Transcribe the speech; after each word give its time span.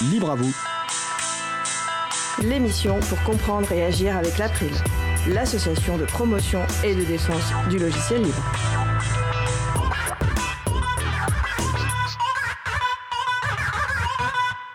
Libre 0.00 0.30
à 0.30 0.34
vous. 0.36 0.54
L'émission 2.40 3.00
pour 3.00 3.20
comprendre 3.24 3.72
et 3.72 3.84
agir 3.84 4.16
avec 4.16 4.38
l'April, 4.38 4.70
l'association 5.26 5.98
de 5.98 6.04
promotion 6.04 6.60
et 6.84 6.94
de 6.94 7.02
défense 7.02 7.52
du 7.68 7.78
logiciel 7.78 8.22
libre. 8.22 8.77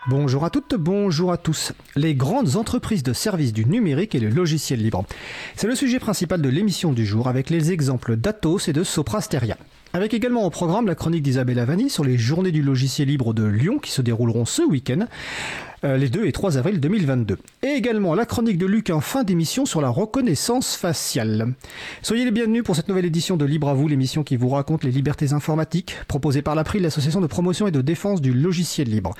Bonjour 0.06 0.44
à 0.44 0.50
toutes, 0.50 0.76
bonjour 0.76 1.32
à 1.32 1.38
tous. 1.38 1.72
Les 1.96 2.14
grandes 2.14 2.58
entreprises 2.58 3.04
de 3.04 3.14
services 3.14 3.54
du 3.54 3.66
numérique 3.66 4.16
et 4.16 4.20
le 4.20 4.28
logiciel 4.28 4.82
libre. 4.82 5.06
C'est 5.56 5.68
le 5.68 5.76
sujet 5.76 5.98
principal 5.98 6.42
de 6.42 6.50
l'émission 6.50 6.92
du 6.92 7.06
jour 7.06 7.30
avec 7.30 7.50
les 7.50 7.72
exemples 7.72 8.18
d'Atos 8.18 8.68
et 8.68 8.74
de 8.74 8.84
Soprasteria. 8.84 9.55
Avec 9.94 10.14
également 10.14 10.44
au 10.44 10.50
programme 10.50 10.88
la 10.88 10.96
chronique 10.96 11.24
d'Isabelle 11.24 11.58
Avani 11.58 11.90
sur 11.90 12.04
les 12.04 12.18
journées 12.18 12.52
du 12.52 12.62
logiciel 12.62 13.08
libre 13.08 13.34
de 13.34 13.46
Lyon 13.46 13.80
qui 13.80 13.92
se 13.92 14.02
dérouleront 14.02 14.44
ce 14.44 14.62
week-end. 14.62 15.08
Euh, 15.86 15.98
les 15.98 16.08
2 16.08 16.26
et 16.26 16.32
3 16.32 16.58
avril 16.58 16.80
2022. 16.80 17.38
Et 17.62 17.68
également 17.68 18.16
la 18.16 18.26
chronique 18.26 18.58
de 18.58 18.66
Luc 18.66 18.90
en 18.90 19.02
fin 19.02 19.24
d'émission 19.24 19.66
sur 19.66 19.82
la 19.82 19.90
reconnaissance 19.90 20.78
faciale. 20.78 21.55
Soyez 22.02 22.24
les 22.24 22.32
bienvenus 22.32 22.64
pour 22.64 22.78
cette 22.78 22.88
nouvelle 22.88 23.04
édition 23.04 23.36
de 23.36 23.44
Libre 23.44 23.68
à 23.68 23.74
vous, 23.74 23.90
l'émission 23.90 24.24
qui 24.24 24.38
vous 24.38 24.48
raconte 24.48 24.86
les 24.86 24.91
libertés 24.91 25.34
informatiques, 25.34 25.98
proposée 26.08 26.41
par 26.41 26.55
l'April, 26.55 26.84
l'association 26.84 27.20
de 27.20 27.27
promotion 27.27 27.68
et 27.68 27.72
de 27.72 27.82
défense 27.82 28.22
du 28.22 28.34
logiciel 28.34 28.88
libre. 28.88 29.14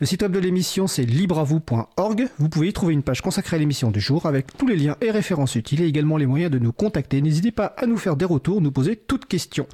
Le 0.00 0.06
site 0.06 0.20
web 0.20 0.32
de 0.32 0.38
l'émission 0.38 0.86
c'est 0.86 1.04
libreavou.org. 1.04 2.28
Vous 2.38 2.48
pouvez 2.50 2.68
y 2.68 2.72
trouver 2.74 2.92
une 2.92 3.02
page 3.02 3.22
consacrée 3.22 3.56
à 3.56 3.58
l'émission 3.58 3.90
du 3.90 4.00
jour 4.00 4.26
avec 4.26 4.54
tous 4.58 4.66
les 4.66 4.76
liens 4.76 4.96
et 5.00 5.10
références 5.10 5.54
utiles 5.54 5.80
et 5.80 5.86
également 5.86 6.18
les 6.18 6.26
moyens 6.26 6.50
de 6.50 6.58
nous 6.58 6.72
contacter. 6.72 7.22
N'hésitez 7.22 7.50
pas 7.50 7.74
à 7.78 7.86
nous 7.86 7.96
faire 7.96 8.16
des 8.16 8.26
retours, 8.26 8.60
nous 8.60 8.72
poser 8.72 8.94
toutes 8.94 9.24
questions. 9.24 9.66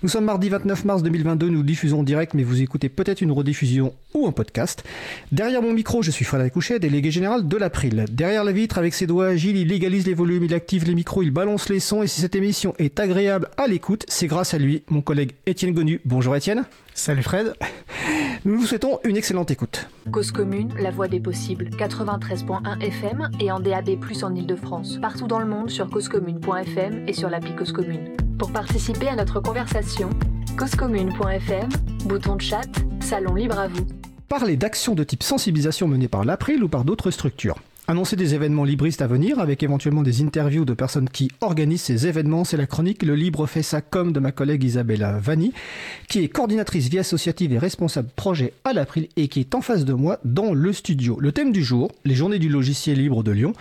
Nous 0.00 0.08
sommes 0.08 0.26
mardi 0.26 0.48
29 0.48 0.84
mars 0.84 1.02
2022, 1.02 1.48
nous 1.48 1.64
diffusons 1.64 2.00
en 2.00 2.02
direct, 2.04 2.34
mais 2.34 2.44
vous 2.44 2.62
écoutez 2.62 2.88
peut-être 2.88 3.20
une 3.20 3.32
rediffusion 3.32 3.94
ou 4.14 4.26
un 4.26 4.32
podcast. 4.32 4.84
Derrière 5.32 5.62
mon 5.62 5.72
micro, 5.72 6.02
je 6.02 6.10
suis 6.10 6.24
Frédéric 6.24 6.54
Couchet, 6.54 6.78
délégué 6.78 7.10
général 7.10 7.46
de 7.46 7.56
l'April. 7.56 8.04
Derrière 8.10 8.44
la 8.44 8.52
vitre, 8.52 8.78
avec 8.78 8.94
ses 8.94 9.06
doigts 9.06 9.26
agiles, 9.26 9.56
il 9.56 9.68
légalise 9.68 10.06
les 10.06 10.14
volumes, 10.14 10.44
il 10.44 10.54
active 10.54 10.84
les 10.84 10.94
micros, 10.94 11.22
il 11.22 11.30
balance 11.30 11.68
les 11.68 11.80
sons, 11.80 12.02
et 12.02 12.06
si 12.06 12.20
cette 12.20 12.36
émission 12.36 12.74
est 12.78 13.00
agréable 13.00 13.48
à 13.56 13.66
l'écoute, 13.66 14.04
c'est 14.08 14.26
grâce 14.26 14.54
à 14.54 14.58
lui, 14.58 14.82
mon 14.88 15.02
collègue 15.02 15.32
Étienne 15.46 15.74
Gonu. 15.74 16.00
Bonjour 16.04 16.34
Étienne. 16.34 16.64
Salut 16.94 17.22
Fred. 17.22 17.54
Nous 18.44 18.58
vous 18.58 18.66
souhaitons 18.66 19.00
une 19.04 19.16
excellente 19.16 19.50
écoute. 19.50 19.88
Cause 20.10 20.32
commune, 20.32 20.72
la 20.80 20.90
voix 20.90 21.08
des 21.08 21.20
possibles, 21.20 21.70
93.1 21.78 22.80
FM 22.80 23.30
et 23.40 23.50
en 23.50 23.60
DAB+, 23.60 23.90
en 24.22 24.34
Ile-de-France. 24.34 24.98
Partout 25.00 25.26
dans 25.26 25.38
le 25.38 25.46
monde 25.46 25.70
sur 25.70 25.88
causecommune.fm 25.90 27.04
et 27.06 27.12
sur 27.12 27.28
l'appli 27.28 27.54
Cause 27.54 27.72
Commune. 27.72 28.16
Pour 28.38 28.52
participer 28.52 29.08
à 29.08 29.16
notre 29.16 29.40
conversation, 29.40 30.10
causecommune.fm, 30.56 31.68
bouton 32.04 32.36
de 32.36 32.42
chat, 32.42 32.68
salon 33.00 33.34
libre 33.34 33.58
à 33.58 33.68
vous. 33.68 33.86
Parler 34.28 34.56
d'actions 34.56 34.94
de 34.94 35.04
type 35.04 35.22
sensibilisation 35.22 35.88
menées 35.88 36.08
par 36.08 36.24
l'April 36.24 36.62
ou 36.62 36.68
par 36.68 36.84
d'autres 36.84 37.10
structures. 37.10 37.56
Annoncer 37.90 38.16
des 38.16 38.34
événements 38.34 38.64
libristes 38.64 39.00
à 39.00 39.06
venir 39.06 39.38
avec 39.38 39.62
éventuellement 39.62 40.02
des 40.02 40.20
interviews 40.20 40.66
de 40.66 40.74
personnes 40.74 41.08
qui 41.08 41.30
organisent 41.40 41.80
ces 41.80 42.06
événements, 42.06 42.44
c'est 42.44 42.58
la 42.58 42.66
chronique 42.66 43.02
Le 43.02 43.14
Libre 43.14 43.46
fait 43.46 43.62
ça 43.62 43.80
comme 43.80 44.12
de 44.12 44.20
ma 44.20 44.30
collègue 44.30 44.62
Isabella 44.62 45.18
Vanni, 45.18 45.54
qui 46.06 46.22
est 46.22 46.28
coordinatrice 46.28 46.88
vie 46.88 46.98
associative 46.98 47.54
et 47.54 47.58
responsable 47.58 48.10
projet 48.14 48.52
à 48.64 48.74
l'April 48.74 49.08
et 49.16 49.28
qui 49.28 49.40
est 49.40 49.54
en 49.54 49.62
face 49.62 49.86
de 49.86 49.94
moi 49.94 50.18
dans 50.26 50.52
le 50.52 50.74
studio. 50.74 51.16
Le 51.18 51.32
thème 51.32 51.50
du 51.50 51.64
jour, 51.64 51.90
les 52.04 52.14
journées 52.14 52.38
du 52.38 52.50
logiciel 52.50 52.98
libre 52.98 53.22
de 53.22 53.32
Lyon, 53.32 53.54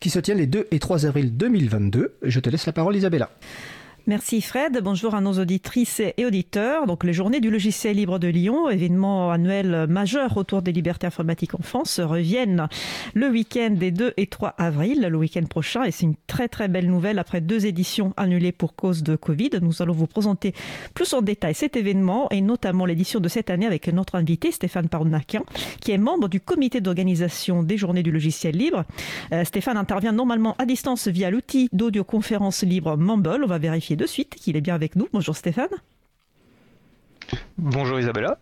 qui 0.00 0.10
se 0.10 0.18
tiennent 0.18 0.36
les 0.36 0.46
2 0.46 0.66
et 0.70 0.78
3 0.78 1.06
avril 1.06 1.34
2022. 1.34 2.12
Je 2.22 2.40
te 2.40 2.50
laisse 2.50 2.66
la 2.66 2.74
parole 2.74 2.96
Isabella. 2.96 3.30
Merci 4.08 4.40
Fred. 4.40 4.80
Bonjour 4.82 5.14
à 5.14 5.20
nos 5.20 5.38
auditrices 5.38 6.00
et 6.00 6.26
auditeurs. 6.26 6.86
Donc, 6.88 7.04
les 7.04 7.12
Journées 7.12 7.38
du 7.38 7.52
logiciel 7.52 7.96
libre 7.96 8.18
de 8.18 8.26
Lyon, 8.26 8.68
événement 8.68 9.30
annuel 9.30 9.86
majeur 9.88 10.36
autour 10.36 10.60
des 10.60 10.72
libertés 10.72 11.06
informatiques 11.06 11.54
en 11.54 11.62
France, 11.62 12.00
reviennent 12.00 12.66
le 13.14 13.28
week-end 13.28 13.70
des 13.70 13.92
2 13.92 14.14
et 14.16 14.26
3 14.26 14.56
avril, 14.58 15.06
le 15.08 15.16
week-end 15.16 15.44
prochain. 15.44 15.84
Et 15.84 15.92
c'est 15.92 16.04
une 16.06 16.16
très 16.26 16.48
très 16.48 16.66
belle 16.66 16.88
nouvelle 16.88 17.20
après 17.20 17.40
deux 17.40 17.64
éditions 17.64 18.12
annulées 18.16 18.50
pour 18.50 18.74
cause 18.74 19.04
de 19.04 19.14
Covid. 19.14 19.50
Nous 19.62 19.82
allons 19.82 19.94
vous 19.94 20.08
présenter 20.08 20.52
plus 20.94 21.14
en 21.14 21.22
détail 21.22 21.54
cet 21.54 21.76
événement 21.76 22.26
et 22.32 22.40
notamment 22.40 22.86
l'édition 22.86 23.20
de 23.20 23.28
cette 23.28 23.50
année 23.50 23.66
avec 23.66 23.86
notre 23.86 24.16
invité 24.16 24.50
Stéphane 24.50 24.88
Parnaquin, 24.88 25.44
qui 25.80 25.92
est 25.92 25.98
membre 25.98 26.28
du 26.28 26.40
comité 26.40 26.80
d'organisation 26.80 27.62
des 27.62 27.76
Journées 27.76 28.02
du 28.02 28.10
logiciel 28.10 28.56
libre. 28.56 28.84
Euh, 29.32 29.44
Stéphane 29.44 29.76
intervient 29.76 30.12
normalement 30.12 30.56
à 30.58 30.66
distance 30.66 31.06
via 31.06 31.30
l'outil 31.30 31.68
d'audioconférence 31.72 32.64
libre 32.64 32.96
Mumble. 32.96 33.44
On 33.44 33.46
va 33.46 33.58
vérifier 33.58 33.91
de 33.96 34.06
suite 34.06 34.34
qu'il 34.34 34.56
est 34.56 34.60
bien 34.60 34.74
avec 34.74 34.96
nous. 34.96 35.08
Bonjour 35.12 35.36
Stéphane. 35.36 35.68
Bonjour 37.58 38.00
Isabella. 38.00 38.38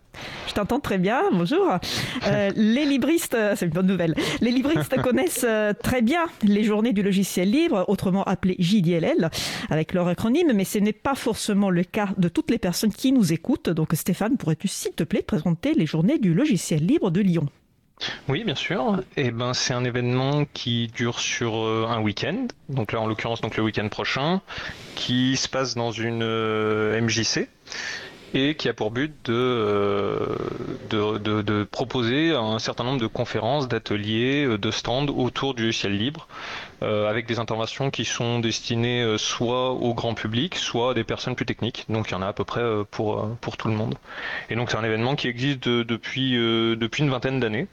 Je 0.47 0.53
t'entends 0.53 0.79
très 0.79 0.97
bien, 0.97 1.23
bonjour. 1.31 1.77
Euh, 2.27 2.51
les 2.55 2.85
libristes, 2.85 3.35
euh, 3.35 3.53
c'est 3.55 3.65
une 3.65 3.71
bonne 3.71 3.87
nouvelle, 3.87 4.15
les 4.41 4.51
libristes 4.51 5.01
connaissent 5.03 5.45
euh, 5.47 5.73
très 5.73 6.01
bien 6.01 6.25
les 6.43 6.63
journées 6.63 6.93
du 6.93 7.03
logiciel 7.03 7.49
libre, 7.51 7.85
autrement 7.87 8.23
appelées 8.23 8.55
JDLL, 8.59 9.29
avec 9.69 9.93
leur 9.93 10.07
acronyme, 10.07 10.51
mais 10.53 10.65
ce 10.65 10.79
n'est 10.79 10.91
pas 10.93 11.15
forcément 11.15 11.69
le 11.69 11.83
cas 11.83 12.09
de 12.17 12.27
toutes 12.27 12.51
les 12.51 12.57
personnes 12.57 12.93
qui 12.93 13.11
nous 13.11 13.31
écoutent. 13.31 13.69
Donc 13.69 13.93
Stéphane, 13.93 14.37
pourrais-tu 14.37 14.67
s'il 14.67 14.93
te 14.93 15.03
plaît 15.03 15.21
présenter 15.21 15.73
les 15.73 15.85
journées 15.85 16.17
du 16.17 16.33
logiciel 16.33 16.85
libre 16.85 17.11
de 17.11 17.21
Lyon? 17.21 17.47
Oui, 18.27 18.43
bien 18.43 18.55
sûr. 18.55 19.01
Et 19.17 19.27
eh 19.27 19.31
ben, 19.31 19.53
c'est 19.53 19.73
un 19.73 19.83
événement 19.83 20.45
qui 20.53 20.87
dure 20.87 21.19
sur 21.19 21.53
un 21.55 22.01
week-end. 22.01 22.47
Donc 22.69 22.91
là, 22.91 23.01
en 23.01 23.07
l'occurrence, 23.07 23.41
donc 23.41 23.57
le 23.57 23.63
week-end 23.63 23.87
prochain, 23.89 24.41
qui 24.95 25.37
se 25.37 25.47
passe 25.47 25.75
dans 25.75 25.91
une 25.91 26.23
MJC 26.23 27.47
et 28.33 28.55
qui 28.55 28.69
a 28.69 28.73
pour 28.73 28.91
but 28.91 29.29
euh, 29.29 30.25
de, 30.89 31.17
de, 31.41 31.63
proposer 31.63 32.33
un 32.33 32.59
certain 32.59 32.83
nombre 32.83 33.01
de 33.01 33.07
conférences, 33.07 33.67
d'ateliers, 33.67 34.45
euh, 34.45 34.57
de 34.57 34.71
stands 34.71 35.07
autour 35.07 35.53
du 35.53 35.73
ciel 35.73 35.97
libre, 35.97 36.27
euh, 36.29 36.70
avec 36.81 37.27
des 37.27 37.39
interventions 37.39 37.91
qui 37.91 38.05
sont 38.05 38.39
destinées 38.39 39.15
soit 39.17 39.71
au 39.71 39.93
grand 39.93 40.13
public, 40.13 40.55
soit 40.55 40.91
à 40.91 40.93
des 40.93 41.03
personnes 41.03 41.35
plus 41.35 41.45
techniques. 41.45 41.85
Donc 41.89 42.09
il 42.09 42.11
y 42.13 42.15
en 42.15 42.21
a 42.21 42.27
à 42.27 42.33
peu 42.33 42.43
près 42.43 42.63
pour, 42.89 43.29
pour 43.39 43.57
tout 43.57 43.67
le 43.67 43.73
monde. 43.75 43.95
Et 44.49 44.55
donc 44.55 44.71
c'est 44.71 44.77
un 44.77 44.83
événement 44.83 45.15
qui 45.15 45.27
existe 45.27 45.67
depuis, 45.67 46.31
depuis 46.33 47.03
une 47.03 47.09
vingtaine 47.09 47.39
d'années 47.39 47.67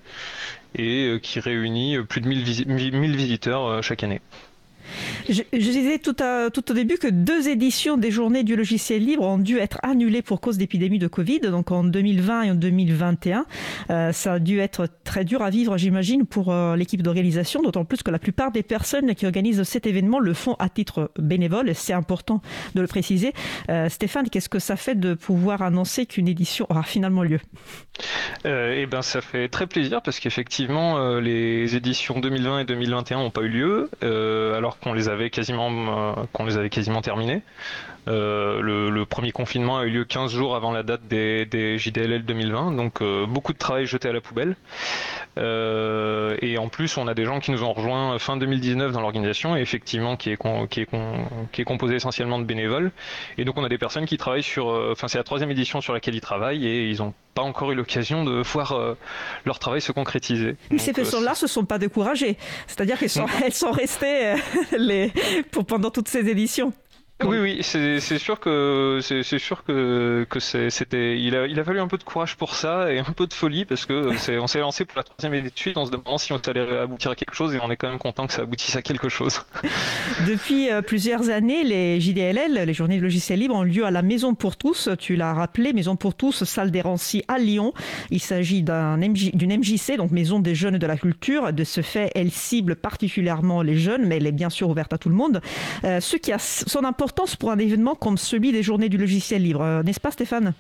et 0.74 1.19
qui 1.22 1.41
réunit 1.41 1.98
plus 2.02 2.20
de 2.20 2.28
1000 2.28 3.16
visiteurs 3.16 3.82
chaque 3.82 4.02
année. 4.02 4.20
Je, 5.28 5.43
disais 5.53 5.99
tout, 5.99 6.15
tout, 6.15 6.71
au 6.71 6.75
début 6.75 6.99
que 6.99 7.09
deux 7.09 7.49
éditions 7.49 7.97
des 7.97 8.10
Journées 8.10 8.44
du 8.44 8.56
logiciel 8.56 9.04
libre 9.04 9.25
ont 9.25 9.38
dû 9.38 9.59
être 9.59 9.78
annulées 9.82 10.22
pour 10.22 10.41
cause 10.41 10.59
d'épidémie 10.59 10.99
de 10.99 11.06
Covid, 11.06 11.41
donc 11.41 11.71
en 11.71 11.84
2020 11.84 12.43
et 12.43 12.50
en 12.50 12.54
2021. 12.54 13.47
Euh, 13.91 14.12
ça 14.12 14.34
a 14.34 14.38
dû 14.38 14.60
être 14.60 14.88
très 15.04 15.25
dur 15.25 15.43
à 15.43 15.50
vivre, 15.50 15.76
j'imagine, 15.76 16.26
pour 16.26 16.53
euh, 16.53 16.76
l'équipe 16.76 17.03
d'organisation, 17.03 17.62
d'autant 17.62 17.84
plus 17.84 18.03
que 18.03 18.10
la 18.10 18.19
plupart 18.19 18.53
des 18.53 18.62
personnes 18.62 19.15
qui 19.15 19.26
organisent 19.26 19.62
cet 19.62 19.87
événement 19.87 20.19
le 20.19 20.34
font 20.34 20.54
à 20.59 20.69
titre 20.69 21.10
bénévole, 21.19 21.75
c'est 21.75 21.93
important 21.93 22.41
de 22.75 22.81
le 22.81 22.87
préciser. 22.87 23.32
Euh, 23.70 23.88
Stéphane, 23.88 24.28
qu'est-ce 24.31 24.49
que 24.49 24.59
ça 24.59 24.76
fait 24.76 24.94
de 24.94 25.15
pouvoir 25.15 25.62
annoncer 25.62 26.06
qu'une 26.06 26.28
édition 26.28 26.66
aura 26.70 26.82
finalement 26.82 27.22
lieu? 27.22 27.41
Eh 28.44 28.87
ben, 28.87 29.03
ça 29.03 29.20
fait 29.20 29.49
très 29.49 29.66
plaisir 29.66 30.00
parce 30.03 30.20
qu'effectivement, 30.20 31.19
les 31.19 31.75
éditions 31.76 32.20
2020 32.20 32.60
et 32.60 32.65
2021 32.65 33.19
n'ont 33.19 33.31
pas 33.31 33.43
eu 33.43 33.49
lieu. 33.49 33.91
alors 34.03 34.78
qu'on 34.83 34.93
les 34.93 35.09
avait 35.09 35.31
quasiment 35.31 35.71
euh, 35.71 36.25
qu'on 36.33 36.44
les 36.44 36.56
avait 36.56 36.71
quasiment 36.71 37.00
terminés. 37.00 37.43
Euh, 38.08 38.60
le, 38.60 39.04
premier 39.04 39.32
confinement 39.32 39.78
a 39.78 39.84
eu 39.84 39.91
lieu 39.91 40.04
15 40.04 40.32
jours 40.32 40.54
avant 40.54 40.72
la 40.72 40.82
date 40.82 41.02
des, 41.08 41.78
JDLL 41.78 42.24
2020, 42.24 42.72
donc 42.72 43.00
euh, 43.00 43.26
beaucoup 43.26 43.52
de 43.52 43.58
travail 43.58 43.86
jeté 43.86 44.08
à 44.08 44.12
la 44.12 44.20
poubelle. 44.20 44.56
et 45.36 46.58
en 46.58 46.69
plus, 46.69 46.96
on 46.96 47.06
a 47.06 47.14
des 47.14 47.24
gens 47.24 47.41
qui 47.41 47.50
nous 47.50 47.62
ont 47.62 47.72
rejoints 47.72 48.19
fin 48.19 48.36
2019 48.36 48.92
dans 48.92 49.00
l'organisation, 49.00 49.56
et 49.56 49.60
effectivement 49.60 50.16
qui 50.16 50.30
est, 50.30 50.38
qui, 50.69 50.80
est 50.80 50.88
qui 51.52 51.60
est 51.60 51.64
composé 51.64 51.94
essentiellement 51.94 52.38
de 52.38 52.44
bénévoles. 52.44 52.91
Et 53.36 53.44
donc 53.44 53.56
on 53.56 53.64
a 53.64 53.69
des 53.69 53.78
personnes 53.78 54.06
qui 54.06 54.16
travaillent 54.16 54.42
sur, 54.42 54.66
enfin 54.66 55.08
c'est 55.08 55.19
la 55.19 55.25
troisième 55.25 55.50
édition 55.50 55.80
sur 55.80 55.92
laquelle 55.92 56.14
ils 56.14 56.20
travaillent, 56.20 56.66
et 56.66 56.88
ils 56.88 57.02
ont 57.02 57.14
pas 57.34 57.42
encore 57.42 57.70
eu 57.72 57.75
l'occasion 57.75 58.25
de 58.25 58.43
voir 58.43 58.96
leur 59.44 59.58
travail 59.58 59.81
se 59.81 59.93
concrétiser. 59.93 60.56
ces 60.76 60.93
personnes-là 60.93 61.34
se 61.34 61.46
sont 61.46 61.64
pas 61.64 61.78
découragées, 61.78 62.37
c'est-à-dire 62.66 62.99
qu'elles 62.99 63.11
sont, 63.11 63.26
elles 63.44 63.54
sont 63.54 63.72
restées 63.72 64.34
les, 64.76 65.12
pour, 65.50 65.64
pendant 65.64 65.90
toutes 65.90 66.08
ces 66.08 66.28
éditions. 66.28 66.72
Oui, 67.25 67.38
oui, 67.38 67.59
c'est 67.62 68.19
sûr 68.19 68.38
que 68.38 69.00
c'est 69.03 69.38
sûr 69.38 69.65
que, 69.65 70.26
c'était 70.38 71.20
il 71.20 71.35
a, 71.35 71.47
il 71.47 71.59
a 71.59 71.65
fallu 71.65 71.81
un 71.81 71.88
peu 71.88 71.99
de 71.99 72.05
courage 72.05 72.37
pour 72.37 72.55
ça 72.55 72.93
et 72.93 73.00
un 73.00 73.12
peu 73.12 73.26
de 73.26 73.35
folie 73.35 73.65
parce 73.65 73.87
que 73.87 74.12
on 74.38 74.47
s'est 74.47 74.61
lancé 74.61 74.85
pour 74.85 74.97
la 74.97 75.03
troisième 75.03 75.32
année 75.32 75.50
de 75.50 75.59
suite 75.59 75.76
en 75.76 75.87
se 75.87 75.91
demandant 75.91 76.19
si 76.19 76.32
on 76.32 76.37
allait 76.37 76.79
aboutir 76.79 77.11
à 77.11 77.17
quelque 77.17 77.35
chose 77.35 77.55
et 77.55 77.59
on 77.61 77.70
est 77.73 77.76
quand 77.76 77.88
même 77.88 77.99
content 77.99 78.29
que 78.29 78.32
ça 78.32 78.43
aboutisse 78.43 78.76
à 78.76 78.82
quelque 78.82 79.09
chose. 79.09 79.43
Depuis 80.29 80.70
euh, 80.70 80.81
plusieurs 80.81 81.29
années, 81.29 81.65
les 81.65 82.00
JDLL, 82.00 82.65
les 82.65 82.75
Journées 82.75 82.99
de 82.99 83.03
logiciel 83.03 83.41
libre, 83.41 83.56
ont 83.56 83.62
lieu 83.62 83.85
à 83.85 83.91
la 83.91 84.03
Maison 84.03 84.35
pour 84.35 84.56
tous. 84.56 84.88
Tu 84.99 85.17
l'as 85.17 85.35
rappelé, 85.35 85.73
Maison 85.73 85.97
pour 85.97 86.14
tous, 86.14 86.44
salle 86.44 86.71
des 86.71 86.82
Rancy 86.82 87.25
à 87.26 87.38
Lyon. 87.38 87.73
Il 88.11 88.21
s'agit 88.21 88.62
d'une 88.62 89.59
MJC, 89.59 89.97
donc 89.97 90.12
Maison 90.12 90.38
des 90.38 90.55
jeunes 90.55 90.79
de 90.79 90.87
la 90.87 90.97
culture. 90.97 91.53
De 91.53 91.64
ce 91.64 91.81
fait, 91.81 92.12
elle 92.14 92.31
cible 92.31 92.76
particulièrement 92.76 93.62
les 93.62 93.76
jeunes, 93.76 94.06
mais 94.06 94.19
elle 94.19 94.26
est 94.26 94.32
bien 94.32 94.50
sûr 94.50 94.71
ouverte 94.71 94.93
à 94.93 94.99
tout 94.99 95.09
le 95.09 95.17
monde. 95.17 95.41
Euh, 95.85 96.00
ce 96.00 96.17
qui 96.17 96.32
a 96.32 96.38
son 96.38 96.85
importance 96.85 97.07
pour 97.12 97.50
un 97.50 97.58
événement 97.58 97.94
comme 97.94 98.16
celui 98.16 98.52
des 98.52 98.62
journées 98.62 98.88
du 98.88 98.99
logiciel 98.99 99.43
libre, 99.43 99.62
euh, 99.62 99.82
n'est-ce 99.82 100.00
pas 100.00 100.10
Stéphane? 100.10 100.55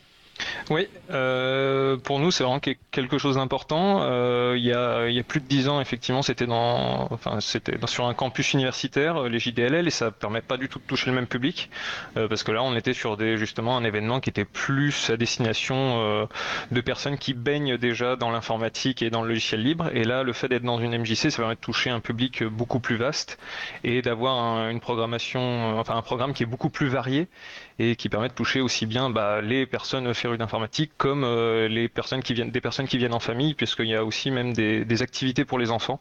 Oui, 0.70 0.88
euh, 1.10 1.96
pour 1.96 2.18
nous, 2.18 2.30
c'est 2.30 2.44
vraiment 2.44 2.60
quelque 2.60 3.18
chose 3.18 3.36
d'important. 3.36 4.02
Euh, 4.02 4.54
il, 4.56 4.64
y 4.64 4.72
a, 4.72 5.08
il 5.08 5.14
y 5.14 5.18
a 5.18 5.22
plus 5.22 5.40
de 5.40 5.46
dix 5.46 5.68
ans, 5.68 5.80
effectivement, 5.80 6.22
c'était 6.22 6.46
dans, 6.46 7.08
enfin, 7.10 7.40
c'était 7.40 7.74
sur 7.86 8.06
un 8.06 8.14
campus 8.14 8.52
universitaire, 8.52 9.22
les 9.24 9.38
JDLL, 9.38 9.86
et 9.86 9.90
ça 9.90 10.10
permet 10.10 10.40
pas 10.40 10.56
du 10.56 10.68
tout 10.68 10.78
de 10.78 10.84
toucher 10.84 11.10
le 11.10 11.16
même 11.16 11.26
public, 11.26 11.70
parce 12.14 12.42
que 12.42 12.52
là, 12.52 12.62
on 12.62 12.74
était 12.74 12.92
sur 12.92 13.16
des, 13.16 13.36
justement 13.36 13.76
un 13.76 13.84
événement 13.84 14.20
qui 14.20 14.30
était 14.30 14.44
plus 14.44 15.10
à 15.10 15.16
destination 15.16 16.28
de 16.70 16.80
personnes 16.80 17.18
qui 17.18 17.34
baignent 17.34 17.76
déjà 17.76 18.16
dans 18.16 18.30
l'informatique 18.30 19.02
et 19.02 19.10
dans 19.10 19.22
le 19.22 19.28
logiciel 19.28 19.62
libre. 19.62 19.90
Et 19.94 20.04
là, 20.04 20.22
le 20.22 20.32
fait 20.32 20.48
d'être 20.48 20.62
dans 20.62 20.80
une 20.80 20.96
MJC, 20.98 21.30
ça 21.30 21.38
permet 21.38 21.54
de 21.54 21.60
toucher 21.60 21.90
un 21.90 22.00
public 22.00 22.44
beaucoup 22.44 22.80
plus 22.80 22.96
vaste 22.96 23.38
et 23.84 24.02
d'avoir 24.02 24.68
une 24.68 24.80
programmation, 24.80 25.78
enfin 25.78 25.96
un 25.96 26.02
programme 26.02 26.32
qui 26.32 26.42
est 26.42 26.46
beaucoup 26.46 26.70
plus 26.70 26.88
varié 26.88 27.28
et 27.78 27.96
qui 27.96 28.08
permet 28.08 28.28
de 28.28 28.34
toucher 28.34 28.60
aussi 28.60 28.86
bien 28.86 29.10
bah, 29.10 29.40
les 29.40 29.66
personnes 29.66 30.12
férues 30.14 30.38
d'informatique 30.38 30.92
comme 30.96 31.22
euh, 31.24 31.68
les 31.68 31.88
personnes 31.88 32.22
qui 32.22 32.34
viennent, 32.34 32.50
des 32.50 32.60
personnes 32.60 32.88
qui 32.88 32.98
viennent 32.98 33.14
en 33.14 33.20
famille, 33.20 33.54
puisqu'il 33.54 33.86
y 33.86 33.94
a 33.94 34.04
aussi 34.04 34.30
même 34.30 34.52
des, 34.52 35.02
activités 35.02 35.44
pour 35.44 35.60
les 35.60 35.70
enfants, 35.70 36.00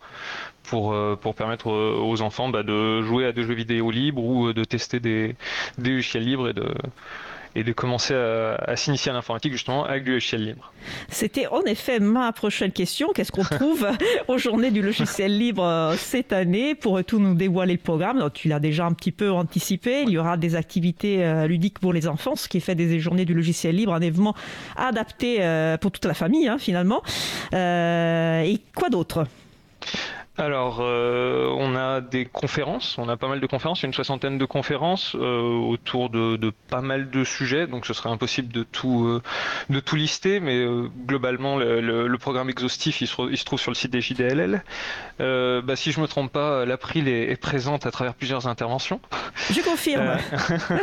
pour, 0.64 0.94
euh, 0.94 1.16
pour 1.16 1.36
permettre 1.36 1.70
euh, 1.70 2.00
aux 2.00 2.22
enfants 2.22 2.50
bah, 2.50 2.64
de 2.64 3.04
jouer 3.04 3.26
à 3.26 3.32
des 3.32 3.44
jeux 3.44 3.54
vidéo 3.54 3.92
libres 3.92 4.24
ou 4.24 4.54
de 4.54 4.64
tester 4.64 5.00
des, 5.00 5.36
des 5.78 5.92
logiciels 5.92 6.24
libres 6.24 6.50
et 6.50 6.54
de 6.54 6.74
et 7.58 7.64
de 7.64 7.74
commencer 7.74 8.14
à, 8.14 8.76
s'initier 8.76 9.10
à 9.10 9.16
l'informatique 9.16 9.52
justement 9.52 9.84
avec 9.84 10.04
du 10.04 10.12
logiciel 10.12 10.46
libre. 10.46 10.72
C'était 11.10 11.48
en 11.48 11.64
effet 11.64 12.00
ma 12.00 12.32
prochaine 12.32 12.72
question. 12.72 13.10
Qu'est-ce 13.16 13.32
qu'on 13.32 13.44
trouve 13.58 13.88
aux 14.28 14.38
journées 14.38 14.70
du 14.70 14.84
logiciel 14.84 15.36
libre 15.36 15.64
euh, 15.64 15.96
cette 15.98 16.34
année 16.34 16.76
Pour 16.76 17.04
tout 17.04 17.18
nous 17.18 17.34
dévoiler 17.34 17.74
le 17.74 17.80
programme, 17.80 18.30
tu 18.32 18.48
l'as 18.48 18.60
déjà 18.60 18.86
un 18.86 18.94
petit 18.94 19.12
peu 19.12 19.32
anticipé. 19.32 20.04
Il 20.04 20.10
y 20.10 20.20
aura 20.20 20.38
des 20.38 20.56
activités 20.56 21.26
euh, 21.26 21.48
ludiques 21.48 21.80
pour 21.80 21.94
les 21.94 22.08
enfants, 22.08 22.36
ce 22.36 22.48
qui 22.48 22.62
fait 22.62 22.76
des 22.76 23.00
journées 23.00 23.26
du 23.26 23.34
logiciel 23.34 23.76
libre 23.76 23.94
un 23.94 24.02
événement 24.02 24.36
adapté 24.76 25.38
euh, 25.40 25.78
pour 25.78 25.90
toute 25.92 26.06
la 26.06 26.14
famille 26.14 26.48
hein, 26.48 26.60
finalement. 26.60 27.02
et 27.54 28.62
quoi 28.76 28.90
d'autre? 28.90 29.26
Alors, 30.38 30.82
euh, 30.82 31.48
on 31.58 31.76
a 31.76 32.00
des 32.00 32.26
conférences, 32.26 32.98
on 33.00 33.10
a 33.10 33.18
pas 33.18 33.28
mal 33.28 33.40
de 33.40 33.48
conférences, 33.48 33.82
une 33.82 33.94
soixantaine 33.94 34.38
de 34.38 34.46
conférences 34.46 35.16
euh, 35.16 35.42
autour 35.42 36.12
de, 36.12 36.52
pas 36.70 36.82
mal 36.82 37.10
de 37.10 37.24
sujets, 37.24 37.66
donc 37.66 37.88
ce 37.88 37.94
serait 37.94 38.10
impossible 38.10 38.54
de 38.54 38.62
tout, 38.62 39.06
euh, 39.06 39.24
de 39.72 39.80
tout 39.80 39.96
lister, 39.96 40.40
mais 40.40 40.64
globalement, 41.08 41.58
le, 41.58 42.18
programme 42.18 42.50
exhaustif, 42.50 43.02
il 43.02 43.08
se, 43.08 43.46
trouve 43.46 43.60
sur 43.60 43.72
le 43.72 43.76
site 43.76 43.92
des 43.92 44.02
JDLL. 44.02 44.64
Bah, 45.20 45.76
si 45.76 45.92
je 45.92 46.00
me 46.00 46.08
trompe 46.08 46.32
pas, 46.32 46.66
l'April 46.66 47.08
est, 47.08 47.32
est, 47.32 47.36
présente 47.36 47.86
à 47.86 47.92
travers 47.92 48.14
plusieurs 48.14 48.48
interventions. 48.48 49.00
Je 49.52 49.62
confirme. 49.62 50.18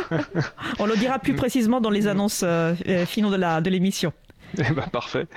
on 0.79 0.85
le 0.85 0.97
dira 0.97 1.19
plus 1.19 1.33
précisément 1.33 1.79
dans 1.79 1.89
les 1.89 2.07
annonces 2.07 2.43
finaux 3.05 3.31
de 3.31 3.69
l'émission. 3.69 4.11
Eh 4.57 4.73
ben, 4.73 4.83
parfait. 4.91 5.27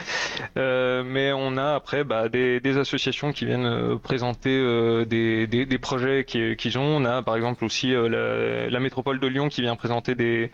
Euh, 0.57 1.03
mais 1.05 1.33
on 1.33 1.57
a 1.57 1.75
après 1.75 2.05
bah, 2.05 2.29
des, 2.29 2.79
associations 2.79 3.33
qui 3.33 3.47
viennent 3.47 3.67
euh, 3.67 3.97
présenter 3.97 4.51
euh, 4.51 5.05
des, 5.05 5.79
projets 5.79 6.25
qu'ils 6.25 6.79
ont. 6.79 6.99
On 6.99 7.05
a 7.05 7.23
par 7.23 7.37
exemple 7.37 7.65
aussi 7.65 7.93
la, 7.93 8.81
métropole 8.81 9.21
de 9.21 9.27
Lyon 9.27 9.49
qui 9.49 9.63
vient 9.63 9.77
présenter 9.77 10.15
des, 10.15 10.51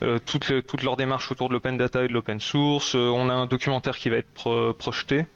leurs 0.00 0.96
démarches 0.96 1.30
autour 1.30 1.48
de 1.48 1.54
l'open 1.54 1.76
data 1.76 2.04
et 2.04 2.08
de 2.08 2.12
l'open 2.12 2.40
source. 2.40 2.94
on 2.94 3.28
a 3.28 3.32
un 3.32 3.46
documentaire 3.46 3.96
qui 3.96 4.10
va 4.10 4.16
être 4.16 4.72
projeté 4.72 5.26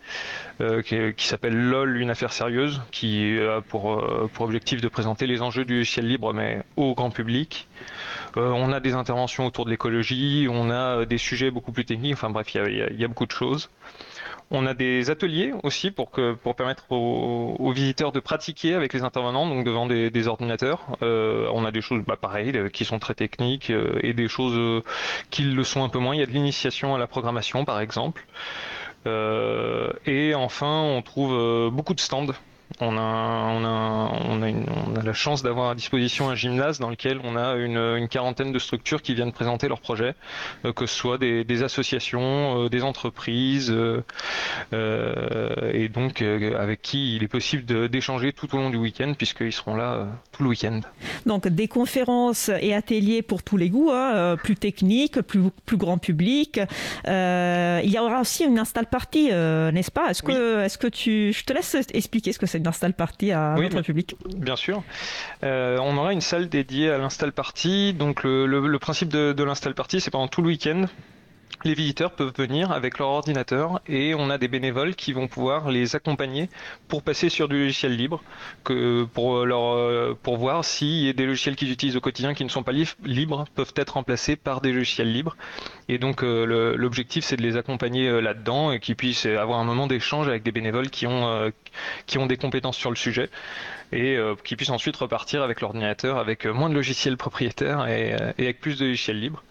qui, 0.85 1.27
s'appelle 1.27 1.55
LOL, 1.55 2.01
une 2.01 2.11
affaire 2.11 2.33
sérieuse, 2.33 2.81
qui 2.91 3.39
a 3.39 3.61
pour, 3.61 4.03
pour 4.33 4.45
objectif 4.47 4.81
de 4.81 4.89
présenter 4.89 5.27
les 5.27 5.43
enjeux 5.43 5.65
du 5.65 5.85
ciel 5.85 6.07
libre 6.07 6.33
mais 6.33 6.63
au 6.77 6.95
grand 6.95 7.11
public. 7.11 7.69
Euh, 8.37 8.51
on 8.51 8.73
a 8.73 8.81
des 8.81 8.95
interventions 8.95 9.47
autour 9.47 9.65
de 9.65 9.71
l'écologie, 9.71 10.47
on 10.51 10.71
a 10.71 11.01
euh, 11.01 11.05
des 11.07 11.19
sujets 11.19 11.51
beaucoup 11.51 11.73
plus 11.73 11.85
techniques, 11.85 12.15
enfin 12.15 12.31
bref, 12.31 12.55
il 12.55 12.99
y, 12.99 13.05
a, 13.05 13.09
beaucoup 13.09 13.27
de 13.27 13.33
choses. 13.33 13.71
On 14.51 14.67
a 14.67 14.75
des 14.75 15.11
ateliers 15.11 15.55
aussi 15.63 15.91
pour, 15.91 16.11
que, 16.11 16.35
pour 16.35 16.55
permettre 16.55 16.93
aux, 16.93 17.73
visiteurs 17.73 18.13
de 18.13 18.21
pratiquer 18.21 18.75
avec 18.75 18.93
les 18.93 19.03
intervenants, 19.03 19.47
donc 19.49 19.65
devant 19.65 19.87
des, 19.87 20.29
ordinateurs. 20.29 20.87
Euh, 21.03 21.49
on 21.53 21.65
a 21.65 21.73
des 21.73 21.81
choses 21.81 22.03
bah, 22.07 22.17
pareilles 22.17 22.71
qui 22.73 22.85
sont 22.85 22.99
très 22.99 23.15
techniques 23.15 23.73
et 24.03 24.13
des 24.13 24.29
choses 24.29 24.83
qui 25.31 25.43
le 25.43 25.65
sont 25.65 25.83
un 25.83 25.89
peu 25.89 25.99
moins. 25.99 26.15
Il 26.15 26.21
y 26.21 26.23
a 26.23 26.27
de 26.27 26.31
l'initiation 26.31 26.95
à 26.95 26.99
la 26.99 27.09
programmation 27.09 27.65
par 27.65 27.81
exemple. 27.81 28.25
et 29.07 30.35
enfin, 30.37 30.81
on 30.83 31.03
trouve 31.03 31.71
beaucoup 31.71 31.95
de 31.95 32.01
stands 32.01 32.27
on 32.81 32.97
a, 32.99 33.01
on 33.01 33.65
a, 33.65 34.11
on 34.29 34.43
a, 34.43 34.51
on 34.87 34.97
a 34.97 35.03
la 35.03 35.13
chance 35.13 35.43
d'avoir 35.43 35.71
à 35.71 35.75
disposition 35.75 36.29
un 36.29 36.35
gymnase 36.35 36.79
dans 36.79 36.91
lequel 36.91 37.21
on 37.25 37.37
a 37.37 37.55
une, 37.55 37.79
une 37.79 38.09
quarantaine 38.09 38.53
de 38.53 38.59
structures 38.59 39.01
qui 39.03 39.15
viennent 39.15 39.33
présenter 39.33 39.69
leurs 39.69 39.81
projets, 39.81 40.15
euh, 40.65 40.73
que 40.73 40.87
ce 40.87 40.95
soit 40.95 41.17
des, 41.17 41.45
des 41.45 41.63
associations, 41.63 42.65
euh, 42.65 42.69
des 42.69 42.83
entreprises, 42.83 43.73
euh, 43.73 44.03
et 45.73 45.89
donc 45.89 46.23
avec 46.23 46.83
qui 46.83 47.17
il 47.17 47.23
est 47.23 47.29
possible 47.29 47.89
d'échanger 47.89 48.33
tout 48.33 48.55
au 48.55 48.59
long 48.59 48.71
du 48.71 48.77
week-end, 48.77 49.15
puisqu'ils 49.17 49.53
seront 49.53 49.77
là 49.77 50.07
tout 50.33 50.43
le 50.43 50.51
week-end. 50.51 50.81
Donc 51.25 51.49
des 51.49 51.69
conférences 51.69 52.51
et 52.61 52.75
ateliers 52.75 53.23
pour 53.23 53.43
tous 53.43 53.57
les 53.57 53.71
goûts, 53.71 53.91
hein, 53.93 54.37
plus 54.37 54.57
techniques, 54.57 55.21
plus, 55.23 55.51
plus 55.65 55.77
grand 55.77 55.99
public. 55.99 56.61
il 57.07 57.91
y 57.91 57.99
aura 57.99 58.21
aussi 58.21 58.45
une 58.45 58.59
install 58.59 58.87
party, 58.87 59.31
n'est-ce 59.31 59.91
pas? 59.91 60.11
Est-ce 60.11 60.23
que, 60.23 60.65
est-ce 60.65 60.79
que 60.79 60.89
tu, 60.89 61.33
je 61.33 61.45
te 61.45 61.53
laisse 61.53 61.77
expliquer 61.93 62.33
ce 62.33 62.39
que 62.39 62.47
c'est? 62.47 62.56
D'install 62.59 62.95
party 62.95 63.33
à 63.33 63.55
notre 63.57 63.83
public 63.83 64.17
Bien 64.37 64.57
sûr. 64.57 64.83
Euh, 65.45 65.79
on 65.81 65.97
aura 65.97 66.13
une 66.13 66.21
salle 66.21 66.49
dédiée 66.49 66.91
à 66.91 66.99
l'install 66.99 67.33
party. 67.33 67.95
Donc 67.95 68.23
le, 68.25 68.77
principe 68.79 69.09
de, 69.09 69.33
de 69.33 69.45
l'install 69.45 69.75
party, 69.75 70.01
c'est 70.01 70.11
pendant 70.11 70.29
tout 70.29 70.43
le 70.43 70.49
week-end 70.49 70.87
les 71.67 71.75
visiteurs 71.75 72.13
peuvent 72.13 72.33
venir 72.37 72.71
avec 72.71 72.99
leur 72.99 73.09
ordinateur 73.09 73.81
et 73.89 74.15
on 74.15 74.31
a 74.31 74.39
des 74.39 74.47
bénévoles 74.47 74.95
qui 74.95 75.13
vont 75.13 75.27
pouvoir 75.27 75.71
les 75.71 75.97
accompagner 75.97 76.49
pour 76.87 77.03
passer 77.03 77.29
sur 77.29 77.49
du 77.49 77.59
logiciel 77.59 77.97
libre, 77.97 78.23
pour, 79.13 79.45
leur, 79.45 79.75
euh, 79.75 80.17
pour 80.23 80.37
voir 80.37 80.65
si 80.65 81.13
des 81.15 81.27
logiciels 81.27 81.57
qu'ils 81.57 81.73
utilisent 81.73 81.97
au 81.97 82.01
quotidien 82.01 82.35
qui 82.35 82.45
ne 82.45 82.49
sont 82.49 82.63
pas 82.63 82.73
libres 83.05 83.47
peuvent 83.57 83.73
être 83.75 83.95
remplacés 83.95 84.37
par 84.37 84.61
des 84.61 84.73
logiciels 84.73 85.13
libres. 85.13 85.37
Et 85.89 85.99
donc 85.99 86.23
euh, 86.23 86.77
l'objectif 86.77 87.25
c'est 87.25 87.37
de 87.37 87.43
les 87.43 87.57
accompagner 87.57 88.09
euh, 88.09 88.21
là-dedans 88.21 88.71
et 88.71 88.79
qu'ils 88.79 88.97
puissent 88.97 89.27
avoir 89.27 89.59
un 89.59 89.65
moment 89.65 89.89
d'échange 89.89 90.29
avec 90.29 90.45
des 90.45 90.53
bénévoles 90.53 90.91
qui 90.91 91.07
ont, 91.07 91.51
des 92.27 92.37
compétences 92.37 92.77
sur 92.77 92.91
le 92.91 92.97
sujet 92.97 93.29
et 93.93 94.19
qui 94.45 94.57
puissent 94.57 94.71
ensuite 94.71 94.97
repartir 94.97 95.43
avec 95.43 95.61
l'ordinateur 95.61 96.19
avec 96.19 96.47
moins 96.47 96.69
de 96.69 96.75
logiciels 96.75 97.17
propriétaires 97.17 97.87
et 97.89 98.15
avec 98.15 98.61
plus 98.61 98.79
de 98.79 98.87
logiciels 98.87 99.21
libres. 99.21 99.43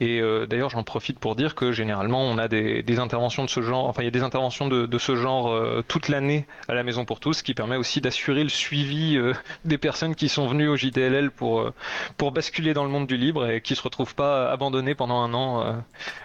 Et 0.00 0.20
euh, 0.20 0.46
d'ailleurs, 0.46 0.70
j'en 0.70 0.82
profite 0.82 1.18
pour 1.18 1.36
dire 1.36 1.54
que 1.54 1.72
généralement, 1.72 2.22
on 2.22 2.36
a 2.36 2.48
des, 2.48 2.98
interventions 2.98 3.44
de 3.44 3.50
ce 3.50 3.62
genre, 3.62 3.86
enfin, 3.86 4.02
il 4.02 4.04
y 4.04 4.08
a 4.08 4.10
des 4.10 4.22
interventions 4.22 4.68
de, 4.68 4.98
ce 4.98 5.16
genre 5.16 5.50
euh, 5.50 5.84
toute 5.86 6.08
l'année 6.08 6.46
à 6.68 6.74
la 6.74 6.82
Maison 6.82 7.04
pour 7.04 7.20
tous, 7.20 7.34
ce 7.34 7.42
qui 7.42 7.54
permet 7.54 7.76
aussi 7.76 8.00
d'assurer 8.00 8.42
le 8.42 8.48
suivi 8.48 9.16
euh, 9.16 9.32
des 9.64 9.78
personnes 9.78 10.14
qui 10.14 10.28
sont 10.28 10.46
venues 10.48 10.68
au 10.68 10.76
JDLL 10.76 11.30
pour, 11.30 11.70
pour 12.16 12.32
basculer 12.32 12.74
dans 12.74 12.84
le 12.84 12.90
monde 12.90 13.06
du 13.06 13.16
libre 13.16 13.48
et 13.48 13.60
qui 13.60 13.74
se 13.74 13.82
retrouvent 13.82 14.14
pas 14.14 14.50
abandonnées 14.50 14.94
pendant 14.94 15.20
un 15.20 15.32
an 15.34 15.76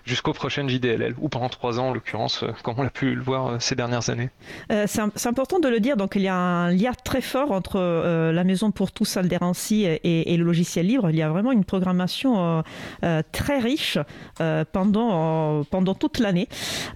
jusqu'au 0.05 0.34
prochain 0.34 0.67
JDLL, 0.67 1.15
ou 1.19 1.29
pendant 1.29 1.50
trois 1.50 1.79
ans 1.79 1.89
en 1.89 1.93
l'occurrence, 1.93 2.43
comme 2.63 2.75
on 2.77 2.84
l'a 2.84 2.89
pu 2.89 3.15
le 3.15 3.22
voir 3.22 3.62
ces 3.62 3.75
dernières 3.75 4.10
années. 4.10 4.29
c'est 4.69 5.27
important 5.27 5.60
de 5.60 5.67
le 5.67 5.79
dire, 5.79 5.98
donc 5.98 6.13
il 6.15 6.22
y 6.22 6.27
a 6.27 6.36
un 6.36 6.72
lien 6.72 6.91
très 7.03 7.22
fort 7.22 7.51
entre 7.51 7.79
la 8.31 8.43
Maison 8.43 8.72
pour 8.72 8.91
tous, 8.91 9.17
Alderancy, 9.17 9.86
et, 9.86 10.38
le 10.38 10.43
logiciel 10.43 10.88
libre. 10.88 11.10
Il 11.10 11.15
y 11.15 11.22
a 11.22 11.29
vraiment 11.29 11.51
une 11.51 11.65
programmation 11.65 12.63
très 13.31 13.61
riche 13.62 13.98
euh, 14.39 14.65
pendant, 14.72 15.63
toute 16.00 16.20
l'année. 16.20 16.48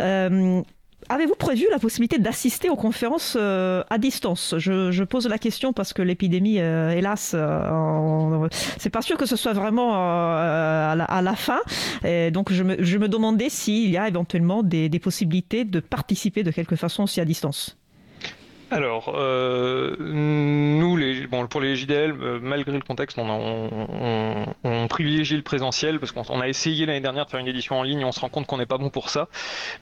Euh, 0.02 0.62
avez-vous 1.10 1.36
prévu 1.36 1.68
la 1.70 1.80
possibilité 1.80 2.18
d'assister 2.18 2.70
aux 2.70 2.76
conférences 2.76 3.38
euh, 3.40 3.84
à 3.90 3.98
distance? 3.98 4.56
Je, 4.58 5.04
pose 5.04 5.28
la 5.28 5.38
question 5.38 5.72
parce 5.72 5.94
que 5.94 6.02
l'épidémie, 6.02 6.58
hélas, 6.58 7.36
c'est 8.78 8.90
pas 8.90 9.02
sûr 9.02 9.18
que 9.18 9.26
ce 9.26 9.36
soit 9.36 9.54
vraiment 9.54 9.94
à 9.94 11.22
la, 11.22 11.36
fin. 11.36 11.60
Et 12.04 12.32
donc 12.32 12.52
je 12.52 12.64
me, 12.64 12.76
je 12.84 12.98
me 12.98 13.08
demandais 13.08 13.50
s'il 13.50 13.90
y 13.90 13.98
a 13.98 14.08
éventuellement 14.08 14.64
des, 14.64 14.90
des 14.90 15.00
possibilités 15.00 15.64
de 15.64 15.80
participer 15.80 16.44
de 16.44 16.52
quelque 16.52 16.76
façon 16.76 17.04
aussi 17.04 17.22
à 17.22 17.26
distance. 17.26 17.78
Alors, 18.72 19.14
euh, 19.16 19.96
nous, 20.00 20.98
les, 20.98 21.28
bon, 21.28 21.46
pour 21.48 21.62
les 21.62 21.76
JDL, 21.76 22.12
euh, 22.12 22.40
malgré 22.42 22.74
le 22.74 22.82
contexte, 22.82 23.18
on, 23.20 24.88
privilégie 24.90 25.36
le 25.36 25.42
présentiel 25.42 26.00
parce 26.00 26.12
qu'on 26.12 26.40
a 26.40 26.48
essayé 26.48 26.86
l'année 26.86 27.02
dernière 27.02 27.26
de 27.26 27.30
faire 27.30 27.40
une 27.40 27.48
édition 27.48 27.80
en 27.80 27.84
ligne 27.84 28.02
et 28.02 28.06
on 28.06 28.12
se 28.12 28.20
rend 28.20 28.30
compte 28.30 28.48
qu'on 28.48 28.58
n'est 28.58 28.66
pas 28.66 28.78
bon 28.78 28.90
pour 28.90 29.10
ça. 29.10 29.28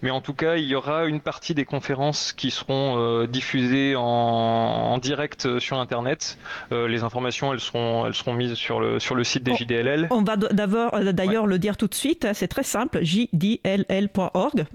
Mais 0.02 0.10
en 0.10 0.22
tout 0.22 0.34
cas, 0.34 0.56
il 0.56 0.66
y 0.66 0.76
aura 0.76 1.06
une 1.06 1.20
partie 1.20 1.54
des 1.54 1.66
conférences 1.66 2.34
qui 2.34 2.52
seront 2.52 2.98
euh, 2.98 3.28
diffusées 3.28 3.96
en, 3.96 4.98
direct 4.98 5.60
sur 5.60 5.80
Internet. 5.80 6.38
les 6.72 7.04
informations, 7.04 7.52
elles 7.52 7.60
seront, 7.60 8.06
elles 8.06 8.14
seront 8.14 8.34
mises 8.34 8.54
sur 8.54 8.80
le, 8.80 9.00
sur 9.00 9.16
le 9.16 9.24
site 9.24 9.44
des 9.44 9.56
JDLL. 9.56 10.08
On 10.12 10.24
va 10.24 10.38
d'ailleurs 10.38 11.48
le 11.48 11.60
dire 11.60 11.78
tout 11.78 11.88
de 11.88 11.96
suite, 11.96 12.28
c'est 12.34 12.48
très 12.48 12.64
simple, 12.64 13.04
jdll.org. 13.04 14.66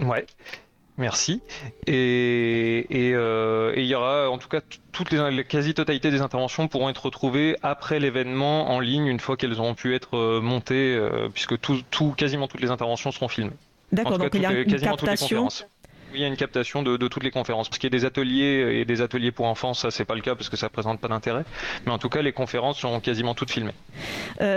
Ouais. 0.00 0.26
Merci. 0.98 1.42
Et, 1.86 2.86
euh, 2.92 3.72
et, 3.74 3.82
il 3.82 3.86
y 3.86 3.94
aura, 3.94 4.30
en 4.30 4.38
tout 4.38 4.48
cas, 4.48 4.60
toutes 4.92 5.10
les, 5.10 5.18
la 5.18 5.42
quasi-totalité 5.44 6.10
des 6.10 6.22
interventions 6.22 6.68
pourront 6.68 6.88
être 6.88 7.04
retrouvées 7.04 7.56
après 7.62 8.00
l'événement 8.00 8.70
en 8.70 8.80
ligne 8.80 9.06
une 9.06 9.20
fois 9.20 9.36
qu'elles 9.36 9.60
auront 9.60 9.74
pu 9.74 9.94
être 9.94 10.16
euh, 10.16 10.40
montées, 10.40 10.96
euh, 10.96 11.28
puisque 11.32 11.60
tout, 11.60 11.82
tout, 11.90 12.12
quasiment 12.16 12.48
toutes 12.48 12.62
les 12.62 12.70
interventions 12.70 13.12
seront 13.12 13.28
filmées. 13.28 13.52
D'accord, 13.92 14.18
donc 14.18 14.34
il 14.34 14.42
y 14.42 14.46
a 14.46 14.52
une 14.52 14.80
captation 14.80 15.48
il 16.14 16.20
y 16.20 16.24
a 16.24 16.26
une 16.26 16.36
captation 16.36 16.82
de, 16.82 16.96
toutes 16.96 17.22
les 17.22 17.30
conférences. 17.30 17.68
Parce 17.68 17.78
qu'il 17.78 17.92
y 17.92 17.94
a 17.94 17.98
des 17.98 18.04
ateliers 18.04 18.80
et 18.80 18.84
des 18.84 19.00
ateliers 19.00 19.32
pour 19.32 19.46
enfants, 19.46 19.74
ça 19.74 19.90
c'est 19.90 20.04
pas 20.04 20.14
le 20.14 20.20
cas 20.20 20.34
parce 20.34 20.48
que 20.48 20.56
ça 20.56 20.68
présente 20.68 21.00
pas 21.00 21.08
d'intérêt. 21.08 21.44
Mais 21.84 21.92
en 21.92 21.98
tout 21.98 22.08
cas, 22.08 22.22
les 22.22 22.32
conférences 22.32 22.78
sont 22.78 23.00
quasiment 23.00 23.34
toutes 23.34 23.50
filmées. 23.50 23.74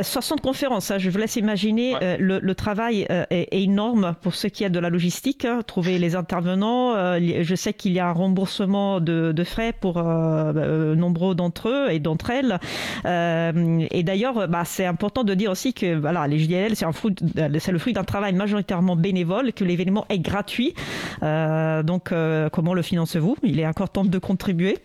60 0.01 0.39
euh, 0.39 0.41
conférences, 0.41 0.91
hein, 0.91 0.98
je 0.98 1.10
vous 1.10 1.18
laisse 1.18 1.36
imaginer. 1.36 1.96
Euh, 2.01 2.18
le, 2.20 2.56
travail 2.56 3.06
euh, 3.10 3.25
est, 3.29 3.48
énorme 3.51 4.15
pour 4.22 4.36
ce 4.36 4.48
qui 4.48 4.63
est 4.63 4.70
de 4.70 4.79
la 4.79 4.89
logistique. 4.89 5.46
Hein. 5.46 5.62
trouver 5.65 6.00
les 6.00 6.15
intervenants. 6.15 6.94
je 7.20 7.56
sais 7.56 7.74
qu'il 7.74 7.94
y 7.94 8.00
a 8.00 8.08
un 8.08 8.13
remboursement 8.13 9.00
de, 9.00 9.44
frais 9.44 9.74
pour 9.74 10.01
nombreux 10.01 11.36
d'entre 11.36 11.70
eux 11.70 11.91
et 11.91 12.00
d'entre 12.00 12.29
elles. 12.29 12.60
et 13.06 14.03
d'ailleurs, 14.03 14.48
bah, 14.48 14.63
c'est 14.65 14.86
important 14.86 15.24
de 15.24 15.34
dire 15.34 15.51
aussi 15.51 15.74
que 15.74 15.96
voilà, 15.96 16.27
les 16.27 16.39
JDL, 16.39 16.75
c'est 16.75 17.72
le 17.72 17.79
fruit 17.79 17.94
d'un 17.94 18.03
travail 18.03 18.34
majoritairement 18.34 18.96
bénévole, 18.96 19.53
que 19.53 19.63
l'événement 19.63 20.06
est 20.10 20.20
gratuit. 20.20 20.74
Euh, 21.24 21.38
donc, 21.84 22.12
euh, 22.12 22.50
comment 22.50 22.74
le 22.74 22.81
financez-vous? 22.81 23.38
Il 23.43 23.60
est 23.60 23.67
encore 23.67 23.89
temps 23.89 24.05
de 24.05 24.19
contribuer. 24.19 24.77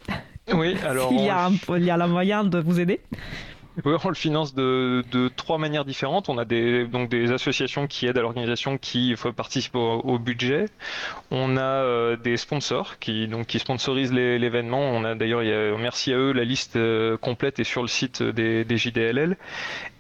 Oui, 0.53 0.77
alors. 0.87 1.13
il, 1.13 1.25
y 1.25 1.29
a 1.29 1.51
il 1.77 1.85
y 1.85 1.91
a 1.91 1.97
la 1.97 2.07
moyen 2.07 2.45
de 2.45 2.59
vous 2.59 2.81
aider 2.81 3.01
oui, 3.85 3.93
on 4.05 4.09
le 4.09 4.15
finance 4.15 4.55
de, 4.55 5.03
de, 5.11 5.27
trois 5.27 5.59
manières 5.59 5.85
différentes. 5.85 6.29
On 6.29 6.39
a 6.39 6.45
des, 6.45 6.87
donc 6.87 7.09
des 7.09 7.33
associations 7.33 7.89
qui 7.89 8.07
aident 8.07 8.19
à 8.19 8.21
l'organisation 8.21 8.79
qui 8.79 9.17
participent 9.35 9.75
au, 9.75 9.99
au, 9.99 10.21
budget. 10.21 10.67
On 11.33 11.57
a 11.57 11.61
euh, 11.61 12.17
des 12.17 12.37
sponsors 12.37 13.01
qui, 13.01 13.27
donc, 13.27 13.49
qui 13.49 13.59
sponsorisent 13.59 14.13
l'événement. 14.13 14.79
On 14.79 15.03
a 15.05 15.17
d'ailleurs, 15.17 15.43
merci 15.77 16.13
à 16.13 16.17
eux, 16.19 16.31
la 16.31 16.45
liste 16.45 16.79
complète 17.21 17.59
est 17.59 17.65
sur 17.65 17.83
le 17.83 17.89
site 17.89 18.23
des, 18.23 18.65
des 18.65 18.77
JDLL. 18.77 19.37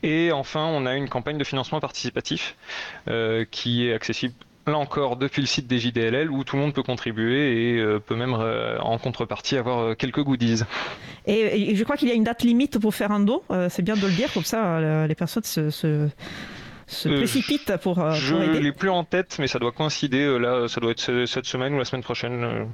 Et 0.04 0.32
enfin, 0.32 0.66
on 0.66 0.84
a 0.84 0.94
une 0.94 1.08
campagne 1.08 1.38
de 1.38 1.44
financement 1.44 1.80
participatif 1.80 2.56
euh, 3.08 3.46
qui 3.50 3.88
est 3.88 3.94
accessible 3.94 4.34
là 4.66 4.78
encore 4.78 5.16
depuis 5.16 5.40
le 5.40 5.46
site 5.46 5.66
des 5.66 5.78
JDLL 5.78 6.30
où 6.30 6.44
tout 6.44 6.56
le 6.56 6.62
monde 6.62 6.74
peut 6.74 6.82
contribuer 6.82 7.74
et 7.74 7.78
euh, 7.78 7.98
peut 7.98 8.16
même 8.16 8.34
euh, 8.34 8.78
en 8.80 8.98
contrepartie 8.98 9.56
avoir 9.56 9.78
euh, 9.78 9.94
quelques 9.94 10.22
goodies. 10.22 10.62
Et, 11.26 11.74
je 11.74 11.84
crois 11.84 11.96
qu'il 11.96 12.08
y 12.08 12.12
a 12.12 12.14
une 12.14 12.24
date 12.24 12.42
limite 12.42 12.78
pour 12.78 12.94
faire 12.94 13.12
un 13.12 13.20
don, 13.20 13.42
c'est 13.68 13.82
bien 13.82 13.96
de 13.96 14.06
le 14.06 14.12
dire, 14.12 14.32
comme 14.32 14.44
ça 14.44 15.06
les 15.06 15.14
personnes 15.14 15.42
se, 15.44 15.70
se, 15.70 17.08
précipitent 17.08 17.76
pour, 17.78 18.10
je 18.12 18.34
aider. 18.36 18.54
Je 18.54 18.58
l'ai 18.60 18.72
plus 18.72 18.90
en 18.90 19.04
tête, 19.04 19.36
mais 19.38 19.46
ça 19.46 19.58
doit 19.58 19.72
coïncider, 19.72 20.38
là 20.38 20.68
ça 20.68 20.80
doit 20.80 20.90
être 20.90 21.24
cette 21.26 21.46
semaine 21.46 21.74
ou 21.74 21.78
la 21.78 21.84
semaine 21.84 22.02
prochaine. 22.02 22.68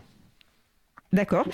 D'accord. 1.12 1.46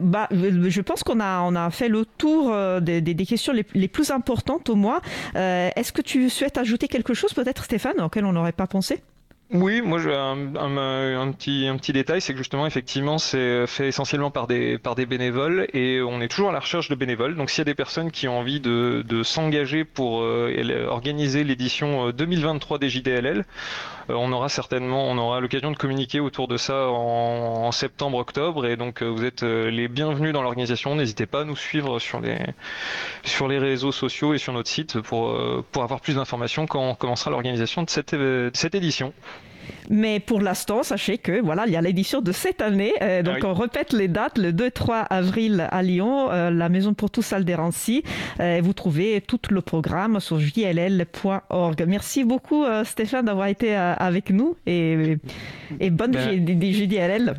bah, 0.00 0.28
je 0.30 0.80
pense 0.80 1.02
qu'on 1.02 1.20
a, 1.20 1.40
on 1.42 1.54
a 1.54 1.70
fait 1.70 1.88
le 1.88 2.04
tour 2.04 2.54
des, 2.80 3.00
des, 3.00 3.26
questions 3.26 3.52
les, 3.52 3.64
les, 3.74 3.88
plus 3.88 4.10
importantes 4.10 4.68
au 4.68 4.74
moins. 4.74 5.00
Est-ce 5.34 5.92
que 5.92 6.02
tu 6.02 6.28
souhaites 6.28 6.58
ajouter 6.58 6.88
quelque 6.88 7.14
chose 7.14 7.32
peut-être 7.32 7.64
Stéphane, 7.64 8.00
auquel 8.00 8.24
on 8.24 8.32
n'aurait 8.32 8.52
pas 8.52 8.66
pensé? 8.66 9.02
Oui, 9.52 9.82
moi 9.82 10.00
un, 10.00 10.56
un, 10.56 11.32
petit, 11.32 11.92
détail, 11.92 12.22
c'est 12.22 12.32
que 12.32 12.38
justement 12.38 12.66
effectivement 12.66 13.18
c'est 13.18 13.66
fait 13.66 13.88
essentiellement 13.88 14.30
par 14.30 14.46
des, 14.46 14.78
par 14.78 14.94
des 14.94 15.04
bénévoles 15.04 15.66
et 15.74 16.00
on 16.00 16.22
est 16.22 16.28
toujours 16.28 16.48
à 16.48 16.52
la 16.52 16.60
recherche 16.60 16.88
de 16.88 16.94
bénévoles. 16.94 17.36
Donc 17.36 17.50
s'il 17.50 17.58
y 17.58 17.62
a 17.62 17.64
des 17.66 17.74
personnes 17.74 18.10
qui 18.10 18.28
ont 18.28 18.38
envie 18.38 18.60
de, 18.60 19.22
s'engager 19.22 19.84
pour 19.84 20.22
euh, 20.22 20.86
organiser 20.88 21.44
l'édition 21.44 22.10
2023 22.10 22.76
euh, 22.76 22.80
des 22.80 22.88
JDLL, 22.88 23.38
euh, 23.40 23.44
on 24.12 24.32
aura 24.32 24.48
certainement, 24.48 25.08
on 25.10 25.18
aura 25.18 25.40
l'occasion 25.40 25.70
de 25.70 25.76
communiquer 25.76 26.20
autour 26.20 26.48
de 26.48 26.56
ça 26.56 26.88
en, 26.88 27.70
septembre-octobre 27.72 28.66
et 28.66 28.76
donc 28.76 29.02
vous 29.02 29.24
êtes 29.24 29.42
les 29.42 29.88
bienvenus 29.88 30.32
dans 30.32 30.42
l'organisation. 30.42 30.94
N'hésitez 30.94 31.26
pas 31.26 31.40
à 31.40 31.44
nous 31.44 31.56
suivre 31.56 31.98
sur 31.98 32.20
les, 32.20 33.58
réseaux 33.58 33.92
sociaux 33.92 34.34
et 34.34 34.38
sur 34.38 34.52
notre 34.52 34.68
site 34.68 35.00
pour, 35.00 35.36
pour 35.72 35.82
avoir 35.82 36.00
plus 36.00 36.16
d'informations 36.16 36.66
quand 36.66 36.80
on 36.90 36.94
commencera 36.94 37.30
l'organisation 37.30 37.82
de 37.82 37.90
cette, 37.90 38.14
de 38.14 38.50
cette 38.54 38.74
édition. 38.74 39.12
Mais 39.90 40.20
pour 40.20 40.40
l'instant, 40.40 40.82
sachez 40.82 41.18
que 41.18 41.40
voilà, 41.40 41.66
il 41.66 41.72
y 41.72 41.76
a 41.76 41.80
l'édition 41.80 42.20
de 42.20 42.32
cette 42.32 42.62
année. 42.62 42.92
Euh, 43.02 43.22
donc 43.22 43.38
ah 43.42 43.48
on 43.48 43.54
répète 43.54 43.92
les 43.92 44.08
dates 44.08 44.38
le 44.38 44.52
2-3 44.52 45.06
avril 45.10 45.66
à 45.70 45.82
Lyon, 45.82 46.30
euh, 46.30 46.50
la 46.50 46.68
Maison 46.68 46.94
pour 46.94 47.10
tous 47.10 47.22
salle 47.22 47.44
des 47.44 47.52
Euh, 48.40 48.60
vous 48.62 48.72
trouvez 48.72 49.20
tout 49.20 49.40
le 49.50 49.60
programme 49.60 50.18
sur 50.20 50.40
jll.org. 50.40 51.84
Merci 51.86 52.24
beaucoup 52.24 52.64
Stéphane 52.84 53.26
d'avoir 53.26 53.46
été 53.48 53.74
avec 53.74 54.30
nous 54.30 54.56
et, 54.66 55.18
et 55.78 55.90
bonne 55.90 56.12
ben, 56.12 56.72
JDLL. 56.72 57.34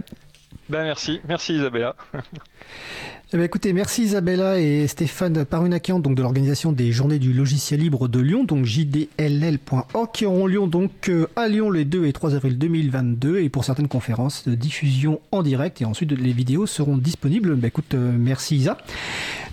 Ben 0.69 0.83
merci, 0.83 1.19
merci 1.27 1.55
Isabella. 1.55 1.95
Eh 3.33 3.37
bien, 3.37 3.45
écoutez, 3.45 3.73
merci 3.73 4.03
Isabella 4.03 4.59
et 4.59 4.85
Stéphane 4.85 5.43
Parunakian 5.43 5.99
donc 5.99 6.13
de 6.13 6.21
l'organisation 6.21 6.71
des 6.71 6.91
Journées 6.91 7.17
du 7.17 7.33
logiciel 7.33 7.79
libre 7.79 8.07
de 8.07 8.19
Lyon, 8.19 8.43
donc 8.43 8.65
jdll.org, 8.65 10.11
qui 10.13 10.27
auront 10.27 10.45
lieu 10.45 10.59
donc 10.67 11.09
euh, 11.09 11.25
à 11.35 11.47
Lyon 11.47 11.71
les 11.71 11.83
2 11.83 12.05
et 12.05 12.13
3 12.13 12.35
avril 12.35 12.59
2022 12.59 13.39
et 13.39 13.49
pour 13.49 13.65
certaines 13.65 13.87
conférences 13.87 14.47
de 14.47 14.53
diffusion 14.53 15.19
en 15.31 15.41
direct 15.41 15.81
et 15.81 15.85
ensuite 15.85 16.11
les 16.11 16.31
vidéos 16.31 16.67
seront 16.67 16.95
disponibles. 16.95 17.55
Ben, 17.55 17.69
écoute, 17.69 17.95
euh, 17.95 18.13
merci 18.15 18.57
Isa. 18.57 18.77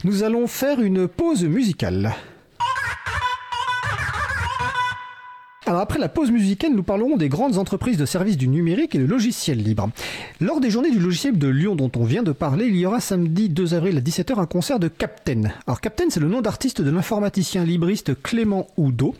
Nous 0.04 0.24
allons 0.24 0.46
faire 0.46 0.82
une 0.82 1.08
pause 1.08 1.44
musicale. 1.44 2.12
Alors 5.70 5.82
après 5.82 6.00
la 6.00 6.08
pause 6.08 6.32
musicale, 6.32 6.72
nous 6.74 6.82
parlerons 6.82 7.16
des 7.16 7.28
grandes 7.28 7.56
entreprises 7.56 7.96
de 7.96 8.04
services 8.04 8.36
du 8.36 8.48
numérique 8.48 8.96
et 8.96 8.98
le 8.98 9.06
logiciel 9.06 9.62
libre. 9.62 9.88
Lors 10.40 10.60
des 10.60 10.68
journées 10.68 10.90
du 10.90 10.98
logiciel 10.98 11.38
de 11.38 11.46
Lyon 11.46 11.76
dont 11.76 11.92
on 11.94 12.02
vient 12.02 12.24
de 12.24 12.32
parler, 12.32 12.66
il 12.66 12.74
y 12.74 12.86
aura 12.86 12.98
samedi 12.98 13.48
2 13.48 13.74
avril 13.74 13.96
à 13.96 14.00
17h 14.00 14.40
un 14.40 14.46
concert 14.46 14.80
de 14.80 14.88
Captain. 14.88 15.42
Alors 15.68 15.80
Captain, 15.80 16.06
c'est 16.10 16.18
le 16.18 16.26
nom 16.26 16.40
d'artiste 16.40 16.82
de 16.82 16.90
l'informaticien 16.90 17.64
libriste 17.64 18.20
Clément 18.20 18.66
Oudot. 18.78 19.14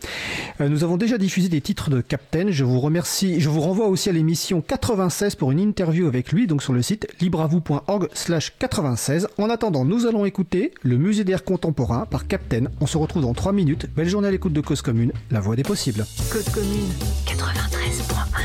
Euh, 0.61 0.69
nous 0.69 0.83
avons 0.83 0.97
déjà 0.97 1.19
diffusé 1.19 1.49
des 1.49 1.61
titres 1.61 1.88
de 1.88 2.00
Captain. 2.00 2.47
Je 2.50 2.64
vous 2.64 2.80
remercie. 2.80 3.38
Je 3.38 3.49
vous 3.49 3.61
renvoie 3.61 3.87
aussi 3.87 4.09
à 4.09 4.12
l'émission 4.12 4.61
96 4.61 5.37
pour 5.37 5.52
une 5.52 5.61
interview 5.61 6.09
avec 6.09 6.33
lui, 6.33 6.49
donc 6.49 6.64
sur 6.64 6.73
le 6.73 6.83
site 6.83 7.07
libravou.org 7.21 8.09
slash 8.12 8.54
96. 8.59 9.28
En 9.38 9.50
attendant, 9.50 9.85
nous 9.85 10.04
allons 10.04 10.25
écouter 10.25 10.73
le 10.83 10.97
musée 10.97 11.23
d'air 11.23 11.45
contemporain 11.45 12.07
par 12.07 12.26
Captain. 12.26 12.64
On 12.80 12.88
se 12.88 12.99
retrouve 12.99 13.23
dans 13.23 13.35
3 13.35 13.52
minutes. 13.52 13.87
Belle 13.95 14.09
journée 14.09 14.26
à 14.26 14.33
l'écoute 14.33 14.52
de 14.52 14.61
Cause 14.61 14.83
Commune, 14.83 15.12
la 15.30 15.38
voix 15.38 15.54
des 15.54 15.62
possibles. 15.62 16.04
Cause 16.40 16.54
Commune 16.54 16.94
93.1 17.26 18.40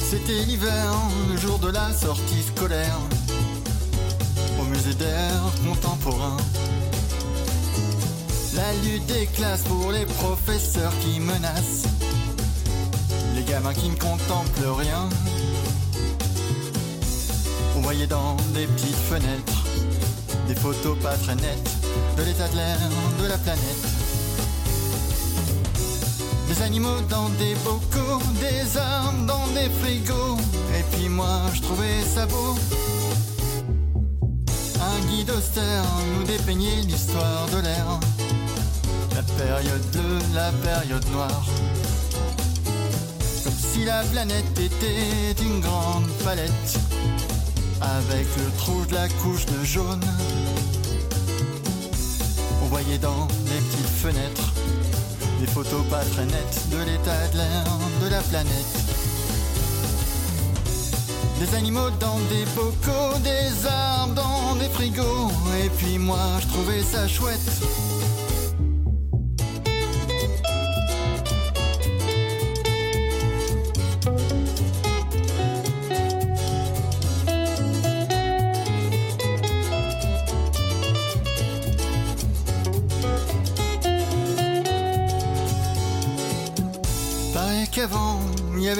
C'était 0.00 0.32
l'hiver, 0.46 0.70
le 1.28 1.36
jour 1.36 1.58
de 1.58 1.70
la 1.70 1.92
sortie 1.92 2.42
scolaire, 2.56 2.98
au 4.58 4.64
musée 4.64 4.94
d'air 4.94 5.42
contemporain. 5.66 6.38
La 8.54 8.72
lutte 8.84 9.06
des 9.06 9.26
classes 9.26 9.62
pour 9.62 9.92
les 9.92 10.04
professeurs 10.04 10.92
qui 11.00 11.20
menacent 11.20 11.86
les 13.34 13.44
gamins 13.44 13.72
qui 13.72 13.88
ne 13.88 13.96
contemplent 13.96 14.78
rien. 14.78 15.08
On 17.76 17.80
voyait 17.80 18.06
dans 18.06 18.36
des 18.54 18.66
petites 18.66 19.02
fenêtres 19.08 19.64
des 20.46 20.54
photos 20.54 20.98
pas 20.98 21.16
très 21.16 21.34
nettes 21.36 21.70
de 22.16 22.22
l'état 22.24 22.48
de 22.48 22.56
l'air 22.56 22.78
de 23.22 23.26
la 23.26 23.38
planète. 23.38 23.84
Des 26.48 26.62
animaux 26.62 27.00
dans 27.08 27.30
des 27.30 27.54
bocaux, 27.64 28.20
des 28.38 28.76
armes 28.76 29.26
dans 29.26 29.46
des 29.48 29.70
frigos. 29.80 30.36
Et 30.78 30.82
puis 30.92 31.08
moi, 31.08 31.40
je 31.54 31.62
trouvais 31.62 32.02
ça 32.14 32.26
beau. 32.26 32.54
Un 34.80 35.06
guide 35.06 35.30
austère 35.30 35.84
nous 36.18 36.24
dépeignait 36.24 36.82
l'histoire 36.82 37.46
de 37.52 37.60
l'air. 37.62 38.00
Période 39.46 39.82
bleue, 39.92 40.18
la 40.34 40.52
période 40.52 41.04
noire. 41.10 41.44
Comme 43.42 43.52
si 43.52 43.84
la 43.84 44.02
planète 44.04 44.58
était 44.58 45.42
une 45.42 45.60
grande 45.60 46.06
palette 46.24 46.78
avec 47.80 48.26
le 48.36 48.56
trou 48.58 48.84
de 48.86 48.94
la 48.94 49.08
couche 49.08 49.44
de 49.46 49.64
jaune. 49.64 50.04
On 52.62 52.66
voyait 52.66 52.98
dans 52.98 53.26
les 53.46 53.60
petites 53.60 53.96
fenêtres 54.00 54.52
des 55.40 55.48
photos 55.48 55.84
pas 55.90 56.04
très 56.04 56.24
nettes 56.26 56.60
de 56.70 56.78
l'état 56.78 57.26
de 57.32 57.38
l'air 57.38 57.64
de 58.00 58.08
la 58.10 58.20
planète. 58.20 58.74
Des 61.40 61.56
animaux 61.56 61.90
dans 61.98 62.18
des 62.30 62.44
bocaux, 62.54 63.18
des 63.24 63.66
arbres 63.66 64.14
dans 64.14 64.54
des 64.54 64.68
frigos. 64.68 65.32
Et 65.64 65.68
puis 65.70 65.98
moi 65.98 66.38
je 66.40 66.46
trouvais 66.46 66.82
ça 66.84 67.08
chouette 67.08 67.50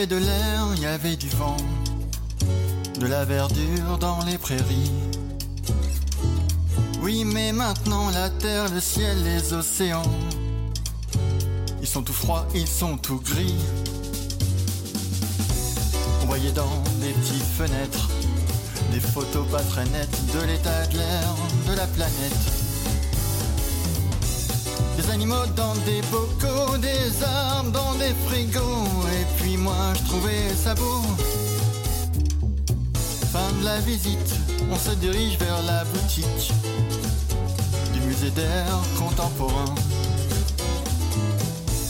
avait 0.02 0.06
de 0.06 0.16
l'air, 0.16 0.66
il 0.74 0.82
y 0.82 0.86
avait 0.86 1.14
du 1.14 1.28
vent, 1.28 1.56
de 2.98 3.06
la 3.06 3.24
verdure 3.24 3.98
dans 4.00 4.24
les 4.24 4.36
prairies. 4.36 4.90
Oui, 7.02 7.24
mais 7.24 7.52
maintenant 7.52 8.10
la 8.10 8.28
terre, 8.28 8.68
le 8.74 8.80
ciel, 8.80 9.22
les 9.22 9.52
océans, 9.52 10.02
ils 11.80 11.86
sont 11.86 12.02
tout 12.02 12.12
froids, 12.12 12.48
ils 12.52 12.66
sont 12.66 12.96
tout 12.96 13.20
gris. 13.20 13.54
On 16.22 16.26
voyait 16.26 16.52
dans 16.52 16.82
des 17.00 17.12
petites 17.12 17.52
fenêtres 17.56 18.08
des 18.90 19.00
photos 19.00 19.46
pas 19.52 19.62
très 19.62 19.84
nettes 19.84 20.18
de 20.34 20.46
l'état 20.46 20.86
de 20.86 20.98
l'air 20.98 21.28
de 21.68 21.74
la 21.76 21.86
planète. 21.86 22.42
Des 24.96 25.10
animaux 25.10 25.46
dans 25.56 25.74
des 25.86 26.00
bocaux, 26.10 26.76
des 26.78 27.24
arbres 27.24 27.70
dans 27.70 27.94
des 27.94 28.12
frigos, 28.26 29.06
puis 29.38 29.56
moi 29.56 29.92
je 29.94 30.08
trouvais 30.08 30.48
ça 30.54 30.74
beau. 30.74 31.02
Fin 33.32 33.52
de 33.60 33.64
la 33.64 33.78
visite, 33.80 34.34
on 34.70 34.76
se 34.76 34.94
dirige 34.96 35.38
vers 35.38 35.62
la 35.62 35.84
boutique 35.84 36.52
du 37.94 38.00
musée 38.00 38.30
d'air 38.30 38.66
contemporain. 38.98 39.74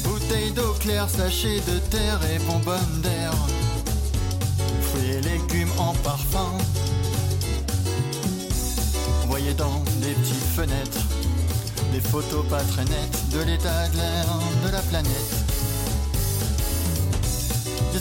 Bouteilles 0.04 0.52
d'eau 0.52 0.74
claire, 0.80 1.08
sachets 1.08 1.60
de 1.60 1.78
terre 1.90 2.20
et 2.32 2.38
bonbonnes 2.40 3.00
d'air. 3.02 3.32
Fruits 4.82 5.10
et 5.10 5.20
légumes 5.20 5.72
en 5.78 5.94
parfum. 6.04 6.52
Voyait 9.26 9.54
dans 9.54 9.82
des 10.00 10.12
petites 10.12 10.48
fenêtres 10.56 11.06
des 11.92 12.00
photos 12.00 12.44
pas 12.48 12.62
très 12.62 12.84
nettes 12.84 13.28
de 13.32 13.40
l'état 13.40 13.88
de 13.88 13.96
l'air 13.96 14.24
de 14.64 14.72
la 14.72 14.80
planète. 14.80 15.41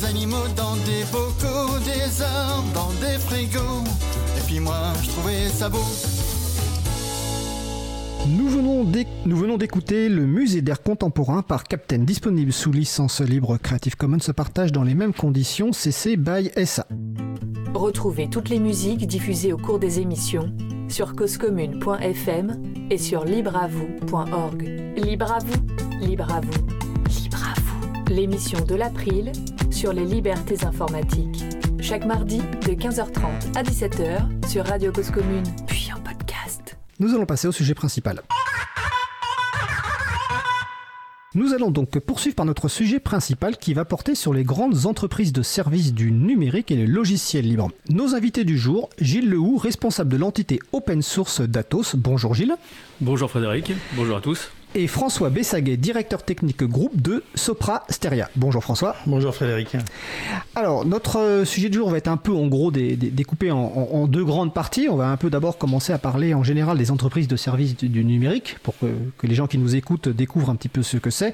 Des 0.01 0.07
animaux 0.07 0.47
dans 0.55 0.75
des 0.77 1.03
bocaux, 1.11 1.77
des 1.85 2.21
arbres 2.21 2.73
dans 2.73 2.89
des 3.01 3.19
frigos. 3.19 3.83
Et 4.37 4.41
puis 4.47 4.59
moi, 4.59 4.93
je 5.03 5.09
trouvais 5.09 5.47
ça 5.47 5.69
beau. 5.69 5.77
Nous 8.27 8.47
venons 9.37 9.57
d'écouter 9.57 10.09
le 10.09 10.25
musée 10.25 10.61
d'art 10.61 10.81
contemporain 10.81 11.43
par 11.43 11.65
Captain 11.65 11.99
disponible 11.99 12.51
sous 12.51 12.71
licence 12.71 13.21
libre 13.21 13.57
Creative 13.57 13.95
Commons 13.95 14.19
se 14.19 14.31
partage 14.31 14.71
dans 14.71 14.83
les 14.83 14.95
mêmes 14.95 15.13
conditions 15.13 15.71
CC 15.71 16.17
by 16.17 16.51
SA. 16.65 16.87
Retrouvez 17.73 18.27
toutes 18.27 18.49
les 18.49 18.59
musiques 18.59 19.05
diffusées 19.07 19.53
au 19.53 19.57
cours 19.57 19.79
des 19.79 19.99
émissions 19.99 20.51
sur 20.87 21.15
causecommune.fm 21.15 22.61
et 22.89 22.97
sur 22.97 23.23
libreavoue.org. 23.25 24.63
Libre 24.97 25.31
à 25.31 25.39
vous, 25.39 26.05
libre 26.05 26.31
à 26.31 26.41
vous, 26.41 27.21
libre 27.23 27.43
à 27.43 27.59
vous. 27.59 28.13
L'émission 28.13 28.59
de 28.65 28.75
l'April 28.75 29.31
sur 29.71 29.93
les 29.93 30.05
libertés 30.05 30.65
informatiques. 30.65 31.43
Chaque 31.79 32.05
mardi 32.05 32.37
de 32.37 32.73
15h30 32.73 33.55
à 33.55 33.63
17h 33.63 34.47
sur 34.47 34.65
Radio 34.65 34.91
Cause 34.91 35.11
Commune, 35.11 35.43
puis 35.67 35.89
en 35.95 35.99
podcast. 36.01 36.77
Nous 36.99 37.13
allons 37.13 37.25
passer 37.25 37.47
au 37.47 37.51
sujet 37.51 37.73
principal. 37.73 38.21
Nous 41.33 41.53
allons 41.53 41.71
donc 41.71 41.97
poursuivre 41.99 42.35
par 42.35 42.45
notre 42.45 42.67
sujet 42.67 42.99
principal 42.99 43.55
qui 43.57 43.73
va 43.73 43.85
porter 43.85 44.15
sur 44.15 44.33
les 44.33 44.43
grandes 44.43 44.85
entreprises 44.85 45.31
de 45.31 45.41
services 45.41 45.93
du 45.93 46.11
numérique 46.11 46.71
et 46.71 46.75
les 46.75 46.87
logiciels 46.87 47.47
libres. 47.47 47.71
Nos 47.89 48.15
invités 48.15 48.43
du 48.43 48.57
jour, 48.57 48.89
Gilles 48.99 49.29
Lehoux, 49.29 49.57
responsable 49.57 50.09
de 50.11 50.17
l'entité 50.17 50.59
open 50.73 51.01
source 51.01 51.39
d'Atos. 51.39 51.95
Bonjour 51.95 52.33
Gilles. 52.33 52.55
Bonjour 52.99 53.29
Frédéric, 53.29 53.71
bonjour 53.95 54.17
à 54.17 54.21
tous. 54.21 54.51
Et 54.73 54.87
François 54.87 55.29
Bessaguet, 55.29 55.75
directeur 55.75 56.23
technique 56.23 56.63
groupe 56.63 57.01
de 57.01 57.25
Sopra 57.35 57.83
Steria. 57.89 58.29
Bonjour 58.37 58.63
François. 58.63 58.95
Bonjour 59.05 59.35
Frédéric. 59.35 59.75
Alors, 60.55 60.85
notre 60.85 61.19
euh, 61.19 61.43
sujet 61.43 61.67
du 61.67 61.77
jour 61.77 61.89
va 61.89 61.97
être 61.97 62.07
un 62.07 62.15
peu, 62.15 62.31
en 62.31 62.47
gros, 62.47 62.71
dé- 62.71 62.95
dé- 62.95 63.09
découpé 63.11 63.51
en, 63.51 63.57
en- 63.57 63.89
en 63.91 64.07
deux 64.07 64.23
grandes 64.23 64.53
parties. 64.53 64.87
On 64.89 64.95
va 64.95 65.09
un 65.09 65.17
peu 65.17 65.29
d'abord 65.29 65.57
commencer 65.57 65.91
à 65.91 65.97
parler 65.97 66.33
en 66.33 66.43
général 66.43 66.77
des 66.77 66.89
entreprises 66.89 67.27
de 67.27 67.35
services 67.35 67.75
du, 67.75 67.89
du 67.89 68.05
numérique, 68.05 68.59
pour 68.63 68.73
que, 68.79 68.85
que 69.17 69.27
les 69.27 69.35
gens 69.35 69.45
qui 69.47 69.57
nous 69.57 69.75
écoutent 69.75 70.07
découvrent 70.07 70.49
un 70.49 70.55
petit 70.55 70.69
peu 70.69 70.83
ce 70.83 70.95
que 70.95 71.09
c'est, 71.09 71.33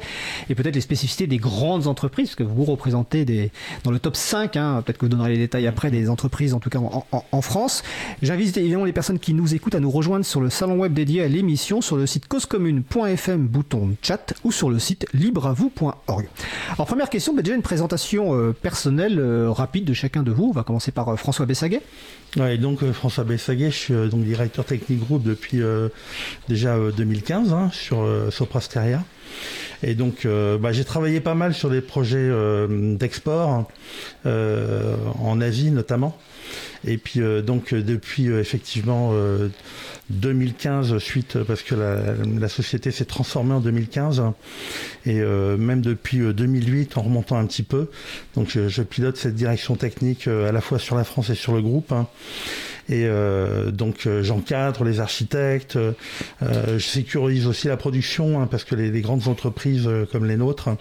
et 0.50 0.56
peut-être 0.56 0.74
les 0.74 0.82
spécificités 0.82 1.28
des 1.28 1.38
grandes 1.38 1.86
entreprises, 1.86 2.30
parce 2.30 2.36
que 2.38 2.44
vous 2.44 2.64
représentez 2.66 3.24
des, 3.24 3.52
dans 3.84 3.92
le 3.92 4.00
top 4.00 4.16
5, 4.16 4.56
hein, 4.56 4.82
peut-être 4.84 4.98
que 4.98 5.06
vous 5.06 5.12
donnerez 5.12 5.34
les 5.34 5.38
détails 5.38 5.68
après, 5.68 5.92
des 5.92 6.10
entreprises, 6.10 6.56
en 6.56 6.60
tout 6.60 6.72
cas 6.72 6.80
en, 6.80 7.06
en- 7.12 7.42
France. 7.44 7.84
J'invite 8.24 8.58
évidemment 8.58 8.84
les 8.86 8.94
personnes 8.94 9.20
qui 9.20 9.36
nous 9.36 9.54
écoutent 9.54 9.76
à 9.76 9.80
nous 9.80 9.92
rejoindre 9.92 10.26
sur 10.26 10.42
le 10.42 10.50
salon 10.50 10.80
web 10.80 10.94
dédié 10.94 11.22
à 11.22 11.28
l'émission, 11.28 11.82
sur 11.82 11.98
le 11.98 12.08
site 12.08 12.28
bouton 13.36 13.96
chat, 14.02 14.34
ou 14.44 14.52
sur 14.52 14.70
le 14.70 14.80
site 14.80 15.06
libreavou.org. 15.14 16.28
Alors 16.74 16.88
première 16.88 17.10
question, 17.10 17.34
déjà 17.34 17.56
une 17.56 17.62
présentation 17.62 18.34
euh, 18.34 18.54
personnelle 18.54 19.20
euh, 19.20 19.52
rapide 19.52 19.86
de 19.86 19.94
chacun 19.94 20.24
de 20.24 20.32
vous. 20.32 20.46
On 20.46 20.52
va 20.52 20.64
commencer 20.64 20.92
par 20.92 21.10
euh, 21.10 21.16
François 21.16 21.46
Bessaguet. 21.46 21.82
Ouais, 22.36 22.58
donc 22.58 22.84
François 22.92 23.24
Bessaguet, 23.24 23.72
je 23.72 23.76
suis 23.76 23.94
donc 23.94 24.24
directeur 24.24 24.66
technique 24.66 25.00
groupe 25.00 25.24
depuis 25.24 25.62
déjà 26.50 26.76
euh, 26.76 26.92
2015 26.92 27.54
hein, 27.54 27.70
sur 27.72 28.06
Soprasteria. 28.32 29.04
Et 29.84 29.94
donc 29.94 30.26
bah, 30.26 30.72
j'ai 30.72 30.84
travaillé 30.84 31.20
pas 31.20 31.36
mal 31.36 31.54
sur 31.54 31.70
des 31.70 31.82
projets 31.82 32.30
d'export 32.68 33.50
hein, 33.50 33.68
en 35.20 35.40
Asie 35.40 35.72
notamment. 35.72 36.18
Et 36.86 36.98
puis 36.98 37.22
donc 37.46 37.74
depuis 37.74 38.28
effectivement 38.28 39.14
2015 40.10 40.98
suite 41.00 41.36
euh, 41.36 41.44
parce 41.44 41.64
que 41.64 41.76
la, 41.76 42.50
société 42.50 42.92
s'est 42.92 43.06
transformée 43.06 43.54
en 43.54 43.60
2015 43.60 44.20
hein, 44.20 44.36
et 45.06 45.20
euh, 45.20 45.58
même 45.58 45.82
depuis 45.82 46.22
euh, 46.22 46.34
2008 46.34 46.98
en 46.98 47.02
remontant 47.02 47.38
un 47.38 47.46
petit 47.46 47.64
peu. 47.64 47.90
Donc 48.36 48.50
je, 48.50 48.70
je 48.70 48.82
pilote 48.84 49.18
cette 49.18 49.36
direction 49.36 49.76
technique 49.76 50.28
euh, 50.28 50.50
à 50.50 50.52
la 50.52 50.62
fois 50.62 50.80
sur 50.80 50.96
la 50.96 51.04
France 51.04 51.30
et 51.30 51.36
sur 51.36 51.54
le 51.54 51.62
groupe. 51.62 51.92
hein. 51.92 52.08
Et 52.90 53.06
euh, 53.06 53.72
donc 53.72 54.06
euh, 54.06 54.24
j'encadre 54.24 54.84
les 54.84 55.00
architectes, 55.00 55.76
euh, 55.76 55.94
je 56.42 56.78
sécurise 56.80 57.46
aussi 57.46 57.68
la 57.68 57.76
production 57.76 58.42
hein, 58.42 58.48
parce 58.50 58.64
que 58.64 58.76
les, 58.76 58.92
les 58.92 59.02
grandes 59.02 59.28
entreprises 59.28 59.88
euh, 59.88 60.06
comme 60.10 60.26
les 60.26 60.38
nôtres 60.38 60.70
hein, 60.70 60.78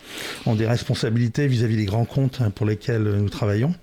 ont 0.46 0.54
des 0.54 0.66
responsabilités 0.66 1.48
vis-à-vis 1.48 1.76
des 1.76 1.84
grands 1.84 2.04
comptes 2.04 2.38
hein, 2.40 2.50
pour 2.50 2.64
lesquels 2.64 3.06
euh, 3.06 3.16
nous 3.16 3.28
travaillons. 3.28 3.74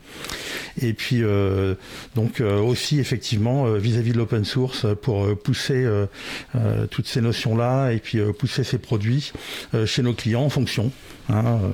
Et 0.81 0.93
puis 0.93 1.21
euh, 1.21 1.75
donc 2.15 2.39
euh, 2.39 2.59
aussi 2.59 2.99
effectivement 2.99 3.67
euh, 3.67 3.77
vis-à-vis 3.77 4.13
de 4.13 4.17
l'open 4.17 4.45
source 4.45 4.85
euh, 4.85 4.95
pour 4.95 5.25
euh, 5.25 5.35
pousser 5.35 5.83
euh, 5.83 6.05
euh, 6.55 6.87
toutes 6.87 7.07
ces 7.07 7.21
notions-là 7.21 7.91
et 7.91 7.99
puis 7.99 8.19
euh, 8.19 8.31
pousser 8.31 8.63
ces 8.63 8.77
produits 8.77 9.33
euh, 9.73 9.85
chez 9.85 10.01
nos 10.01 10.13
clients 10.13 10.43
en 10.43 10.49
fonction. 10.49 10.91
Hein, 11.29 11.43
euh, 11.45 11.69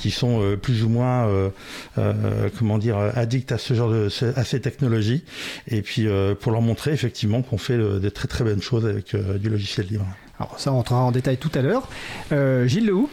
qui 0.00 0.10
sont 0.10 0.42
euh, 0.42 0.56
plus 0.56 0.84
ou 0.84 0.88
moins 0.88 1.26
euh, 1.26 1.50
euh, 1.98 2.48
comment 2.58 2.78
dire 2.78 2.98
addicts 3.14 3.52
à 3.52 3.58
ce 3.58 3.74
genre 3.74 3.90
de 3.90 4.08
à 4.36 4.44
ces 4.44 4.60
technologies 4.60 5.24
et 5.66 5.82
puis 5.82 6.06
euh, 6.06 6.34
pour 6.34 6.52
leur 6.52 6.62
montrer 6.62 6.92
effectivement 6.92 7.42
qu'on 7.42 7.58
fait 7.58 7.74
euh, 7.74 7.98
des 7.98 8.10
très 8.10 8.28
très 8.28 8.44
bonnes 8.44 8.62
choses 8.62 8.86
avec 8.86 9.14
euh, 9.14 9.38
du 9.38 9.50
logiciel 9.50 9.86
libre. 9.86 10.06
Alors 10.40 10.60
ça, 10.60 10.72
on 10.72 10.78
entrera 10.78 11.00
en 11.02 11.10
détail 11.10 11.36
tout 11.36 11.50
à 11.54 11.62
l'heure. 11.62 11.88
Euh, 12.30 12.66
Gilles 12.68 12.86
Lehoux. 12.86 13.10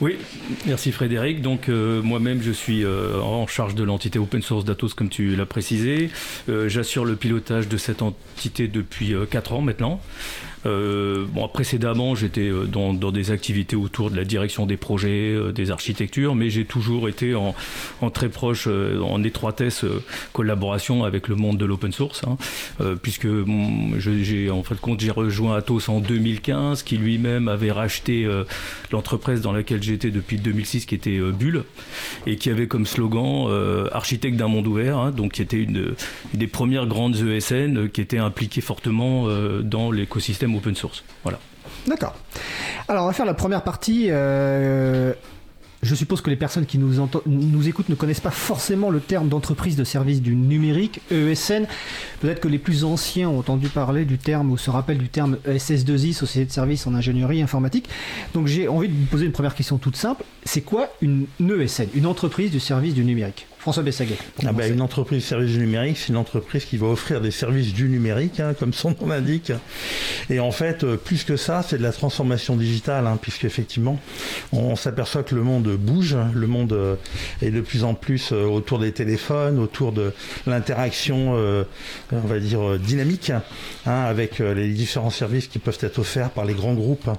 Oui, 0.00 0.16
merci 0.66 0.90
Frédéric. 0.90 1.40
Donc 1.40 1.68
euh, 1.68 2.02
moi-même 2.02 2.42
je 2.42 2.50
suis 2.50 2.84
euh, 2.84 3.20
en 3.20 3.46
charge 3.46 3.76
de 3.76 3.84
l'entité 3.84 4.18
open 4.18 4.42
source 4.42 4.64
d'Atos 4.64 4.94
comme 4.94 5.08
tu 5.08 5.36
l'as 5.36 5.46
précisé. 5.46 6.10
Euh, 6.48 6.68
J'assure 6.68 7.04
le 7.04 7.14
pilotage 7.14 7.68
de 7.68 7.76
cette 7.76 8.02
entité 8.02 8.66
depuis 8.66 9.14
4 9.30 9.52
ans 9.52 9.60
maintenant. 9.60 10.00
Euh, 10.66 11.24
bon, 11.32 11.46
précédemment, 11.48 12.14
j'étais 12.14 12.48
euh, 12.48 12.64
dans, 12.64 12.92
des 12.92 13.30
activités 13.30 13.76
autour 13.76 14.10
de 14.10 14.16
la 14.16 14.24
direction 14.24 14.66
des 14.66 14.76
projets, 14.76 15.32
euh, 15.32 15.52
des 15.52 15.70
architectures, 15.70 16.34
mais 16.34 16.50
j'ai 16.50 16.64
toujours 16.64 17.08
été 17.08 17.34
en, 17.34 17.54
très 18.10 18.28
proche, 18.28 18.66
en 18.68 19.22
étroitesse 19.22 19.84
collaboration 20.32 21.04
avec 21.04 21.28
le 21.28 21.36
monde 21.36 21.58
de 21.58 21.64
l'open 21.64 21.92
source, 21.92 22.22
hein, 22.26 22.36
puisque 23.02 23.26
je- 23.26 24.22
j'ai 24.22 24.50
en 24.50 24.62
fait 24.62 24.80
compte 24.80 25.00
j'ai 25.00 25.10
rejoint 25.10 25.56
Atos 25.56 25.88
en 25.88 26.00
2015, 26.00 26.82
qui 26.82 26.96
lui-même 26.96 27.48
avait 27.48 27.70
racheté 27.72 28.28
l'entreprise 28.90 29.40
dans 29.40 29.52
laquelle 29.52 29.82
j'étais 29.82 30.10
depuis 30.10 30.38
2006, 30.38 30.86
qui 30.86 30.94
était 30.94 31.18
Bulle, 31.20 31.64
et 32.26 32.36
qui 32.36 32.50
avait 32.50 32.66
comme 32.66 32.86
slogan 32.86 33.48
architecte 33.92 34.36
d'un 34.36 34.48
monde 34.48 34.66
ouvert, 34.66 34.98
hein, 34.98 35.10
donc 35.10 35.32
qui 35.32 35.42
était 35.42 35.62
une, 35.62 35.94
des 36.34 36.46
premières 36.46 36.86
grandes 36.86 37.16
ESN 37.16 37.88
qui 37.88 38.00
était 38.00 38.18
impliquée 38.18 38.60
fortement 38.60 39.26
dans 39.62 39.90
l'écosystème 39.90 40.55
open 40.56 40.74
source. 40.74 41.04
D'accord. 41.86 42.14
Alors, 42.88 43.04
on 43.04 43.06
va 43.06 43.12
faire 43.12 43.26
la 43.26 43.34
première 43.34 43.62
partie. 43.62 44.06
euh, 44.10 45.12
Je 45.82 45.94
suppose 45.94 46.20
que 46.20 46.30
les 46.30 46.36
personnes 46.36 46.66
qui 46.66 46.78
nous, 46.78 46.94
nous 47.26 47.68
écoutent 47.68 47.88
ne 47.88 47.94
connaissent 47.94 48.20
pas 48.20 48.30
forcément 48.30 48.90
le 48.90 48.98
terme 49.00 49.28
d'entreprise 49.28 49.76
de 49.76 49.84
service 49.84 50.20
du 50.22 50.34
numérique, 50.34 51.00
ESN. 51.10 51.66
Peut-être 52.20 52.40
que 52.40 52.48
les 52.48 52.58
plus 52.58 52.82
anciens 52.84 53.28
ont 53.28 53.38
entendu 53.38 53.68
parler 53.68 54.04
du 54.04 54.18
terme 54.18 54.50
ou 54.50 54.56
se 54.58 54.70
rappellent 54.70 54.98
du 54.98 55.08
terme 55.08 55.36
E 55.46 55.52
SS2I, 55.56 56.12
Société 56.12 56.46
de 56.46 56.52
services 56.52 56.86
en 56.86 56.94
ingénierie 56.94 57.42
informatique. 57.42 57.88
Donc 58.34 58.46
j'ai 58.46 58.68
envie 58.68 58.88
de 58.88 58.94
vous 58.94 59.06
poser 59.06 59.26
une 59.26 59.32
première 59.32 59.54
question 59.54 59.78
toute 59.78 59.96
simple. 59.96 60.24
C'est 60.44 60.62
quoi 60.62 60.88
une 61.02 61.26
ESN, 61.40 61.88
une 61.94 62.06
entreprise 62.06 62.50
du 62.50 62.58
service 62.60 62.94
du 62.94 63.04
numérique? 63.04 63.46
François 63.66 63.82
Bessaguet. 63.82 64.16
Ah 64.46 64.52
bah, 64.52 64.68
une 64.68 64.80
entreprise 64.80 65.24
de 65.24 65.26
services 65.26 65.50
du 65.50 65.58
numérique, 65.58 65.98
c'est 65.98 66.10
une 66.10 66.16
entreprise 66.18 66.64
qui 66.66 66.76
va 66.76 66.86
offrir 66.86 67.20
des 67.20 67.32
services 67.32 67.74
du 67.74 67.88
numérique, 67.88 68.38
hein, 68.38 68.54
comme 68.56 68.72
son 68.72 68.90
nom 68.90 69.08
l'indique. 69.08 69.50
Et 70.30 70.38
en 70.38 70.52
fait, 70.52 70.84
euh, 70.84 70.96
plus 70.96 71.24
que 71.24 71.36
ça, 71.36 71.64
c'est 71.66 71.76
de 71.76 71.82
la 71.82 71.90
transformation 71.90 72.54
digitale, 72.54 73.08
hein, 73.08 73.18
puisqu'effectivement, 73.20 73.98
on, 74.52 74.58
on 74.58 74.76
s'aperçoit 74.76 75.24
que 75.24 75.34
le 75.34 75.42
monde 75.42 75.66
bouge, 75.76 76.16
le 76.32 76.46
monde 76.46 76.74
euh, 76.74 76.94
est 77.42 77.50
de 77.50 77.60
plus 77.60 77.82
en 77.82 77.94
plus 77.94 78.30
euh, 78.30 78.44
autour 78.44 78.78
des 78.78 78.92
téléphones, 78.92 79.58
autour 79.58 79.90
de 79.90 80.12
l'interaction, 80.46 81.32
on 82.12 82.20
va 82.20 82.38
dire, 82.38 82.78
dynamique, 82.78 83.30
hein, 83.30 83.42
avec 83.84 84.38
les 84.38 84.68
différents 84.68 85.10
services 85.10 85.48
qui 85.48 85.58
peuvent 85.58 85.78
être 85.80 85.98
offerts 85.98 86.30
par 86.30 86.44
les 86.44 86.54
grands 86.54 86.74
groupes 86.74 87.10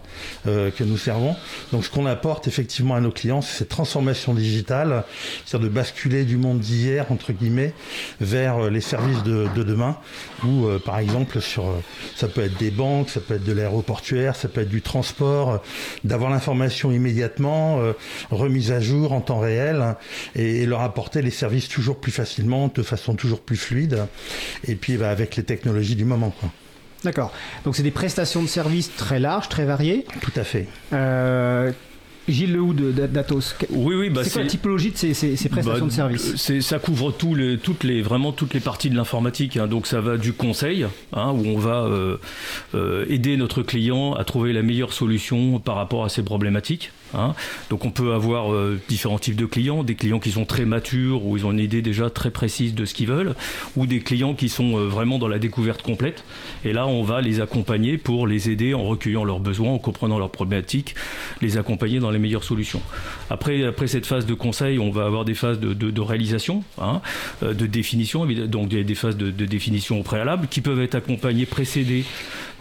que 0.45 0.83
nous 0.85 0.97
servons. 0.97 1.35
Donc 1.73 1.83
ce 1.83 1.89
qu'on 1.89 2.05
apporte 2.05 2.47
effectivement 2.47 2.95
à 2.95 3.01
nos 3.01 3.11
clients, 3.11 3.41
c'est 3.41 3.57
cette 3.57 3.69
transformation 3.69 4.33
digitale, 4.33 5.03
c'est-à-dire 5.45 5.67
de 5.67 5.73
basculer 5.73 6.23
du 6.23 6.36
monde 6.37 6.59
d'hier, 6.59 7.05
entre 7.11 7.33
guillemets, 7.33 7.73
vers 8.21 8.65
euh, 8.65 8.69
les 8.69 8.81
services 8.81 9.23
de, 9.23 9.47
de 9.55 9.63
demain, 9.63 9.97
où 10.43 10.65
euh, 10.65 10.79
par 10.79 10.99
exemple, 10.99 11.41
sur, 11.41 11.67
euh, 11.67 11.81
ça 12.15 12.27
peut 12.27 12.41
être 12.41 12.57
des 12.57 12.71
banques, 12.71 13.09
ça 13.09 13.19
peut 13.19 13.35
être 13.35 13.43
de 13.43 13.53
l'aéroportuaire, 13.53 14.35
ça 14.35 14.47
peut 14.47 14.61
être 14.61 14.69
du 14.69 14.81
transport, 14.81 15.51
euh, 15.51 15.57
d'avoir 16.03 16.29
l'information 16.29 16.91
immédiatement, 16.91 17.79
euh, 17.79 17.93
remise 18.31 18.71
à 18.71 18.79
jour 18.79 19.11
en 19.11 19.21
temps 19.21 19.39
réel, 19.39 19.81
hein, 19.81 19.97
et, 20.35 20.63
et 20.63 20.65
leur 20.65 20.81
apporter 20.81 21.21
les 21.21 21.31
services 21.31 21.67
toujours 21.67 21.99
plus 21.99 22.11
facilement, 22.11 22.71
de 22.73 22.83
façon 22.83 23.15
toujours 23.15 23.41
plus 23.41 23.57
fluide, 23.57 24.05
et 24.67 24.75
puis 24.75 24.97
bah, 24.97 25.09
avec 25.09 25.35
les 25.35 25.43
technologies 25.43 25.95
du 25.95 26.05
moment. 26.05 26.33
Quoi. 26.39 26.49
D'accord. 27.03 27.31
Donc 27.63 27.75
c'est 27.75 27.83
des 27.83 27.91
prestations 27.91 28.41
de 28.41 28.47
services 28.47 28.91
très 28.95 29.19
larges, 29.19 29.49
très 29.49 29.65
variées. 29.65 30.05
Tout 30.21 30.31
à 30.35 30.43
fait. 30.43 30.67
Euh, 30.93 31.71
Gilles 32.27 32.53
Lehoux 32.53 32.73
d'Atos. 32.73 33.55
Oui, 33.69 33.95
oui, 33.95 34.09
bah 34.09 34.23
c'est 34.23 34.31
quoi 34.31 34.41
la 34.43 34.47
typologie 34.47 34.91
de 34.91 34.97
ces, 34.97 35.13
ces- 35.13 35.35
ces 35.35 35.49
prestations 35.49 35.85
Bah, 35.85 35.89
de 35.89 35.95
services 35.95 36.35
c'est- 36.35 36.61
Ça 36.61 36.79
couvre 36.79 37.11
les, 37.35 37.57
toutes 37.57 37.83
les, 37.83 38.01
vraiment 38.01 38.31
toutes 38.31 38.53
les 38.53 38.59
parties 38.59 38.89
de 38.89 38.95
l'informatique. 38.95 39.57
hein. 39.57 39.67
Donc 39.67 39.87
ça 39.87 40.01
va 40.01 40.17
du 40.17 40.33
conseil, 40.33 40.85
hein, 41.13 41.31
où 41.31 41.45
on 41.47 41.57
va 41.57 41.83
euh, 41.85 42.17
euh, 42.75 43.05
aider 43.09 43.37
notre 43.37 43.61
client 43.63 44.13
à 44.13 44.23
trouver 44.23 44.53
la 44.53 44.61
meilleure 44.61 44.93
solution 44.93 45.59
par 45.59 45.75
rapport 45.75 46.03
à 46.05 46.09
ses 46.09 46.23
problématiques. 46.23 46.91
Hein. 47.13 47.33
Donc 47.69 47.85
on 47.85 47.91
peut 47.91 48.13
avoir 48.13 48.53
euh, 48.53 48.79
différents 48.87 49.19
types 49.19 49.35
de 49.35 49.45
clients, 49.45 49.83
des 49.83 49.95
clients 49.95 50.19
qui 50.19 50.31
sont 50.31 50.45
très 50.45 50.65
matures, 50.65 51.25
où 51.25 51.37
ils 51.37 51.45
ont 51.45 51.51
une 51.51 51.59
idée 51.59 51.81
déjà 51.81 52.09
très 52.09 52.31
précise 52.31 52.75
de 52.75 52.85
ce 52.85 52.93
qu'ils 52.93 53.07
veulent, 53.07 53.35
ou 53.75 53.85
des 53.85 53.99
clients 53.99 54.33
qui 54.33 54.49
sont 54.49 54.77
euh, 54.77 54.87
vraiment 54.87 55.19
dans 55.19 55.27
la 55.27 55.39
découverte 55.39 55.81
complète. 55.81 56.23
Et 56.65 56.73
là, 56.73 56.87
on 56.87 57.03
va 57.03 57.21
les 57.21 57.41
accompagner 57.41 57.97
pour 57.97 58.27
les 58.27 58.49
aider 58.49 58.73
en 58.73 58.83
recueillant 58.83 59.23
leurs 59.23 59.39
besoins, 59.39 59.71
en 59.71 59.79
comprenant 59.79 60.19
leurs 60.19 60.31
problématiques, 60.31 60.95
les 61.41 61.57
accompagner 61.57 61.99
dans 61.99 62.11
les 62.11 62.19
meilleures 62.19 62.43
solutions. 62.43 62.81
Après, 63.29 63.63
après 63.63 63.87
cette 63.87 64.05
phase 64.05 64.25
de 64.25 64.33
conseil, 64.33 64.79
on 64.79 64.91
va 64.91 65.05
avoir 65.05 65.25
des 65.25 65.33
phases 65.33 65.59
de, 65.59 66.01
réalisation, 66.01 66.63
hein, 66.79 67.01
euh, 67.43 67.53
de 67.53 67.65
définition, 67.65 68.25
donc 68.25 68.69
des, 68.69 68.83
des 68.83 68.95
phases 68.95 69.17
de, 69.17 69.31
de 69.31 69.45
définition 69.45 69.99
au 69.99 70.03
préalable 70.03 70.47
qui 70.47 70.61
peuvent 70.61 70.81
être 70.81 70.95
accompagnées, 70.95 71.45
précédées 71.45 72.05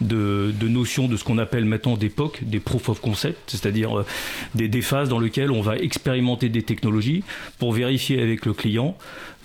de, 0.01 0.53
notions 0.63 1.09
de 1.09 1.17
ce 1.17 1.25
qu'on 1.25 1.39
appelle 1.39 1.65
maintenant 1.65 1.97
POC, 1.97 2.41
des 2.43 2.61
Proof 2.61 2.89
of 2.89 3.01
Concept, 3.01 3.39
c'est-à-dire 3.51 3.99
euh, 3.99 4.07
des, 4.55 4.69
des 4.69 4.83
phases 4.83 5.09
dans 5.09 5.19
lesquelles 5.19 5.51
on 5.51 5.63
va 5.63 5.77
expérimenter 5.77 6.49
des 6.49 6.63
technologies 6.63 7.25
pour 7.59 7.73
vérifier 7.73 8.21
avec 8.21 8.47
le 8.47 8.53
client 8.53 8.97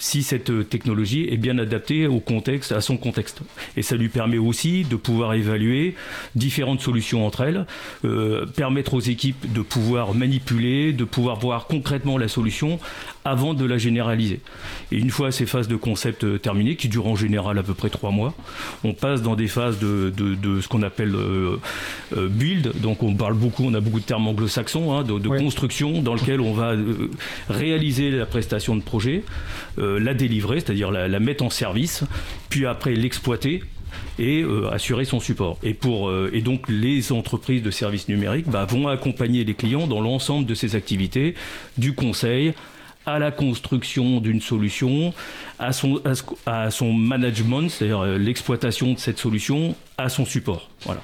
si 0.03 0.23
cette 0.23 0.49
euh, 0.49 0.63
technologie 0.63 1.27
est 1.29 1.37
bien 1.37 1.59
adaptée 1.59 2.07
au 2.07 2.19
contexte, 2.19 2.71
à 2.71 2.81
son 2.81 2.97
contexte. 2.97 3.41
Et 3.77 3.83
ça 3.83 3.95
lui 3.95 4.09
permet 4.09 4.39
aussi 4.39 4.83
de 4.83 4.95
pouvoir 4.95 5.35
évaluer 5.35 5.93
différentes 6.33 6.81
solutions 6.81 7.23
entre 7.27 7.41
elles, 7.41 7.67
euh, 8.03 8.47
permettre 8.47 8.95
aux 8.95 8.99
équipes 8.99 9.53
de 9.53 9.61
pouvoir 9.61 10.15
manipuler, 10.15 10.91
de 10.91 11.03
pouvoir 11.03 11.37
voir 11.39 11.67
concrètement 11.67 12.17
la 12.17 12.27
solution 12.27 12.79
avant 13.25 13.53
de 13.53 13.63
la 13.63 13.77
généraliser. 13.77 14.39
Et 14.91 14.97
une 14.97 15.11
fois 15.11 15.31
ces 15.31 15.45
phases 15.45 15.67
de 15.67 15.75
concept 15.75 16.23
euh, 16.23 16.39
terminées, 16.39 16.75
qui 16.75 16.87
durent 16.89 17.05
en 17.07 17.15
général 17.15 17.59
à 17.59 17.63
peu 17.63 17.75
près 17.75 17.91
trois 17.91 18.09
mois, 18.09 18.33
on 18.83 18.93
passe 18.93 19.21
dans 19.21 19.35
des 19.35 19.47
phases 19.47 19.77
de, 19.77 20.11
de- 20.17 20.33
de 20.33 20.61
ce 20.61 20.67
qu'on 20.67 20.81
appelle 20.81 21.13
euh, 21.13 21.57
euh, 22.17 22.27
build. 22.27 22.73
Donc 22.81 23.03
on 23.03 23.13
parle 23.13 23.35
beaucoup, 23.35 23.63
on 23.65 23.73
a 23.75 23.79
beaucoup 23.81 23.99
de 23.99 24.05
termes 24.05 24.25
anglo-saxons, 24.27 24.93
hein, 24.97 25.03
de, 25.03 25.19
de 25.19 25.29
Ouais. 25.29 25.37
construction, 25.37 26.01
dans 26.01 26.15
lequel 26.15 26.41
on 26.41 26.53
va 26.53 26.73
réaliser 27.49 28.09
la 28.11 28.25
prestation 28.25 28.75
de 28.75 28.81
projet, 28.81 29.23
euh, 29.77 29.90
la 29.99 30.13
délivrer, 30.13 30.59
c'est-à-dire 30.59 30.91
la, 30.91 31.07
la 31.07 31.19
mettre 31.19 31.43
en 31.43 31.49
service, 31.49 32.03
puis 32.49 32.65
après 32.65 32.93
l'exploiter 32.93 33.63
et 34.19 34.41
euh, 34.41 34.69
assurer 34.71 35.05
son 35.05 35.19
support. 35.19 35.57
Et, 35.63 35.73
pour, 35.73 36.09
euh, 36.09 36.29
et 36.33 36.41
donc 36.41 36.67
les 36.69 37.11
entreprises 37.11 37.63
de 37.63 37.71
services 37.71 38.07
numériques 38.07 38.49
bah, 38.49 38.65
vont 38.65 38.87
accompagner 38.87 39.43
les 39.43 39.53
clients 39.53 39.87
dans 39.87 40.01
l'ensemble 40.01 40.45
de 40.45 40.53
ces 40.53 40.75
activités, 40.75 41.35
du 41.77 41.93
conseil 41.93 42.53
à 43.05 43.17
la 43.17 43.31
construction 43.31 44.19
d'une 44.19 44.41
solution, 44.41 45.13
à 45.61 45.71
son, 45.73 46.01
à 46.05 46.15
ce- 46.15 46.23
à 46.45 46.71
son 46.71 46.91
management, 46.93 47.69
c'est-à-dire 47.69 47.99
euh, 48.01 48.17
l'exploitation 48.17 48.93
de 48.93 48.99
cette 48.99 49.19
solution, 49.19 49.75
à 49.97 50.09
son 50.09 50.25
support. 50.25 50.69
Voilà. 50.85 51.01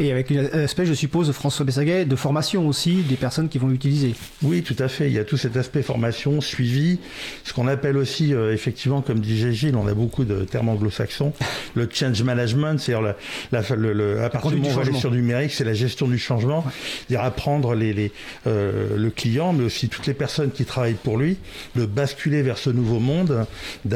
Et 0.00 0.12
avec 0.12 0.30
un 0.30 0.44
aspect, 0.62 0.86
je 0.86 0.94
suppose, 0.94 1.30
François 1.32 1.64
Bessaguet, 1.66 2.04
de 2.04 2.14
formation 2.14 2.68
aussi 2.68 3.02
des 3.02 3.16
personnes 3.16 3.48
qui 3.48 3.58
vont 3.58 3.66
l'utiliser. 3.66 4.14
Oui, 4.44 4.62
tout 4.62 4.76
à 4.78 4.86
fait. 4.86 5.08
Il 5.08 5.12
y 5.12 5.18
a 5.18 5.24
tout 5.24 5.36
cet 5.36 5.56
aspect 5.56 5.82
formation, 5.82 6.40
suivi, 6.40 7.00
ce 7.42 7.52
qu'on 7.52 7.66
appelle 7.66 7.96
aussi, 7.96 8.32
euh, 8.32 8.54
effectivement, 8.54 9.02
comme 9.02 9.18
disait 9.18 9.52
Gilles, 9.52 9.74
on 9.74 9.88
a 9.88 9.94
beaucoup 9.94 10.24
de 10.24 10.44
termes 10.44 10.68
anglo-saxons, 10.68 11.32
le 11.74 11.88
change 11.92 12.22
management, 12.22 12.78
c'est-à-dire 12.78 13.14
la, 13.50 13.60
la- 13.60 13.76
le, 13.76 13.92
le- 13.92 14.22
à 14.22 14.30
partir 14.30 14.52
du 14.52 14.56
moment 14.58 14.68
où 14.68 14.78
on 14.78 14.82
va 14.84 14.98
sur 14.98 15.10
du 15.10 15.16
numérique, 15.18 15.50
c'est 15.52 15.64
la 15.64 15.74
gestion 15.74 16.06
du 16.06 16.16
changement, 16.18 16.64
c'est-à-dire 17.08 17.26
apprendre 17.26 17.74
les, 17.74 17.92
les, 17.92 18.12
euh, 18.46 18.96
le 18.96 19.10
client, 19.10 19.52
mais 19.52 19.64
aussi 19.64 19.88
toutes 19.88 20.06
les 20.06 20.14
personnes 20.14 20.52
qui 20.52 20.64
travaillent 20.64 20.94
pour 20.94 21.18
lui, 21.18 21.38
de 21.74 21.86
basculer 21.86 22.42
vers 22.42 22.56
ce 22.58 22.70
nouveau 22.70 23.00
monde, 23.00 23.46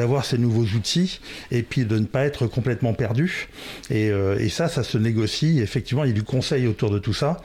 d'avoir 0.03 0.25
ces 0.25 0.37
nouveaux 0.37 0.65
outils, 0.75 1.21
et 1.49 1.63
puis 1.63 1.85
de 1.85 1.97
ne 1.97 2.05
pas 2.05 2.25
être 2.25 2.45
complètement 2.45 2.93
perdu. 2.93 3.47
Et, 3.89 4.09
euh, 4.09 4.37
et 4.37 4.49
ça, 4.49 4.67
ça 4.67 4.83
se 4.83 4.97
négocie. 4.97 5.61
Effectivement, 5.61 6.03
il 6.03 6.09
y 6.09 6.11
a 6.11 6.13
du 6.13 6.23
conseil 6.23 6.67
autour 6.67 6.89
de 6.89 6.99
tout 6.99 7.13
ça 7.13 7.37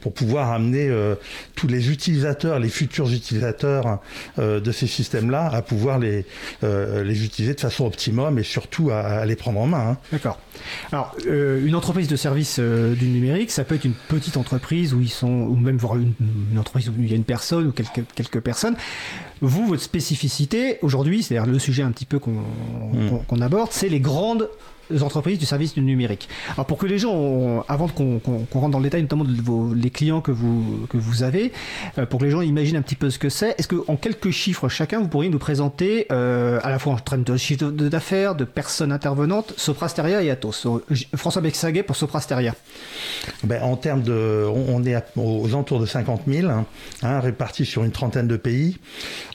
pour 0.00 0.14
pouvoir 0.14 0.52
amener 0.52 0.86
euh, 0.88 1.16
tous 1.56 1.66
les 1.66 1.90
utilisateurs, 1.90 2.60
les 2.60 2.68
futurs 2.68 3.10
utilisateurs 3.12 3.98
euh, 4.38 4.60
de 4.60 4.70
ces 4.70 4.86
systèmes-là 4.86 5.50
à 5.52 5.60
pouvoir 5.60 5.98
les, 5.98 6.24
les 6.62 7.24
utiliser 7.24 7.54
de 7.54 7.60
façon 7.60 7.84
optimum 7.84 8.38
et 8.38 8.44
surtout 8.44 8.90
à, 8.90 9.26
les 9.26 9.34
prendre 9.34 9.58
en 9.60 9.66
main. 9.66 9.88
hein. 9.90 9.96
D'accord. 10.12 10.38
Alors, 10.92 11.16
une 11.26 11.74
entreprise 11.74 12.06
de 12.06 12.16
service 12.16 12.60
du 12.60 13.06
numérique, 13.06 13.50
ça 13.50 13.64
peut 13.64 13.74
être 13.74 13.84
une 13.84 13.98
petite 14.08 14.36
entreprise 14.36 14.94
où 14.94 15.00
ils 15.00 15.08
sont, 15.10 15.28
ou 15.50 15.56
même 15.56 15.78
voir 15.78 15.96
une, 15.96 16.12
une 16.52 16.58
entreprise 16.60 16.88
où 16.90 16.92
il 16.98 17.10
y 17.10 17.12
a 17.12 17.16
une 17.16 17.24
personne 17.24 17.66
ou 17.66 17.72
quelques, 17.72 18.04
quelques 18.14 18.40
personnes. 18.40 18.76
Vous, 19.40 19.66
votre 19.66 19.82
spécificité 19.82 20.78
aujourd'hui, 20.82 21.22
c'est-à-dire 21.22 21.50
le 21.50 21.58
sujet 21.58 21.82
un 21.82 21.90
petit 21.90 22.03
peu 22.06 22.18
qu'on 22.18 22.32
qu'on- 23.08 23.18
qu'on 23.18 23.40
aborde, 23.40 23.68
c'est 23.72 23.88
les 23.88 24.00
grandes 24.00 24.48
entreprises 25.00 25.38
du 25.38 25.46
service 25.46 25.74
du 25.74 25.80
numérique. 25.80 26.28
Alors 26.52 26.66
pour 26.66 26.78
que 26.78 26.86
les 26.86 26.98
gens, 26.98 27.64
avant 27.68 27.88
qu'on 27.88 28.20
rentre 28.52 28.70
dans 28.70 28.78
le 28.78 28.84
détail, 28.84 29.02
notamment 29.02 29.24
de 29.24 29.74
les 29.74 29.90
clients 29.90 30.20
que 30.20 30.30
vous, 30.30 30.86
que 30.88 30.96
vous 30.96 31.22
avez, 31.22 31.52
euh, 31.98 32.06
pour 32.06 32.20
que 32.20 32.24
les 32.24 32.30
gens 32.30 32.40
imaginent 32.40 32.76
un 32.76 32.82
petit 32.82 32.94
peu 32.94 33.10
ce 33.10 33.18
que 33.18 33.28
c'est, 33.28 33.54
est-ce 33.58 33.68
qu'en 33.68 33.96
quelques 33.96 34.30
chiffres 34.30 34.68
chacun, 34.68 35.00
vous 35.00 35.08
pourriez 35.08 35.30
nous 35.30 35.38
présenter 35.38 36.06
euh, 36.12 36.58
à 36.62 36.70
la 36.70 36.78
fois 36.78 36.94
en 36.94 36.96
termes 36.96 37.22
de 37.24 37.36
chiffre 37.36 37.70
d'affaires, 37.70 38.34
de 38.34 38.44
personnes 38.44 38.92
intervenantes, 38.92 39.54
Soprasteria 39.56 40.22
et 40.22 40.30
Atos? 40.30 40.66
J- 40.90 41.08
François 41.16 41.42
Bexaguet 41.42 41.82
pour 41.82 41.96
Soprasteria. 41.96 42.54
Ben, 43.44 43.62
en 43.62 43.76
termes 43.76 44.02
de, 44.02 44.46
on, 44.48 44.84
est 44.84 44.96
aux 45.16 45.46
alentours 45.48 45.80
de 45.80 45.86
50 45.86 46.22
000, 46.26 46.50
hein, 46.50 46.66
hein, 47.02 47.20
répartis 47.20 47.64
sur 47.66 47.84
une 47.84 47.90
trentaine 47.92 48.28
de 48.28 48.36
pays. 48.36 48.78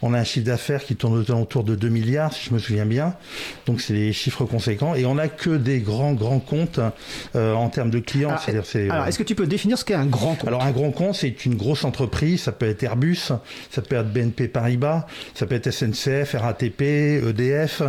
On 0.02 0.14
a 0.14 0.20
un 0.20 0.24
chiffre 0.24 0.46
d'affaires 0.46 0.84
qui 0.84 0.96
tourne 0.96 1.18
aux 1.18 1.32
alentours 1.32 1.64
de 1.64 1.76
2 1.76 1.90
milliards, 1.90 2.34
si 2.34 2.46
je 2.50 2.54
me 2.54 2.60
souviens 2.60 2.86
bien. 2.86 3.14
Donc 3.66 3.82
c'est 3.82 3.94
des 3.94 4.14
chiffres 4.14 4.46
conséquents. 4.46 4.96
Et 4.96 5.06
on 5.06 5.16
n'a 5.16 5.28
que 5.39 5.58
des 5.58 5.80
grands, 5.80 6.13
grands 6.13 6.39
comptes 6.39 6.80
euh, 7.36 7.54
en 7.54 7.69
termes 7.69 7.89
de 7.89 7.99
clients. 7.99 8.36
Alors, 8.47 8.65
c'est, 8.65 8.89
Alors, 8.89 9.04
euh, 9.04 9.08
est-ce 9.08 9.17
que 9.17 9.23
tu 9.23 9.36
peux 9.36 9.47
définir 9.47 9.78
ce 9.78 9.86
qu'est 9.86 9.93
un 9.93 10.06
grand 10.06 10.36
compte? 10.36 10.47
Alors 10.47 10.63
un 10.63 10.71
grand 10.71 10.91
compte, 10.91 11.15
c'est 11.15 11.45
une 11.45 11.56
grosse 11.56 11.84
entreprise, 11.86 12.41
ça 12.43 12.52
peut 12.52 12.67
être 12.67 12.84
Airbus, 12.84 13.32
ça 13.71 13.82
peut 13.82 13.95
être 13.95 14.12
BNP 14.12 14.47
Paribas, 14.47 15.06
ça 15.34 15.45
peut 15.45 15.56
être 15.56 15.71
SNCF, 15.71 16.36
RATP, 16.38 16.82
EDF, 16.82 17.82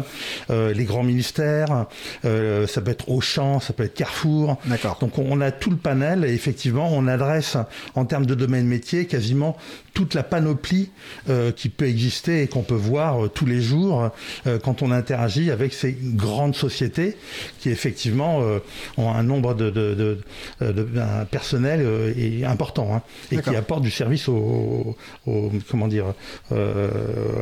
euh, 0.50 0.72
les 0.72 0.84
grands 0.84 1.02
ministères, 1.02 1.86
euh, 2.24 2.66
ça 2.66 2.80
peut 2.80 2.92
être 2.92 3.08
Auchan, 3.08 3.60
ça 3.60 3.72
peut 3.72 3.84
être 3.84 3.94
Carrefour. 3.94 4.56
D'accord. 4.66 4.98
Donc 5.00 5.18
on, 5.18 5.26
on 5.28 5.40
a 5.40 5.50
tout 5.50 5.70
le 5.70 5.76
panel 5.76 6.24
et 6.24 6.32
effectivement 6.32 6.88
on 6.92 7.06
adresse 7.08 7.56
en 7.94 8.04
termes 8.04 8.26
de 8.26 8.34
domaine 8.34 8.66
métier 8.66 9.06
quasiment 9.06 9.56
toute 9.94 10.14
la 10.14 10.22
panoplie 10.22 10.90
euh, 11.28 11.52
qui 11.52 11.68
peut 11.68 11.86
exister 11.86 12.42
et 12.42 12.46
qu'on 12.48 12.62
peut 12.62 12.74
voir 12.74 13.24
euh, 13.24 13.28
tous 13.28 13.46
les 13.46 13.60
jours 13.60 14.10
euh, 14.46 14.58
quand 14.58 14.82
on 14.82 14.90
interagit 14.90 15.50
avec 15.50 15.72
ces 15.72 15.96
grandes 16.00 16.54
sociétés 16.54 17.16
qui 17.60 17.70
effectivement 17.70 18.42
euh, 18.42 18.58
ont 18.96 19.10
un 19.12 19.22
nombre 19.22 19.54
de, 19.54 19.70
de, 19.70 19.94
de, 19.94 20.18
de- 20.64 20.72
de- 20.72 21.00
un 21.00 21.24
personnel 21.24 21.80
euh, 21.82 22.12
et 22.16 22.44
important 22.44 22.94
hein, 22.94 23.02
et 23.26 23.36
qui 23.36 23.36
D'accord. 23.36 23.56
apporte 23.56 23.82
du 23.82 23.90
service 23.90 24.28
au, 24.28 24.96
au- 25.26 25.52
comment 25.70 25.88
dire 25.88 26.06
euh, 26.52 26.88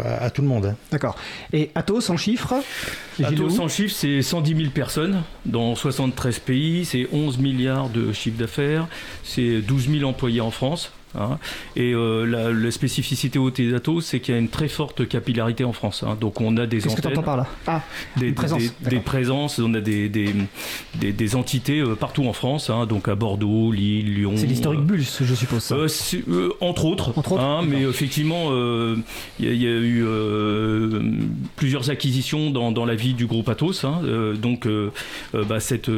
à, 0.04 0.24
à 0.24 0.30
tout 0.30 0.42
le 0.42 0.48
monde. 0.48 0.66
hein. 0.66 0.76
D'accord. 0.90 1.16
Et 1.52 1.70
Atos 1.74 2.10
en 2.10 2.16
chiffres 2.16 2.54
Atos 3.22 3.58
en 3.58 3.68
chiffres, 3.68 3.94
c'est 3.96 4.22
110 4.22 4.56
000 4.56 4.70
personnes 4.70 5.22
dans 5.44 5.74
73 5.74 6.38
pays, 6.38 6.84
c'est 6.84 7.08
11 7.12 7.38
milliards 7.38 7.88
de 7.88 8.12
chiffre 8.12 8.38
d'affaires, 8.38 8.86
c'est 9.24 9.60
12 9.60 9.90
000 9.90 10.08
employés 10.08 10.40
en 10.40 10.50
France. 10.52 10.92
Hein. 11.18 11.38
Et 11.76 11.92
la, 11.92 12.70
spécificité 12.70 13.38
au 13.38 13.48
Atos, 13.48 14.04
c'est 14.04 14.20
qu'il 14.20 14.34
y 14.34 14.36
a 14.36 14.40
une 14.40 14.48
très 14.48 14.68
forte 14.68 15.08
capillarité 15.08 15.64
en 15.64 15.72
France. 15.72 16.04
Hein. 16.06 16.16
Donc 16.20 16.40
on 16.40 16.56
a 16.56 16.66
des 16.66 16.78
Qu'est-ce 16.78 16.96
que 16.96 17.08
tu 17.08 17.22
par 17.22 17.36
là 17.36 17.46
ah, 17.66 17.82
des, 18.16 18.32
des, 18.80 19.00
présences, 19.00 19.58
on 19.58 19.74
a 19.74 19.80
des, 19.80 20.08
des, 20.08 21.34
entités 21.34 21.82
partout 21.98 22.26
en 22.26 22.32
France, 22.32 22.70
hein. 22.70 22.86
donc 22.86 23.08
à 23.08 23.14
Bordeaux, 23.14 23.72
Lille, 23.72 24.14
Lyon. 24.14 24.32
C'est 24.36 24.46
l'historique 24.46 24.80
Bulls, 24.80 25.02
je 25.02 25.34
suppose. 25.34 25.72
entre 26.60 26.84
autres. 26.84 27.12
Entre 27.16 27.32
autres 27.32 27.62
mais 27.66 27.82
effectivement, 27.82 28.50
il 29.40 29.62
y, 29.62 29.66
a 29.66 29.70
eu 29.70 30.04
plusieurs 31.56 31.90
acquisitions 31.90 32.50
dans, 32.50 32.70
dans, 32.72 32.84
la 32.84 32.94
vie 32.94 33.14
du 33.14 33.26
groupe 33.26 33.48
Atos. 33.48 33.84
donc 34.40 34.68
bah, 35.32 35.60
cette, 35.60 35.90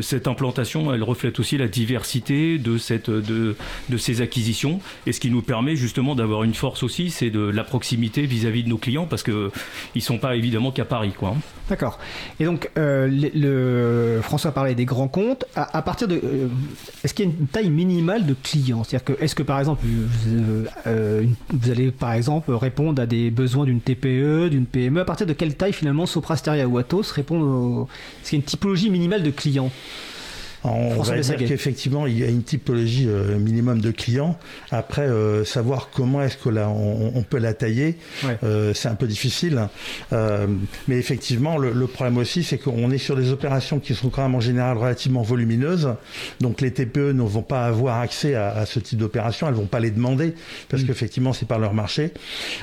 cette 0.00 0.26
implantation, 0.26 0.92
elle 0.92 1.02
reflète 1.02 1.38
aussi 1.38 1.58
la 1.58 1.68
diversité 1.68 2.58
de, 2.58 2.78
cette, 2.78 3.10
de, 3.10 3.56
de 3.88 3.96
ces 3.96 4.20
acquisitions. 4.20 4.63
Et 5.06 5.12
ce 5.12 5.20
qui 5.20 5.30
nous 5.30 5.42
permet 5.42 5.76
justement 5.76 6.14
d'avoir 6.14 6.44
une 6.44 6.54
force 6.54 6.82
aussi, 6.82 7.10
c'est 7.10 7.30
de 7.30 7.40
la 7.40 7.64
proximité 7.64 8.26
vis-à-vis 8.26 8.64
de 8.64 8.68
nos 8.68 8.78
clients, 8.78 9.06
parce 9.06 9.22
qu'ils 9.22 9.50
ne 9.94 10.00
sont 10.00 10.18
pas 10.18 10.36
évidemment 10.36 10.70
qu'à 10.70 10.84
Paris. 10.84 11.12
Quoi. 11.16 11.36
D'accord. 11.68 11.98
Et 12.40 12.44
donc, 12.44 12.70
euh, 12.76 14.20
François 14.22 14.52
parlait 14.52 14.74
des 14.74 14.84
grands 14.84 15.08
comptes. 15.08 15.44
À, 15.54 15.82
partir 15.82 16.08
de. 16.08 16.16
Euh, 16.16 16.48
est-ce 17.02 17.14
qu'il 17.14 17.26
y 17.26 17.28
a 17.28 17.32
une 17.32 17.46
taille 17.46 17.70
minimale 17.70 18.26
de 18.26 18.34
clients? 18.34 18.84
C'est-à-dire 18.84 19.16
que, 19.16 19.22
est-ce 19.22 19.34
que 19.34 19.42
par 19.42 19.58
exemple, 19.58 19.84
vous, 19.86 20.64
euh, 20.86 21.24
allez 21.66 21.90
par 21.90 22.12
exemple 22.12 22.52
répondre 22.52 23.00
à 23.00 23.06
des 23.06 23.30
besoins 23.30 23.64
d'une 23.64 23.80
TPE, 23.80 24.48
d'une 24.50 24.66
PME 24.66 25.00
À 25.00 25.04
partir 25.04 25.26
de 25.26 25.32
quelle 25.32 25.54
taille 25.56 25.72
finalement 25.72 26.06
Soprasteria 26.06 26.66
ou 26.68 26.78
Atos 26.78 27.10
répondent 27.12 27.86
Est-ce 28.22 28.30
qu'il 28.30 28.38
y 28.38 28.40
a 28.40 28.42
une 28.42 28.46
typologie 28.46 28.90
minimale 28.90 29.22
de 29.22 29.30
clients? 29.30 29.70
On 30.64 31.02
va 31.02 31.18
dire 31.18 31.36
qu'effectivement, 31.36 32.06
il 32.06 32.18
y 32.18 32.24
a 32.24 32.28
une 32.28 32.42
typologie 32.42 33.06
euh, 33.06 33.38
minimum 33.38 33.80
de 33.80 33.90
clients. 33.90 34.38
Après, 34.70 35.02
euh, 35.02 35.44
savoir 35.44 35.90
comment 35.92 36.22
est-ce 36.22 36.38
que 36.38 36.48
là, 36.48 36.68
on, 36.70 37.22
peut 37.22 37.38
la 37.38 37.52
tailler, 37.52 37.96
euh, 38.42 38.72
c'est 38.74 38.88
un 38.88 38.94
peu 38.94 39.06
difficile. 39.06 39.68
mais 40.12 40.96
effectivement, 40.96 41.58
le, 41.58 41.86
problème 41.86 42.16
aussi, 42.16 42.42
c'est 42.42 42.58
qu'on 42.58 42.90
est 42.90 42.98
sur 42.98 43.16
des 43.16 43.30
opérations 43.30 43.78
qui 43.78 43.94
sont 43.94 44.08
quand 44.08 44.22
même 44.22 44.34
en 44.34 44.40
général 44.40 44.78
relativement 44.78 45.22
volumineuses. 45.22 45.94
Donc 46.40 46.60
les 46.60 46.72
TPE 46.72 47.12
ne 47.12 47.22
vont 47.22 47.42
pas 47.42 47.66
avoir 47.66 48.00
accès 48.00 48.34
à, 48.34 48.64
ce 48.66 48.80
type 48.80 48.98
d'opération, 48.98 49.46
elles 49.48 49.54
vont 49.54 49.66
pas 49.66 49.80
les 49.80 49.90
demander 49.90 50.34
parce 50.68 50.82
mm. 50.82 50.86
qu'effectivement, 50.86 51.32
c'est 51.32 51.46
par 51.46 51.58
leur 51.58 51.74
marché. 51.74 52.12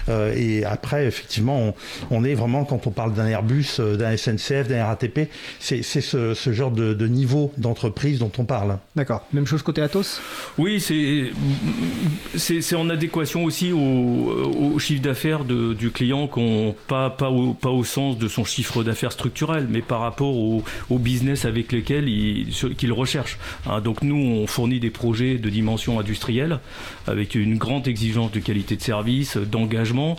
et 0.09 0.65
après, 0.65 1.05
effectivement, 1.05 1.75
on, 2.09 2.23
est 2.23 2.33
vraiment, 2.33 2.65
quand 2.65 2.87
on 2.87 2.91
parle 2.91 3.13
d'un 3.13 3.27
Airbus, 3.27 3.79
d'un 3.79 4.17
SNCF, 4.17 4.67
d'un 4.67 4.85
RATP, 4.85 5.29
c'est 5.59 5.83
ce, 5.83 6.33
ce, 6.33 6.53
genre 6.53 6.71
de, 6.71 6.93
de 6.93 7.07
niveau 7.07 7.53
d'entreprise 7.57 7.90
dont 8.19 8.32
on 8.38 8.45
parle. 8.45 8.77
D'accord. 8.95 9.25
Même 9.34 9.45
chose 9.45 9.62
côté 9.62 9.82
Atos? 9.82 10.21
Oui, 10.58 10.80
c'est 10.80 12.75
en 12.75 12.89
adéquation 12.89 13.43
aussi 13.43 13.71
au, 13.71 14.77
chiffre 14.80 15.01
d'affaires 15.01 15.43
du 15.43 15.91
client, 15.91 16.30
pas, 16.88 17.10
pas, 17.10 17.30
au, 17.30 17.54
pas 17.54 17.69
au 17.69 17.84
sens 17.84 18.17
de 18.17 18.27
son 18.27 18.43
chiffre 18.43 18.84
d'affaires 18.84 19.12
structurel, 19.12 19.67
mais 19.69 19.82
par 19.82 20.01
rapport 20.01 20.36
au, 20.36 20.63
business 20.89 21.45
avec 21.45 21.71
lequel 21.71 22.08
il, 22.08 22.91
recherche. 22.91 23.38
Hein, 23.65 23.82
donc 23.82 24.01
nous, 24.01 24.15
on 24.15 24.47
fournit 24.47 24.80
des 24.80 24.89
projets 24.89 25.38
de 25.38 25.49
dimension 25.49 25.99
industrielle 25.99 26.60
avec 27.07 27.35
une 27.35 27.57
grande 27.57 27.87
exigence 27.87 28.31
de 28.31 28.39
qualité 28.39 28.75
de 28.75 28.81
service, 28.81 29.37
d'engagement, 29.37 30.15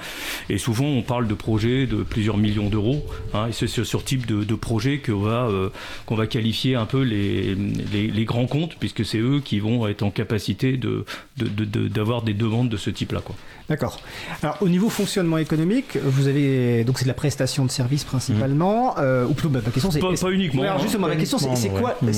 et 0.48 0.58
souvent 0.58 0.86
on 0.86 1.02
parle 1.02 1.26
de 1.26 1.34
projets 1.34 1.86
de 1.86 2.02
plusieurs 2.02 2.36
millions 2.36 2.68
d'euros. 2.68 3.04
Hein, 3.34 3.48
et 3.48 3.52
c'est 3.52 3.66
sur 3.66 3.86
ce 3.86 3.96
type 3.98 4.26
de, 4.26 4.44
de 4.44 4.54
projet 4.54 4.98
qu'on 4.98 5.20
va, 5.20 5.46
euh, 5.46 5.70
qu'on 6.06 6.16
va 6.16 6.26
qualifier 6.26 6.74
un 6.74 6.86
peu 6.86 7.02
les, 7.02 7.54
les, 7.92 8.24
grands 8.24 8.46
comptes, 8.46 8.76
puisque 8.78 9.04
c'est 9.04 9.18
eux 9.18 9.40
qui 9.44 9.60
vont 9.60 9.86
être 9.86 10.02
en 10.02 10.10
capacité 10.10 10.76
d'avoir 10.76 12.22
de, 12.22 12.26
de, 12.26 12.32
des 12.32 12.38
demandes 12.38 12.68
de 12.68 12.76
ce 12.76 12.90
type-là. 12.90 13.20
D'accord. 13.68 14.00
Alors 14.42 14.58
au 14.60 14.68
niveau 14.68 14.88
fonctionnement 14.88 15.38
économique, 15.38 15.96
vous 16.02 16.28
avez 16.28 16.84
donc 16.84 16.98
c'est 16.98 17.04
de 17.04 17.08
la 17.08 17.14
prestation 17.14 17.64
de 17.64 17.70
services 17.70 18.04
principalement, 18.04 18.92
mmh. 18.92 18.98
euh, 18.98 19.26
ou 19.26 19.34
plutôt 19.34 19.48
bah, 19.48 19.60
la 19.64 19.70
question 19.70 19.90
c'est 19.90 20.00
pas, 20.00 20.30
uniquement. 20.30 20.62
alors, 20.62 20.80
justement 20.80 21.06
la 21.06 21.16
question 21.16 21.38
c'est 21.38 21.68
quoi 21.68 21.96
mmh. 22.02 22.12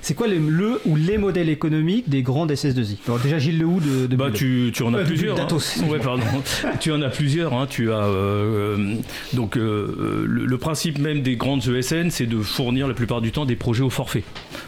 c'est 0.00 0.14
quoi 0.14 0.26
le, 0.26 0.38
le, 0.38 0.80
ou 0.84 0.96
les 0.96 1.18
modèles 1.18 1.48
économiques 1.48 2.08
des 2.08 2.22
grandes 2.22 2.52
SS2I 2.52 2.96
Alors 3.06 3.20
déjà 3.20 3.38
Gilles 3.38 3.58
Lehoux 3.58 3.75
de, 3.80 4.06
de 4.06 4.16
bah, 4.16 4.30
tu, 4.32 4.70
tu, 4.74 4.82
en 4.82 4.94
as 4.94 4.98
euh, 4.98 5.04
plusieurs. 5.04 5.38
Hein. 5.40 5.48
Ouais, 5.88 5.98
pardon. 5.98 6.22
tu 6.80 6.92
en 6.92 7.02
as 7.02 7.08
plusieurs. 7.08 7.54
Hein. 7.54 7.66
Tu 7.68 7.92
as 7.92 8.04
euh, 8.04 8.94
donc 9.32 9.56
le, 9.56 10.24
le, 10.26 10.58
principe 10.58 10.98
même 10.98 11.22
des 11.22 11.36
grandes 11.36 11.66
ESN, 11.66 12.10
c'est 12.10 12.26
de 12.26 12.40
fournir 12.40 12.88
la 12.88 12.94
plupart 12.94 13.20
du 13.20 13.32
temps 13.32 13.44
des 13.44 13.56
projets 13.56 13.82
au 13.82 13.90
forfait. 13.90 14.24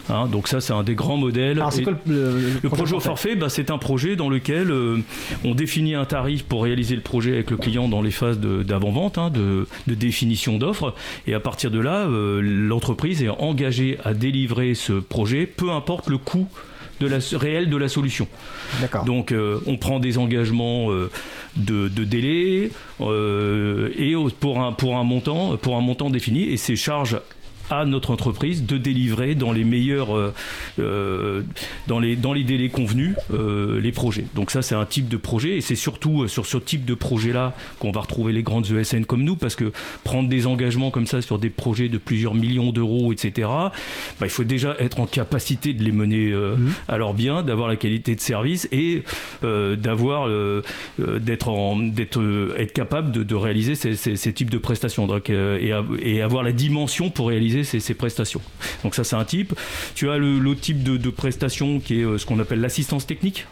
Hein, 0.09 0.27
donc 0.27 0.47
ça, 0.47 0.61
c'est 0.61 0.73
un 0.73 0.83
des 0.83 0.95
grands 0.95 1.17
modèles. 1.17 1.63
le, 2.07 2.69
projet, 2.69 2.95
au 2.95 2.99
forfait, 2.99 3.35
bah, 3.35 3.49
c'est 3.49 3.69
un 3.69 3.77
projet 3.77 4.15
dans 4.15 4.29
lequel 4.29 4.71
euh, 4.71 4.97
on 5.43 5.53
définit 5.53 5.95
un 5.95 6.05
tarif 6.05 6.43
pour 6.43 6.63
réaliser 6.63 6.95
le 6.95 7.01
projet 7.01 7.33
avec 7.33 7.51
le 7.51 7.57
client 7.57 7.87
dans 7.87 8.01
les 8.01 8.11
phases 8.11 8.39
d'avant-vente, 8.39 9.17
hein, 9.17 9.29
de, 9.29 9.67
définition 9.87 10.57
d'offres. 10.57 10.95
Et 11.27 11.33
à 11.33 11.39
partir 11.39 11.71
de 11.71 11.79
là, 11.79 12.07
euh, 12.07 12.41
l'entreprise 12.41 13.21
est 13.21 13.29
engagée 13.29 13.97
à 14.03 14.13
délivrer 14.13 14.73
ce 14.73 14.93
projet, 14.93 15.45
peu 15.45 15.71
importe 15.71 16.09
le 16.09 16.17
coût 16.17 16.47
de 16.99 17.07
la, 17.07 17.17
réel 17.33 17.69
de 17.69 17.77
la 17.77 17.87
solution. 17.89 18.27
Donc 19.05 19.31
euh, 19.31 19.59
on 19.65 19.77
prend 19.77 19.99
des 19.99 20.17
engagements 20.17 20.89
de, 21.55 21.87
délai 21.87 22.71
et 22.99 24.15
pour 24.39 24.61
un, 24.61 24.71
pour 24.73 24.97
un 24.97 25.03
montant 25.03 25.57
pour 25.57 25.75
un 25.75 25.81
montant 25.81 26.09
défini 26.09 26.43
et 26.43 26.57
ces 26.57 26.75
charges 26.75 27.19
à 27.69 27.85
notre 27.85 28.11
entreprise 28.11 28.65
de 28.65 28.77
délivrer 28.77 29.35
dans 29.35 29.51
les 29.51 29.63
meilleurs, 29.63 30.15
euh, 30.15 30.33
euh, 30.79 31.43
dans, 31.87 31.99
les, 31.99 32.15
dans 32.15 32.33
les 32.33 32.43
délais 32.43 32.69
convenus, 32.69 33.15
euh, 33.33 33.79
les 33.79 33.91
projets. 33.91 34.25
Donc 34.35 34.51
ça, 34.51 34.61
c'est 34.61 34.75
un 34.75 34.85
type 34.85 35.07
de 35.07 35.17
projet 35.17 35.57
et 35.57 35.61
c'est 35.61 35.75
surtout 35.75 36.27
sur 36.27 36.45
ce 36.45 36.57
type 36.57 36.85
de 36.85 36.93
projet-là 36.93 37.53
qu'on 37.79 37.91
va 37.91 38.01
retrouver 38.01 38.33
les 38.33 38.43
grandes 38.43 38.69
ESN 38.71 39.05
comme 39.05 39.23
nous 39.23 39.35
parce 39.35 39.55
que 39.55 39.71
prendre 40.03 40.29
des 40.29 40.47
engagements 40.47 40.91
comme 40.91 41.07
ça 41.07 41.21
sur 41.21 41.39
des 41.39 41.49
projets 41.49 41.89
de 41.89 41.97
plusieurs 41.97 42.33
millions 42.33 42.71
d'euros, 42.71 43.13
etc., 43.13 43.47
bah, 43.47 43.75
il 44.23 44.29
faut 44.29 44.43
déjà 44.43 44.75
être 44.79 44.99
en 44.99 45.05
capacité 45.05 45.73
de 45.73 45.83
les 45.83 45.91
mener 45.91 46.31
mmh. 46.31 46.71
à 46.87 46.97
leur 46.97 47.13
bien, 47.13 47.43
d'avoir 47.43 47.67
la 47.67 47.75
qualité 47.75 48.15
de 48.15 48.21
service 48.21 48.67
et 48.71 49.03
d'avoir 49.41 50.27
d'être 50.97 51.49
d'être 51.91 52.53
être 52.57 52.73
capable 52.73 53.11
de, 53.11 53.35
réaliser 53.35 53.75
ces, 53.75 53.95
ces, 53.95 54.33
types 54.33 54.49
de 54.49 54.57
prestations 54.57 55.07
donc, 55.07 55.29
et, 55.29 55.73
et 56.01 56.21
avoir 56.21 56.43
la 56.43 56.51
dimension 56.51 57.09
pour 57.09 57.29
réaliser 57.29 57.58
ces, 57.63 57.93
prestations. 57.93 58.41
Donc 58.83 58.95
ça 58.95 59.03
c'est 59.03 59.15
un 59.15 59.25
type. 59.25 59.53
Tu 59.95 60.09
as 60.09 60.17
l'autre 60.17 60.61
type 60.61 60.83
de, 60.83 60.97
de 60.97 61.09
prestation 61.09 61.79
qui 61.79 62.01
est 62.01 62.03
euh, 62.03 62.17
ce 62.17 62.25
qu'on 62.25 62.39
appelle 62.39 62.61
l'assistance 62.61 63.05
technique. 63.05 63.45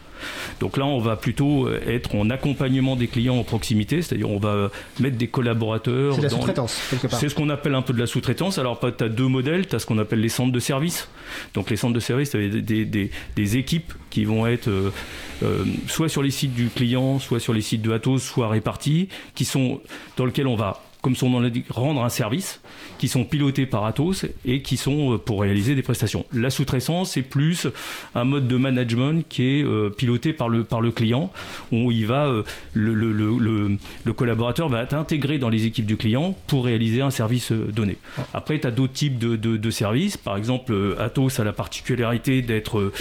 Donc 0.60 0.76
là, 0.76 0.84
on 0.84 0.98
va 0.98 1.16
plutôt 1.16 1.66
euh, 1.66 1.80
être 1.86 2.14
en 2.14 2.30
accompagnement 2.30 2.96
des 2.96 3.06
clients 3.06 3.36
en 3.36 3.44
proximité, 3.44 4.02
c'est-à-dire 4.02 4.30
on 4.30 4.38
va 4.38 4.70
mettre 5.00 5.16
des 5.16 5.28
collaborateurs. 5.28 6.14
C'est 6.16 6.22
la 6.22 6.28
sous-traitance, 6.28 6.80
quelque 6.90 7.06
part. 7.06 7.20
C'est 7.20 7.28
ce 7.28 7.34
qu'on 7.34 7.48
appelle 7.50 7.74
un 7.74 7.82
peu 7.82 7.92
de 7.92 7.98
la 7.98 8.06
sous-traitance. 8.06 8.58
Alors, 8.58 8.80
tu 8.80 9.04
as 9.04 9.08
deux 9.08 9.28
modèles. 9.28 9.66
Tu 9.66 9.76
as 9.76 9.78
ce 9.78 9.86
qu'on 9.86 9.98
appelle 9.98 10.20
les 10.20 10.28
centres 10.28 10.52
de 10.52 10.60
service. 10.60 11.08
Donc, 11.54 11.70
les 11.70 11.76
centres 11.76 11.94
de 11.94 12.00
service, 12.00 12.30
tu 12.30 12.48
des, 12.48 12.84
des, 12.84 13.10
des, 13.36 13.56
équipes 13.56 13.92
qui 14.10 14.24
vont 14.24 14.46
être 14.46 14.68
euh, 14.68 15.64
soit 15.86 16.08
sur 16.08 16.22
les 16.22 16.30
sites 16.30 16.54
du 16.54 16.68
client, 16.68 17.18
soit 17.18 17.40
sur 17.40 17.52
les 17.52 17.60
sites 17.60 17.82
de 17.82 17.92
Atos, 17.92 18.22
soit 18.22 18.48
réparties, 18.48 19.08
qui 19.34 19.44
sont 19.44 19.80
dans 20.16 20.24
lesquels 20.24 20.46
on 20.46 20.56
va 20.56 20.82
comme 21.08 21.16
son 21.16 21.30
nom 21.30 21.50
rendre 21.70 22.04
un 22.04 22.10
service, 22.10 22.60
qui 22.98 23.08
sont 23.08 23.24
pilotés 23.24 23.64
par 23.64 23.86
Atos 23.86 24.26
et 24.44 24.60
qui 24.60 24.76
sont 24.76 25.14
euh, 25.14 25.16
pour 25.16 25.40
réaliser 25.40 25.74
des 25.74 25.80
prestations. 25.80 26.26
La 26.34 26.50
sous-traitance, 26.50 27.12
c'est 27.12 27.22
plus 27.22 27.66
un 28.14 28.24
mode 28.24 28.46
de 28.46 28.56
management 28.58 29.26
qui 29.26 29.42
est 29.44 29.64
euh, 29.64 29.88
piloté 29.88 30.34
par 30.34 30.50
le, 30.50 30.90
client, 30.90 31.32
où 31.72 31.90
il 31.90 32.06
va, 32.06 32.26
euh, 32.26 32.42
le, 32.74 34.12
collaborateur 34.12 34.68
va 34.68 34.82
être 34.82 34.92
intégré 34.92 35.38
dans 35.38 35.48
les 35.48 35.64
équipes 35.64 35.86
du 35.86 35.96
client 35.96 36.36
pour 36.46 36.66
réaliser 36.66 37.00
un 37.00 37.10
service 37.10 37.52
donné. 37.52 37.96
Après, 38.34 38.60
tu 38.60 38.66
as 38.66 38.70
d'autres 38.70 38.92
types 38.92 39.16
de, 39.18 39.36
de, 39.36 39.56
de, 39.56 39.70
services. 39.70 40.18
Par 40.18 40.36
exemple, 40.36 40.94
Atos 40.98 41.40
a 41.40 41.44
la 41.44 41.54
particularité 41.54 42.42
d'être 42.42 42.92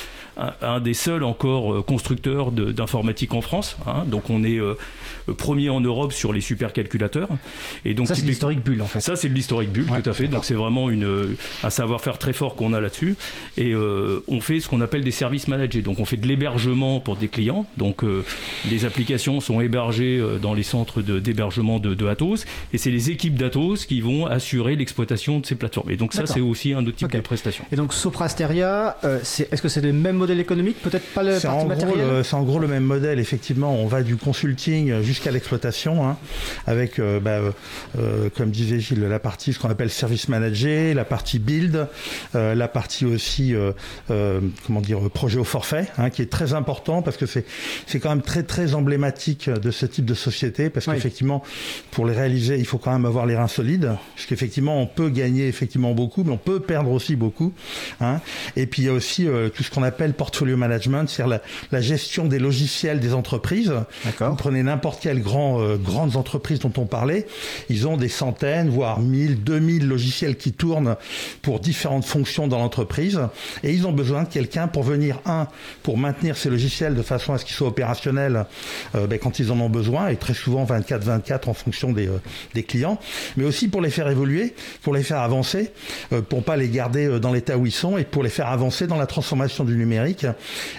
un, 0.62 0.80
des 0.80 0.94
seuls 0.94 1.24
encore 1.24 1.86
constructeurs 1.86 2.52
d'informatique 2.52 3.34
en 3.34 3.42
France. 3.42 3.78
Hein. 3.88 4.06
donc 4.08 4.30
on 4.30 4.44
est 4.44 4.60
premier 5.34 5.70
en 5.70 5.82
Europe 5.82 6.14
sur 6.14 6.34
les 6.34 6.42
supercalculateurs. 6.42 7.30
Et 7.86 7.94
donc, 7.94 8.08
ça, 8.08 8.16
c'est 8.16 8.26
l'historique 8.26 8.64
bulle, 8.64 8.82
en 8.82 8.88
fait. 8.88 9.00
Ça, 9.00 9.16
c'est 9.16 9.28
l'historique 9.28 9.72
bulle, 9.72 9.86
tout 9.86 10.10
à 10.10 10.14
fait. 10.14 10.28
Donc, 10.28 10.46
c'est 10.46 10.54
vraiment 10.54 10.90
une, 10.90 11.36
un 11.64 11.70
savoir-faire 11.70 12.18
très 12.18 12.34
fort 12.34 12.56
qu'on 12.56 12.74
a 12.74 12.82
là-dessus. 12.82 13.16
Et 13.58 13.74
euh, 13.74 14.24
on 14.28 14.42
fait 14.42 14.60
ce 14.60 14.70
qu'on 14.70 14.82
appelle 14.82 15.04
des 15.04 15.12
services 15.12 15.48
managés. 15.48 15.82
Donc, 15.82 16.00
on 16.00 16.06
fait 16.06 16.18
de 16.18 16.28
l'hébergement 16.28 17.00
pour 17.00 17.16
des 17.16 17.28
clients. 17.28 17.66
Donc, 17.78 18.04
euh, 18.04 18.24
les 18.70 18.86
applications 18.86 19.40
sont 19.40 19.62
hébergées 19.62 20.18
euh, 20.20 20.38
dans 20.38 20.54
les 20.54 20.64
centres 20.64 21.02
d'hébergement 21.02 21.80
de, 21.80 21.94
de, 21.94 22.08
Atos. 22.08 22.46
Et 22.74 22.78
c'est 22.78 22.92
les 22.92 23.10
équipes 23.10 23.36
d'Atos 23.36 23.86
qui 23.86 24.02
vont 24.02 24.26
assurer 24.26 24.76
l'exploitation 24.76 25.40
de 25.40 25.46
ces 25.46 25.56
plateformes. 25.56 25.90
Et 25.90 25.98
donc, 25.98 26.14
ça, 26.14 26.26
c'est 26.26 26.42
aussi 26.42 26.74
un 26.74 26.86
autre 26.86 26.98
type 26.98 27.12
de 27.12 27.20
prestation. 27.20 27.66
Et 27.72 27.76
donc, 27.76 27.94
Soprasteria, 27.94 28.98
est-ce 29.04 29.62
que 29.62 29.70
c'est 29.70 29.82
le 29.82 29.94
même 29.94 30.18
modèle 30.28 30.40
économique, 30.42 30.82
peut-être 30.82 31.06
pas 31.14 31.24
le 31.24 31.40
C'est 31.40 31.48
partie 31.48 31.66
en, 31.86 31.88
gros, 31.88 31.96
le- 31.96 32.24
c'est 32.24 32.34
en 32.36 32.44
gros 32.44 32.60
le 32.60 32.68
même 32.68 32.84
modèle. 32.84 33.20
Effectivement, 33.20 33.74
on 33.76 33.88
va 33.88 34.04
du 34.04 34.18
consulting 34.18 35.02
jusqu'à 35.02 35.32
l'exploitation, 35.32 36.06
hein, 36.08 36.18
avec, 36.66 37.00
euh, 37.00 37.20
bah, 37.20 37.40
euh, 37.98 38.30
comme 38.36 38.52
disait 38.52 38.80
Gilles, 38.80 39.02
la 39.04 39.20
partie 39.20 39.54
ce 39.54 39.60
qu'on 39.60 39.70
appelle 39.70 39.90
service 39.90 40.28
manager, 40.28 40.94
la 40.96 41.06
partie 41.06 41.40
build, 41.40 41.88
euh, 42.36 42.56
la 42.56 42.68
partie 42.68 43.06
aussi, 43.06 43.54
comment 44.08 44.82
dire, 44.82 45.00
projet 45.12 45.40
au 45.40 45.44
forfait, 45.44 45.88
hein, 45.98 46.10
qui 46.10 46.22
est 46.22 46.30
très 46.32 46.54
important 46.54 47.02
parce 47.02 47.18
que 47.18 47.26
c'est 47.26 47.46
c'est 47.86 48.00
quand 48.00 48.10
même 48.10 48.22
très 48.22 48.44
très 48.44 48.74
emblématique 48.74 49.50
de 49.50 49.72
ce 49.72 49.86
type 49.86 50.06
de 50.06 50.14
société, 50.14 50.70
parce 50.70 50.88
Oui. 50.88 50.96
qu'effectivement, 50.96 51.44
pour 51.92 52.06
les 52.06 52.14
réaliser, 52.14 52.58
il 52.58 52.66
faut 52.66 52.78
quand 52.78 52.92
même 52.92 53.06
avoir 53.06 53.26
les 53.26 53.36
reins 53.36 53.48
solides, 53.48 53.96
parce 54.16 54.26
qu'effectivement, 54.28 54.82
on 54.82 54.88
peut 54.88 55.10
gagner 55.10 55.48
effectivement 55.48 55.94
beaucoup, 55.94 56.24
mais 56.24 56.32
on 56.34 56.38
peut 56.38 56.60
perdre 56.60 56.92
aussi 56.92 57.16
beaucoup. 57.16 57.54
Hein. 58.02 58.20
Et 58.56 58.66
puis 58.66 58.82
il 58.84 58.86
y 58.86 58.90
a 58.90 58.94
aussi 58.94 59.28
tout 59.56 59.64
ce 59.64 59.72
qu'on 59.72 59.84
appelle 59.84 60.14
portfolio 60.18 60.58
management, 60.58 61.08
c'est-à-dire 61.08 61.40
la, 61.40 61.42
la 61.72 61.82
gestion 61.82 62.26
des 62.26 62.40
logiciels 62.40 63.00
des 63.00 63.14
entreprises. 63.14 63.74
Vous 64.20 64.36
prenez 64.36 64.64
n'importe 64.64 65.02
quelle 65.02 65.22
grand, 65.22 65.62
euh, 65.62 65.78
grandes 65.78 66.16
entreprises 66.16 66.60
dont 66.60 66.74
on 66.78 66.86
parlait, 66.86 67.28
ils 67.70 67.88
ont 67.88 67.98
des 67.98 68.10
centaines, 68.10 68.70
voire 68.70 69.00
1000, 69.00 69.44
2000 69.44 69.88
logiciels 69.88 70.38
qui 70.38 70.54
tournent 70.54 70.96
pour 71.42 71.60
différentes 71.60 72.06
fonctions 72.06 72.48
dans 72.48 72.60
l'entreprise, 72.60 73.20
et 73.64 73.74
ils 73.74 73.88
ont 73.88 73.92
besoin 73.92 74.24
de 74.24 74.30
quelqu'un 74.30 74.68
pour 74.68 74.84
venir, 74.84 75.20
un, 75.26 75.48
pour 75.84 75.98
maintenir 75.98 76.38
ces 76.38 76.50
logiciels 76.50 76.96
de 76.96 77.02
façon 77.02 77.34
à 77.34 77.38
ce 77.38 77.46
qu'ils 77.46 77.56
soient 77.56 77.68
opérationnels 77.68 78.46
euh, 78.96 79.08
ben, 79.08 79.20
quand 79.20 79.40
ils 79.40 79.52
en 79.52 79.60
ont 79.60 79.70
besoin, 79.70 80.08
et 80.08 80.16
très 80.16 80.34
souvent 80.34 80.66
24-24 80.66 81.50
en 81.50 81.54
fonction 81.54 81.92
des, 81.92 82.08
euh, 82.08 82.22
des 82.54 82.64
clients, 82.64 83.00
mais 83.36 83.46
aussi 83.46 83.68
pour 83.68 83.82
les 83.82 83.90
faire 83.90 84.10
évoluer, 84.10 84.56
pour 84.82 84.94
les 84.94 85.04
faire 85.04 85.20
avancer, 85.20 85.72
pour 86.30 86.44
pas 86.44 86.58
les 86.58 86.70
garder 86.70 87.20
dans 87.20 87.32
l'état 87.32 87.58
où 87.58 87.66
ils 87.66 87.72
sont, 87.72 87.98
et 87.98 88.04
pour 88.04 88.24
les 88.24 88.30
faire 88.30 88.48
avancer 88.48 88.88
dans 88.88 88.96
la 88.96 89.06
transformation 89.06 89.64
du 89.64 89.76
numérique. 89.76 90.07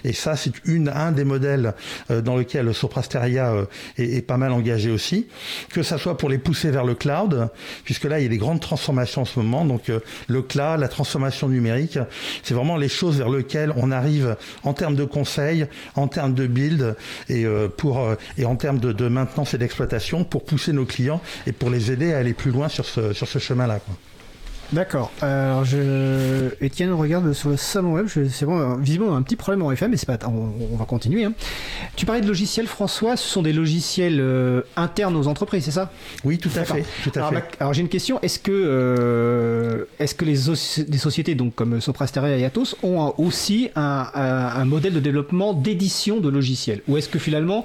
Et 0.05 0.13
ça, 0.13 0.37
c'est 0.37 0.53
un 0.95 1.13
des 1.13 1.25
modèles 1.25 1.75
euh, 2.11 2.21
dans 2.21 2.37
lequel 2.37 2.73
Soprasteria 2.75 3.53
euh, 3.53 3.65
est, 3.97 4.17
est 4.17 4.23
pas 4.23 4.37
mal 4.37 4.53
engagé 4.53 4.91
aussi, 4.91 5.27
que 5.71 5.83
ça 5.83 5.99
soit 5.99 6.17
pour 6.17 6.29
les 6.29 6.39
pousser 6.39 6.71
vers 6.71 6.85
le 6.85 6.95
cloud, 6.95 7.49
puisque 7.85 8.05
là, 8.05 8.21
il 8.21 8.23
y 8.25 8.27
a 8.27 8.29
des 8.29 8.39
grandes 8.39 8.61
transformations 8.61 9.23
en 9.23 9.25
ce 9.25 9.39
moment. 9.39 9.65
Donc, 9.65 9.89
euh, 9.91 10.01
le 10.29 10.43
cloud, 10.43 10.81
la 10.81 10.89
transformation 10.89 11.49
numérique, 11.49 11.99
c'est 12.43 12.55
vraiment 12.55 12.77
les 12.77 12.89
choses 12.89 13.19
vers 13.19 13.31
lesquelles 13.31 13.73
on 13.77 13.91
arrive 13.91 14.37
en 14.63 14.73
termes 14.73 14.97
de 14.97 15.05
conseils, 15.05 15.67
en 15.95 16.09
termes 16.09 16.35
de 16.35 16.47
build 16.47 16.97
et, 17.29 17.47
en 17.47 18.57
termes 18.57 18.79
de, 18.79 19.09
maintenance 19.09 19.55
et 19.55 19.59
d'exploitation 19.59 20.25
pour 20.25 20.45
pousser 20.45 20.73
nos 20.73 20.85
clients 20.85 21.21
et 21.47 21.53
pour 21.53 21.71
les 21.71 21.91
aider 21.93 22.13
à 22.13 22.19
aller 22.19 22.35
plus 22.35 22.51
loin 22.51 22.69
sur 22.69 22.85
ce 22.85 23.39
chemin-là. 23.39 23.81
D'accord. 24.71 25.11
Alors, 25.23 25.65
je... 25.65 26.51
Étienne 26.61 26.93
regarde 26.93 27.33
sur 27.33 27.49
le 27.49 27.57
salon 27.57 27.95
web. 27.95 28.07
je- 28.07 28.29
C'est 28.29 28.45
bon, 28.45 28.59
euh, 28.59 28.77
visiblement 28.79 29.17
un 29.17 29.23
petit 29.23 29.37
problème 29.37 29.63
en 29.63 29.73
FM, 29.73 29.91
mais 29.93 29.97
c'est 29.97 30.05
pas. 30.07 30.19
On, 30.27 30.51
on 30.73 30.77
va 30.77 30.85
continuer. 30.85 31.25
hein. 31.25 31.33
Tu 31.97 32.05
parlais 32.05 32.21
de 32.21 32.27
logiciels, 32.27 32.67
François. 32.67 33.17
Ce 33.17 33.27
sont 33.27 33.41
des 33.41 33.55
logiciels 33.55 34.19
euh, 34.21 34.61
internes 34.77 35.17
aux 35.17 35.27
entreprises, 35.27 35.65
c'est 35.65 35.71
ça? 35.71 35.91
Oui, 36.23 36.37
tout 36.37 36.51
à 36.55 36.65
fait. 36.65 36.85
Tout 37.03 37.11
à 37.15 37.21
Alors, 37.21 37.33
ma- 37.33 37.43
alors, 37.61 37.73
j'ai 37.73 37.81
une 37.81 37.89
question. 37.89 38.21
Est-ce 38.21 38.39
que, 38.39 38.53
euh, 38.53 39.85
est-ce 39.99 40.15
que 40.15 40.27
les, 40.27 40.51
os- 40.51 40.81
des 40.87 40.99
sociétés 40.99 41.35
donc 41.35 41.55
comme 41.55 41.81
Soprasteria 41.81 42.37
et 42.37 42.45
Atos 42.45 42.77
ont 42.83 43.03
un- 43.07 43.15
aussi 43.17 43.71
un, 43.75 44.07
un- 44.15 44.61
un 44.61 44.65
modèle 44.67 44.93
de 44.93 45.01
développement 45.01 45.55
d'édition 45.55 46.21
de 46.21 46.29
logiciels? 46.29 46.83
Ou 46.89 46.99
est-ce 46.99 47.09
que 47.09 47.19
finalement 47.19 47.65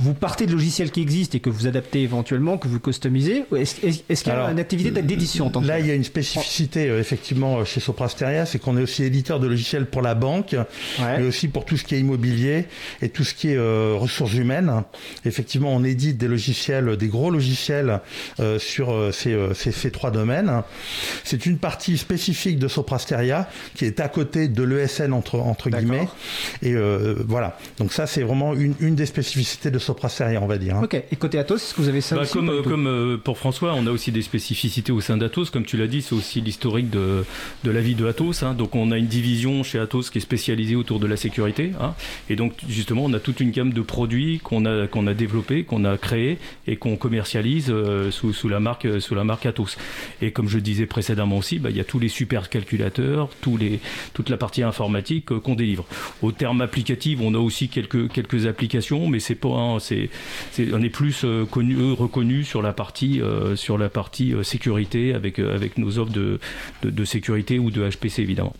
vous 0.00 0.14
partez 0.14 0.46
de 0.46 0.52
logiciels 0.52 0.90
qui 0.90 1.00
existent 1.02 1.36
et 1.36 1.40
que 1.40 1.50
vous 1.50 1.66
adaptez 1.66 2.02
éventuellement, 2.02 2.58
que 2.58 2.68
vous 2.68 2.80
customisez 2.80 3.44
Est-ce 3.56 3.74
qu'il 3.76 3.92
y 4.26 4.30
a 4.30 4.32
Alors, 4.34 4.48
une 4.50 4.58
activité 4.58 4.90
d'édition 5.02 5.46
en 5.46 5.50
tant 5.50 5.60
que 5.60 5.66
Là, 5.66 5.78
il 5.80 5.86
y 5.86 5.90
a 5.90 5.94
une 5.94 6.04
spécificité 6.04 6.88
euh, 6.88 7.00
effectivement 7.00 7.58
euh, 7.58 7.64
chez 7.64 7.80
Soprasteria, 7.80 8.46
c'est 8.46 8.58
qu'on 8.58 8.76
est 8.76 8.82
aussi 8.82 9.04
éditeur 9.04 9.40
de 9.40 9.46
logiciels 9.46 9.86
pour 9.86 10.02
la 10.02 10.14
banque, 10.14 10.54
Ouais. 11.00 11.18
mais 11.18 11.26
aussi 11.26 11.48
pour 11.48 11.64
tout 11.64 11.76
ce 11.76 11.84
qui 11.84 11.94
est 11.94 12.00
immobilier 12.00 12.66
et 13.02 13.08
tout 13.08 13.24
ce 13.24 13.34
qui 13.34 13.48
est 13.50 13.56
euh, 13.56 13.94
ressources 13.96 14.34
humaines. 14.34 14.82
Effectivement, 15.24 15.72
on 15.74 15.84
édite 15.84 16.18
des 16.18 16.28
logiciels, 16.28 16.96
des 16.96 17.08
gros 17.08 17.30
logiciels 17.30 18.00
euh, 18.40 18.58
sur 18.58 18.92
euh, 18.92 19.12
ces, 19.12 19.32
euh, 19.32 19.54
ces, 19.54 19.72
ces 19.72 19.90
trois 19.90 20.10
domaines. 20.10 20.62
C'est 21.24 21.46
une 21.46 21.58
partie 21.58 21.98
spécifique 21.98 22.58
de 22.58 22.68
Soprasteria 22.68 23.48
qui 23.74 23.84
est 23.84 24.00
à 24.00 24.08
côté 24.08 24.48
de 24.48 24.62
l'ESN 24.62 25.12
entre, 25.12 25.70
guillemets. 25.70 26.08
Et 26.62 26.74
euh, 26.74 27.14
voilà. 27.26 27.58
Donc 27.78 27.92
ça, 27.92 28.06
c'est 28.06 28.22
vraiment 28.22 28.54
une, 28.54 28.74
une 28.80 28.94
des 28.94 29.06
spécificités 29.06 29.70
de 29.70 29.78
Soprasteria, 29.84 30.40
on 30.42 30.46
va 30.46 30.58
dire. 30.58 30.76
hein. 30.76 30.82
Ok. 30.84 30.94
Et 31.10 31.16
côté 31.16 31.38
Atos, 31.38 31.62
est-ce 31.62 31.74
que 31.74 31.80
vous 31.80 31.88
avez 31.88 32.00
ça 32.00 32.16
Bah, 32.16 32.22
aussi 32.22 32.32
comme 32.32 32.48
euh, 32.48 32.62
comme 32.62 32.86
euh, 32.86 33.16
pour 33.16 33.38
François, 33.38 33.74
on 33.74 33.86
a 33.86 33.90
aussi 33.90 34.10
des 34.12 34.22
spécificités 34.22 34.92
au 34.92 35.00
sein 35.00 35.16
d'Atos. 35.16 35.50
Comme 35.50 35.64
tu 35.64 35.76
l'as 35.76 35.86
dit, 35.86 36.02
c'est 36.02 36.14
aussi 36.14 36.40
l'historique 36.40 36.90
de, 36.90 37.24
de 37.64 37.70
la 37.70 37.80
vie 37.80 37.94
de 37.94 38.06
Atos. 38.06 38.42
hein. 38.42 38.54
Donc 38.54 38.74
on 38.74 38.90
a 38.90 38.98
une 38.98 39.06
division 39.06 39.62
chez 39.62 39.78
Atos 39.78 40.10
qui 40.10 40.18
est 40.18 40.20
spécialisée 40.20 40.76
autour 40.76 40.98
de 41.00 41.06
la 41.06 41.16
sécurité. 41.16 41.72
hein. 41.80 41.94
Et 42.30 42.36
donc 42.36 42.52
justement, 42.68 43.04
on 43.04 43.12
a 43.12 43.20
toute 43.20 43.40
une 43.40 43.50
gamme 43.50 43.72
de 43.72 43.80
produits 43.82 44.40
qu'on 44.42 44.64
a, 44.64 44.86
qu'on 44.86 45.06
a 45.06 45.14
développés, 45.14 45.64
qu'on 45.64 45.84
a 45.84 45.96
créés 45.96 46.38
et 46.66 46.76
qu'on 46.76 46.96
commercialise 46.96 47.66
euh, 47.70 48.10
sous, 48.10 48.32
sous, 48.32 48.48
la 48.48 48.60
marque, 48.60 48.86
euh, 48.86 49.00
sous 49.00 49.14
la 49.14 49.24
marque 49.24 49.46
Atos. 49.46 49.76
Et 50.22 50.30
comme 50.32 50.48
je 50.48 50.58
disais 50.58 50.86
précédemment 50.86 51.36
aussi, 51.38 51.58
bah, 51.58 51.70
il 51.70 51.76
y 51.76 51.80
a 51.80 51.84
tous 51.84 51.98
les 51.98 52.08
super 52.08 52.48
calculateurs, 52.48 53.28
tous 53.40 53.56
les, 53.56 53.80
toute 54.14 54.28
la 54.30 54.36
partie 54.36 54.62
informatique 54.62 55.30
euh, 55.32 55.40
qu'on 55.40 55.54
délivre. 55.54 55.84
Au 56.22 56.32
terme 56.32 56.60
applicatif, 56.62 57.18
on 57.22 57.34
a 57.34 57.38
aussi 57.38 57.68
quelques, 57.68 58.10
quelques 58.10 58.46
applications, 58.46 59.08
mais 59.08 59.20
c'est 59.20 59.34
pas, 59.34 59.48
hein, 59.48 59.73
on 59.76 60.82
est 60.82 60.90
plus 60.90 61.24
euh, 61.24 61.44
connu, 61.44 61.76
eux, 61.76 61.92
reconnu 61.92 62.44
sur 62.44 62.62
la 62.62 62.72
partie, 62.72 63.20
euh, 63.20 63.56
sur 63.56 63.78
la 63.78 63.88
partie 63.88 64.34
euh, 64.34 64.42
sécurité 64.42 65.14
avec, 65.14 65.38
euh, 65.38 65.58
nos 65.76 65.98
offres 65.98 66.12
de 66.12 67.04
sécurité 67.04 67.58
ou 67.58 67.70
de 67.70 67.88
HPC 67.88 68.22
évidemment. 68.22 68.54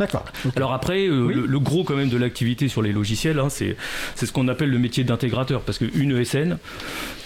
D'accord. 0.00 0.24
Alors 0.56 0.72
après, 0.72 1.06
euh, 1.06 1.26
Oui. 1.26 1.34
le, 1.34 1.46
le 1.46 1.60
gros 1.60 1.84
quand 1.84 1.94
même 1.94 2.08
de 2.08 2.16
l'activité 2.16 2.66
sur 2.68 2.82
les 2.82 2.92
logiciels, 2.92 3.38
hein, 3.38 3.48
c'est 3.50 3.76
c'est 4.16 4.26
ce 4.26 4.32
qu'on 4.32 4.48
appelle 4.48 4.70
le 4.70 4.78
métier 4.78 5.04
d'intégrateur, 5.04 5.60
parce 5.60 5.78
qu'une 5.78 6.16
ESN, 6.18 6.56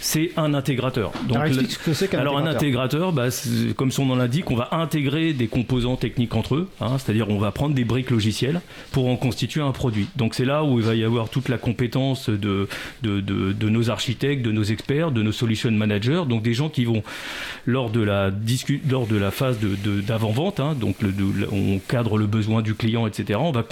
c'est 0.01 0.31
un 0.37 0.53
intégrateur. 0.53 1.11
Donc, 1.27 1.37
Alors, 1.37 1.43
le- 1.47 1.49
explique 1.49 1.71
ce 1.71 1.79
que 1.79 1.93
c'est 1.93 2.07
qu'un 2.09 2.19
alors 2.19 2.37
un 2.37 2.45
intégrateur. 2.45 3.11
bah, 3.13 3.29
comme 3.75 3.91
son 3.91 4.05
nom 4.05 4.15
l'indique, 4.15 4.51
on 4.51 4.55
va 4.55 4.69
intégrer 4.73 5.33
des 5.33 5.47
composants 5.47 5.95
techniques 5.95 6.35
entre 6.35 6.55
eux, 6.55 6.67
hein, 6.81 6.97
c'est-à-dire 6.99 7.29
on 7.29 7.39
va 7.39 7.51
prendre 7.51 7.73
des 7.73 7.85
briques 7.85 8.11
logicielles 8.11 8.61
pour 8.91 9.07
en 9.07 9.15
constituer 9.15 9.61
un 9.61 9.71
produit. 9.71 10.07
Donc 10.17 10.35
c'est 10.35 10.45
là 10.45 10.63
où 10.63 10.77
il 10.79 10.85
va 10.85 10.93
y 10.95 11.03
avoir 11.03 11.29
toute 11.29 11.49
la 11.49 11.57
compétence 11.57 12.29
de, 12.29 12.67
de, 13.01 13.21
de, 13.21 13.53
de 13.53 13.69
nos 13.69 13.89
architectes, 13.89 14.43
de 14.45 14.51
nos 14.51 14.63
experts, 14.63 15.11
de 15.11 15.23
nos 15.23 15.31
solution 15.31 15.71
managers, 15.71 16.23
donc 16.27 16.43
des 16.43 16.53
gens 16.53 16.69
qui 16.69 16.83
vont 16.85 17.01
lors 17.65 17.89
de 17.89 18.01
la 18.01 18.31
lors 18.89 19.07
de 19.07 19.15
la 19.17 19.31
phase 19.31 19.57
d'avant-vente, 20.05 20.59
hein, 20.59 20.75
donc 20.79 20.97
le- 21.01 21.13
on 21.51 21.79
cadre 21.87 22.17
le 22.17 22.27
besoin 22.27 22.61
du 22.65 22.73
client, 22.75 23.07
etc. 23.07 23.39
On 23.41 23.51
va 23.51 23.63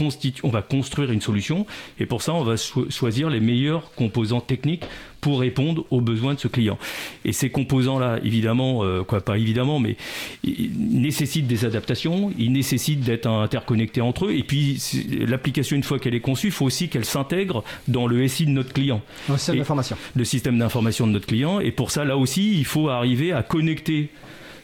on 0.43 0.49
va 0.49 0.61
construire 0.61 1.11
une 1.11 1.21
solution 1.21 1.65
et 1.99 2.05
pour 2.05 2.21
ça 2.21 2.33
on 2.33 2.43
va 2.43 2.55
cho- 2.57 2.89
choisir 2.89 3.29
les 3.29 3.39
meilleurs 3.39 3.91
composants 3.95 4.39
techniques 4.41 4.83
pour 5.21 5.39
répondre 5.39 5.85
aux 5.89 6.01
besoins 6.01 6.33
de 6.33 6.39
ce 6.39 6.49
client. 6.49 6.77
Et 7.23 7.31
ces 7.31 7.49
composants-là, 7.49 8.19
évidemment, 8.25 8.83
euh, 8.83 9.03
quoi 9.03 9.21
pas 9.21 9.37
évidemment, 9.37 9.79
mais 9.79 9.95
ils 10.43 10.69
nécessitent 10.77 11.47
des 11.47 11.63
adaptations, 11.63 12.33
ils 12.37 12.51
nécessitent 12.51 12.99
d'être 13.01 13.27
interconnectés 13.27 14.01
entre 14.01 14.25
eux. 14.25 14.33
Et 14.35 14.43
puis 14.43 14.81
l'application, 15.25 15.77
une 15.77 15.83
fois 15.83 15.97
qu'elle 15.99 16.13
est 16.15 16.19
conçue, 16.19 16.47
il 16.47 16.51
faut 16.51 16.65
aussi 16.65 16.89
qu'elle 16.89 17.05
s'intègre 17.05 17.63
dans 17.87 18.05
le 18.05 18.27
SI 18.27 18.45
de 18.45 18.51
notre 18.51 18.73
client 18.73 19.01
Un 19.29 19.37
système 19.37 19.59
d'information. 19.59 19.95
le 20.13 20.25
système 20.25 20.57
d'information 20.59 21.07
de 21.07 21.13
notre 21.13 21.27
client. 21.27 21.61
Et 21.61 21.71
pour 21.71 21.89
ça, 21.91 22.03
là 22.03 22.17
aussi, 22.17 22.57
il 22.57 22.65
faut 22.65 22.89
arriver 22.89 23.31
à 23.31 23.43
connecter 23.43 24.09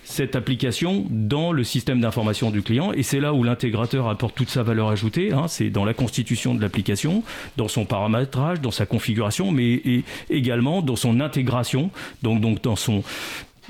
cette 0.10 0.36
application 0.36 1.06
dans 1.10 1.52
le 1.52 1.64
système 1.64 2.02
d'information 2.02 2.50
du 2.50 2.64
client. 2.64 2.92
Et 2.94 3.04
c'est 3.04 3.20
là 3.20 3.34
où 3.34 3.44
l'intégrateur 3.44 4.10
apporte 4.10 4.34
toute 4.36 4.50
sa 4.50 4.64
valeur 4.64 4.90
ajoutée. 4.90 5.32
hein. 5.32 5.46
c'est 5.48 5.70
dans 5.70 5.86
la 5.86 5.94
constitution 5.94 6.56
de 6.56 6.62
l'application, 6.62 7.24
dans 7.58 7.68
son 7.68 7.86
paramétrage, 7.86 8.60
dans 8.60 8.72
sa 8.72 8.88
configuration, 8.88 9.52
mais 9.52 9.68
et 9.74 10.04
également 10.32 10.82
dans 10.82 10.96
son 10.96 11.20
intégration, 11.20 11.92
donc, 12.24 12.42
donc 12.42 12.62
dans 12.64 12.76
son 12.76 13.04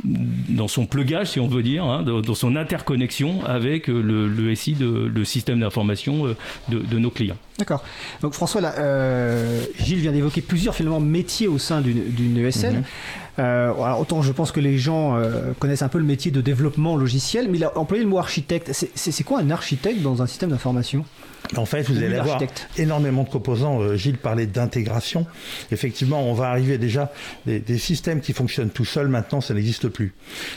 dans 0.05 0.69
son 0.69 0.85
plugage, 0.85 1.27
si 1.31 1.41
on 1.41 1.47
veut 1.49 1.61
dire, 1.61 1.83
hein, 1.83 2.03
dans 2.03 2.33
son 2.33 2.55
interconnexion 2.55 3.43
avec 3.45 3.89
euh, 3.89 4.01
le, 4.01 4.29
le 4.29 4.55
SI, 4.55 4.73
de, 4.73 4.87
le 5.13 5.25
système 5.25 5.59
d'information 5.59 6.25
euh, 6.25 6.37
de, 6.69 6.79
de 6.79 6.97
nos 6.99 7.09
clients. 7.09 7.35
D'accord. 7.57 7.83
Donc 8.21 8.33
François, 8.33 8.61
là, 8.61 8.75
euh, 8.77 9.61
Gilles 9.77 9.99
vient 9.99 10.13
d'évoquer 10.13 10.39
plusieurs 10.39 10.73
finalement 10.73 11.01
métiers 11.01 11.49
au 11.49 11.57
sein 11.57 11.81
d'une 11.81 12.01
d'une 12.11 12.37
ESN. 12.37 12.77
Mhm. 12.77 12.83
Euh, 13.39 13.71
alors, 13.71 13.99
autant 14.01 14.21
je 14.21 14.31
pense 14.31 14.51
que 14.51 14.59
les 14.59 14.77
gens 14.77 15.15
euh, 15.15 15.53
connaissent 15.59 15.81
un 15.81 15.87
peu 15.87 15.97
le 15.97 16.03
métier 16.03 16.29
de 16.31 16.41
développement 16.41 16.97
logiciel, 16.97 17.47
mais 17.49 17.57
il 17.57 17.63
a 17.63 17.77
employé 17.77 18.03
le 18.03 18.09
mot 18.09 18.17
architecte. 18.19 18.71
C'est- 18.73 19.23
quoi 19.23 19.39
un 19.39 19.49
architecte 19.49 20.01
dans 20.01 20.21
un 20.21 20.27
système 20.27 20.49
d'information? 20.49 21.05
En 21.57 21.65
fait, 21.65 21.83
vous 21.83 21.97
allez 21.97 22.15
avoir 22.15 22.39
énormément 22.77 23.23
de 23.23 23.29
composants. 23.29 23.81
Euh, 23.81 23.95
Gilles 23.95 24.17
parlait 24.17 24.45
d'intégration. 24.45 25.25
Effectivement, 25.71 26.21
on 26.21 26.33
va 26.33 26.49
arriver 26.49 26.77
déjà 26.77 27.11
des, 27.45 27.59
des 27.59 27.77
systèmes 27.79 28.21
qui 28.21 28.33
fonctionnent 28.33 28.69
tout 28.69 28.85
seuls. 28.85 29.07
Maintenant, 29.07 29.41
ça 29.41 29.53
n'existe 29.53 29.87
plus. 29.87 30.13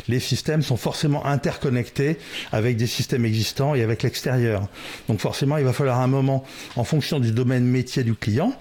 Les 0.08 0.20
systèmes 0.20 0.62
sont 0.62 0.76
forcément 0.76 1.24
interconnectés 1.24 2.18
avec 2.52 2.76
des 2.76 2.86
systèmes 2.86 3.24
existants 3.24 3.74
et 3.74 3.82
avec 3.82 4.02
l'extérieur. 4.02 4.68
Donc 5.08 5.20
forcément, 5.20 5.56
il 5.56 5.64
va 5.64 5.72
falloir 5.72 6.00
un 6.00 6.08
moment, 6.08 6.44
en 6.76 6.84
fonction 6.84 7.20
du 7.20 7.32
domaine 7.32 7.64
métier 7.64 8.04
du 8.04 8.14
client, 8.14 8.52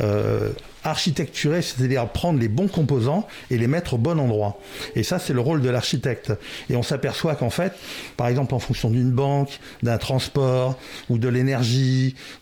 euh, 0.00 0.50
architecturer, 0.86 1.62
c'est-à-dire 1.62 2.08
prendre 2.08 2.38
les 2.38 2.48
bons 2.48 2.68
composants 2.68 3.26
et 3.50 3.58
les 3.58 3.66
mettre 3.66 3.94
au 3.94 3.98
bon 3.98 4.18
endroit. 4.20 4.58
Et 4.94 5.02
ça, 5.02 5.18
c'est 5.18 5.32
le 5.32 5.40
rôle 5.40 5.60
de 5.60 5.68
l'architecte. 5.68 6.32
Et 6.70 6.76
on 6.76 6.82
s'aperçoit 6.82 7.34
qu'en 7.34 7.50
fait, 7.50 7.72
par 8.16 8.28
exemple, 8.28 8.54
en 8.54 8.58
fonction 8.58 8.88
d'une 8.88 9.10
banque, 9.10 9.58
d'un 9.82 9.98
transport, 9.98 10.78
ou 11.10 11.18
de 11.18 11.28
l'énergie, 11.28 11.75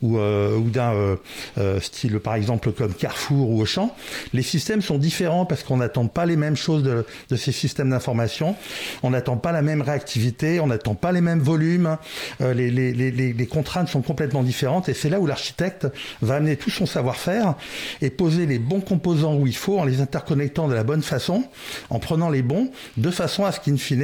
ou, 0.02 0.18
euh, 0.18 0.56
ou 0.56 0.70
d'un 0.70 0.92
euh, 0.92 1.16
euh, 1.58 1.80
style, 1.80 2.18
par 2.20 2.34
exemple, 2.34 2.72
comme 2.72 2.94
Carrefour 2.94 3.50
ou 3.50 3.62
Auchan, 3.62 3.94
les 4.32 4.42
systèmes 4.42 4.82
sont 4.82 4.98
différents 4.98 5.46
parce 5.46 5.62
qu'on 5.62 5.78
n'attend 5.78 6.06
pas 6.06 6.26
les 6.26 6.36
mêmes 6.36 6.56
choses 6.56 6.82
de, 6.82 7.36
ces 7.36 7.52
systèmes 7.52 7.90
d'information. 7.90 8.56
On 9.02 9.10
n'attend 9.10 9.36
pas 9.36 9.52
la 9.52 9.62
même 9.62 9.82
réactivité, 9.82 10.60
on 10.60 10.66
n'attend 10.66 10.94
pas 10.94 11.12
les 11.12 11.20
mêmes 11.20 11.40
volumes. 11.40 11.96
les, 12.40 12.70
les 12.70 13.46
contraintes 13.46 13.88
sont 13.88 14.02
complètement 14.02 14.42
différentes. 14.42 14.88
Et 14.88 14.94
c'est 14.94 15.10
là 15.10 15.20
où 15.20 15.26
l'architecte 15.26 15.86
va 16.22 16.36
amener 16.36 16.56
tout 16.56 16.70
son 16.70 16.86
savoir-faire 16.86 17.54
et 18.02 18.10
poser 18.10 18.46
les 18.46 18.58
bons 18.58 18.80
composants 18.80 19.34
où 19.34 19.46
il 19.46 19.56
faut 19.56 19.78
en 19.78 19.84
les 19.84 20.00
interconnectant 20.00 20.68
de 20.68 20.74
la 20.74 20.84
bonne 20.84 21.02
façon, 21.02 21.44
en 21.90 21.98
prenant 21.98 22.30
les 22.30 22.42
bons, 22.42 22.70
de 22.96 23.10
façon 23.10 23.44
à 23.44 23.52
ce 23.52 23.60
qu'in 23.60 23.76
fine, 23.76 23.94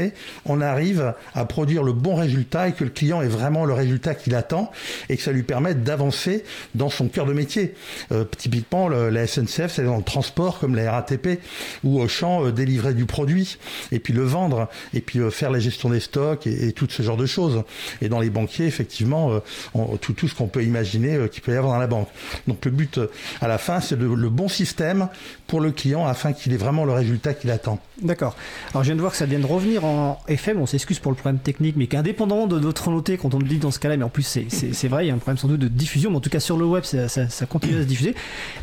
on 0.47 0.61
arrive 0.61 1.15
à 1.35 1.45
produire 1.45 1.83
le 1.83 1.93
bon 1.93 2.15
résultat 2.15 2.69
et 2.69 2.73
que 2.73 2.85
le 2.85 2.91
client 2.91 3.23
ait 3.23 3.29
vraiment 3.29 3.65
le 3.65 3.73
résultat 3.73 4.15
qu'il 4.15 4.35
attend 4.35 4.71
et 5.11 5.17
que 5.17 5.23
ça 5.23 5.33
lui 5.33 5.43
permette 5.43 5.83
d'avancer 5.83 6.45
dans 6.75 6.89
son 6.89 7.09
cœur 7.09 7.27
de 7.27 7.33
métier. 7.33 7.75
Euh, 8.13 8.25
typiquement, 8.39 8.89
la 8.89 9.27
SNCF, 9.27 9.69
c'est 9.69 9.85
dans 9.85 9.97
le 9.97 10.03
transport 10.03 10.59
comme 10.59 10.75
la 10.75 10.91
RATP 10.93 11.41
ou 11.85 12.01
Auchan, 12.01 12.47
euh, 12.47 12.53
délivrer 12.53 12.95
du 12.95 13.07
produit 13.07 13.59
et 13.93 13.99
puis 13.99 14.13
le 14.13 14.23
vendre 14.23 14.69
et 14.95 15.01
puis 15.01 15.19
euh, 15.19 15.31
faire 15.31 15.51
la 15.51 15.59
gestion 15.59 15.91
des 15.91 16.01
stocks 16.01 16.47
et, 16.47 16.73
tout 16.73 16.87
ce 16.89 17.03
genre 17.03 17.17
de 17.17 17.27
choses. 17.27 17.63
Et 18.01 18.09
dans 18.09 18.21
les 18.21 18.31
banquiers, 18.31 18.67
effectivement, 18.67 19.33
euh, 19.33 19.97
tout, 20.01 20.29
ce 20.29 20.35
qu'on 20.35 20.47
peut 20.47 20.63
imaginer 20.63 21.17
euh, 21.17 21.29
qu'il 21.29 21.43
peut 21.43 21.53
y 21.53 21.57
avoir 21.57 21.75
dans 21.75 21.81
la 21.81 21.87
banque. 21.87 22.09
Donc 22.47 22.65
le 22.65 22.71
but 22.71 23.01
à 23.41 23.49
la 23.49 23.59
fin, 23.59 23.81
c'est 23.81 23.99
le 23.99 24.29
bon 24.29 24.49
système 24.49 25.09
pour 25.51 25.61
le 25.61 25.73
client 25.73 26.07
afin 26.07 26.33
qu'il 26.33 26.53
ait 26.53 26.57
vraiment 26.57 26.85
le 26.85 26.93
résultat 26.93 27.35
qu'il 27.35 27.51
attend. 27.51 27.81
D'accord. 28.03 28.37
Alors 28.71 28.85
je 28.85 28.91
viens 28.91 28.95
de 28.95 29.01
voir 29.01 29.11
que 29.11 29.19
ça 29.19 29.27
vient 29.27 29.41
de 29.41 29.47
revenir 29.47 29.85
en 29.85 30.21
FM. 30.29 30.61
On 30.61 30.67
s'excuse 30.67 31.01
pour 31.01 31.11
le 31.11 31.17
problème 31.17 31.41
technique, 31.41 31.75
mais 31.77 31.89
qu'indépendamment 31.89 32.47
de 32.47 32.61
notre 32.61 32.89
noté 32.89 33.17
quand 33.17 33.35
on 33.35 33.41
le 33.41 33.49
dit 33.49 33.59
dans 33.59 33.73
ce 33.73 33.81
cas-là, 33.81 33.97
mais 33.97 34.05
en 34.05 34.09
plus 34.09 34.23
c'est 34.23 34.89
vrai, 34.89 35.07
il 35.07 35.09
y 35.09 35.11
a 35.11 35.15
un 35.15 35.19
problème 35.19 35.39
sans 35.39 35.49
doute 35.49 35.59
de 35.59 35.67
diffusion, 35.67 36.11
mais 36.11 36.19
en 36.19 36.21
tout 36.21 36.31
cas 36.31 36.39
sur 36.39 36.57
le 36.57 36.65
web, 36.65 36.85
ça, 36.85 37.47
continue 37.47 37.79
à 37.79 37.83
se 37.83 37.87
diffuser. 37.89 38.15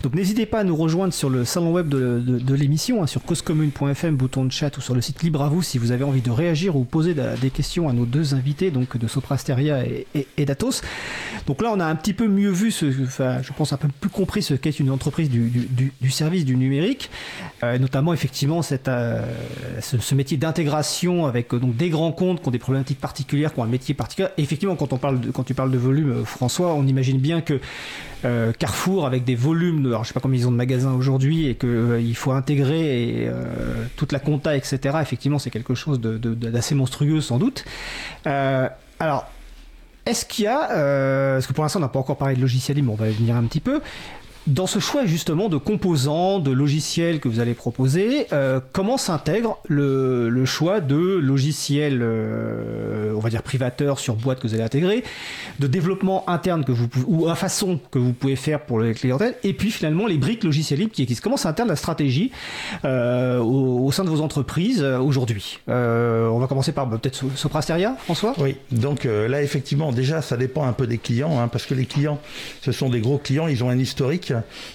Donc 0.02 0.16
n'hésitez 0.16 0.46
pas 0.46 0.60
à 0.60 0.64
nous 0.64 0.78
rejoindre 0.78 1.14
sur 1.14 1.30
le 1.30 1.44
salon 1.44 1.74
web 1.74 1.90
de, 1.90 2.22
de, 2.22 2.56
l'émission, 2.56 3.04
hein, 3.04 3.08
sur 3.08 3.22
causecommune.fm, 3.22 4.16
bouton 4.16 4.46
de 4.46 4.52
chat 4.54 4.76
ou 4.78 4.82
sur 4.82 4.96
le 4.96 5.02
site 5.02 5.22
Libre 5.24 5.42
à 5.42 5.50
vous 5.50 5.62
si 5.62 5.78
vous 5.78 5.92
avez 5.92 6.06
envie 6.06 6.22
de 6.22 6.32
réagir 6.32 6.78
ou 6.78 6.86
poser 6.86 7.14
des 7.14 7.50
questions 7.50 7.90
à 7.90 7.94
nos 7.94 8.06
deux 8.06 8.34
invités, 8.34 8.72
donc 8.72 8.96
de 8.96 9.08
Soprasteria 9.08 9.86
et, 9.86 10.08
et, 10.16 10.26
et 10.38 10.46
d'Atos. 10.46 10.82
Donc 11.48 11.62
là, 11.62 11.70
on 11.74 11.82
a 11.82 11.86
un 11.86 11.96
petit 11.96 12.14
peu 12.14 12.30
mieux 12.30 12.50
vu, 12.50 12.74
enfin, 13.04 13.42
je 13.42 13.52
pense 13.52 13.74
un 13.74 13.78
peu 13.78 13.90
plus 14.00 14.10
compris 14.10 14.42
ce 14.42 14.54
qu'est 14.54 14.80
une 14.80 14.90
entreprise 14.90 15.30
du, 15.30 15.68
du 16.00 16.12
service 16.12 16.46
du 16.46 16.56
numérique 16.56 16.77
euh, 17.64 17.78
notamment 17.80 18.14
effectivement 18.14 18.62
euh, 18.88 19.22
ce, 19.82 20.16
métier 20.16 20.38
d'intégration 20.38 21.26
avec 21.26 21.54
euh, 21.54 21.60
donc 21.60 21.76
des 21.76 21.90
grands 21.90 22.12
comptes 22.12 22.42
qui 22.42 22.48
ont 22.48 22.52
des 22.52 22.60
problématiques 22.60 23.00
particulières, 23.00 23.54
qui 23.54 23.60
ont 23.60 23.64
un 23.64 23.68
métier 23.68 23.96
particulier. 23.96 24.30
Et 24.38 24.44
effectivement, 24.44 24.76
quand 24.76 24.94
on 24.94 24.98
parle 24.98 25.20
de, 25.20 25.32
quand 25.32 25.44
tu 25.44 25.54
parles 25.54 25.72
de 25.72 25.78
volume, 25.78 26.24
François, 26.26 26.74
on 26.74 26.86
imagine 26.86 27.18
bien 27.18 27.42
que 27.42 27.60
Carrefour 28.60 29.06
avec 29.06 29.24
des 29.24 29.36
volumes, 29.36 29.84
de, 29.84 29.90
alors 29.90 30.04
je 30.04 30.10
sais 30.10 30.14
pas 30.14 30.20
combien 30.20 30.40
ils 30.40 30.48
ont 30.48 30.52
de 30.52 30.58
magasins 30.58 30.94
aujourd'hui, 30.94 31.48
et 31.48 31.56
que 31.56 31.68
euh, 31.68 32.02
il 32.02 32.16
faut 32.16 32.32
intégrer 32.32 33.30
toute 33.96 34.12
la 34.12 34.20
compta, 34.20 34.58
etc. 34.58 34.98
Effectivement, 35.02 35.40
c'est 35.40 35.50
quelque 35.50 35.76
chose 35.76 36.00
d'assez 36.00 36.76
monstrueux 36.76 37.22
sans 37.22 37.38
doute. 37.38 37.64
alors 38.26 39.26
est-ce 40.06 40.26
qu'il 40.26 40.46
y 40.46 40.48
a, 40.48 41.34
parce 41.34 41.48
que 41.48 41.54
pour 41.54 41.64
l'instant 41.64 41.80
on 41.80 41.82
n'a 41.82 41.90
pas 41.90 42.00
encore 42.00 42.18
parlé 42.18 42.36
de 42.36 42.42
logiciel 42.42 42.78
libre, 42.78 42.94
on 42.94 42.96
va 42.96 43.10
y 43.10 43.14
venir 43.14 43.36
un 43.36 43.44
petit 43.44 43.60
peu, 43.60 43.82
dans 44.48 44.68
ce 44.68 44.80
choix 44.80 45.06
justement 45.06 45.50
de 45.50 45.58
composants, 45.58 46.40
de 46.40 46.52
logiciels 46.52 47.20
que 47.20 47.28
vous 47.28 47.40
allez 47.40 47.54
proposer, 47.54 48.28
euh, 48.32 48.60
comment 48.72 48.98
s'intègre 48.98 49.60
le, 49.68 50.46
choix 50.46 50.80
de 50.80 50.96
logiciels, 50.96 52.00
euh, 52.02 53.07
on 53.18 53.22
va 53.22 53.30
dire 53.30 53.44
privateurs 53.44 54.00
sur 54.00 54.16
boîte 54.16 54.40
que 54.40 54.48
vous 54.48 54.54
allez 54.54 54.64
intégrer, 54.64 55.04
de 55.60 55.68
développement 55.68 56.28
interne 56.30 56.64
que 56.64 56.72
vous 56.72 56.88
ou 57.06 57.28
à 57.28 57.36
façon 57.36 57.80
que 57.92 58.00
vous 58.00 58.14
pouvez 58.14 58.36
faire 58.36 58.62
pour 58.62 58.80
les 58.80 58.94
clientèles, 58.94 59.36
et 59.44 59.54
puis 59.54 59.72
finalement 59.72 60.08
les 60.08 60.18
briques 60.18 60.44
logiciels 60.44 60.80
libres 60.80 60.94
qui 60.94 61.04
existent. 61.04 61.24
Comment 61.24 61.38
s'intègre 61.38 61.70
la 61.70 61.76
stratégie 61.76 62.32
euh, 62.86 63.40
au, 63.40 63.86
au, 63.86 63.92
sein 63.92 64.04
de 64.04 64.10
vos 64.10 64.22
entreprises 64.22 64.84
aujourd'hui? 64.84 65.60
On 65.68 66.40
va 66.40 66.48
commencer 66.48 66.72
par 66.72 66.88
bah, 66.88 66.98
peut-être 67.02 67.24
Soprasteria, 67.36 67.96
François? 68.04 68.34
Oui, 68.38 68.56
donc 68.72 69.06
là 69.06 69.42
effectivement 69.42 69.92
déjà 69.92 70.22
ça 70.22 70.38
dépend 70.38 70.66
un 70.66 70.74
peu 70.74 70.88
des 70.88 70.98
clients, 70.98 71.40
hein, 71.40 71.48
parce 71.48 71.66
que 71.66 71.74
les 71.74 71.86
clients, 71.86 72.20
ce 72.62 72.72
sont 72.72 72.90
des 72.90 73.02
gros 73.02 73.18
clients, 73.18 73.48
ils 73.48 73.64
ont 73.64 73.70
un 73.70 73.80
historique 73.80 74.34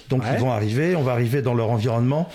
donc 0.09 0.23
ouais. 0.23 0.29
ils 0.33 0.39
vont 0.39 0.51
arriver, 0.51 0.95
on 0.95 1.03
va 1.03 1.11
arriver 1.13 1.41
dans 1.41 1.53
leur 1.53 1.69
environnement. 1.69 2.29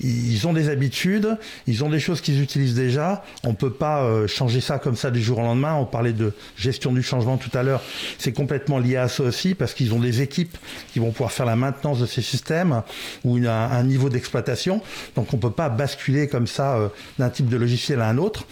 Ils 0.00 0.46
ont 0.46 0.52
des 0.52 0.68
habitudes, 0.68 1.38
ils 1.66 1.84
ont 1.84 1.88
des 1.88 2.00
choses 2.00 2.20
qu'ils 2.20 2.42
utilisent 2.42 2.74
déjà. 2.74 3.24
On 3.44 3.54
peut 3.54 3.72
pas 3.72 4.02
euh, 4.02 4.26
changer 4.26 4.60
ça 4.60 4.78
comme 4.78 4.96
ça 4.96 5.10
du 5.10 5.22
jour 5.22 5.38
au 5.38 5.42
lendemain. 5.42 5.51
On 5.52 5.84
parlait 5.84 6.12
de 6.12 6.32
gestion 6.56 6.92
du 6.92 7.02
changement 7.02 7.36
tout 7.36 7.56
à 7.56 7.62
l'heure. 7.62 7.82
C'est 8.18 8.32
complètement 8.32 8.78
lié 8.78 8.96
à 8.96 9.08
ça 9.08 9.22
aussi 9.22 9.54
parce 9.54 9.74
qu'ils 9.74 9.94
ont 9.94 10.00
des 10.00 10.22
équipes 10.22 10.56
qui 10.92 10.98
vont 10.98 11.10
pouvoir 11.10 11.32
faire 11.32 11.46
la 11.46 11.56
maintenance 11.56 12.00
de 12.00 12.06
ces 12.06 12.22
systèmes 12.22 12.82
ou 13.24 13.36
un, 13.36 13.82
niveau 13.82 14.08
d'exploitation. 14.08 14.80
Donc 15.16 15.32
on 15.34 15.36
peut 15.36 15.50
pas 15.50 15.68
basculer 15.68 16.28
comme 16.28 16.46
ça 16.46 16.76
euh, 16.76 16.88
d'un 17.18 17.30
type 17.30 17.48
de 17.48 17.56
logiciel 17.56 18.00
à 18.00 18.08
un 18.08 18.18
autre. 18.18 18.44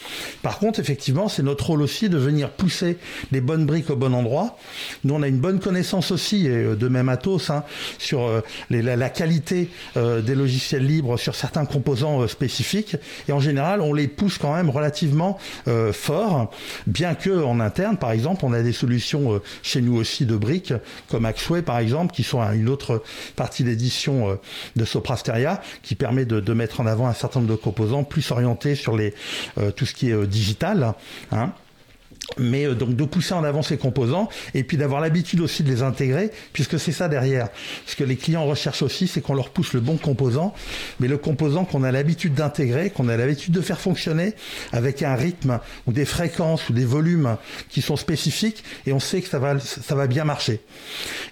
Par 0.43 0.59
contre, 0.59 0.81
effectivement, 0.81 1.29
c'est 1.29 1.43
notre 1.43 1.67
rôle 1.67 1.83
aussi 1.83 2.09
de 2.09 2.19
venir 2.19 2.51
pousser 2.51 2.99
les 3.33 3.41
bonnes 3.41 3.67
briques 3.67 3.91
au 3.91 3.97
bon 3.97 4.15
endroit. 4.15 4.59
Nous, 5.05 5.15
on 5.15 5.23
a 5.23 5.29
une 5.29 5.39
bonne 5.39 5.61
connaissance 5.61 6.11
aussi, 6.11 6.47
et 6.47 6.51
euh, 6.51 6.77
de 6.77 6.89
même 6.89 7.09
Atos, 7.09 7.51
hein, 7.51 7.65
sur 7.99 8.23
euh, 8.23 8.41
la, 8.71 9.11
qualité 9.11 9.71
des 9.97 10.35
logiciels 10.35 10.87
libres 10.87 11.17
sur 11.17 11.35
certains 11.35 11.65
composants 11.65 12.27
spécifiques. 12.29 12.97
Et 13.29 13.33
en 13.33 13.41
général, 13.41 13.81
on 13.81 13.93
les 13.93 14.09
pousse 14.09 14.39
quand 14.39 14.55
même 14.55 14.71
relativement 14.71 15.39
fort, 15.93 16.51
bien 16.91 17.15
que 17.15 17.43
en 17.43 17.61
interne, 17.61 17.97
par 17.97 18.13
exemple, 18.13 18.45
on 18.45 18.53
a 18.53 18.63
des 18.63 18.73
solutions 18.73 19.41
chez 19.63 19.81
nous 19.81 19.97
aussi 19.97 20.27
de 20.27 20.37
briques, 20.37 20.75
comme 21.09 21.25
Axway 21.25 21.63
par 21.63 21.79
exemple, 21.79 22.15
qui 22.15 22.23
sont 22.23 22.41
une 22.53 22.69
autre 22.69 23.03
partie 23.37 23.65
d'édition 23.65 24.39
de 24.77 24.85
Soprasteria, 24.85 25.61
qui 25.83 25.95
permet 25.95 26.25
de, 26.25 26.53
mettre 26.53 26.81
en 26.81 26.87
avant 26.87 27.07
un 27.07 27.15
certain 27.15 27.41
nombre 27.41 27.53
de 27.53 27.57
composants 27.57 28.05
plus 28.05 28.31
orientés 28.31 28.75
sur 28.75 28.97
les, 28.97 29.15
tout 29.77 29.87
ce 29.87 29.95
qui 29.95 30.11
est 30.11 30.27
digital. 30.27 30.95
Hein 31.33 31.53
mais 32.39 32.67
euh, 32.67 32.75
donc 32.75 32.95
de 32.95 33.05
pousser 33.05 33.35
en 33.35 33.45
avant 33.45 33.63
ces 33.63 33.77
composants 33.77 34.29
et 34.55 34.65
puis 34.65 34.77
d'avoir 34.77 35.01
l'habitude 35.01 35.41
aussi 35.41 35.63
de 35.63 35.69
les 35.69 35.83
intégrer 35.83 36.31
puisque 36.53 36.79
c'est 36.79 36.93
ça 36.93 37.09
derrière. 37.09 37.49
Ce 37.87 37.97
que 37.97 38.05
les 38.05 38.17
clients 38.17 38.45
recherchent 38.45 38.83
aussi 38.83 39.07
c'est 39.07 39.21
qu'on 39.21 39.35
leur 39.35 39.51
pousse 39.51 39.73
le 39.73 39.81
bon 39.81 39.97
composant 39.97 40.55
mais 41.01 41.09
le 41.09 41.19
composant 41.19 41.65
qu'on 41.65 41.83
a 41.83 41.93
l'habitude 41.93 42.35
d'intégrer 42.35 42.91
qu'on 42.91 43.09
a 43.09 43.17
l'habitude 43.17 43.53
de 43.53 43.61
faire 43.61 43.81
fonctionner 43.81 44.35
avec 44.73 45.03
un 45.03 45.15
rythme 45.15 45.61
ou 45.87 45.93
des 45.93 46.05
fréquences 46.05 46.69
ou 46.69 46.73
des 46.73 46.85
volumes 46.85 47.37
qui 47.69 47.83
sont 47.83 47.97
spécifiques 47.97 48.65
et 48.87 48.93
on 48.93 49.01
sait 49.01 49.21
que 49.21 49.29
ça 49.29 49.39
va 49.39 49.59
ça 49.59 49.95
va 49.95 50.07
bien 50.07 50.25
marcher. 50.25 50.61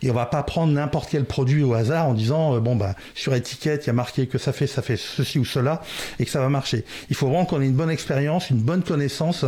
Et 0.03 0.11
on 0.11 0.15
va 0.15 0.27
pas 0.27 0.43
prendre 0.43 0.73
n'importe 0.73 1.09
quel 1.11 1.25
produit 1.25 1.63
au 1.63 1.75
hasard 1.75 2.09
en 2.09 2.15
disant 2.15 2.55
euh, 2.55 2.61
bon 2.61 2.77
bah 2.77 2.95
sur 3.15 3.35
étiquette 3.35 3.85
il 3.85 3.87
y 3.89 3.91
a 3.91 3.95
marqué 3.95 4.27
que 4.27 4.39
ça 4.39 4.53
fait 4.53 4.67
ça 4.67 4.83
fait 4.83 4.97
ceci 4.97 5.39
ou 5.39 5.45
cela 5.45 5.83
et 6.19 6.25
que 6.25 6.31
ça 6.31 6.41
va 6.41 6.49
marcher. 6.49 6.85
Il 7.11 7.17
faut 7.17 7.27
vraiment 7.27 7.45
qu'on 7.45 7.61
ait 7.61 7.67
une 7.67 7.73
bonne 7.73 7.91
expérience 7.91 8.51
une 8.51 8.59
bonne 8.59 8.83
connaissance 8.83 9.45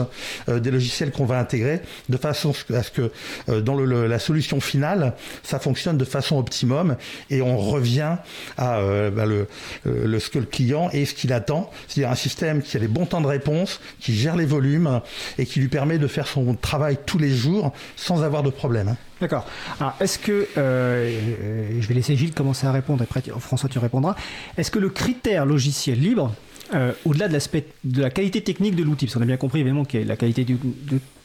euh, 0.48 0.61
des 0.61 0.70
logiciels 0.70 1.11
qu'on 1.11 1.24
va 1.24 1.39
intégrer 1.41 1.80
de 2.09 2.16
façon 2.16 2.53
à 2.74 2.82
ce 2.82 2.91
que 2.91 3.11
euh, 3.49 3.61
dans 3.61 3.74
le, 3.74 4.07
la 4.07 4.18
solution 4.18 4.61
finale, 4.61 5.14
ça 5.43 5.59
fonctionne 5.59 5.99
de 5.99 6.05
façon 6.05 6.38
optimum 6.38 6.97
et 7.30 7.43
on 7.43 7.57
revient 7.59 8.16
à 8.57 8.78
euh, 8.78 9.11
bah, 9.11 9.26
le, 9.26 9.47
le, 9.84 10.18
ce 10.18 10.30
que 10.30 10.38
le 10.38 10.47
client 10.47 10.91
et 10.93 11.05
ce 11.05 11.14
qu'il 11.14 11.32
attend, 11.32 11.70
c'est-à-dire 11.88 12.11
un 12.11 12.16
système 12.16 12.62
qui 12.62 12.76
a 12.76 12.80
les 12.80 12.88
bons 12.88 13.07
temps 13.07 13.20
de 13.20 13.26
réponse, 13.26 13.80
qui 14.01 14.14
gère 14.14 14.36
les 14.36 14.47
volumes 14.47 15.01
et 15.38 15.47
qui 15.47 15.61
lui 15.61 15.68
permet 15.68 15.99
de 15.99 16.07
faire 16.07 16.26
son 16.26 16.55
travail 16.55 16.99
tous 17.07 17.18
les 17.18 17.30
jours 17.30 17.72
sans 17.97 18.22
avoir 18.22 18.43
de 18.43 18.51
problème. 18.51 18.97
D'accord. 19.20 19.47
Alors, 19.78 19.95
est-ce 20.01 20.18
que, 20.18 20.49
euh, 20.57 21.78
je 21.78 21.86
vais 21.86 21.95
laisser 21.95 22.16
Gilles 22.16 22.32
commencer 22.32 22.66
à 22.66 22.72
répondre, 22.72 23.03
après 23.03 23.22
François 23.38 23.68
tu 23.68 23.78
répondras, 23.78 24.16
est-ce 24.57 24.70
que 24.70 24.78
le 24.78 24.88
critère 24.88 25.45
logiciel 25.45 26.01
libre, 26.01 26.34
euh, 26.74 26.93
au-delà 27.05 27.28
de 27.28 27.34
l'aspect 27.34 27.66
de 27.84 28.01
la 28.01 28.11
qualité 28.11 28.41
technique 28.41 28.76
de 28.76 28.82
l'outil, 28.82 29.07
parce 29.07 29.16
qu'on 29.16 29.22
a 29.22 29.26
bien 29.26 29.36
compris 29.36 29.61
évidemment 29.61 29.84
que 29.84 29.99
la 29.99 30.16
qualité 30.16 30.45
du, 30.45 30.57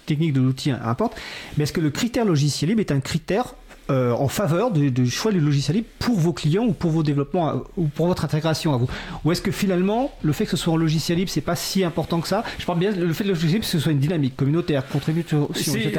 technique 0.05 0.33
de 0.33 0.41
l'outil 0.41 0.71
importe, 0.71 1.15
mais 1.57 1.63
est-ce 1.63 1.73
que 1.73 1.81
le 1.81 1.89
critère 1.89 2.25
logiciel 2.25 2.69
libre 2.69 2.81
est 2.81 2.91
un 2.91 2.99
critère 2.99 3.55
euh, 3.91 4.13
en 4.13 4.27
faveur 4.27 4.71
du, 4.71 4.89
du, 4.89 5.11
choix 5.11 5.31
du 5.31 5.39
logiciel 5.39 5.77
libre 5.77 5.87
pour 5.99 6.17
vos 6.17 6.33
clients 6.33 6.65
ou 6.65 6.73
pour 6.73 6.89
vos 6.89 7.03
développements 7.03 7.49
euh, 7.49 7.57
ou 7.77 7.85
pour 7.87 8.07
votre 8.07 8.25
intégration 8.25 8.73
à 8.73 8.77
vous? 8.77 8.89
Ou 9.23 9.31
est-ce 9.31 9.43
que 9.43 9.51
finalement, 9.51 10.11
le 10.23 10.33
fait 10.33 10.45
que 10.45 10.51
ce 10.51 10.57
soit 10.57 10.73
en 10.73 10.77
logiciel 10.77 11.19
libre, 11.19 11.29
c'est 11.29 11.41
pas 11.41 11.55
si 11.55 11.83
important 11.83 12.19
que 12.19 12.27
ça? 12.27 12.43
Je 12.57 12.65
parle 12.65 12.79
bien 12.79 12.91
le 12.91 13.13
fait 13.13 13.23
que 13.23 13.29
le 13.29 13.35
logiciel 13.35 13.53
libre, 13.57 13.65
ce 13.65 13.77
soit 13.77 13.91
une 13.91 13.99
dynamique 13.99 14.35
communautaire, 14.35 14.87
contribution, 14.87 15.49
etc. 15.51 15.91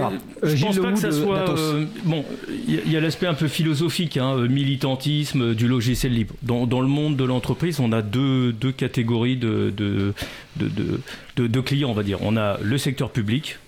Euh, 0.43 0.57
je 0.57 0.65
pense 0.65 0.79
pas 0.81 0.91
que 0.91 0.99
ça 0.99 1.13
soit. 1.13 1.49
Euh, 1.49 1.85
bon, 2.05 2.25
il 2.67 2.91
y, 2.91 2.97
a 2.97 3.01
l'aspect 3.01 3.29
un 3.29 3.35
peu 3.35 3.47
philosophique, 3.47 4.17
hein, 4.17 4.37
militantisme 4.49 5.55
du 5.55 5.69
logiciel 5.69 6.13
libre. 6.13 6.35
Dans, 6.43 6.67
dans 6.67 6.81
le 6.81 6.89
monde 6.89 7.17
de 7.17 7.25
l'entreprise, 7.25 7.79
on 7.79 7.93
a 7.93 8.03
deux, 8.03 8.53
deux 8.53 8.73
catégories 8.73 9.37
de, 9.37 9.73
de, 9.77 10.13
de, 10.57 11.01
de, 11.37 11.47
de 11.47 11.61
clients, 11.61 11.91
on 11.91 11.95
va 11.95 12.03
dire. 12.03 12.19
On 12.23 12.37
a 12.37 12.59
le 12.61 12.79
secteur 12.79 13.11
public, 13.11 13.59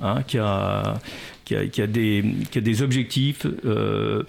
Hein, 0.00 0.22
qui, 0.26 0.38
a, 0.38 0.98
qui 1.44 1.54
a, 1.54 1.66
qui 1.66 1.82
a, 1.82 1.86
des, 1.86 2.24
qui 2.50 2.58
a 2.58 2.60
des 2.60 2.82
objectifs 2.82 3.46
euh, 3.64 4.24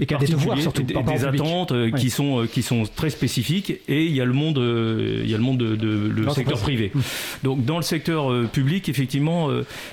et 0.00 0.06
qui 0.06 0.14
a 0.14 0.18
des 0.18 0.26
devoirs 0.26 0.60
surtout, 0.60 0.82
des, 0.82 0.94
des 0.94 1.24
attentes 1.24 1.72
euh, 1.72 1.90
qui 1.90 2.10
sont 2.10 2.46
qui 2.46 2.62
sont 2.62 2.84
très 2.84 3.10
spécifiques. 3.10 3.80
Et 3.88 4.04
il 4.04 4.14
y 4.14 4.20
a 4.20 4.24
le 4.24 4.34
monde, 4.34 4.58
il 4.58 5.28
y 5.28 5.34
a 5.34 5.36
le 5.36 5.42
monde 5.42 5.58
de, 5.58 5.74
de 5.74 6.08
le 6.14 6.30
secteur 6.30 6.60
privé. 6.60 6.92
Mmh. 6.94 7.00
Donc 7.42 7.64
dans 7.64 7.78
le 7.78 7.82
secteur 7.82 8.48
public, 8.50 8.88
effectivement, 8.88 9.50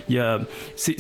il 0.10 0.16
y 0.16 0.20
a 0.20 0.42
c'est 0.76 0.96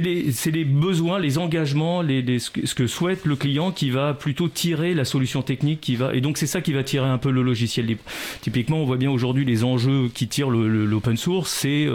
les 0.00 0.32
c'est 0.32 0.50
les 0.52 0.64
besoins, 0.64 1.18
les 1.18 1.36
engagements, 1.36 2.00
les, 2.00 2.22
les, 2.22 2.38
ce 2.38 2.50
que 2.74 2.86
souhaite 2.86 3.26
le 3.26 3.36
client 3.36 3.72
qui 3.72 3.90
va 3.90 4.14
plutôt 4.14 4.48
tirer 4.48 4.94
la 4.94 5.04
solution 5.04 5.42
technique 5.42 5.80
qui 5.80 5.96
va 5.96 6.14
et 6.14 6.20
donc 6.20 6.38
c'est 6.38 6.46
ça 6.46 6.62
qui 6.62 6.72
va 6.72 6.82
tirer 6.82 7.08
un 7.08 7.18
peu 7.18 7.30
le 7.30 7.42
logiciel 7.42 7.86
libre. 7.86 8.02
Typiquement, 8.40 8.78
on 8.78 8.84
voit 8.84 8.96
bien 8.96 9.10
aujourd'hui 9.10 9.44
les 9.44 9.64
enjeux 9.64 10.08
qui 10.14 10.28
tirent 10.28 10.50
l'open 10.50 11.16
source, 11.16 11.50
c'est 11.50 11.86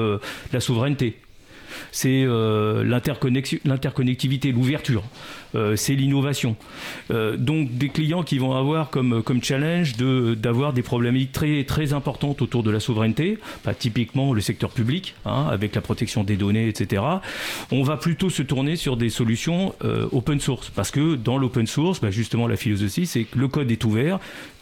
la 0.54 0.60
souveraineté 0.60 1.16
c'est 1.92 2.24
euh, 2.24 2.84
l'interconnectivité, 2.84 4.52
l'ouverture, 4.52 5.04
euh, 5.56 5.76
c'est 5.76 5.96
l'innovation. 5.96 6.56
Euh, 7.12 7.38
donc 7.38 7.78
des 7.78 7.90
clients 7.90 8.24
qui 8.24 8.38
vont 8.38 8.54
avoir 8.54 8.90
comme, 8.90 9.24
challenge 9.42 9.96
d'avoir 9.98 10.74
des 10.74 10.82
problématiques 10.82 11.32
très, 11.66 11.94
importantes 11.94 12.42
autour 12.42 12.62
de 12.62 12.70
la 12.70 12.80
souveraineté, 12.80 13.40
bah, 13.66 13.74
typiquement 13.74 14.34
le 14.34 14.42
secteur 14.42 14.70
public, 14.70 15.16
hein, 15.26 15.48
avec 15.50 15.74
la 15.74 15.82
protection 15.82 16.24
des 16.24 16.36
données, 16.36 16.68
etc. 16.68 17.02
On 17.72 17.84
va 17.84 17.98
plutôt 17.98 18.30
se 18.30 18.44
tourner 18.44 18.76
sur 18.76 18.98
des 18.98 19.10
solutions 19.10 19.74
open 20.12 20.40
source, 20.40 20.70
parce 20.70 20.92
que 20.92 21.16
dans 21.16 21.38
l'open 21.38 21.68
source, 21.68 22.00
bah, 22.02 22.12
justement 22.12 22.48
la 22.48 22.58
philosophie, 22.58 23.06
c'est 23.06 23.24
que 23.24 23.40
le 23.40 23.48
code 23.48 23.72
est 23.72 23.84
ouvert, 23.86 24.20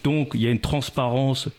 donc 0.08 0.30
il 0.36 0.42
y 0.42 0.48
a 0.48 0.52
une 0.52 0.62
transparence 0.62 1.50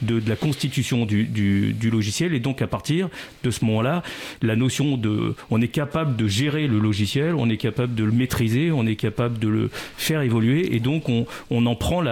de, 0.00 0.22
la 0.26 0.34
constitution 0.34 1.04
du, 1.04 1.74
logiciel 1.92 2.32
et 2.32 2.40
donc 2.40 2.62
à 2.62 2.66
partir 2.66 3.10
de 3.44 3.50
ce 3.50 3.62
moment-là, 3.66 4.02
la 4.40 4.56
notion 4.56 4.96
de, 4.96 5.34
on 5.50 5.60
est 5.60 5.68
capable 5.68 6.16
de 6.16 6.26
gérer 6.26 6.66
le 6.66 6.78
logiciel, 6.78 7.34
on 7.34 7.50
est 7.50 7.58
capable 7.58 7.94
de 7.94 8.04
le 8.04 8.12
maîtriser, 8.12 8.72
on 8.72 8.86
est 8.86 8.96
capable 8.96 9.38
de 9.38 9.48
le 9.48 9.70
faire 9.98 10.22
évoluer 10.22 10.74
et 10.74 10.80
donc 10.80 11.10
on, 11.10 11.66
en 11.66 11.74
prend 11.74 12.02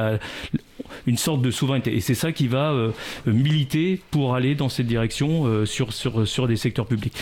une 1.06 1.16
sorte 1.16 1.40
de 1.40 1.50
souveraineté. 1.50 1.96
Et 1.96 2.00
c'est 2.00 2.14
ça 2.14 2.32
qui 2.32 2.48
va 2.48 2.72
euh, 2.72 2.90
militer 3.24 3.98
pour 4.10 4.34
aller 4.34 4.54
dans 4.54 4.68
cette 4.68 4.86
direction 4.86 5.46
euh, 5.46 5.64
sur 5.64 6.46
des 6.46 6.56
secteurs 6.56 6.84
publics. 6.84 7.14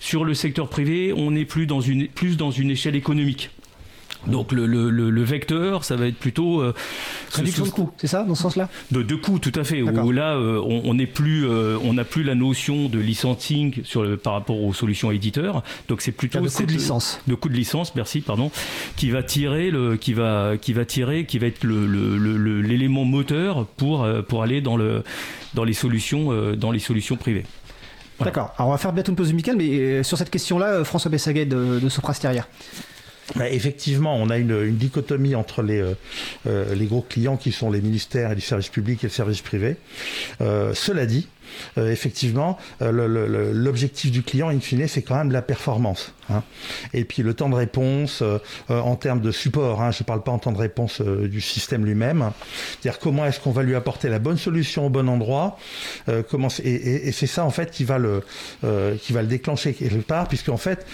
Sur 0.00 0.24
le 0.24 0.32
secteur 0.32 0.70
privé, 0.70 1.12
on 1.14 1.36
est 1.36 1.44
plus 1.44 1.66
dans 1.66 1.82
une, 1.82 2.08
plus 2.08 2.38
dans 2.38 2.50
une 2.50 2.70
échelle 2.70 2.96
économique. 2.96 3.50
Donc 4.26 4.52
le, 4.52 4.66
le, 4.66 4.90
le, 4.90 5.22
vecteur, 5.22 5.84
ça 5.84 5.96
va 5.96 6.06
être 6.06 6.16
plutôt 6.16 6.60
euh, 6.60 6.74
réduction 7.32 7.64
de 7.64 7.70
coûts, 7.70 7.90
c'est 7.96 8.06
ça 8.06 8.24
dans 8.24 8.34
ce 8.34 8.42
sens-là? 8.42 8.68
De, 8.90 9.02
de 9.02 9.14
coûts, 9.14 9.38
tout 9.38 9.52
à 9.54 9.64
fait. 9.64 9.82
Où 9.82 10.12
là, 10.12 10.36
euh, 10.36 10.60
on 10.64 10.96
plus, 11.12 11.46
euh, 11.46 11.76
on 11.84 11.94
n'a 11.94 12.04
plus 12.04 12.22
la 12.22 12.34
notion 12.34 12.88
de 12.88 12.98
licensing 12.98 13.82
sur 13.84 14.02
le, 14.02 14.16
par 14.16 14.32
rapport 14.32 14.62
aux 14.62 14.72
solutions 14.72 15.10
éditeurs. 15.10 15.62
Donc 15.88 16.00
c'est 16.00 16.12
plutôt 16.12 16.40
de 16.40 16.48
coût 16.48 16.62
de 16.64 16.72
licence. 16.72 17.20
De 17.26 17.34
coût 17.34 17.48
de 17.48 17.54
licence, 17.54 17.94
merci, 17.94 18.20
pardon, 18.20 18.50
qui 18.96 19.10
va 19.10 19.22
tirer 19.22 19.70
le, 19.70 19.96
qui 19.96 20.14
va, 20.14 20.56
qui 20.56 20.72
va 20.72 20.84
tirer, 20.84 21.26
qui 21.26 21.38
va 21.38 21.46
être 21.46 21.64
l'élément 21.66 23.04
moteur 23.04 23.66
pour 23.76 24.06
pour 24.28 24.42
aller 24.42 24.60
dans 24.60 24.76
le 24.76 25.02
dans 25.54 25.64
les 25.64 25.72
solutions 25.72 26.54
dans 26.54 26.70
les 26.70 26.78
solutions 26.78 27.16
privées. 27.16 27.44
D'accord. 28.20 28.54
Alors 28.56 28.68
on 28.68 28.72
va 28.72 28.78
faire 28.78 28.92
bientôt 28.92 29.10
une 29.10 29.16
pause 29.16 29.32
musicale, 29.32 29.56
mais 29.56 30.02
sur 30.02 30.16
cette 30.16 30.30
question-là, 30.30 30.84
François 30.84 31.10
Bessaguet 31.10 31.46
de, 31.46 31.80
de 31.80 31.88
Soprasteria. 31.88 32.46
Bah, 33.36 33.48
effectivement, 33.50 34.16
on 34.16 34.30
a 34.30 34.38
une, 34.38 34.50
une 34.50 34.76
dichotomie 34.76 35.34
entre 35.34 35.62
les, 35.62 35.80
euh, 35.80 35.94
euh, 36.46 36.74
les 36.74 36.86
gros 36.86 37.02
clients 37.02 37.36
qui 37.36 37.52
sont 37.52 37.70
les 37.70 37.80
ministères 37.80 38.32
et 38.32 38.34
les 38.34 38.40
services 38.40 38.68
publics 38.68 39.02
et 39.02 39.06
les 39.06 39.12
services 39.12 39.40
privés. 39.40 39.76
Euh, 40.40 40.74
cela 40.74 41.06
dit, 41.06 41.28
euh, 41.78 41.90
effectivement, 41.90 42.58
euh, 42.82 43.52
l'objectif 43.52 44.10
du 44.10 44.22
client, 44.22 44.48
in 44.48 44.60
fine, 44.60 44.86
c'est 44.88 45.02
quand 45.02 45.16
même 45.16 45.32
la 45.32 45.42
performance. 45.42 46.12
Hein. 46.30 46.42
Et 46.92 47.04
puis 47.04 47.22
le 47.22 47.34
temps 47.34 47.48
de 47.48 47.54
réponse 47.54 48.22
euh, 48.22 48.38
en 48.68 48.96
termes 48.96 49.20
de 49.20 49.30
support, 49.30 49.82
hein, 49.82 49.90
je 49.90 50.02
ne 50.02 50.06
parle 50.06 50.22
pas 50.22 50.32
en 50.32 50.38
temps 50.38 50.52
de 50.52 50.58
réponse 50.58 51.00
du 51.00 51.40
système 51.40 51.84
lui-même, 51.84 52.30
c'est-à-dire 52.80 52.98
comment 52.98 53.26
est-ce 53.26 53.40
qu'on 53.40 53.50
va 53.50 53.62
lui 53.62 53.74
apporter 53.74 54.08
la 54.08 54.18
bonne 54.18 54.38
solution 54.38 54.86
au 54.86 54.90
bon 54.90 55.08
endroit, 55.08 55.58
comment 56.30 56.48
et, 56.62 57.08
et, 57.08 57.12
c'est 57.12 57.26
ça 57.26 57.44
en 57.44 57.50
fait 57.50 57.70
qui 57.70 57.84
va 57.84 57.98
le, 57.98 58.22
qui 59.02 59.12
va 59.12 59.22
le 59.22 59.28
déclencher 59.28 59.74
quelque 59.74 60.00
part, 60.00 60.28
puisque 60.28 60.48
en 60.48 60.56
fait, 60.56 60.86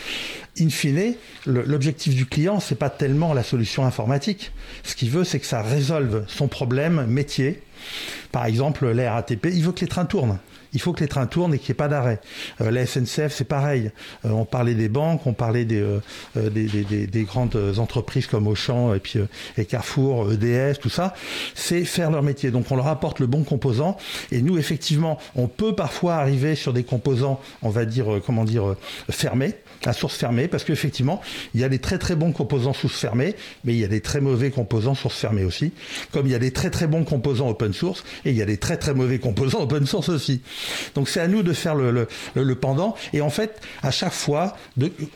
in 0.60 0.68
fine, 0.68 1.14
l'objectif 1.46 2.14
du 2.14 2.26
client, 2.26 2.60
c'est 2.60 2.74
pas 2.74 2.90
tellement 2.90 3.34
la 3.34 3.42
solution 3.42 3.84
informatique. 3.84 4.52
Ce 4.82 4.94
qu'il 4.94 5.10
veut, 5.10 5.24
c'est 5.24 5.40
que 5.40 5.46
ça 5.46 5.62
résolve 5.62 6.24
son 6.28 6.48
problème 6.48 7.06
métier. 7.06 7.62
Par 8.32 8.46
exemple, 8.46 8.90
la 8.90 9.14
RATP, 9.14 9.46
il 9.46 9.64
veut 9.64 9.72
que 9.72 9.80
les 9.80 9.88
trains 9.88 10.04
tournent 10.04 10.38
il 10.72 10.80
faut 10.80 10.92
que 10.92 11.00
les 11.00 11.08
trains 11.08 11.26
tournent 11.26 11.54
et 11.54 11.58
qu'il 11.58 11.68
n'y 11.68 11.72
ait 11.72 11.74
pas 11.74 11.88
d'arrêt. 11.88 12.20
Euh, 12.60 12.70
la 12.70 12.86
SNCF, 12.86 13.32
c'est 13.32 13.44
pareil. 13.44 13.90
Euh, 14.24 14.30
on 14.30 14.44
parlait 14.44 14.74
des 14.74 14.88
banques, 14.88 15.26
on 15.26 15.32
parlait 15.32 15.64
des, 15.64 15.82
euh, 16.36 16.50
des, 16.50 17.24
grandes 17.24 17.56
entreprises 17.78 18.26
comme 18.26 18.46
Auchan 18.46 18.94
et 18.94 18.98
puis 18.98 19.20
Carrefour, 19.68 20.32
EDF, 20.32 20.78
tout 20.78 20.88
ça. 20.88 21.14
C'est 21.54 21.84
faire 21.84 22.10
leur 22.10 22.22
métier. 22.22 22.50
Donc 22.50 22.70
on 22.70 22.76
leur 22.76 22.88
apporte 22.88 23.20
le 23.20 23.26
bon 23.26 23.42
composant. 23.42 23.96
Et 24.32 24.42
nous, 24.42 24.58
effectivement, 24.58 25.18
on 25.34 25.48
peut 25.48 25.74
parfois 25.74 26.16
arriver 26.16 26.54
sur 26.54 26.72
des 26.72 26.84
composants, 26.84 27.40
on 27.62 27.70
va 27.70 27.84
dire, 27.84 28.20
comment 28.24 28.44
dire, 28.44 28.74
fermés 29.10 29.54
à 29.84 29.92
source 29.92 30.16
fermée, 30.16 30.48
parce 30.48 30.64
qu'effectivement, 30.64 31.20
il 31.54 31.60
y 31.60 31.64
a 31.64 31.68
des 31.68 31.78
très 31.78 31.98
très 31.98 32.16
bons 32.16 32.32
composants 32.32 32.72
source 32.72 32.98
fermée, 32.98 33.34
mais 33.64 33.72
il 33.74 33.78
y 33.78 33.84
a 33.84 33.88
des 33.88 34.00
très 34.00 34.20
mauvais 34.20 34.50
composants 34.50 34.94
source 34.94 35.18
fermée 35.18 35.44
aussi, 35.44 35.72
comme 36.12 36.26
il 36.26 36.32
y 36.32 36.34
a 36.34 36.38
des 36.38 36.52
très 36.52 36.70
très 36.70 36.86
bons 36.86 37.04
composants 37.04 37.48
open 37.48 37.72
source, 37.72 38.04
et 38.24 38.30
il 38.30 38.36
y 38.36 38.42
a 38.42 38.46
des 38.46 38.58
très 38.58 38.76
très 38.76 38.94
mauvais 38.94 39.18
composants 39.18 39.60
open 39.62 39.86
source 39.86 40.08
aussi. 40.08 40.42
Donc 40.94 41.08
c'est 41.08 41.20
à 41.20 41.28
nous 41.28 41.42
de 41.42 41.52
faire 41.52 41.74
le, 41.74 42.06
le, 42.34 42.54
pendant. 42.54 42.94
Et 43.12 43.20
en 43.20 43.30
fait, 43.30 43.60
à 43.82 43.90
chaque 43.90 44.12
fois, 44.12 44.56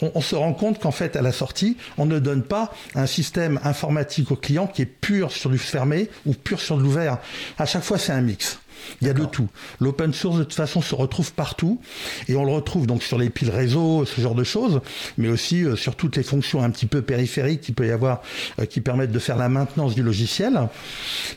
on, 0.00 0.20
se 0.20 0.34
rend 0.34 0.54
compte 0.54 0.78
qu'en 0.80 0.90
fait, 0.90 1.16
à 1.16 1.22
la 1.22 1.32
sortie, 1.32 1.76
on 1.98 2.06
ne 2.06 2.18
donne 2.18 2.42
pas 2.42 2.72
un 2.94 3.06
système 3.06 3.60
informatique 3.64 4.30
au 4.30 4.36
client 4.36 4.66
qui 4.66 4.82
est 4.82 4.86
pur 4.86 5.32
sur 5.32 5.50
du 5.50 5.58
fermé 5.58 6.08
ou 6.26 6.32
pur 6.32 6.60
sur 6.60 6.76
de 6.76 6.82
l'ouvert. 6.82 7.18
À 7.58 7.66
chaque 7.66 7.82
fois, 7.82 7.98
c'est 7.98 8.12
un 8.12 8.20
mix. 8.20 8.58
Il 9.00 9.06
y 9.06 9.10
a 9.10 9.14
de 9.14 9.24
tout. 9.24 9.48
L'open 9.80 10.12
source, 10.12 10.38
de 10.38 10.44
toute 10.44 10.54
façon, 10.54 10.80
se 10.80 10.94
retrouve 10.94 11.32
partout. 11.32 11.80
Et 12.28 12.36
on 12.36 12.44
le 12.44 12.52
retrouve 12.52 12.86
donc 12.86 13.02
sur 13.02 13.18
les 13.18 13.30
piles 13.30 13.50
réseau, 13.50 14.04
ce 14.04 14.20
genre 14.20 14.34
de 14.34 14.44
choses, 14.44 14.80
mais 15.18 15.28
aussi 15.28 15.62
euh, 15.62 15.76
sur 15.76 15.96
toutes 15.96 16.16
les 16.16 16.22
fonctions 16.22 16.62
un 16.62 16.70
petit 16.70 16.86
peu 16.86 17.02
périphériques 17.02 17.62
qu'il 17.62 17.74
peut 17.74 17.86
y 17.86 17.90
avoir 17.90 18.22
euh, 18.60 18.66
qui 18.66 18.80
permettent 18.80 19.12
de 19.12 19.18
faire 19.18 19.36
la 19.36 19.48
maintenance 19.48 19.94
du 19.94 20.02
logiciel. 20.02 20.68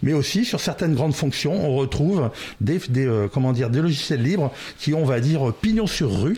Mais 0.03 0.13
aussi 0.13 0.45
sur 0.45 0.59
certaines 0.59 0.95
grandes 0.95 1.15
fonctions, 1.15 1.53
on 1.53 1.75
retrouve 1.75 2.29
des, 2.61 2.79
euh, 2.97 3.27
comment 3.31 3.53
dire, 3.53 3.69
des 3.69 3.81
logiciels 3.81 4.21
libres 4.21 4.51
qui 4.79 4.93
ont, 4.93 5.01
on 5.01 5.05
va 5.05 5.19
dire, 5.19 5.53
pignon 5.61 5.87
sur 5.87 6.21
rue 6.21 6.37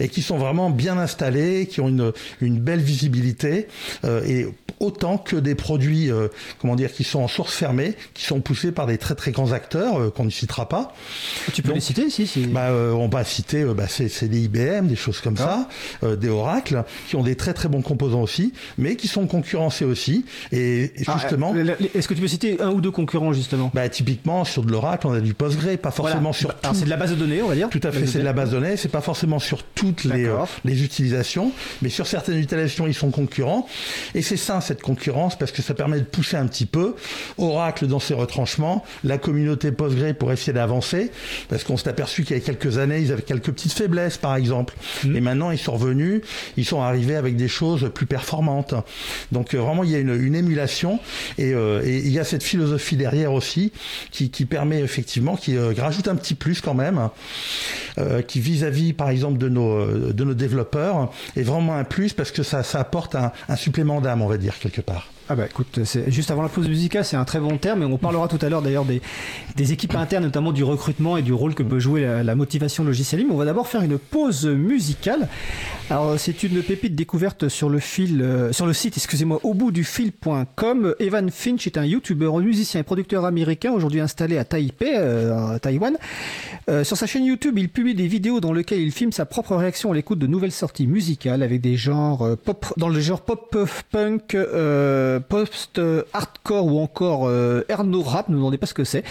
et 0.00 0.08
qui 0.08 0.22
sont 0.22 0.38
vraiment 0.38 0.70
bien 0.70 0.98
installés, 0.98 1.66
qui 1.66 1.80
ont 1.80 1.88
une, 1.88 2.12
une 2.40 2.58
belle 2.58 2.80
visibilité 2.80 3.68
et 4.04 4.46
autant 4.80 5.18
que 5.18 5.36
des 5.36 5.54
produits, 5.54 6.10
comment 6.60 6.76
dire, 6.76 6.92
qui 6.92 7.04
sont 7.04 7.20
en 7.20 7.28
source 7.28 7.54
fermée, 7.54 7.94
qui 8.14 8.24
sont 8.24 8.40
poussés 8.40 8.72
par 8.72 8.86
des 8.86 8.98
très 8.98 9.14
très 9.14 9.32
grands 9.32 9.52
acteurs 9.52 10.12
qu'on 10.12 10.24
citera 10.38 10.68
pas. 10.68 10.92
Tu 11.52 11.62
peux 11.62 11.72
les 11.72 11.80
citer, 11.80 12.10
si, 12.10 12.26
si. 12.26 12.46
Bah, 12.46 12.68
euh, 12.68 12.92
on 12.92 13.08
va 13.08 13.24
citer, 13.24 13.62
euh, 13.62 13.74
bah, 13.74 13.86
c'est 13.88 14.28
des 14.28 14.40
IBM, 14.40 14.86
des 14.86 14.96
choses 14.96 15.20
comme 15.20 15.36
ça, 15.36 15.68
euh, 16.02 16.16
des 16.16 16.28
Oracle, 16.28 16.84
qui 17.08 17.16
ont 17.16 17.22
des 17.22 17.36
très 17.36 17.54
très 17.54 17.68
bons 17.68 17.82
composants 17.82 18.22
aussi, 18.22 18.52
mais 18.76 18.96
qui 18.96 19.08
sont 19.08 19.26
concurrencés 19.26 19.84
aussi. 19.84 20.24
Et, 20.52 20.92
ah, 21.06 21.18
justement. 21.18 21.54
Est-ce 21.94 22.08
que 22.08 22.14
tu 22.14 22.20
peux 22.20 22.28
citer 22.28 22.60
un 22.60 22.70
ou 22.70 22.80
deux 22.80 22.90
concurrents 22.90 23.32
justement? 23.32 23.70
bah, 23.74 23.88
Typiquement, 23.88 24.44
sur 24.44 24.62
de 24.62 24.70
l'Oracle, 24.70 25.06
on 25.06 25.12
a 25.12 25.20
du 25.20 25.34
Postgre, 25.34 25.76
pas 25.78 25.90
forcément 25.90 26.32
sur. 26.32 26.54
Alors 26.62 26.74
c'est 26.74 26.84
de 26.84 26.90
la 26.90 26.96
base 26.96 27.10
de 27.10 27.16
données, 27.16 27.42
on 27.42 27.48
va 27.48 27.54
dire. 27.54 27.68
Tout 27.70 27.80
à 27.82 27.92
fait, 27.92 28.06
c'est 28.06 28.18
de 28.18 28.24
la 28.24 28.32
base 28.32 28.50
de 28.50 28.60
données. 28.60 28.76
C'est 28.76 28.88
pas 28.88 29.00
forcément 29.00 29.38
sur 29.38 29.62
toutes 29.62 30.04
les, 30.04 30.30
les 30.64 30.84
utilisations, 30.84 31.52
mais 31.82 31.88
sur 31.88 32.06
certaines 32.06 32.38
utilisations, 32.38 32.86
ils 32.86 32.94
sont 32.94 33.10
concurrents. 33.10 33.66
Et 34.14 34.22
c'est 34.22 34.36
ça, 34.36 34.60
cette 34.60 34.82
concurrence, 34.82 35.36
parce 35.36 35.52
que 35.52 35.62
ça 35.62 35.74
permet 35.74 35.98
de 35.98 36.04
pousser 36.04 36.36
un 36.36 36.46
petit 36.46 36.66
peu 36.66 36.94
Oracle 37.38 37.86
dans 37.86 37.98
ses 37.98 38.14
retranchements, 38.14 38.84
la 39.04 39.18
communauté 39.18 39.72
Postgre 39.72 40.14
pour 40.14 40.27
essayer 40.32 40.52
d'avancer, 40.52 41.10
parce 41.48 41.64
qu'on 41.64 41.76
s'est 41.76 41.88
aperçu 41.88 42.24
qu'il 42.24 42.36
y 42.36 42.40
a 42.40 42.42
quelques 42.42 42.78
années, 42.78 43.00
ils 43.00 43.12
avaient 43.12 43.22
quelques 43.22 43.52
petites 43.52 43.72
faiblesses, 43.72 44.18
par 44.18 44.36
exemple. 44.36 44.74
Mmh. 45.04 45.16
Et 45.16 45.20
maintenant, 45.20 45.50
ils 45.50 45.58
sont 45.58 45.72
revenus, 45.72 46.22
ils 46.56 46.64
sont 46.64 46.80
arrivés 46.80 47.16
avec 47.16 47.36
des 47.36 47.48
choses 47.48 47.90
plus 47.94 48.06
performantes. 48.06 48.74
Donc 49.32 49.54
euh, 49.54 49.58
vraiment, 49.58 49.84
il 49.84 49.90
y 49.90 49.94
a 49.94 49.98
une, 49.98 50.34
émulation 50.34 51.00
euh, 51.38 51.82
et, 51.84 51.98
il 51.98 52.10
y 52.10 52.18
a 52.18 52.24
cette 52.24 52.42
philosophie 52.42 52.96
derrière 52.96 53.32
aussi 53.32 53.72
qui, 54.10 54.28
permet 54.44 54.80
effectivement, 54.80 55.36
qui 55.36 55.56
euh, 55.56 55.72
rajoute 55.76 56.08
un 56.08 56.16
petit 56.16 56.34
plus 56.34 56.60
quand 56.60 56.74
même, 56.74 57.08
qui 58.26 58.40
vis-à-vis, 58.40 58.92
par 58.92 59.10
exemple, 59.10 59.38
de 59.38 59.48
nos, 59.48 60.12
de 60.12 60.24
nos 60.24 60.34
développeurs, 60.34 61.10
est 61.36 61.42
vraiment 61.42 61.74
un 61.74 61.84
plus 61.84 62.12
parce 62.12 62.30
que 62.30 62.42
ça, 62.42 62.62
apporte 62.74 63.14
un, 63.14 63.32
un 63.48 63.56
supplément 63.56 64.00
d'âme, 64.00 64.22
on 64.22 64.28
va 64.28 64.36
dire, 64.36 64.58
quelque 64.58 64.80
part. 64.80 65.08
Ah 65.30 65.36
bah 65.36 65.44
écoute, 65.44 65.80
juste 66.06 66.30
avant 66.30 66.40
la 66.40 66.48
pause 66.48 66.68
musicale, 66.68 67.04
c'est 67.04 67.16
un 67.16 67.26
très 67.26 67.38
bon 67.38 67.58
terme, 67.58 67.82
et 67.82 67.84
on 67.84 67.98
parlera 67.98 68.28
tout 68.28 68.38
à 68.40 68.48
l'heure 68.48 68.62
d'ailleurs 68.62 68.86
des, 68.86 69.02
des, 69.56 69.72
équipes 69.72 69.94
internes, 69.94 70.24
notamment 70.24 70.52
du 70.52 70.64
recrutement 70.64 71.18
et 71.18 71.22
du 71.22 71.34
rôle 71.34 71.54
que 71.54 71.62
peut 71.62 71.78
jouer 71.78 72.22
la, 72.24 72.34
motivation 72.34 72.82
logicielle 72.82 73.20
libre. 73.20 73.34
On 73.34 73.36
va 73.38 73.44
d'abord 73.44 73.68
faire 73.68 73.82
une 73.82 73.98
pause 73.98 74.46
musicale. 74.46 75.28
Alors 75.90 76.18
c'est 76.18 76.42
une 76.42 76.62
pépite 76.62 76.94
découverte 76.94 77.48
sur 77.48 77.68
le 77.68 77.78
fil, 77.78 78.22
euh, 78.22 78.52
sur 78.52 78.66
le 78.66 78.72
site, 78.72 78.96
excusez-moi, 78.96 79.40
au 79.42 79.52
bout 79.52 79.70
du 79.70 79.84
fil.com. 79.84 80.94
Evan 80.98 81.30
Finch 81.30 81.66
est 81.66 81.76
un 81.76 81.84
youtubeur, 81.84 82.38
musicien 82.38 82.80
et 82.80 82.82
producteur 82.82 83.24
américain, 83.24 83.72
aujourd'hui 83.72 84.00
installé 84.00 84.38
à 84.38 84.44
Taipei, 84.44 84.94
euh, 84.96 85.58
Taïwan. 85.58 85.96
Euh, 86.70 86.84
sur 86.84 86.96
sa 86.96 87.06
chaîne 87.06 87.24
YouTube, 87.24 87.58
il 87.58 87.68
publie 87.68 87.94
des 87.94 88.06
vidéos 88.06 88.40
dans 88.40 88.52
lesquelles 88.52 88.80
il 88.80 88.92
filme 88.92 89.12
sa 89.12 89.26
propre 89.26 89.56
réaction 89.56 89.92
à 89.92 89.94
l'écoute 89.94 90.18
de 90.18 90.26
nouvelles 90.26 90.52
sorties 90.52 90.86
musicales 90.86 91.42
avec 91.42 91.60
des 91.60 91.76
genres 91.76 92.36
pop, 92.44 92.66
dans 92.76 92.88
le 92.88 93.00
genre 93.00 93.22
pop 93.22 93.56
punk. 93.90 94.34
Euh, 94.34 95.17
post-hardcore 95.20 96.66
ou 96.66 96.80
encore 96.80 97.26
euh, 97.26 97.62
Erno 97.68 98.02
Rap, 98.02 98.28
ne 98.28 98.34
me 98.34 98.38
demandez 98.38 98.58
pas 98.58 98.66
ce 98.66 98.74
que 98.74 98.84
c'est. 98.84 99.04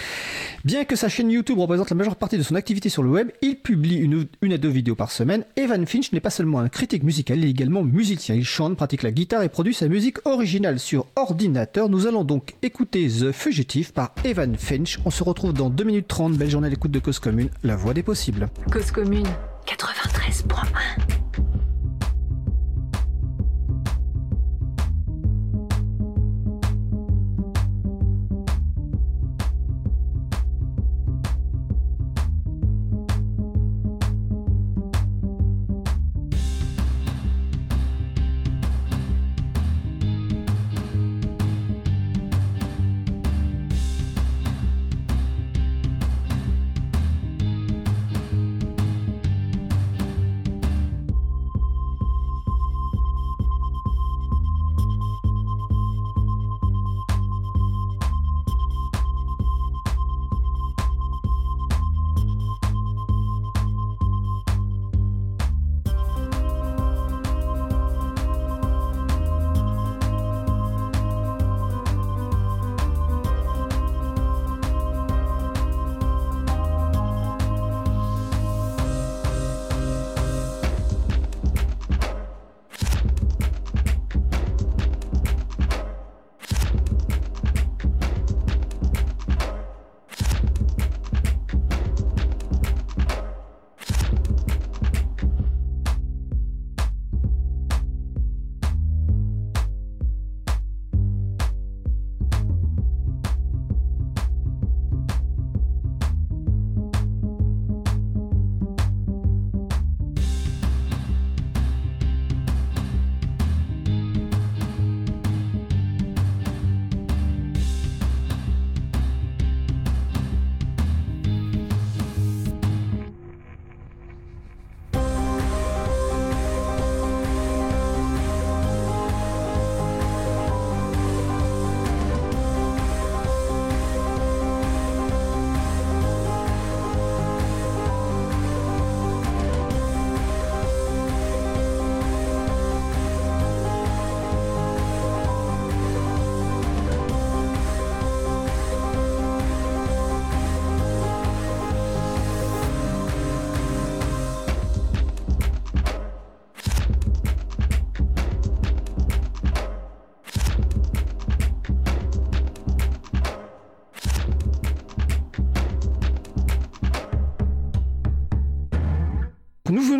Bien 0.64 0.84
que 0.84 0.96
sa 0.96 1.08
chaîne 1.08 1.30
YouTube 1.30 1.58
représente 1.58 1.90
la 1.90 1.96
majeure 1.96 2.16
partie 2.16 2.38
de 2.38 2.42
son 2.42 2.54
activité 2.54 2.88
sur 2.88 3.02
le 3.02 3.10
web, 3.10 3.30
il 3.42 3.56
publie 3.56 3.96
une, 3.96 4.52
à 4.52 4.58
deux 4.58 4.68
vidéos 4.68 4.94
par 4.94 5.10
semaine. 5.10 5.44
Evan 5.56 5.86
Finch 5.86 6.12
n'est 6.12 6.20
pas 6.20 6.30
seulement 6.30 6.60
un 6.60 6.68
critique 6.68 7.02
musical, 7.02 7.38
il 7.38 7.46
est 7.46 7.50
également 7.50 7.82
musicien. 7.82 8.34
Il 8.34 8.44
chante, 8.44 8.76
pratique 8.76 9.02
la 9.02 9.10
guitare 9.10 9.42
et 9.42 9.48
produit 9.48 9.74
sa 9.74 9.88
musique 9.88 10.26
originale 10.26 10.78
sur 10.78 11.06
ordinateur. 11.16 11.88
Nous 11.88 12.06
allons 12.06 12.24
donc 12.24 12.54
écouter 12.62 13.08
The 13.08 13.32
Fugitive 13.32 13.92
par 13.92 14.14
Evan 14.24 14.56
Finch. 14.56 14.98
On 15.04 15.10
se 15.10 15.22
retrouve 15.22 15.52
dans 15.52 15.70
2 15.70 15.84
minutes 15.84 16.08
30. 16.08 16.34
Belle 16.34 16.50
journée 16.50 16.66
à 16.66 16.70
l'écoute 16.70 16.90
de 16.90 16.98
Cause 16.98 17.18
Commune, 17.18 17.50
la 17.62 17.76
voix 17.76 17.94
des 17.94 18.02
possibles. 18.02 18.48
Cause 18.70 18.90
Commune 18.90 19.26
93.1 19.66 21.17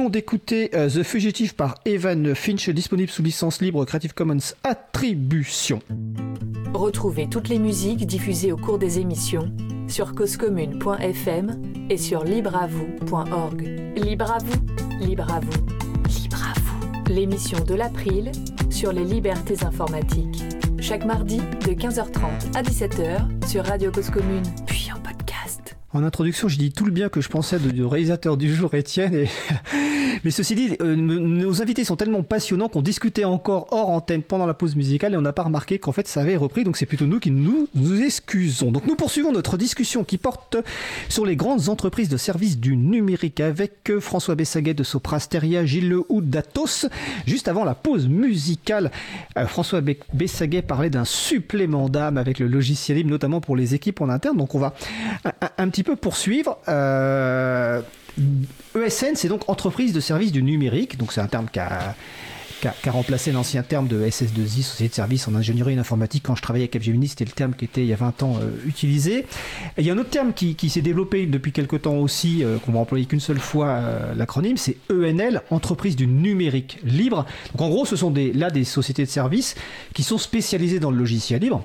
venons 0.09 0.11
d'écouter 0.11 0.71
euh, 0.75 0.89
The 0.89 1.03
Fugitive 1.03 1.55
par 1.55 1.75
Evan 1.85 2.35
Finch, 2.35 2.71
disponible 2.71 3.11
sous 3.11 3.23
licence 3.23 3.61
libre 3.61 3.85
Creative 3.85 4.15
Commons 4.15 4.55
Attribution. 4.65 5.81
Retrouvez 6.73 7.29
toutes 7.29 7.49
les 7.49 7.59
musiques 7.59 8.07
diffusées 8.07 8.53
au 8.53 8.57
cours 8.57 8.79
des 8.79 8.99
émissions 9.01 9.53
sur 9.87 10.15
causecommune.fm 10.15 11.63
et 11.91 11.97
sur 11.97 12.25
libreavoue.org. 12.25 13.63
Libre 13.97 14.33
à 14.33 14.39
vous, 14.39 15.05
libre 15.05 15.31
à 15.31 15.41
vous, 15.41 15.67
libre 16.23 16.43
à 16.43 16.59
vous. 16.59 17.13
L'émission 17.13 17.59
de 17.65 17.75
l'April 17.75 18.33
sur 18.71 18.93
les 18.93 19.05
libertés 19.05 19.63
informatiques. 19.65 20.43
Chaque 20.81 21.05
mardi 21.05 21.39
de 21.39 21.73
15h30 21.73 22.57
à 22.57 22.63
17h 22.63 23.49
sur 23.49 23.65
Radio 23.65 23.91
Cause 23.91 24.11
Commune, 24.11 24.43
puis 24.67 24.89
en 24.95 25.01
podcast. 25.01 25.77
En 25.93 26.03
introduction, 26.03 26.49
j'ai 26.49 26.59
dit 26.59 26.73
tout 26.73 26.85
le 26.85 26.93
bien 26.93 27.09
que 27.09 27.21
je 27.21 27.29
pensais 27.29 27.59
du 27.59 27.85
réalisateur 27.85 28.37
du 28.37 28.55
jour, 28.55 28.75
Étienne. 28.75 29.15
Et... 29.15 29.29
Mais 30.25 30.31
ceci 30.31 30.55
dit, 30.55 30.77
euh, 30.81 30.97
nos 30.97 31.62
invités 31.62 31.85
sont 31.85 31.97
tellement 31.97 32.23
passionnants 32.23 32.69
qu'on 32.69 32.83
discutait 32.83 33.25
encore 33.25 33.69
hors 33.71 33.91
antenne 33.91 34.23
pendant 34.23 34.47
la 34.47 34.55
pause 34.55 34.77
musicale 34.77 35.14
et 35.14 35.16
on 35.16 35.23
n'a 35.23 35.33
pas 35.33 35.43
remarqué 35.43 35.79
qu'en 35.79 35.93
fait 35.93 36.09
ça 36.09 36.21
avait 36.21 36.37
repris. 36.37 36.64
Donc 36.64 36.77
c'est 36.77 36.87
plutôt 36.87 37.07
nous 37.07 37.21
qui 37.21 37.31
nous, 37.31 37.69
nous 37.75 38.03
excusons. 38.03 38.71
Donc 38.71 38.87
nous 38.87 38.97
poursuivons 38.97 39.33
notre 39.33 39.57
discussion 39.57 40.05
qui 40.05 40.19
porte 40.19 40.57
sur 41.09 41.25
les 41.25 41.37
grandes 41.37 41.69
entreprises 41.69 42.09
de 42.09 42.16
services 42.16 42.59
du 42.59 42.77
numérique 42.77 43.41
avec 43.41 43.91
euh, 43.91 44.01
François 44.01 44.35
Bessaguet 44.35 44.75
de 44.75 44.85
Soprasteria, 44.85 45.64
Gilles 45.64 45.89
Lehoud 45.89 46.29
d'Atos. 46.29 46.87
Juste 47.27 47.49
avant 47.49 47.64
la 47.64 47.75
pause 47.75 48.09
musicale, 48.09 48.91
euh, 49.37 49.47
François 49.47 49.81
Bessaguet 50.12 50.62
parlait 50.62 50.91
d'un 50.91 51.05
supplément 51.05 51.89
d'âme 51.89 52.19
avec 52.19 52.39
le 52.39 52.47
logiciel 52.47 52.99
libre, 52.99 53.11
notamment 53.11 53.41
pour 53.41 53.57
les 53.57 53.75
équipes 53.75 54.01
en 54.01 54.09
interne. 54.09 54.37
Donc 54.37 54.55
on 54.55 54.59
va 54.59 54.75
un, 55.59 55.69
petit 55.69 55.83
peu 55.83 55.97
poursuivre. 55.97 56.59
ESN, 58.75 59.14
c'est 59.14 59.29
donc 59.29 59.49
entreprise 59.49 59.93
de 59.93 60.01
services 60.01 60.33
du 60.33 60.43
numérique. 60.43 60.99
Donc 60.99 61.12
c'est 61.12 61.21
un 61.21 61.27
terme 61.27 61.49
qui 61.53 61.59
a, 61.59 61.95
remplacé 62.89 63.31
l'ancien 63.31 63.62
terme 63.62 63.87
de 63.87 64.05
SS2I, 64.05 64.62
société 64.62 64.89
de 64.89 64.95
services 64.95 65.29
en 65.29 65.35
ingénierie 65.35 65.75
et 65.75 65.77
en 65.77 65.81
informatique. 65.81 66.25
Quand 66.27 66.35
je 66.35 66.43
travaillais 66.43 66.64
à 66.64 66.69
Capgemini, 66.69 67.09
c'était 67.09 67.25
le 67.25 67.31
terme 67.31 67.55
qui 67.55 67.64
était 67.64 67.83
il 67.83 67.87
y 67.87 67.93
a 67.93 67.97
20 67.97 68.23
ans 68.25 68.37
euh, 68.41 68.51
utilisé. 68.66 69.27
il 69.79 69.85
y 69.85 69.91
a 69.91 69.93
un 69.93 69.99
autre 69.99 70.11
terme 70.11 70.33
qui, 70.33 70.57
s'est 70.69 70.83
développé 70.83 71.27
depuis 71.27 71.53
quelques 71.53 71.83
temps 71.83 71.97
aussi, 71.97 72.43
euh, 72.43 72.59
qu'on 72.59 72.73
va 72.73 72.81
employer 72.81 73.07
qu'une 73.07 73.21
seule 73.21 73.39
fois 73.39 73.81
l'acronyme, 74.16 74.57
c'est 74.57 74.77
ENL, 74.91 75.43
entreprise 75.51 75.95
du 75.95 76.07
numérique 76.07 76.79
libre. 76.85 77.27
Donc 77.53 77.62
en 77.62 77.69
gros, 77.69 77.85
ce 77.85 77.97
sont 77.97 78.11
des, 78.11 78.33
là 78.33 78.51
des 78.51 78.64
sociétés 78.64 79.05
de 79.05 79.11
services 79.11 79.55
qui 79.95 80.03
sont 80.03 80.19
spécialisées 80.19 80.81
dans 80.81 80.91
le 80.91 80.99
logiciel 80.99 81.41
libre 81.41 81.64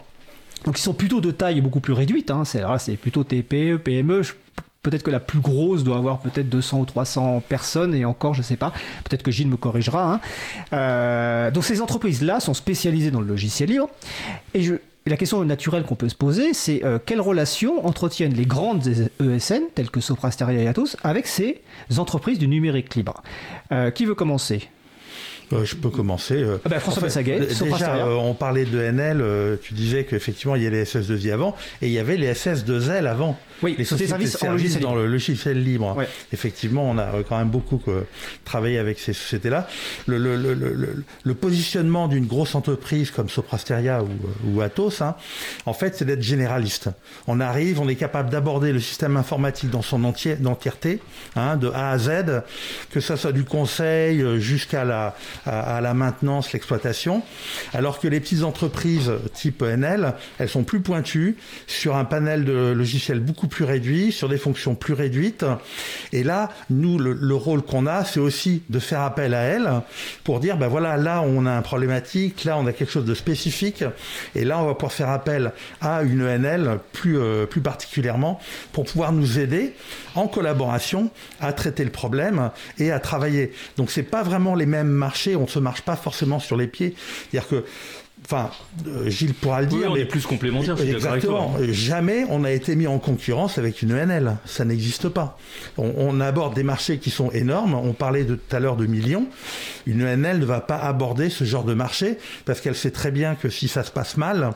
donc 0.66 0.80
ils 0.80 0.82
sont 0.82 0.94
plutôt 0.94 1.22
de 1.22 1.32
taille 1.32 1.62
beaucoup 1.62 1.80
plus 1.80 1.94
réduite. 1.94 2.32
Hein. 2.32 2.44
C'est, 2.46 2.98
plutôt 2.98 3.24
TPE, 3.24 3.78
PME. 3.78 4.22
Peut-être 4.84 5.04
que 5.04 5.12
la 5.12 5.22
plus 5.22 5.40
grosse 5.40 5.84
doit 5.84 5.96
avoir 5.96 6.20
peut-être 6.20 6.50
200 6.50 6.82
ou 6.82 6.86
300 6.86 7.42
personnes, 7.48 7.96
et 7.96 8.04
encore, 8.04 8.34
je 8.34 8.40
ne 8.40 8.44
sais 8.44 8.58
pas. 8.58 8.74
Peut-être 9.06 9.24
que 9.24 9.32
Gilles 9.32 9.48
me 9.48 9.56
corrigera. 9.56 10.14
Hein. 10.14 10.20
Euh, 10.74 11.52
donc 11.52 11.64
ces 11.64 11.82
entreprises-là 11.82 12.42
sont 12.42 12.54
spécialisées 12.54 13.10
dans 13.10 13.22
le 13.22 13.28
logiciel 13.28 13.70
libre. 13.70 13.90
Et 14.54 14.70
la 15.06 15.18
question 15.18 15.44
naturelle 15.46 15.84
qu'on 15.84 15.96
peut 15.96 16.10
se 16.10 16.16
poser, 16.16 16.54
c'est 16.54 16.84
euh, 16.84 17.00
quelle 17.04 17.22
relation 17.22 17.86
entretiennent 17.86 18.34
les 18.34 18.46
grandes 18.46 18.86
ESN, 19.22 19.64
telles 19.74 19.90
que 19.90 20.02
Sopra 20.02 20.32
Steria 20.32 20.62
et 20.62 20.68
Atos, 20.68 20.98
avec 21.04 21.28
ces 21.28 21.62
entreprises 21.98 22.38
du 22.38 22.50
numérique 22.50 22.94
libre? 22.96 23.24
Euh, 23.72 23.90
Qui 23.90 24.06
veut 24.06 24.16
commencer? 24.16 24.70
Euh, 25.54 25.66
je 25.66 25.76
peux 25.76 25.90
commencer. 25.90 26.36
Euh. 26.36 26.58
Ah 26.66 26.70
bah, 26.70 26.80
François 26.80 27.04
en 27.04 27.22
Déjà, 27.22 27.96
euh, 27.96 28.16
on 28.16 28.34
parlait 28.34 28.66
de 28.66 28.80
NL, 28.80 29.24
tu 29.62 29.74
disais 29.74 30.04
qu'effectivement, 30.04 30.56
il 30.56 30.64
y 30.64 30.68
a 30.68 30.70
les 30.70 30.84
SS2I 30.86 31.32
avant, 31.32 31.56
et 31.82 31.88
il 31.88 31.94
y 31.94 32.00
avait 32.00 32.18
les 32.18 32.34
SS2L 32.34 33.06
avant. 33.08 33.38
Oui, 33.62 33.76
les 33.78 33.86
sociétés 33.86 34.10
services, 34.10 34.38
services 34.38 34.80
dans 34.80 34.96
le 34.96 35.08
logiciel 35.08 35.64
libre. 35.64 35.96
Effectivement, 36.34 36.90
on 36.90 36.98
a 36.98 37.24
quand 37.28 37.38
même 37.38 37.50
beaucoup 37.50 37.82
travaillé 38.44 38.78
avec 38.78 39.00
ces 39.00 39.14
sociétés-là. 39.14 39.68
Le, 40.06 40.18
le, 40.18 40.36
le, 40.36 40.54
le, 41.24 41.34
positionnement 41.34 42.10
d'une 42.10 42.26
grosse 42.26 42.56
entreprise 42.56 43.10
comme 43.12 43.30
Soprasteria 43.30 44.04
ou, 44.04 44.10
ou 44.50 44.62
Atos, 44.62 45.02
hein, 45.02 45.16
en 45.66 45.74
fait, 45.74 45.96
c'est 45.96 46.04
d'être 46.04 46.22
généraliste. 46.22 46.90
On 47.28 47.40
arrive, 47.40 47.80
on 47.80 47.88
est 47.88 47.96
capable 47.96 48.30
d'aborder 48.30 48.74
le 48.74 48.82
système 48.82 49.16
informatique 49.16 49.70
dans 49.70 49.82
son 49.82 50.04
entier, 50.04 50.36
entièreté, 50.46 51.00
hein, 51.38 51.56
de 51.56 51.70
A 51.70 51.92
à 51.92 51.98
Z, 51.98 52.44
que 52.92 53.00
ça 53.00 53.16
soit 53.16 53.32
du 53.32 53.46
conseil 53.46 54.24
jusqu'à 54.42 54.84
la, 54.84 55.16
à, 55.46 55.82
la 55.82 55.94
maintenance, 55.94 56.54
l'exploitation, 56.54 57.22
alors 57.74 58.00
que 58.00 58.08
les 58.08 58.20
petites 58.20 58.44
entreprises 58.44 59.12
type 59.34 59.62
NL, 59.62 60.14
elles 60.40 60.50
sont 60.50 60.64
plus 60.64 60.82
pointues 60.82 61.38
sur 61.68 61.96
un 61.96 62.06
panel 62.06 62.46
de 62.46 62.72
logiciels 62.72 63.20
beaucoup 63.20 63.48
plus 63.48 63.66
réduit, 63.66 64.12
sur 64.12 64.30
des 64.30 64.38
fonctions 64.38 64.76
plus 64.76 64.94
réduites. 64.94 65.46
Et 66.12 66.24
là, 66.24 66.50
nous, 66.70 66.98
le, 66.98 67.36
rôle 67.36 67.64
qu'on 67.64 67.88
a, 67.88 68.06
c'est 68.06 68.20
aussi 68.20 68.62
de 68.70 68.80
faire 68.80 69.02
appel 69.02 69.34
à 69.34 69.42
elles 69.42 69.70
pour 70.24 70.40
dire, 70.40 70.58
ben 70.58 70.68
voilà, 70.68 70.98
là, 70.98 71.22
on 71.22 71.46
a 71.46 71.52
un 71.52 71.62
problématique, 71.62 72.44
là, 72.44 72.58
on 72.58 72.68
a 72.68 72.74
quelque 72.74 72.92
chose 72.92 73.06
de 73.06 73.16
spécifique, 73.16 73.84
et 74.36 74.46
là, 74.46 74.60
on 74.60 74.66
va 74.66 74.74
pouvoir 74.76 74.94
faire 74.94 75.10
appel 75.10 75.52
à 75.82 76.04
une 76.04 76.26
NL 76.26 76.80
plus, 76.92 77.18
euh, 77.20 77.46
plus 77.46 77.62
particulièrement 77.62 78.40
pour 78.72 78.86
pouvoir 78.86 79.12
nous 79.12 79.40
aider 79.40 79.74
en 80.16 80.28
collaboration 80.28 81.10
à 81.42 81.54
traiter 81.54 81.84
le 81.84 81.92
problème 81.92 82.52
et 82.78 82.92
à 82.92 83.00
travailler. 83.00 83.52
Donc, 83.78 83.90
c'est 83.90 84.04
pas 84.04 84.24
vraiment 84.24 84.56
les 84.56 84.66
mêmes 84.66 84.90
marchés 84.90 85.33
on 85.36 85.44
ne 85.44 85.48
se 85.48 85.60
marche 85.60 85.82
pas 85.82 85.96
forcément 85.96 86.40
sur 86.40 86.58
les 86.58 86.68
pieds. 86.68 86.96
C'est-à-dire 87.32 87.50
que 87.50 87.66
Enfin, 88.26 88.52
euh, 88.88 89.10
Gilles 89.10 89.34
pourra 89.34 89.62
le 89.62 89.68
dire. 89.68 89.90
on 89.92 89.96
est 89.96 90.06
plus 90.06 90.26
complémentaires. 90.26 90.80
Exactement. 90.80 91.56
Jamais 91.70 92.26
on 92.30 92.44
a 92.44 92.52
été 92.52 92.76
mis 92.76 92.88
en 92.88 92.98
concurrence 93.00 93.58
avec 93.58 93.82
une 93.82 93.92
ENL. 93.92 94.38
Ça 94.46 94.64
n'existe 94.64 95.10
pas. 95.10 95.38
On, 95.78 96.22
aborde 96.22 96.54
des 96.54 96.64
marchés 96.64 97.00
qui 97.00 97.10
sont 97.10 97.32
énormes. 97.32 97.74
On 97.74 97.94
parlait 97.94 98.24
de, 98.24 98.36
tout 98.36 98.56
à 98.56 98.60
l'heure 98.60 98.78
de 98.78 98.86
millions. 98.86 99.28
Une 99.86 100.04
ENL 100.04 100.40
ne 100.40 100.46
va 100.46 100.62
pas 100.62 100.78
aborder 100.78 101.30
ce 101.30 101.44
genre 101.44 101.66
de 101.66 101.74
marché 101.74 102.18
parce 102.46 102.62
qu'elle 102.62 102.76
sait 102.76 102.92
très 102.92 103.12
bien 103.12 103.36
que 103.36 103.50
si 103.50 103.68
ça 103.68 103.84
se 103.84 103.92
passe 103.92 104.16
mal, 104.16 104.52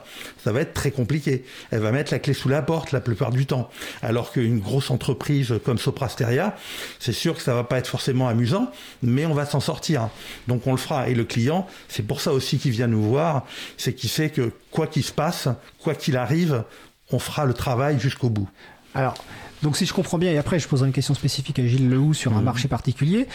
ça 0.48 0.54
va 0.54 0.62
être 0.62 0.74
très 0.74 0.92
compliqué. 0.92 1.44
Elle 1.72 1.82
va 1.82 1.92
mettre 1.92 2.14
la 2.14 2.20
clé 2.20 2.34
sous 2.34 2.48
la 2.48 2.62
porte 2.62 2.94
la 2.94 3.02
plupart 3.02 3.32
du 3.32 3.46
temps. 3.46 3.70
Alors 4.02 4.32
qu'une 4.32 4.60
grosse 4.60 4.92
entreprise 4.92 5.54
comme 5.66 5.78
Soprasteria, 5.78 6.56
c'est 7.00 7.12
sûr 7.12 7.36
que 7.36 7.42
ça 7.42 7.54
va 7.54 7.66
pas 7.66 7.78
être 7.78 7.88
forcément 7.88 8.30
amusant, 8.30 8.72
mais 9.02 9.26
on 9.26 9.34
va 9.34 9.46
s'en 9.46 9.60
sortir. 9.60 10.08
Donc 10.48 10.66
on 10.66 10.72
le 10.72 10.78
fera. 10.78 11.10
Et 11.10 11.16
le 11.16 11.26
client, 11.26 11.68
c'est 11.90 12.04
pour 12.04 12.22
ça 12.22 12.32
aussi 12.32 12.60
qu'il 12.60 12.72
vient 12.72 12.88
nous 12.88 13.04
voir 13.04 13.46
c'est 13.78 13.94
qu'il 13.94 14.10
sait 14.10 14.30
que 14.30 14.52
quoi 14.72 14.88
qu'il 14.88 15.04
se 15.04 15.12
passe, 15.12 15.50
quoi 15.82 15.96
qu'il 15.96 16.16
arrive, 16.16 16.64
on 17.12 17.20
fera 17.20 17.46
le 17.46 17.54
travail 17.54 18.00
jusqu'au 18.00 18.30
bout. 18.30 18.50
Alors, 18.96 19.16
donc 19.64 19.76
si 19.76 19.86
je 19.86 19.94
comprends 19.94 20.18
bien, 20.18 20.32
et 20.32 20.38
après 20.38 20.60
je 20.60 20.68
poserai 20.68 20.88
une 20.88 20.94
question 20.94 21.14
spécifique 21.14 21.60
à 21.60 21.66
Gilles 21.66 21.90
Lehou 21.90 22.14
sur 22.14 22.34
un 22.34 22.40
mhm. 22.40 22.46
marché 22.46 22.68
particulier, 22.68 23.28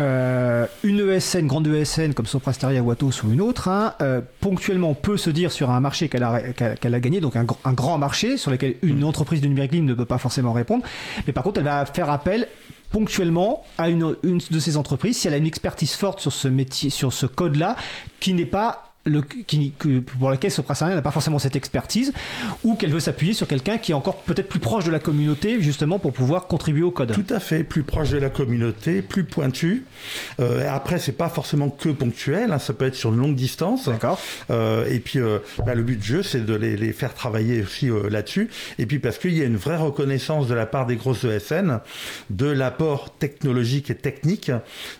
euh, 0.00 0.66
une 0.82 1.00
ESN, 1.00 1.46
grande 1.46 1.66
ESN 1.66 2.14
comme 2.14 2.26
Soprasteria 2.26 2.82
ou 2.82 2.90
Atos 2.90 3.22
ou 3.22 3.32
une 3.32 3.40
autre, 3.40 3.68
hein, 3.68 3.94
euh, 4.00 4.20
ponctuellement 4.40 4.94
peut 4.94 5.16
se 5.16 5.30
dire 5.30 5.52
sur 5.52 5.70
un 5.70 5.80
marché 5.80 6.08
qu'elle 6.08 6.22
a, 6.22 6.40
qu'elle 6.40 6.94
a 6.94 7.00
gagné, 7.00 7.20
donc 7.20 7.36
un, 7.36 7.72
grand 7.72 7.98
marché 7.98 8.36
sur 8.36 8.50
lequel 8.50 8.76
une 8.82 8.98
mhm. 8.98 9.04
entreprise 9.04 9.40
de 9.40 9.48
numérique 9.48 9.72
libre 9.72 9.86
ne 9.86 9.94
peut 9.94 10.04
pas 10.04 10.18
forcément 10.18 10.52
répondre, 10.52 10.84
mais 11.26 11.32
par 11.32 11.44
contre 11.44 11.58
elle 11.58 11.66
va 11.66 11.84
faire 11.86 12.10
appel 12.10 12.48
ponctuellement 12.90 13.64
à 13.78 13.88
une, 13.88 14.16
une 14.22 14.40
de 14.50 14.58
ces 14.60 14.76
entreprises 14.76 15.18
si 15.18 15.28
elle 15.28 15.34
a 15.34 15.38
une 15.38 15.46
expertise 15.46 15.92
forte 15.92 16.20
sur 16.20 16.32
ce 16.32 16.48
métier, 16.48 16.88
sur 16.88 17.12
ce 17.12 17.26
code-là, 17.26 17.76
qui 18.20 18.32
n'est 18.32 18.46
pas 18.46 18.85
le, 19.06 19.22
qui, 19.22 19.72
que, 19.78 20.00
pour 20.00 20.30
laquelle 20.30 20.50
Soprasteria 20.50 20.94
n'a 20.94 21.02
pas 21.02 21.10
forcément 21.10 21.38
cette 21.38 21.56
expertise, 21.56 22.12
ou 22.64 22.74
qu'elle 22.74 22.90
veut 22.90 23.00
s'appuyer 23.00 23.32
sur 23.32 23.46
quelqu'un 23.46 23.78
qui 23.78 23.92
est 23.92 23.94
encore 23.94 24.22
peut-être 24.22 24.48
plus 24.48 24.60
proche 24.60 24.84
de 24.84 24.90
la 24.90 24.98
communauté, 24.98 25.60
justement 25.62 25.98
pour 25.98 26.12
pouvoir 26.12 26.46
contribuer 26.46 26.82
au 26.82 26.90
code. 26.90 27.12
Tout 27.12 27.34
à 27.34 27.40
fait, 27.40 27.64
plus 27.64 27.82
proche 27.82 28.10
de 28.10 28.18
la 28.18 28.30
communauté, 28.30 29.02
plus 29.02 29.24
pointu. 29.24 29.84
Euh, 30.40 30.66
après, 30.70 30.98
c'est 30.98 31.12
pas 31.12 31.28
forcément 31.28 31.70
que 31.70 31.88
ponctuel, 31.88 32.52
hein, 32.52 32.58
ça 32.58 32.72
peut 32.72 32.86
être 32.86 32.94
sur 32.94 33.12
une 33.12 33.18
longue 33.18 33.36
distance. 33.36 33.88
D'accord. 33.88 34.20
Euh, 34.50 34.86
et 34.90 34.98
puis, 34.98 35.18
euh, 35.18 35.38
bah, 35.64 35.74
le 35.74 35.82
but 35.82 35.98
du 35.98 36.06
jeu, 36.06 36.22
c'est 36.22 36.44
de 36.44 36.54
les, 36.54 36.76
les, 36.76 36.92
faire 36.92 37.14
travailler 37.14 37.62
aussi 37.62 37.88
euh, 37.88 38.08
là-dessus. 38.10 38.48
Et 38.78 38.86
puis, 38.86 38.98
parce 38.98 39.18
qu'il 39.18 39.36
y 39.36 39.42
a 39.42 39.44
une 39.44 39.56
vraie 39.56 39.76
reconnaissance 39.76 40.48
de 40.48 40.54
la 40.54 40.66
part 40.66 40.86
des 40.86 40.96
grosses 40.96 41.24
ESN 41.24 41.80
de 42.30 42.46
l'apport 42.46 43.16
technologique 43.18 43.90
et 43.90 43.94
technique 43.94 44.50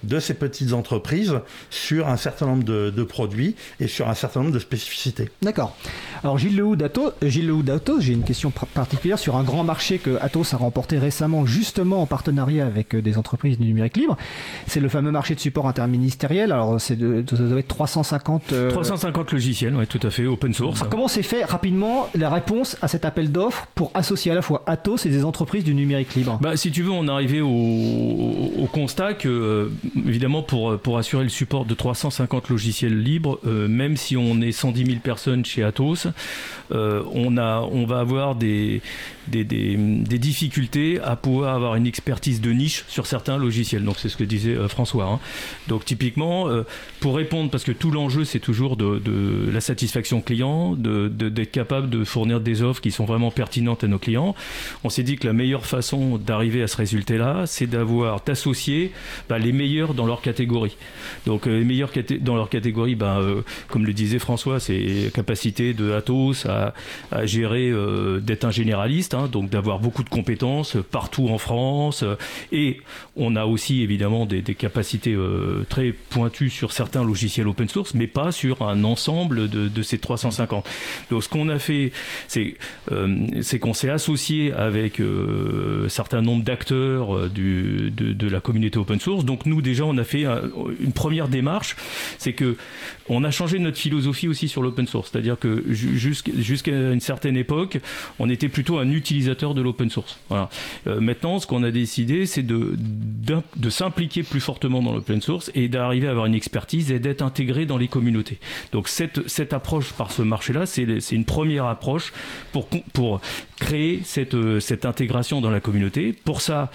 de 0.03 0.21
ces 0.21 0.35
petites 0.35 0.73
entreprises 0.73 1.35
sur 1.71 2.09
un 2.09 2.17
certain 2.17 2.47
nombre 2.47 2.65
de, 2.65 2.91
de 2.91 3.03
produits 3.03 3.57
et 3.81 3.89
sur 3.97 4.09
un 4.09 4.15
certain 4.15 4.41
nombre 4.41 4.53
de 4.53 4.59
spécificités. 4.59 5.31
D'accord. 5.41 5.75
Alors 6.23 6.37
Gilles 6.37 6.57
Lehoud 6.57 6.79
d'Atos, 6.79 7.15
Gilles 7.23 7.51
j'ai 8.01 8.13
une 8.13 8.25
question 8.25 8.51
particulière 8.51 9.19
sur 9.19 9.37
un 9.37 9.43
grand 9.43 9.65
marché 9.65 9.99
que 9.99 10.19
Atos 10.21 10.53
a 10.53 10.57
remporté 10.57 10.99
récemment 10.99 11.47
justement 11.47 12.03
en 12.03 12.07
partenariat 12.07 12.67
avec 12.67 12.95
euh, 12.95 13.01
des 13.01 13.17
entreprises 13.17 13.59
du 13.59 13.67
numérique 13.67 13.97
libre. 13.97 14.17
C'est 14.67 14.81
le 14.81 14.89
fameux 14.89 15.11
marché 15.11 15.35
de 15.35 15.41
support 15.41 15.67
interministériel. 15.67 16.53
Alors 16.53 16.81
c'est 16.81 16.97
de, 16.97 17.25
ça 17.29 17.37
doit 17.37 17.61
être 17.61 17.69
350 17.69 18.53
350 18.71 19.29
euh, 19.29 19.33
logiciels, 19.33 19.75
oui, 19.75 19.87
tout 19.87 20.01
à 20.03 20.11
fait, 20.11 20.27
open 20.27 20.53
source. 20.53 20.83
comment 20.91 21.09
s'est 21.09 21.23
fait 21.23 21.45
rapidement 21.45 22.09
la 22.15 22.29
réponse 22.29 22.77
à 22.83 22.89
cet 22.89 23.05
appel 23.05 23.33
d'offres 23.33 23.67
pour 23.75 23.91
associer 23.95 24.33
à 24.33 24.35
la 24.35 24.43
fois 24.43 24.63
Atos 24.67 25.07
et 25.07 25.11
des 25.11 25.25
entreprises 25.25 25.65
du 25.65 25.75
numérique 25.75 26.15
libre? 26.15 26.39
Bah, 26.43 26.57
si 26.57 26.71
tu 26.71 26.83
veux, 26.83 26.91
on 26.91 27.09
est 27.09 27.11
arrivé 27.11 27.41
au, 27.41 27.49
au, 27.49 28.67
constat 28.67 29.15
que 29.15 29.29
euh, 29.29 29.71
évidemment 30.07 30.43
pour 30.43 30.79
pour 30.79 30.99
assurer 30.99 31.23
le 31.23 31.31
support 31.31 31.65
de 31.65 31.75
350 31.75 32.51
logiciels 32.51 33.01
libres, 33.01 33.39
même 33.45 33.86
même 33.87 33.97
si 33.97 34.17
on 34.17 34.41
est 34.41 34.51
110 34.51 34.85
000 34.85 34.99
personnes 34.99 35.45
chez 35.45 35.63
Atos, 35.63 36.09
euh, 36.73 37.05
on, 37.13 37.37
a, 37.37 37.61
on 37.61 37.87
va 37.87 38.01
avoir 38.01 38.35
des, 38.35 38.83
des, 39.29 40.19
difficultés 40.19 40.99
à 41.01 41.15
pouvoir 41.15 41.55
avoir 41.55 41.77
une 41.77 41.87
expertise 41.87 42.41
de 42.41 42.51
niche 42.51 42.85
sur 42.89 43.07
certains 43.07 43.39
logiciels. 43.39 43.85
Donc 43.85 43.97
c'est 43.99 44.09
ce 44.09 44.17
que 44.17 44.25
disait 44.25 44.57
euh, 44.57 44.67
François. 44.67 45.05
Hein. 45.05 45.21
Donc 45.69 45.85
typiquement, 45.85 46.49
euh, 46.49 46.63
pour 46.99 47.15
répondre, 47.15 47.51
parce 47.51 47.63
que 47.63 47.71
tout 47.71 47.93
l'enjeu 47.93 48.25
c'est 48.25 48.41
toujours 48.41 48.77
de, 48.77 49.01
la 49.53 49.61
satisfaction 49.61 50.21
client, 50.21 50.75
d'être 50.75 51.53
capable 51.53 51.89
de 51.89 52.03
fournir 52.03 52.41
des 52.41 52.63
offres 52.63 52.81
qui 52.81 52.91
sont 52.91 53.05
vraiment 53.05 53.31
pertinentes 53.31 53.85
à 53.85 53.87
nos 53.87 53.99
clients, 53.99 54.35
on 54.83 54.89
s'est 54.89 55.05
dit 55.05 55.17
que 55.17 55.27
la 55.27 55.33
meilleure 55.33 55.67
façon 55.67 56.19
d'arriver 56.19 56.63
à 56.63 56.67
ce 56.67 56.77
résultat-là, 56.79 57.45
c'est 57.47 57.67
d'avoir 57.67 58.23
d'associer 58.25 58.93
bah, 59.29 59.39
les 59.39 59.53
meilleurs 59.53 59.95
dans 59.95 60.07
leur 60.07 60.23
catégorie. 60.23 60.77
Donc 61.27 61.47
les 61.47 61.65
meilleurs 61.65 61.93
dans 62.21 62.35
leur 62.35 62.49
catégorie, 62.49 62.97
bah, 62.97 63.21
comme 63.77 63.85
le 63.85 63.93
disait 63.93 64.19
François, 64.19 64.59
c'est 64.59 65.11
capacité 65.13 65.75
de 65.75 65.93
Atos 65.93 66.47
à, 66.47 66.73
gérer, 67.27 67.69
euh, 67.69 68.21
d'être 68.21 68.47
un 68.47 68.51
généraliste, 68.51 69.13
hein, 69.13 69.29
donc 69.31 69.51
d'avoir 69.51 69.81
beaucoup 69.81 70.03
de 70.03 70.09
compétences 70.09 70.79
partout 70.91 71.29
en 71.29 71.37
France. 71.37 72.03
et 72.53 72.81
on 73.17 73.37
a 73.37 73.45
aussi 73.45 73.83
évidemment 73.83 74.25
des, 74.25 74.43
capacités 74.55 75.13
euh, 75.13 75.67
très 75.69 75.93
pointues 75.93 76.49
sur 76.49 76.73
certains 76.73 77.05
logiciels 77.05 77.49
open 77.49 77.69
source, 77.69 77.93
mais 77.93 78.07
pas 78.07 78.33
sur 78.33 78.63
un 78.63 78.83
ensemble 78.83 79.51
de, 79.51 79.83
ces 79.83 79.99
350. 79.99 80.67
Donc 81.11 81.23
ce 81.23 81.29
qu'on 81.29 81.51
a 81.51 81.59
fait, 81.59 81.93
c'est 82.29 82.55
euh, 82.93 83.43
qu'on 83.61 83.75
s'est 83.75 83.91
associé 83.91 84.55
avec 84.55 85.01
un 85.01 85.89
certain 85.91 86.23
nombre 86.23 86.45
d'acteurs 86.45 87.29
de, 87.29 88.27
la 88.27 88.41
communauté 88.41 88.79
open 88.79 89.01
source. 89.01 89.27
Donc 89.27 89.45
nous 89.45 89.61
déjà, 89.61 89.85
on 89.85 89.99
a 89.99 90.05
fait 90.05 90.25
une 90.81 90.93
première 90.95 91.29
démarche, 91.29 91.77
c'est 92.17 92.33
que 92.33 92.57
on 93.09 93.23
a 93.23 93.31
changé 93.31 93.59
notre 93.67 93.79
philosophie 93.79 94.29
aussi 94.29 94.49
sur 94.49 94.63
l'open 94.63 94.87
source. 94.87 95.11
C'est-à-dire 95.11 95.39
que 95.39 95.65
jusqu'à 95.69 96.73
une 96.73 97.01
certaine 97.01 97.37
époque, 97.37 97.79
on 98.19 98.31
était 98.31 98.49
plutôt 98.49 98.79
un 98.79 98.91
utilisateur 98.91 99.55
de 99.55 99.63
l'open 99.63 99.91
source. 99.91 100.19
Voilà. 100.29 100.49
Euh, 100.87 101.01
maintenant, 101.01 101.39
ce 101.39 101.47
qu'on 101.47 101.63
a 101.63 101.71
décidé, 101.71 102.27
c'est 102.27 102.43
de, 102.43 102.77
s'impliquer 103.69 104.23
plus 104.23 104.41
fortement 104.41 104.83
dans 104.83 104.93
l'open 104.93 105.21
source 105.21 105.51
et 105.55 105.69
d'arriver 105.69 106.07
à 106.07 106.11
avoir 106.11 106.27
une 106.27 106.35
expertise 106.35 106.91
et 106.91 106.99
d'être 106.99 107.23
intégré 107.23 107.67
dans 107.67 107.79
les 107.79 107.89
communautés. 107.89 108.39
Donc 108.73 108.89
cette, 108.89 109.29
cette 109.29 109.53
approche 109.53 109.93
par 109.93 110.13
ce 110.13 110.23
marché-là, 110.23 110.67
c'est 110.67 111.13
une 111.13 111.25
première 111.25 111.67
approche 111.67 112.13
pour, 112.53 112.69
pour 112.93 113.21
créer 113.59 114.01
cette, 114.05 114.37
cette 114.61 114.85
intégration 114.85 115.41
dans 115.41 115.51
la 115.51 115.61
communauté. 115.61 116.13
Pour 116.13 116.41
ça, 116.41 116.71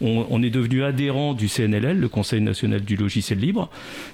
on, 0.00 0.42
est 0.42 0.50
devenu 0.50 0.82
adhérent 0.82 1.34
du 1.34 1.48
CNLL, 1.48 1.98
le 1.98 2.08
Conseil 2.08 2.40
national 2.40 2.80
du 2.80 2.96
logiciel 2.96 3.38
libre. 3.38 3.68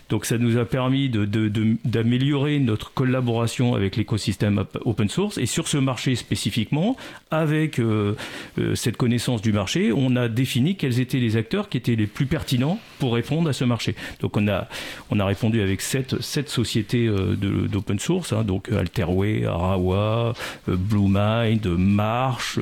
Donc 0.08 0.24
ça 0.24 0.38
nous 0.38 0.56
a 0.56 0.64
permis 0.64 1.08
d'améliorer 1.08 2.58
notre 2.58 2.92
collaboration 2.92 3.74
avec 3.74 3.96
l'écosystème 3.96 4.64
open 4.84 5.08
source. 5.08 5.38
Et 5.38 5.46
sur 5.46 5.68
ce 5.68 5.76
marché 5.78 6.16
spécifiquement, 6.16 6.96
avec 7.30 7.78
euh, 7.78 8.14
euh, 8.58 8.74
cette 8.74 8.96
connaissance 8.96 9.42
du 9.42 9.52
marché, 9.52 9.92
on 9.92 10.16
a 10.16 10.28
défini 10.28 10.76
quels 10.76 11.00
étaient 11.00 11.18
les 11.18 11.36
acteurs 11.36 11.68
qui 11.68 11.76
étaient 11.76 11.96
les 11.96 12.06
plus 12.06 12.26
pertinents 12.26 12.80
pour 12.98 13.14
répondre 13.14 13.48
à 13.48 13.52
ce 13.52 13.64
marché. 13.64 13.94
Donc 14.20 14.36
on 14.36 14.48
a, 14.48 14.68
on 15.10 15.20
a 15.20 15.24
répondu 15.24 15.60
avec 15.60 15.80
sept, 15.80 16.20
sept 16.20 16.48
sociétés 16.48 17.06
euh, 17.06 17.36
d'open 17.36 17.98
source, 17.98 18.32
hein, 18.32 18.42
donc 18.42 18.70
Alterway, 18.72 19.44
Arawa, 19.44 20.34
Bluemind, 20.66 21.66
March, 21.66 22.58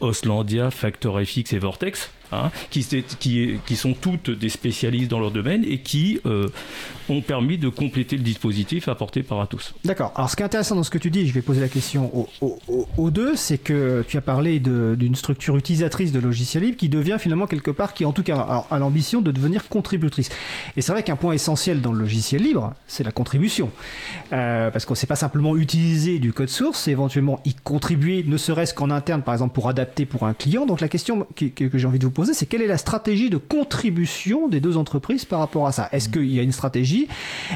Oslandia, 0.00 0.70
FactorFX 0.70 1.52
et 1.52 1.58
Vortex. 1.58 2.10
Hein, 2.30 2.50
qui, 2.70 3.76
sont 3.76 3.94
toutes 3.94 4.30
des 4.30 4.50
spécialistes 4.50 5.10
dans 5.10 5.18
leur 5.18 5.30
domaine 5.30 5.64
et 5.64 5.78
qui 5.78 6.20
euh, 6.26 6.48
ont 7.08 7.22
permis 7.22 7.56
de 7.56 7.70
compléter 7.70 8.18
le 8.18 8.22
dispositif 8.22 8.88
apporté 8.88 9.22
par 9.22 9.40
Atos. 9.40 9.72
D'accord. 9.86 10.12
Alors 10.14 10.28
ce 10.28 10.36
qui 10.36 10.42
est 10.42 10.44
intéressant 10.44 10.74
dans 10.74 10.82
ce 10.82 10.90
que 10.90 10.98
tu 10.98 11.10
dis, 11.10 11.26
je 11.26 11.32
vais 11.32 11.40
poser 11.40 11.62
la 11.62 11.68
question 11.68 12.28
aux, 12.42 13.10
deux, 13.10 13.34
c'est 13.34 13.56
que 13.56 14.04
tu 14.06 14.18
as 14.18 14.20
parlé 14.20 14.60
d'une 14.60 15.14
structure 15.14 15.56
utilisatrice 15.56 16.12
de 16.12 16.20
logiciels 16.20 16.64
libres 16.64 16.76
qui 16.76 16.90
devient 16.90 17.16
finalement 17.18 17.46
quelque 17.46 17.70
part, 17.70 17.94
qui 17.94 18.04
en 18.04 18.12
tout 18.12 18.22
cas 18.22 18.64
a, 18.70 18.78
l'ambition 18.78 19.22
de 19.22 19.30
devenir 19.30 19.66
contributrice. 19.68 20.28
Et 20.76 20.82
c'est 20.82 20.92
vrai 20.92 21.02
qu'un 21.02 21.16
point 21.16 21.32
essentiel 21.32 21.80
dans 21.80 21.92
le 21.92 22.00
logiciel 22.00 22.42
libre, 22.42 22.74
c'est 22.86 23.04
la 23.04 23.12
contribution. 23.12 23.70
Euh, 24.34 24.70
parce 24.70 24.84
qu'on 24.84 24.92
ne 24.92 24.98
sait 24.98 25.06
pas 25.06 25.16
simplement 25.16 25.56
utiliser 25.56 26.18
du 26.18 26.34
code 26.34 26.50
source, 26.50 26.80
c'est 26.80 26.90
éventuellement 26.90 27.40
y 27.46 27.54
contribuer, 27.54 28.22
ne 28.26 28.36
serait-ce 28.36 28.74
qu'en 28.74 28.90
interne, 28.90 29.22
par 29.22 29.32
exemple, 29.32 29.54
pour 29.54 29.70
adapter 29.70 30.04
pour 30.04 30.24
un 30.24 30.34
client. 30.34 30.66
Donc 30.66 30.82
la 30.82 30.88
question 30.88 31.26
que, 31.34 31.46
que 31.46 31.78
j'ai 31.78 31.86
envie 31.86 31.98
de 31.98 32.04
vous 32.04 32.17
c'est 32.24 32.46
quelle 32.46 32.62
est 32.62 32.66
la 32.66 32.78
stratégie 32.78 33.30
de 33.30 33.36
contribution 33.36 34.48
des 34.48 34.60
deux 34.60 34.76
entreprises 34.76 35.24
par 35.24 35.40
rapport 35.40 35.66
à 35.66 35.72
ça? 35.72 35.88
Est-ce 35.92 36.08
qu'il 36.08 36.32
y 36.32 36.38
a 36.38 36.42
une 36.42 36.52
stratégie? 36.52 37.08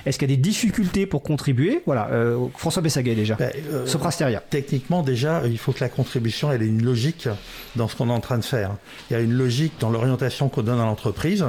Est-ce 0.07 0.19
qu'il 0.19 0.31
y 0.31 0.33
a 0.33 0.37
des 0.37 0.43
difficultés 0.43 1.07
pour 1.07 1.23
contribuer? 1.23 1.83
Voilà, 1.87 2.09
euh, 2.11 2.47
François 2.57 2.83
Bessaguet 2.83 3.15
déjà. 3.15 3.35
Ben, 3.35 3.53
euh, 3.71 3.87
Soprasteria. 3.87 4.41
Techniquement 4.41 5.03
déjà, 5.03 5.43
il 5.47 5.59
faut 5.59 5.73
que 5.73 5.81
la 5.81 5.89
contribution 5.89 6.53
elle 6.53 6.63
ait 6.63 6.67
une 6.67 6.85
logique 6.85 7.29
dans 7.77 7.89
ce 7.89 7.97
qu'on 7.97 8.09
est 8.09 8.13
en 8.13 8.21
train 8.21 8.39
de 8.39 8.45
faire. 8.45 8.73
Il 9.11 9.15
y 9.15 9.17
a 9.17 9.21
une 9.21 9.33
logique 9.33 9.75
dans 9.81 9.91
l'orientation 9.91 10.49
qu'on 10.49 10.63
donne 10.63 10.81
à 10.81 10.85
l'entreprise 10.85 11.45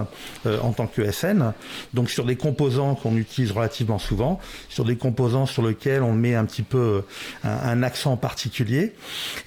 euh, 0.45 0.59
en 0.61 0.71
tant 0.71 0.87
que 0.87 1.09
SN. 1.11 1.53
Donc 1.93 2.09
sur 2.09 2.25
des 2.25 2.35
composants 2.35 2.95
qu'on 2.95 3.15
utilise 3.17 3.51
relativement 3.51 3.99
souvent, 3.99 4.39
sur 4.69 4.85
des 4.85 4.95
composants 4.95 5.45
sur 5.45 5.65
lesquels 5.65 6.03
on 6.03 6.13
met 6.13 6.35
un 6.35 6.45
petit 6.45 6.63
peu 6.63 7.03
un, 7.43 7.49
un 7.49 7.83
accent 7.83 8.17
particulier. 8.17 8.93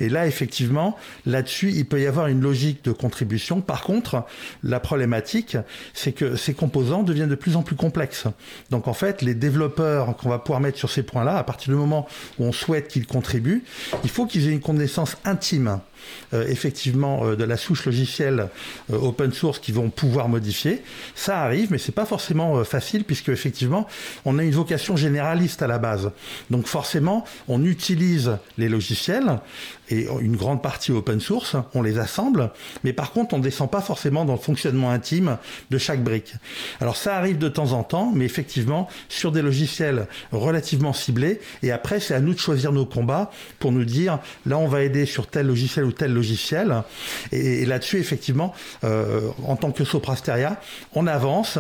Et 0.01 0.09
là 0.09 0.27
effectivement, 0.27 0.97
là-dessus, 1.25 1.73
il 1.73 1.87
peut 1.87 2.01
y 2.01 2.07
avoir 2.07 2.27
une 2.29 2.41
logique 2.41 2.85
de 2.85 2.93
contribution 2.93 3.56
par 3.65 3.83
contre, 3.83 4.25
la 4.63 4.81
problématique, 4.81 5.57
c'est 5.95 6.13
que 6.13 6.37
ces 6.37 6.55
composants 6.55 7.03
deviennent 7.03 7.29
de 7.29 7.35
plus 7.35 7.57
en 7.57 7.63
plus 7.63 7.77
complexes. 7.77 8.27
Donc 8.71 8.89
en 8.89 8.95
fait, 8.95 9.23
les 9.23 9.35
développeurs 9.35 10.17
qu'on 10.17 10.29
va 10.29 10.39
pouvoir 10.39 10.61
mettre 10.61 10.79
sur 10.79 10.91
ces 10.91 11.03
points-là, 11.03 11.37
à 11.37 11.45
partir 11.45 11.73
du 11.73 11.79
moment 11.79 12.07
où 12.39 12.45
on 12.45 12.53
souhaite 12.53 12.89
qu'ils 12.89 13.07
contribuent, 13.07 13.65
il 14.05 14.11
faut 14.11 14.27
qu'ils 14.27 14.49
aient 14.49 14.53
une 14.53 14.61
connaissance 14.61 15.17
intime 15.25 15.81
effectivement 16.33 17.25
euh, 17.25 17.37
de 17.37 17.45
la 17.45 17.57
souche 17.57 17.85
logicielle 17.87 18.49
euh, 18.93 18.99
open 18.99 19.33
source 19.33 19.59
qui 19.59 19.73
vont 19.73 19.91
pouvoir 19.91 20.29
modifier. 20.29 20.83
Ça 21.15 21.41
arrive, 21.41 21.71
mais 21.71 21.79
c'est 21.79 21.93
pas 21.93 22.07
forcément 22.07 22.65
facile 22.65 23.05
puisque 23.05 23.29
effectivement 23.29 23.87
on 24.25 24.39
a 24.39 24.45
une 24.45 24.53
vocation 24.53 24.97
généraliste 24.97 25.63
à 25.63 25.67
la 25.67 25.79
base. 25.79 26.11
Donc 26.51 26.67
forcément, 26.67 27.25
on 27.49 27.65
utilise 27.65 28.39
les 28.59 28.69
logiciels 28.69 29.41
et 29.89 30.09
une 30.21 30.37
grande 30.37 30.63
partie 30.63 30.91
open 30.91 31.21
source, 31.21 31.57
on 31.75 31.83
les 31.83 31.99
assemble, 31.99 32.51
mais 32.83 32.93
par 32.93 33.13
contre 33.13 33.35
on 33.35 33.39
ne 33.39 33.43
descend 33.43 33.71
pas 33.71 33.81
forcément 33.81 34.25
dans 34.25 34.33
le 34.33 34.39
fonctionnement 34.39 34.91
intime 34.91 35.39
de 35.71 35.79
chaque 35.79 36.03
brique. 36.03 36.35
Alors 36.81 36.97
ça 36.97 37.17
arrive 37.17 37.39
de 37.39 37.49
temps 37.49 37.73
en 37.73 37.85
temps, 37.85 38.11
mais 38.15 38.25
effectivement 38.25 38.89
sur 39.09 39.33
des 39.33 39.43
logiciels 39.43 40.09
relativement 40.33 40.93
ciblés, 40.93 41.41
et 41.63 41.71
après 41.71 42.01
c'est 42.01 42.15
à 42.15 42.21
nous 42.21 42.35
de 42.35 42.39
choisir 42.39 42.73
nos 42.73 42.87
combats 42.87 43.31
pour 43.59 43.73
nous 43.73 43.85
dire 43.85 44.19
là 44.45 44.59
on 44.59 44.67
va 44.67 44.83
aider 44.83 45.07
sur 45.07 45.29
tel 45.29 45.47
logiciel 45.47 45.85
ou 45.85 45.93
tel 45.97 46.13
logiciel. 46.13 46.83
Et, 47.33 47.67
là-dessus, 47.67 47.99
effectivement, 47.99 48.55
euh, 48.85 49.31
en 49.45 49.57
tant 49.57 49.73
que 49.73 49.85
Soprasteria, 49.85 50.61
on 50.95 51.07
avance. 51.07 51.59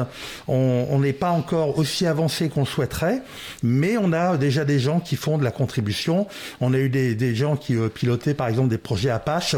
On 0.48 0.98
n'est 1.00 1.12
pas 1.12 1.30
encore 1.30 1.78
aussi 1.78 2.06
avancé 2.06 2.48
qu'on 2.48 2.64
souhaiterait, 2.64 3.22
mais 3.62 3.96
on 3.96 4.12
a 4.12 4.36
déjà 4.36 4.64
des 4.64 4.78
gens 4.78 5.00
qui 5.00 5.16
font 5.16 5.38
de 5.38 5.44
la 5.44 5.50
contribution. 5.50 6.26
On 6.60 6.74
a 6.74 6.78
eu 6.78 6.88
des, 6.88 7.34
gens 7.34 7.56
qui 7.56 7.74
euh, 7.74 7.88
pilotaient, 7.88 8.34
par 8.34 8.48
exemple, 8.48 8.68
des 8.68 8.78
projets 8.78 9.10
Apache, 9.10 9.56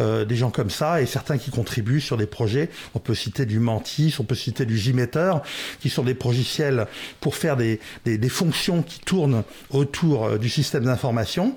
euh, 0.00 0.24
des 0.24 0.36
gens 0.36 0.50
comme 0.50 0.70
ça, 0.70 1.02
et 1.02 1.06
certains 1.06 1.38
qui 1.38 1.50
contribuent 1.50 2.00
sur 2.00 2.16
des 2.16 2.26
projets. 2.26 2.70
On 2.94 2.98
peut 2.98 3.14
citer 3.14 3.46
du 3.46 3.58
Mantis, 3.58 4.16
on 4.18 4.24
peut 4.24 4.34
citer 4.34 4.64
du 4.64 4.76
Gmeter, 4.78 5.34
qui 5.80 5.90
sont 5.90 6.02
des 6.02 6.16
logiciels 6.22 6.86
pour 7.20 7.34
faire 7.36 7.56
des, 7.56 7.80
des, 8.04 8.28
fonctions 8.28 8.82
qui 8.82 9.00
tournent 9.00 9.42
autour 9.70 10.38
du 10.38 10.48
système 10.48 10.84
d'information. 10.84 11.54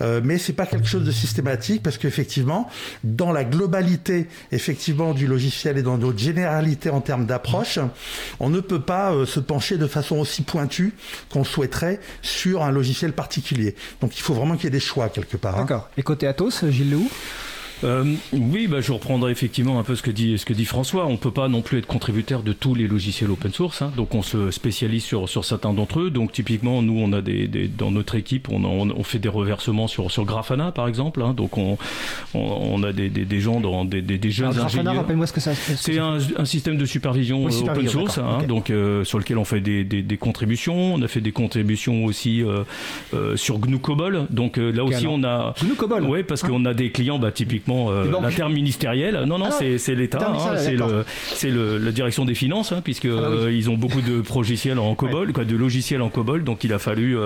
mais 0.00 0.38
c'est 0.38 0.52
pas 0.52 0.66
quelque 0.66 0.86
chose 0.86 1.04
de 1.04 1.12
systématique 1.12 1.82
parce 1.82 1.98
qu'effectivement, 2.00 2.68
dans 3.04 3.32
la 3.32 3.44
globalité 3.44 4.26
effectivement 4.52 5.14
du 5.14 5.26
logiciel 5.26 5.78
et 5.78 5.82
dans 5.82 5.98
notre 5.98 6.18
généralité 6.18 6.90
en 6.90 7.00
termes 7.00 7.26
d'approche, 7.26 7.78
on 8.40 8.50
ne 8.50 8.60
peut 8.60 8.80
pas 8.80 9.12
euh, 9.12 9.26
se 9.26 9.40
pencher 9.40 9.76
de 9.78 9.86
façon 9.86 10.16
aussi 10.16 10.42
pointue 10.42 10.94
qu'on 11.30 11.44
souhaiterait 11.44 12.00
sur 12.22 12.62
un 12.62 12.70
logiciel 12.70 13.12
particulier. 13.12 13.74
Donc 14.00 14.16
il 14.16 14.22
faut 14.22 14.34
vraiment 14.34 14.56
qu'il 14.56 14.64
y 14.64 14.68
ait 14.68 14.70
des 14.70 14.80
choix 14.80 15.08
quelque 15.08 15.36
part. 15.36 15.56
Hein. 15.56 15.62
D'accord. 15.62 15.88
Et 15.96 16.02
côté 16.02 16.26
Atos, 16.26 16.64
Gilles 16.68 16.90
Lehoux? 16.90 17.10
Euh, 17.84 18.04
oui, 18.32 18.66
bah, 18.66 18.80
je 18.80 18.92
reprendrai 18.92 19.32
effectivement 19.32 19.78
un 19.78 19.82
peu 19.82 19.96
ce 19.96 20.02
que 20.02 20.10
dit, 20.10 20.38
ce 20.38 20.44
que 20.44 20.52
dit 20.52 20.64
François. 20.64 21.06
On 21.06 21.12
ne 21.12 21.16
peut 21.16 21.30
pas 21.30 21.48
non 21.48 21.62
plus 21.62 21.78
être 21.78 21.86
contributeur 21.86 22.42
de 22.42 22.52
tous 22.52 22.74
les 22.74 22.86
logiciels 22.86 23.30
open 23.30 23.52
source. 23.52 23.82
Hein. 23.82 23.92
donc 23.96 24.14
on 24.14 24.22
se 24.22 24.50
spécialise 24.50 25.04
sur, 25.04 25.28
sur 25.28 25.44
certains 25.44 25.72
d'entre 25.72 26.00
eux. 26.00 26.10
Donc 26.10 26.32
typiquement, 26.32 26.82
nous, 26.82 26.98
on 26.98 27.12
a 27.12 27.22
des, 27.22 27.48
des 27.48 27.68
dans 27.68 27.90
notre 27.90 28.14
équipe, 28.14 28.48
on, 28.50 28.64
on, 28.64 29.02
fait 29.02 29.18
des 29.18 29.28
reversements 29.28 29.86
sur, 29.86 30.10
sur 30.10 30.24
Grafana, 30.24 30.72
par 30.72 30.88
exemple. 30.88 31.22
Hein. 31.22 31.34
donc 31.34 31.56
on, 31.56 31.78
on, 32.34 32.82
a 32.82 32.92
des, 32.92 33.08
des, 33.08 33.40
gens 33.40 33.60
dans 33.60 33.84
des, 33.84 34.02
des 34.02 34.30
jeunes 34.30 34.48
Alors, 34.52 34.66
Grafana, 34.66 34.92
rappelle-moi 34.92 35.26
ce 35.26 35.32
que 35.32 35.40
ça 35.40 35.54
C'est 35.54 35.98
un, 35.98 36.18
un, 36.36 36.44
système 36.44 36.76
de 36.76 36.84
supervision 36.84 37.46
euh, 37.46 37.70
open 37.70 37.88
source, 37.88 38.18
hein, 38.18 38.40
donc 38.46 38.70
euh, 38.70 39.04
sur 39.04 39.18
lequel 39.18 39.38
on 39.38 39.44
fait 39.44 39.60
des, 39.60 39.84
des, 39.84 40.16
contributions. 40.16 40.94
On 40.94 41.02
a 41.02 41.08
fait 41.08 41.20
des 41.20 41.32
contributions 41.32 42.04
aussi 42.04 42.42
euh, 42.42 43.36
sur 43.36 43.58
GNU 43.58 43.78
COBOL. 43.78 44.26
Donc 44.30 44.58
là 44.58 44.84
aussi, 44.84 45.06
on 45.06 45.24
a 45.24 45.54
GNU 45.62 45.74
COBOL. 45.74 46.04
Oui, 46.04 46.22
parce 46.22 46.42
qu'on 46.42 46.64
a 46.64 46.74
des 46.74 46.90
clients, 46.90 47.18
bah, 47.18 47.32
typiquement 47.32 47.69
l'interministériel. 48.22 49.24
Non, 49.26 49.38
non, 49.38 49.46
ah 49.50 49.58
c'est 49.78 49.94
l'État. 49.94 50.32
Hein, 50.32 50.56
c'est 51.14 51.50
le, 51.50 51.78
la 51.78 51.92
direction 51.92 52.24
des 52.24 52.34
finances, 52.34 52.72
hein, 52.72 52.80
puisque 52.82 53.06
ah 53.06 53.50
ils 53.50 53.70
ont 53.70 53.76
beaucoup 53.76 54.00
de 54.00 54.22
logiciels 54.34 54.78
en 54.78 54.94
COBOL, 54.94 55.32
quoi, 55.32 55.44
de 55.44 55.56
logiciels 55.56 56.02
en 56.02 56.08
COBOL. 56.08 56.44
Donc 56.44 56.64
il 56.64 56.72
a 56.72 56.78
fallu, 56.78 57.16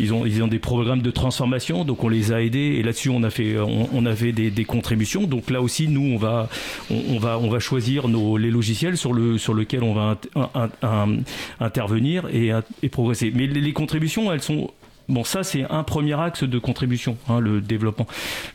ils 0.00 0.12
ont 0.12 0.26
ils 0.26 0.42
ont 0.42 0.48
des 0.48 0.58
programmes 0.58 1.02
de 1.02 1.10
transformation, 1.10 1.84
donc 1.84 2.04
on 2.04 2.08
les 2.08 2.32
a 2.32 2.42
aidés 2.42 2.76
et 2.78 2.82
là-dessus 2.82 3.10
on 3.10 3.22
a 3.22 3.30
fait 3.30 3.56
on, 3.58 4.06
avait 4.06 4.32
des, 4.32 4.50
des, 4.50 4.64
contributions. 4.64 5.24
Donc 5.24 5.50
là 5.50 5.60
aussi 5.60 5.88
nous 5.88 6.14
on 6.14 6.16
va 6.16 6.48
on, 6.90 7.18
va 7.18 7.38
on 7.38 7.48
va 7.48 7.58
choisir 7.58 8.08
nos 8.08 8.36
les 8.36 8.50
logiciels 8.50 8.96
sur 8.96 9.12
le 9.12 9.38
sur 9.38 9.54
lequel 9.54 9.82
on 9.82 9.94
va 9.94 10.18
intervenir 11.60 12.24
et, 12.32 12.52
et 12.82 12.88
progresser. 12.88 13.32
Mais 13.34 13.46
les 13.46 13.72
contributions 13.72 14.32
elles 14.32 14.42
sont 14.42 14.70
Bon, 15.12 15.24
ça, 15.24 15.44
c'est 15.44 15.64
un 15.68 15.82
premier 15.82 16.18
axe 16.18 16.42
de 16.42 16.58
contribution, 16.58 17.18
hein, 17.28 17.38
le 17.38 17.60
développement. 17.60 18.06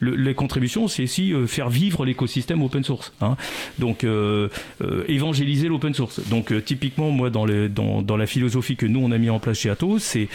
les 0.02 0.34
contributions, 0.34 0.88
c'est 0.88 1.04
aussi 1.04 1.32
euh, 1.32 1.46
faire 1.46 1.70
vivre 1.70 2.04
l'écosystème 2.04 2.64
open 2.64 2.84
source. 2.84 3.14
Hein. 3.22 3.38
Donc, 3.78 4.04
euh, 4.04 4.50
euh, 4.82 5.04
évangéliser 5.08 5.68
l'open 5.68 5.94
source. 5.94 6.20
Donc, 6.30 6.52
typiquement, 6.66 7.12
moi, 7.12 7.30
dans, 7.30 7.46
la 7.46 8.26
philosophie 8.26 8.76
que 8.76 8.88
nous, 8.88 9.00
on 9.00 9.12
a 9.12 9.20
mis 9.20 9.30
en 9.30 9.38
place 9.38 9.60
chez 9.60 9.70
Atos, 9.70 10.02
c'est 10.02 10.30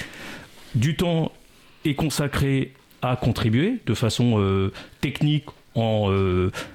du 0.76 0.94
temps 0.94 1.32
est 1.84 1.94
consacré 1.94 2.72
à 3.02 3.16
contribuer 3.16 3.80
de 3.84 3.94
façon 3.94 4.70
technique 5.00 5.46
en, 5.74 6.08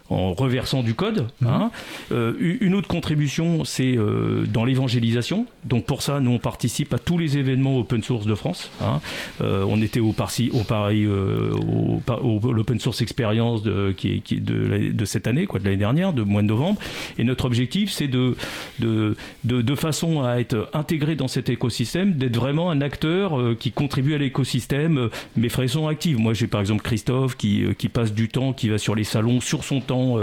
en 0.09 0.33
reversant 0.33 0.83
du 0.83 0.93
code. 0.93 1.27
Mhm. 1.41 1.47
Hein. 1.47 1.71
Euh, 2.11 2.33
une 2.39 2.75
autre 2.75 2.87
contribution, 2.87 3.65
c'est 3.65 3.97
euh, 3.97 4.45
dans 4.45 4.65
l'évangélisation. 4.65 5.45
Donc 5.65 5.85
pour 5.85 6.01
ça, 6.01 6.19
nous 6.19 6.31
on 6.31 6.39
participe 6.39 6.93
à 6.93 6.99
tous 6.99 7.17
les 7.17 7.37
événements 7.37 7.77
open 7.77 8.03
source 8.03 8.25
de 8.25 8.35
France. 8.35 8.71
Hein. 8.81 8.99
on 9.41 9.81
était 9.81 9.99
au, 9.99 10.13
Paris, 10.13 10.49
au 10.53 10.63
Paris, 10.63 11.05
au, 11.07 12.01
au 12.21 12.53
l'open 12.53 12.79
source 12.79 13.01
expérience 13.01 13.63
de, 13.63 13.93
qui, 13.95 14.21
qui 14.21 14.39
de, 14.39 14.91
de, 14.91 15.05
cette 15.05 15.27
année, 15.27 15.45
quoi, 15.45 15.59
de 15.59 15.65
l'année 15.65 15.77
dernière, 15.77 16.13
de 16.13 16.23
mois 16.23 16.41
de 16.41 16.47
novembre. 16.47 16.79
Et 17.17 17.23
notre 17.23 17.45
objectif, 17.45 17.91
c'est 17.91 18.07
de, 18.07 18.35
de, 18.79 19.15
de, 19.43 19.61
de, 19.61 19.75
façon 19.75 20.23
à 20.23 20.39
être 20.39 20.69
intégré 20.73 21.15
dans 21.15 21.27
cet 21.27 21.49
écosystème, 21.49 22.13
d'être 22.13 22.35
vraiment 22.35 22.71
un 22.71 22.81
acteur 22.81 23.37
qui 23.59 23.71
contribue 23.71 24.15
à 24.15 24.17
l'écosystème, 24.17 25.09
mais 25.35 25.49
façon 25.49 25.87
active. 25.87 26.19
Moi, 26.19 26.33
j'ai 26.33 26.47
par 26.47 26.61
exemple 26.61 26.83
Christophe 26.83 27.35
qui, 27.35 27.63
qui 27.77 27.89
passe 27.89 28.13
du 28.13 28.29
temps, 28.29 28.53
qui 28.53 28.69
va 28.69 28.77
sur 28.77 28.95
les 28.95 29.03
salons, 29.03 29.41
sur 29.41 29.63
son 29.63 29.81
temps 29.81 29.96
temps, 29.97 30.17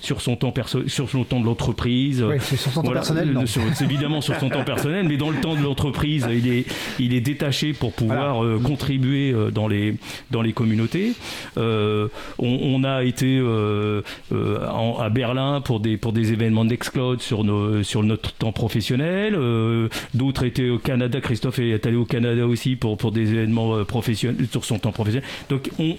sur 0.00 0.20
son 0.20 0.36
temps 0.36 0.52
perso 0.52 0.88
sur 0.88 1.08
son 1.08 1.24
temps 1.24 1.40
de 1.40 1.46
l'entreprise. 1.46 2.22
Oui, 2.22 2.36
c'est 2.40 2.56
sur 2.56 2.72
son 2.72 2.82
temps 2.82 2.92
personnel. 2.92 3.36
C'est 3.46 3.84
évidemment 3.84 4.20
sur 4.20 4.38
son 4.38 4.48
temps 4.48 4.64
personnel, 4.64 5.06
mais 5.08 5.16
dans 5.16 5.30
le 5.30 5.40
temps 5.40 5.54
de 5.54 5.62
l'entreprise, 5.62 6.26
il 6.30 6.48
est, 6.48 6.66
il 6.98 7.14
est 7.14 7.20
détaché 7.20 7.72
pour 7.72 7.92
pouvoir 7.92 8.44
contribuer 8.62 9.34
dans 9.52 9.68
les, 9.68 9.96
dans 10.30 10.42
les 10.42 10.52
communautés. 10.52 11.12
On, 11.56 12.84
a 12.84 13.04
été 13.04 13.40
à 14.30 15.08
Berlin 15.10 15.60
pour 15.60 15.80
des, 15.80 15.96
pour 15.96 16.12
des 16.12 16.32
événements 16.32 16.64
d'Excloud 16.64 17.20
sur, 17.20 17.44
nos, 17.44 17.82
sur 17.82 18.02
notre 18.02 18.32
temps 18.32 18.52
professionnel. 18.52 19.38
D'autres 20.14 20.44
étaient 20.44 20.70
au 20.70 20.78
Canada. 20.78 21.20
Christophe 21.20 21.58
est 21.58 21.86
allé 21.86 21.96
au 21.96 22.04
Canada 22.04 22.46
aussi 22.46 22.76
pour, 22.76 22.96
pour 22.96 23.12
des 23.12 23.32
événements 23.32 23.84
professionnels 23.84 24.46
sur 24.50 24.64
son 24.64 24.78
temps 24.78 24.92
professionnel. 24.92 25.28
Donc 25.48 25.70
on, 25.78 25.96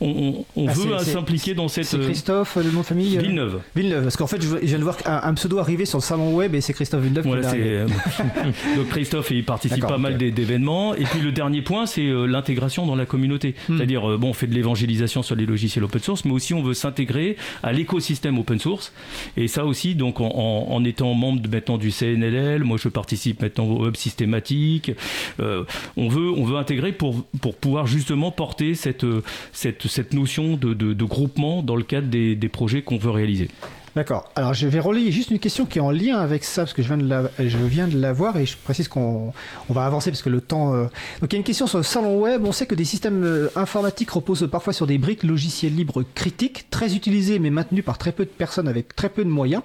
on, 0.00 0.44
on, 0.56 0.68
ah, 0.68 0.72
veut 0.72 0.98
s'impliquer 0.98 1.54
dans 1.54 1.68
cette. 1.68 1.98
Christophe, 2.00 2.58
le 2.64 2.72
nom 2.72 2.80
de 2.80 2.86
famille 2.86 3.16
Villeneuve. 3.18 3.60
Villeneuve, 3.76 4.02
parce 4.04 4.16
qu'en 4.16 4.26
fait, 4.26 4.42
je 4.42 4.56
viens 4.56 4.78
de 4.78 4.84
voir 4.84 4.96
un, 5.06 5.34
pseudo 5.34 5.58
arriver 5.58 5.84
sur 5.84 5.98
le 5.98 6.02
salon 6.02 6.34
web 6.34 6.54
et 6.54 6.60
c'est 6.60 6.72
Christophe 6.72 7.02
Villeneuve. 7.02 7.26
Voilà, 7.26 7.52
Donc 8.76 8.88
Christophe, 8.90 9.30
il 9.30 9.44
participe 9.44 9.86
pas 9.86 9.98
mal 9.98 10.16
d'événements. 10.16 10.94
Et 10.94 11.04
puis 11.04 11.20
le 11.20 11.32
dernier 11.32 11.62
point, 11.62 11.86
c'est 11.86 12.06
l'intégration 12.06 12.86
dans 12.86 12.96
la 12.96 13.06
communauté. 13.06 13.54
Hmm. 13.68 13.76
C'est-à-dire, 13.76 14.18
bon, 14.18 14.30
on 14.30 14.32
fait 14.32 14.46
de 14.46 14.54
l'évangélisation 14.54 15.22
sur 15.22 15.36
les 15.36 15.46
logiciels 15.46 15.84
open 15.84 16.00
source, 16.00 16.24
mais 16.24 16.32
aussi 16.32 16.54
on 16.54 16.62
veut 16.62 16.74
s'intégrer 16.74 17.36
à 17.62 17.72
l'écosystème 17.72 18.38
open 18.38 18.58
source. 18.58 18.92
Et 19.36 19.48
ça 19.48 19.64
aussi, 19.64 19.94
donc 19.94 20.20
en, 20.20 20.26
en, 20.26 20.84
étant 20.84 21.14
membre 21.14 21.48
maintenant 21.48 21.78
du 21.78 21.90
CNLL, 21.90 22.64
moi 22.64 22.78
je 22.80 22.88
participe 22.88 23.42
maintenant 23.42 23.64
au 23.66 23.86
Hub 23.86 23.96
systématique. 23.96 24.92
Euh, 25.40 25.64
on, 25.96 26.08
veut, 26.08 26.30
on 26.30 26.44
veut 26.44 26.56
intégrer 26.56 26.92
pour, 26.92 27.24
pour 27.40 27.54
pouvoir 27.56 27.86
justement 27.86 28.30
porter 28.30 28.74
cette, 28.74 29.06
cette, 29.52 29.86
cette 29.86 30.12
notion 30.12 30.56
de, 30.56 30.74
de, 30.74 31.04
groupement 31.04 31.62
dans 31.62 31.76
le 31.76 31.82
cadre 31.82 32.08
des, 32.08 32.34
des 32.34 32.48
projets 32.54 32.82
qu'on 32.82 32.96
veut 32.96 33.10
réaliser. 33.10 33.48
D'accord. 33.96 34.28
Alors 34.34 34.54
je 34.54 34.66
vais 34.66 34.80
relayer 34.80 35.12
juste 35.12 35.30
une 35.30 35.38
question 35.38 35.66
qui 35.66 35.78
est 35.78 35.80
en 35.80 35.92
lien 35.92 36.18
avec 36.18 36.42
ça, 36.42 36.62
parce 36.62 36.72
que 36.72 36.82
je 36.82 36.88
viens 36.88 36.96
de 36.96 37.08
la, 37.08 37.30
je 37.38 37.58
viens 37.58 37.86
de 37.86 37.96
la 37.96 38.12
voir 38.12 38.36
et 38.36 38.44
je 38.44 38.56
précise 38.56 38.88
qu'on 38.88 39.32
on 39.68 39.72
va 39.72 39.86
avancer 39.86 40.10
parce 40.10 40.22
que 40.22 40.30
le 40.30 40.40
temps. 40.40 40.74
Euh, 40.74 40.86
donc 41.20 41.32
il 41.32 41.34
y 41.34 41.36
a 41.36 41.38
une 41.38 41.44
question 41.44 41.68
sur 41.68 41.78
le 41.78 41.84
salon 41.84 42.20
web. 42.20 42.44
On 42.44 42.50
sait 42.50 42.66
que 42.66 42.74
des 42.74 42.84
systèmes 42.84 43.22
euh, 43.22 43.48
informatiques 43.54 44.10
reposent 44.10 44.48
parfois 44.50 44.72
sur 44.72 44.88
des 44.88 44.98
briques 44.98 45.22
logiciels 45.22 45.76
libres 45.76 46.02
critiques, 46.16 46.66
très 46.70 46.96
utilisées 46.96 47.38
mais 47.38 47.50
maintenues 47.50 47.84
par 47.84 47.96
très 47.96 48.10
peu 48.10 48.24
de 48.24 48.30
personnes 48.30 48.66
avec 48.66 48.96
très 48.96 49.08
peu 49.08 49.22
de 49.22 49.28
moyens. 49.30 49.62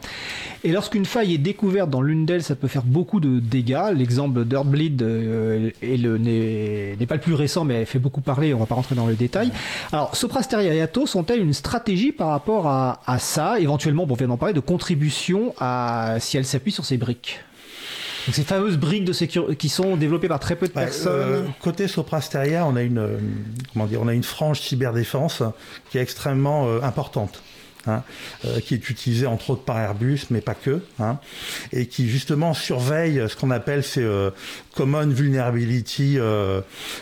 Et 0.64 0.72
lorsqu'une 0.72 1.06
faille 1.06 1.34
est 1.34 1.40
découverte 1.40 1.90
dans 1.90 2.04
l'une 2.04 2.28
d'elles, 2.28 2.44
ça 2.44 2.56
peut 2.56 2.68
faire 2.68 2.84
beaucoup 2.84 3.20
de 3.20 3.40
dégâts. 3.40 3.96
L'exemple 3.96 4.46
d'Earthbleed 4.46 5.02
euh, 5.02 5.72
n'est 5.82 7.06
pas 7.08 7.16
le 7.16 7.22
plus 7.22 7.34
récent, 7.34 7.66
mais 7.66 7.74
elle 7.74 7.86
fait 7.88 7.98
beaucoup 7.98 8.22
parler. 8.22 8.54
On 8.54 8.60
va 8.60 8.68
pas 8.68 8.76
rentrer 8.76 8.94
dans 8.94 9.08
le 9.08 9.16
détail. 9.16 9.52
Alors 9.92 10.16
Soprasteria 10.16 10.72
et 10.72 10.82
Atos 10.82 11.16
ont-elles 11.16 11.42
une 11.42 11.54
stratégie 11.54 12.12
par 12.12 12.28
rapport 12.28 12.68
à, 12.68 13.02
à 13.08 13.18
ça, 13.18 13.60
éventuellement? 13.60 14.06
Bon, 14.06 14.19
vient 14.20 14.28
d'en 14.28 14.38
parler, 14.38 14.54
de 14.54 14.60
contribution 14.60 15.54
à, 15.60 16.18
si 16.20 16.38
elle 16.38 16.46
s'appuie 16.46 16.72
sur 16.72 16.86
ces 16.86 16.98
briques. 16.98 17.40
Donc 18.28 18.36
ces 18.36 18.44
fameuses 18.44 18.78
briques 18.78 19.06
de 19.06 19.14
sécurité 19.14 19.56
qui 19.56 19.70
sont 19.70 19.96
développées 19.96 20.28
par 20.28 20.40
très 20.40 20.56
peu 20.56 20.68
de 20.68 20.74
personnes. 20.74 21.12
Euh, 21.14 21.44
côté 21.62 21.88
Soprasteria, 21.88 22.66
on 22.66 22.76
a 22.76 22.82
une 22.82 23.00
euh, 23.00 23.18
comment 23.74 23.86
dire, 23.86 24.02
on 24.02 24.08
a 24.08 24.14
une 24.14 24.24
frange 24.24 24.62
cyberdéfense 24.62 25.42
qui 25.90 25.98
est 25.98 26.02
extrêmement 26.02 26.68
euh, 26.68 26.82
importante. 26.82 27.42
Hein, 27.88 28.04
euh, 28.44 28.60
qui 28.60 28.74
est 28.74 28.90
utilisé 28.90 29.26
entre 29.26 29.52
autres 29.52 29.64
par 29.64 29.80
Airbus, 29.80 30.24
mais 30.32 30.42
pas 30.42 30.54
que, 30.54 30.82
hein, 31.00 31.18
et 31.72 31.88
qui 31.88 32.10
justement 32.10 32.54
surveille 32.54 33.24
ce 33.30 33.38
qu'on 33.38 33.52
appelle 33.52 33.86
ces 33.86 34.06
common 34.80 35.08
vulnerability, 35.08 36.16
euh, 36.18 36.62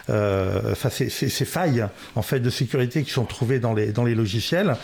enfin 0.09 0.89
ces, 0.89 1.09
ces, 1.09 1.45
failles 1.45 1.85
en 2.15 2.23
fait 2.23 2.39
de 2.39 2.49
sécurité 2.49 3.03
qui 3.03 3.11
sont 3.11 3.25
trouvées 3.25 3.59
dans 3.59 3.73
les 3.73 3.91
dans 3.91 4.03
les 4.03 4.15
logiciels. 4.15 4.75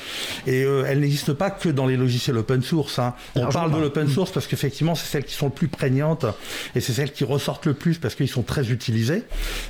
Et 0.45 0.61
elles 0.61 0.99
n'existent 0.99 1.33
pas 1.33 1.49
que 1.49 1.69
dans 1.69 1.87
les 1.87 1.97
logiciels 1.97 2.37
open 2.37 2.61
source. 2.61 2.99
Hein. 2.99 3.15
On 3.35 3.47
parle 3.47 3.73
de 3.73 3.77
l'open 3.77 4.07
source 4.07 4.31
parce 4.31 4.45
qu'effectivement 4.45 4.93
c'est 4.93 5.07
celles 5.07 5.23
qui 5.23 5.33
sont 5.33 5.47
le 5.47 5.51
plus 5.51 5.67
prégnantes 5.67 6.25
et 6.75 6.81
c'est 6.81 6.93
celles 6.93 7.11
qui 7.11 7.23
ressortent 7.23 7.65
le 7.65 7.73
plus 7.73 7.97
parce 7.97 8.13
qu'ils 8.13 8.27
sont 8.27 8.43
très 8.43 8.71
utilisés. 8.71 9.23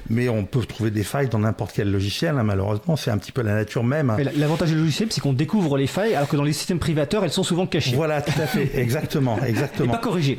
Mais 0.09 0.28
on 0.28 0.43
peut 0.43 0.65
trouver 0.65 0.91
des 0.91 1.03
failles 1.03 1.30
dans 1.30 1.39
n'importe 1.39 1.71
quel 1.76 1.91
logiciel. 1.91 2.36
malheureusement, 2.36 2.95
c'est 2.95 3.11
un 3.11 3.17
petit 3.17 3.32
peu 3.32 3.41
la 3.41 3.53
nature 3.53 3.84
même. 3.84 4.15
L'avantage 4.36 4.69
du 4.69 4.76
logiciel, 4.76 5.09
c'est 5.11 5.21
qu'on 5.21 5.34
découvre 5.34 5.78
les 5.78 5.88
failles 5.88 6.15
alors 6.15 6.28
que 6.28 6.36
dans 6.36 6.43
les 6.43 6.53
systèmes 6.53 6.80
privateurs, 6.80 7.24
elles 7.24 7.32
sont 7.32 7.43
souvent 7.43 7.67
cachées. 7.67 7.95
Voilà, 7.95 8.21
tout 8.21 8.39
à 8.41 8.47
fait, 8.47 8.71
exactement, 8.76 9.39
exactement. 9.41 9.93
Et 9.93 9.95
pas 9.95 10.01
corrigées. 10.01 10.38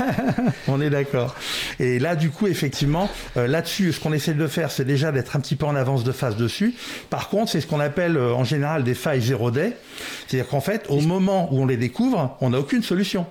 On 0.68 0.80
est 0.80 0.90
d'accord. 0.90 1.34
Et 1.78 1.98
là, 1.98 2.15
du 2.16 2.30
coup, 2.30 2.46
effectivement, 2.46 3.08
euh, 3.36 3.46
là-dessus, 3.46 3.92
ce 3.92 4.00
qu'on 4.00 4.12
essaie 4.12 4.34
de 4.34 4.46
faire, 4.46 4.70
c'est 4.70 4.84
déjà 4.84 5.12
d'être 5.12 5.36
un 5.36 5.40
petit 5.40 5.56
peu 5.56 5.66
en 5.66 5.74
avance 5.76 6.04
de 6.04 6.12
phase 6.12 6.36
dessus. 6.36 6.74
Par 7.10 7.28
contre, 7.28 7.52
c'est 7.52 7.60
ce 7.60 7.66
qu'on 7.66 7.80
appelle 7.80 8.16
euh, 8.16 8.34
en 8.34 8.44
général 8.44 8.84
des 8.84 8.94
failles 8.94 9.20
zéro 9.20 9.50
day. 9.50 9.76
C'est-à-dire 10.26 10.48
qu'en 10.48 10.60
fait, 10.60 10.86
au 10.88 11.00
moment 11.00 11.48
où 11.52 11.60
on 11.62 11.66
les 11.66 11.76
découvre, 11.76 12.36
on 12.40 12.50
n'a 12.50 12.58
aucune 12.58 12.82
solution. 12.82 13.26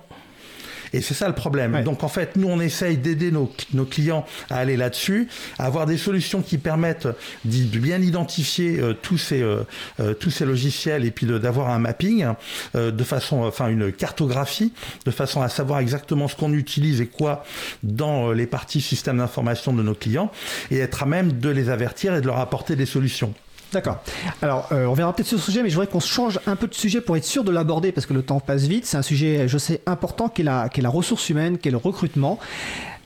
Et 0.92 1.00
c'est 1.00 1.14
ça 1.14 1.28
le 1.28 1.34
problème. 1.34 1.82
Donc 1.82 2.04
en 2.04 2.08
fait, 2.08 2.36
nous, 2.36 2.48
on 2.48 2.60
essaye 2.60 2.96
d'aider 2.96 3.30
nos, 3.30 3.50
clients 3.84 4.24
à 4.50 4.58
aller 4.58 4.76
là-dessus, 4.76 5.28
à 5.58 5.66
avoir 5.66 5.86
des 5.86 5.96
solutions 5.98 6.42
qui 6.42 6.58
permettent 6.58 7.08
de 7.44 7.78
bien 7.78 8.00
identifier 8.00 8.78
euh, 8.78 8.94
tous, 8.94 9.18
ces, 9.18 9.42
euh, 9.42 9.62
euh, 10.00 10.14
tous 10.14 10.30
ces 10.30 10.44
logiciels 10.44 11.04
et 11.04 11.10
puis 11.10 11.26
d'avoir 11.26 11.70
un 11.70 11.78
mapping 11.78 12.26
de 12.74 13.04
façon, 13.04 13.42
enfin 13.42 13.68
une 13.68 13.92
cartographie, 13.92 14.72
de 15.04 15.10
façon 15.10 15.42
à 15.42 15.48
savoir 15.48 15.80
exactement 15.80 16.28
ce 16.28 16.36
qu'on 16.36 16.52
utilise 16.52 17.00
et 17.00 17.06
quoi 17.06 17.44
dans 17.82 18.32
les 18.32 18.46
parties 18.46 18.80
système 18.80 19.18
d'information 19.18 19.72
de 19.72 19.82
nos 19.82 19.94
clients 19.94 20.30
et 20.70 20.78
être 20.78 21.02
à 21.02 21.06
même 21.06 21.32
de 21.32 21.48
les 21.48 21.68
avertir 21.68 22.14
et 22.14 22.20
de 22.20 22.26
leur 22.26 22.38
apporter 22.38 22.76
des 22.76 22.86
solutions. 22.86 23.34
D'accord. 23.72 23.98
Alors, 24.42 24.68
euh, 24.72 24.86
on 24.86 24.94
verra 24.94 25.12
peut-être 25.12 25.26
sur 25.26 25.38
ce 25.38 25.44
sujet, 25.44 25.62
mais 25.62 25.68
je 25.68 25.74
voudrais 25.74 25.90
qu'on 25.90 26.00
change 26.00 26.40
un 26.46 26.56
peu 26.56 26.66
de 26.66 26.74
sujet 26.74 27.00
pour 27.00 27.16
être 27.16 27.24
sûr 27.24 27.44
de 27.44 27.50
l'aborder, 27.50 27.92
parce 27.92 28.06
que 28.06 28.14
le 28.14 28.22
temps 28.22 28.40
passe 28.40 28.62
vite. 28.62 28.86
C'est 28.86 28.96
un 28.96 29.02
sujet, 29.02 29.48
je 29.48 29.58
sais, 29.58 29.80
important, 29.86 30.28
qui 30.28 30.42
est 30.42 30.44
la, 30.44 30.68
qui 30.68 30.80
est 30.80 30.82
la 30.82 30.88
ressource 30.88 31.28
humaine, 31.28 31.58
qui 31.58 31.68
est 31.68 31.72
le 31.72 31.76
recrutement. 31.76 32.38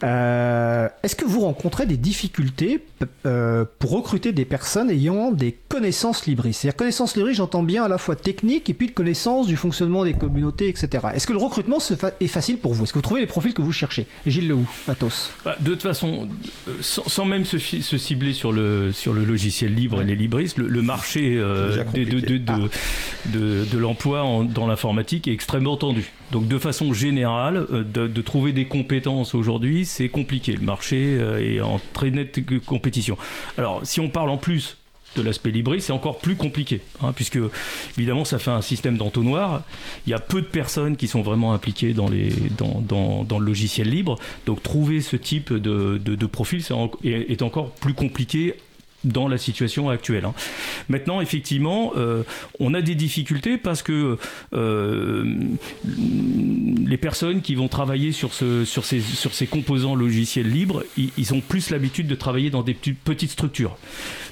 Euh, 0.02 0.88
est-ce 1.02 1.14
que 1.14 1.24
vous 1.24 1.40
rencontrez 1.40 1.86
des 1.86 1.96
difficultés 1.96 2.82
euh, 3.26 3.64
pour 3.78 3.90
recruter 3.90 4.32
des 4.32 4.44
personnes 4.44 4.90
ayant 4.90 5.30
des 5.30 5.56
connaissances 5.68 6.26
libris? 6.26 6.52
C'est-à-dire 6.52 6.76
connaissances 6.76 7.16
libris, 7.16 7.34
j'entends 7.34 7.62
bien 7.62 7.84
à 7.84 7.88
la 7.88 7.98
fois 7.98 8.16
technique 8.16 8.70
et 8.70 8.74
puis 8.74 8.86
de 8.88 8.92
connaissances 8.92 9.46
du 9.46 9.56
fonctionnement 9.56 10.04
des 10.04 10.14
communautés, 10.14 10.68
etc. 10.68 11.08
Est-ce 11.14 11.26
que 11.26 11.32
le 11.32 11.38
recrutement 11.38 11.78
est 12.20 12.26
facile 12.26 12.58
pour 12.58 12.74
vous? 12.74 12.84
Est-ce 12.84 12.92
que 12.92 12.98
vous 12.98 13.02
trouvez 13.02 13.20
les 13.20 13.26
profils 13.26 13.52
que 13.52 13.62
vous 13.62 13.72
cherchez? 13.72 14.06
Gilles 14.26 14.48
Lehou, 14.48 14.68
Athos 14.88 15.30
bah, 15.44 15.56
De 15.60 15.72
toute 15.72 15.82
façon, 15.82 16.28
euh, 16.68 16.72
sans, 16.80 17.24
même 17.24 17.44
se, 17.44 17.58
cibler 17.58 18.32
sur 18.32 18.52
le, 18.52 18.92
sur 18.92 19.12
le 19.12 19.24
logiciel 19.24 19.74
libre 19.74 20.00
et 20.00 20.04
les 20.04 20.16
libristes, 20.16 20.56
le, 20.56 20.82
marché 20.82 21.36
de, 21.36 22.20
de, 22.20 22.40
ah. 22.46 22.58
de, 23.26 23.64
de 23.70 23.78
l'emploi 23.78 24.24
dans 24.48 24.66
l'informatique 24.66 25.28
est 25.28 25.32
extrêmement 25.32 25.76
tendu. 25.76 26.10
Donc 26.32 26.48
de 26.48 26.58
façon 26.58 26.92
générale, 26.92 27.66
de 27.70 28.22
trouver 28.22 28.52
des 28.52 28.66
compétences 28.66 29.34
aujourd'hui, 29.34 29.89
c'est 29.90 30.08
compliqué. 30.08 30.52
Le 30.52 30.62
marché 30.62 31.16
euh, 31.18 31.38
est 31.38 31.60
en 31.60 31.80
très 31.92 32.10
nette 32.10 32.40
compétition. 32.64 33.18
Alors, 33.58 33.80
si 33.84 34.00
on 34.00 34.08
parle 34.08 34.30
en 34.30 34.38
plus 34.38 34.76
de 35.16 35.22
l'aspect 35.22 35.50
libre, 35.50 35.76
c'est 35.78 35.92
encore 35.92 36.18
plus 36.18 36.36
compliqué, 36.36 36.80
hein, 37.02 37.12
puisque 37.12 37.38
évidemment 37.98 38.24
ça 38.24 38.38
fait 38.38 38.52
un 38.52 38.62
système 38.62 38.96
d'entonnoir. 38.96 39.62
Il 40.06 40.10
y 40.10 40.14
a 40.14 40.20
peu 40.20 40.40
de 40.40 40.46
personnes 40.46 40.96
qui 40.96 41.08
sont 41.08 41.22
vraiment 41.22 41.52
impliquées 41.52 41.94
dans, 41.94 42.08
le 42.08 43.44
logiciel 43.44 43.90
libre, 43.90 44.18
donc 44.46 44.62
trouver 44.62 45.00
ce 45.00 45.16
type 45.16 45.52
de, 45.52 46.26
profil 46.26 46.62
est, 47.02 47.42
encore 47.42 47.72
plus 47.72 47.94
compliqué 47.94 48.54
dans 49.04 49.28
la 49.28 49.38
situation 49.38 49.88
actuelle. 49.88 50.24
Hein. 50.24 50.34
Maintenant, 50.88 51.20
effectivement, 51.20 51.92
euh, 51.96 52.22
on 52.58 52.74
a 52.74 52.82
des 52.82 52.94
difficultés 52.94 53.56
parce 53.56 53.82
que 53.82 54.18
euh, 54.52 55.34
les 56.86 56.96
personnes 56.96 57.40
qui 57.40 57.54
vont 57.54 57.68
travailler 57.68 58.12
sur, 58.12 58.34
ce, 58.34 58.64
sur, 58.64 58.84
ces, 58.84 59.00
sur 59.00 59.32
ces 59.34 59.46
composants 59.46 59.94
logiciels 59.94 60.50
libres, 60.50 60.84
ils, 60.96 61.34
ont 61.34 61.40
plus 61.40 61.70
l'habitude 61.70 62.06
de 62.06 62.14
travailler 62.14 62.50
dans 62.50 62.62
des 62.62 62.74
petites 62.74 63.30
structures. 63.30 63.76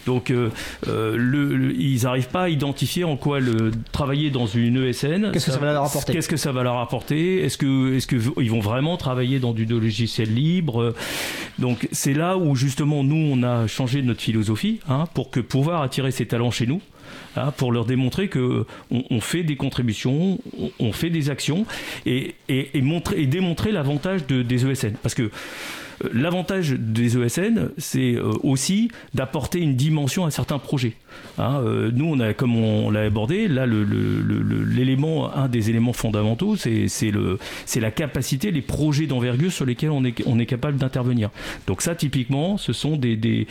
Donc, 0.09 0.31
euh, 0.31 0.51
le, 0.87 1.73
ils 1.79 2.03
n'arrivent 2.03 2.29
pas 2.29 2.45
à 2.45 2.49
identifier 2.49 3.05
en 3.05 3.17
quoi 3.17 3.41
le, 3.41 3.71
travailler 3.93 4.31
dans 4.31 4.47
une 4.47 4.85
ESN. 4.85 5.31
Qu'est-ce 5.33 5.47
que 5.47 5.53
ça 5.53 5.59
va 5.59 5.73
leur 5.73 5.85
apporter 5.85 6.13
Qu'est-ce 6.13 6.29
que 6.29 6.37
ça 6.37 6.53
va 6.53 6.63
leur 6.63 6.79
apporter 6.79 7.45
Est-ce 7.45 7.59
que, 7.59 7.95
est-ce 7.95 8.07
que 8.07 8.17
ils 8.41 8.51
vont 8.51 8.61
vraiment 8.61 8.97
travailler 8.97 9.39
dans 9.39 9.53
du 9.53 9.65
logiciel 9.65 10.35
libre 10.35 10.95
Donc, 11.59 11.89
c'est 11.93 12.15
là 12.15 12.37
où 12.37 12.55
justement 12.55 13.05
nous 13.05 13.31
on 13.33 13.43
a 13.43 13.67
changé 13.67 14.03
notre 14.03 14.21
philosophie 14.21 14.49
Hein, 14.89 15.05
pour 15.15 15.31
que 15.31 15.41
pouvoir 15.41 15.83
attirer 15.83 16.11
ces 16.11 16.27
talents 16.27 16.51
chez 16.51 16.67
nous. 16.67 16.81
Hein, 17.37 17.53
pour 17.57 17.73
leur 17.73 17.85
démontrer 17.85 18.29
que 18.29 18.67
on, 18.91 19.21
fait 19.21 19.43
des 19.43 19.57
contributions, 19.57 20.39
on, 20.79 20.93
fait 20.93 21.09
des 21.09 21.31
actions 21.31 21.65
et, 22.05 22.35
et, 22.49 22.83
montrer, 22.83 23.23
et 23.23 23.27
démontrer 23.27 23.73
l'avantage 23.73 24.27
de, 24.27 24.43
des 24.43 24.67
ESN. 24.67 24.95
Parce 25.03 25.15
que 25.15 25.31
L'avantage 26.13 26.73
des 26.73 27.19
ESN, 27.19 27.71
c'est 27.79 28.17
aussi 28.43 28.91
d'apporter 29.15 29.61
une 29.61 29.77
dimension 29.77 30.25
à 30.25 30.31
certains 30.31 30.59
projets. 30.59 30.95
Hein, 31.39 31.63
nous, 31.93 32.07
on 32.07 32.21
a, 32.21 32.35
comme 32.35 32.57
on 32.57 32.91
l'a 32.91 33.03
abordé, 33.03 33.49
là, 33.49 33.67
l'élément, 33.67 35.35
un 35.35 35.49
des 35.49 35.71
éléments 35.71 35.93
fondamentaux, 35.93 36.57
c'est 36.57 37.81
la 37.81 37.91
capacité, 37.91 38.51
les 38.51 38.63
projets 38.63 39.07
d'envergure 39.07 39.53
sur 39.53 39.67
lesquels 39.67 39.91
on 39.91 40.05
est, 40.05 40.47
capable 40.47 40.79
d'intervenir. 40.79 41.31
Donc 41.67 41.83
ça, 41.83 41.95
typiquement, 41.95 42.59
ce 42.59 42.73
sont 42.73 42.97
des, 42.97 43.47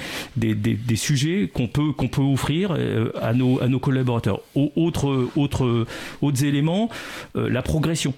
sujets 0.95 1.49
qu'on 1.53 1.67
peut, 1.67 1.93
offrir 2.17 2.75
à 3.21 3.33
nos, 3.33 3.61
à 3.61 3.67
nos 3.67 3.79
collaborateurs. 3.79 4.39
Autre, 4.55 5.29
autre, 5.35 5.85
autres 6.21 6.43
éléments, 6.43 6.89
la 7.35 7.61
progression. 7.61 8.13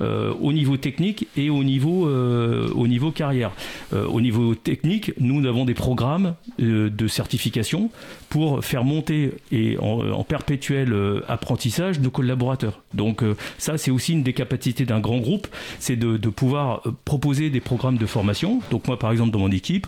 Euh, 0.00 0.32
au 0.40 0.52
niveau 0.52 0.76
technique 0.76 1.28
et 1.36 1.50
au 1.50 1.62
niveau, 1.62 2.08
euh, 2.08 2.70
au 2.74 2.86
niveau 2.86 3.10
carrière. 3.10 3.52
Euh, 3.92 4.06
au 4.06 4.20
niveau 4.20 4.54
technique, 4.54 5.12
nous 5.18 5.46
avons 5.46 5.64
des 5.64 5.74
programmes 5.74 6.34
de 6.58 7.06
certification 7.06 7.90
pour 8.30 8.64
faire 8.64 8.84
monter 8.84 9.32
et 9.52 9.76
en, 9.78 10.24
perpétuel 10.24 10.94
apprentissage 11.28 12.00
nos 12.00 12.10
collaborateurs. 12.10 12.80
Donc 12.94 13.22
ça, 13.58 13.76
c'est 13.76 13.90
aussi 13.90 14.12
une 14.12 14.22
des 14.22 14.32
capacités 14.32 14.84
d'un 14.84 15.00
grand 15.00 15.18
groupe, 15.18 15.48
c'est 15.78 15.96
de, 15.96 16.16
pouvoir 16.30 16.82
proposer 17.04 17.50
des 17.50 17.60
programmes 17.60 17.98
de 17.98 18.06
formation. 18.06 18.60
Donc 18.70 18.86
moi, 18.86 18.98
par 18.98 19.10
exemple, 19.10 19.32
dans 19.32 19.40
mon 19.40 19.50
équipe, 19.50 19.86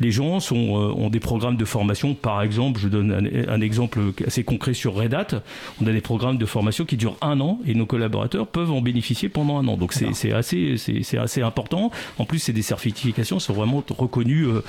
les 0.00 0.12
gens 0.12 0.38
ont 0.52 1.10
des 1.10 1.20
programmes 1.20 1.56
de 1.56 1.64
formation. 1.64 2.14
Par 2.14 2.42
exemple, 2.42 2.80
je 2.80 2.88
donne 2.88 3.12
un, 3.48 3.60
exemple 3.60 3.98
assez 4.26 4.44
concret 4.44 4.74
sur 4.74 4.94
Red 4.94 5.14
Hat. 5.14 5.42
On 5.82 5.86
a 5.86 5.92
des 5.92 6.00
programmes 6.00 6.38
de 6.38 6.46
formation 6.46 6.84
qui 6.84 6.96
durent 6.96 7.16
un 7.20 7.40
an 7.40 7.58
et 7.66 7.74
nos 7.74 7.86
collaborateurs 7.86 8.46
peuvent 8.46 8.70
en 8.70 8.80
bénéficier 8.80 9.28
pendant 9.28 9.58
un 9.58 9.66
an. 9.66 9.76
Donc 9.76 9.92
c'est 9.92 10.32
assez, 10.32 10.76
c'est 10.76 11.18
assez 11.18 11.42
important. 11.42 11.90
En 12.18 12.24
plus, 12.24 12.38
c'est 12.38 12.52
des 12.52 12.62
certifications 12.62 13.40
sont 13.42 13.52
vraiment 13.52 13.82
reconnues 13.90 14.46
euh, 14.46 14.62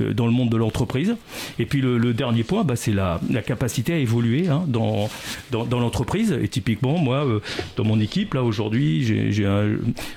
euh, 0.00 0.14
dans 0.14 0.26
le 0.26 0.32
monde 0.32 0.50
de 0.50 0.56
l'entreprise. 0.56 1.16
Et 1.58 1.66
puis 1.66 1.80
le, 1.80 2.12
dernier 2.14 2.44
point, 2.44 2.59
bah, 2.64 2.76
c'est 2.76 2.92
la, 2.92 3.20
capacité 3.46 3.94
à 3.94 3.98
évoluer 3.98 4.48
hein, 4.48 4.64
dans, 4.66 5.08
dans, 5.50 5.80
l'entreprise. 5.80 6.36
Et 6.40 6.48
typiquement, 6.48 6.98
moi, 6.98 7.24
euh, 7.26 7.40
dans 7.76 7.84
mon 7.84 8.00
équipe, 8.00 8.34
là 8.34 8.42
aujourd'hui, 8.42 9.02
j'ai 9.02 9.46
un, 9.46 9.76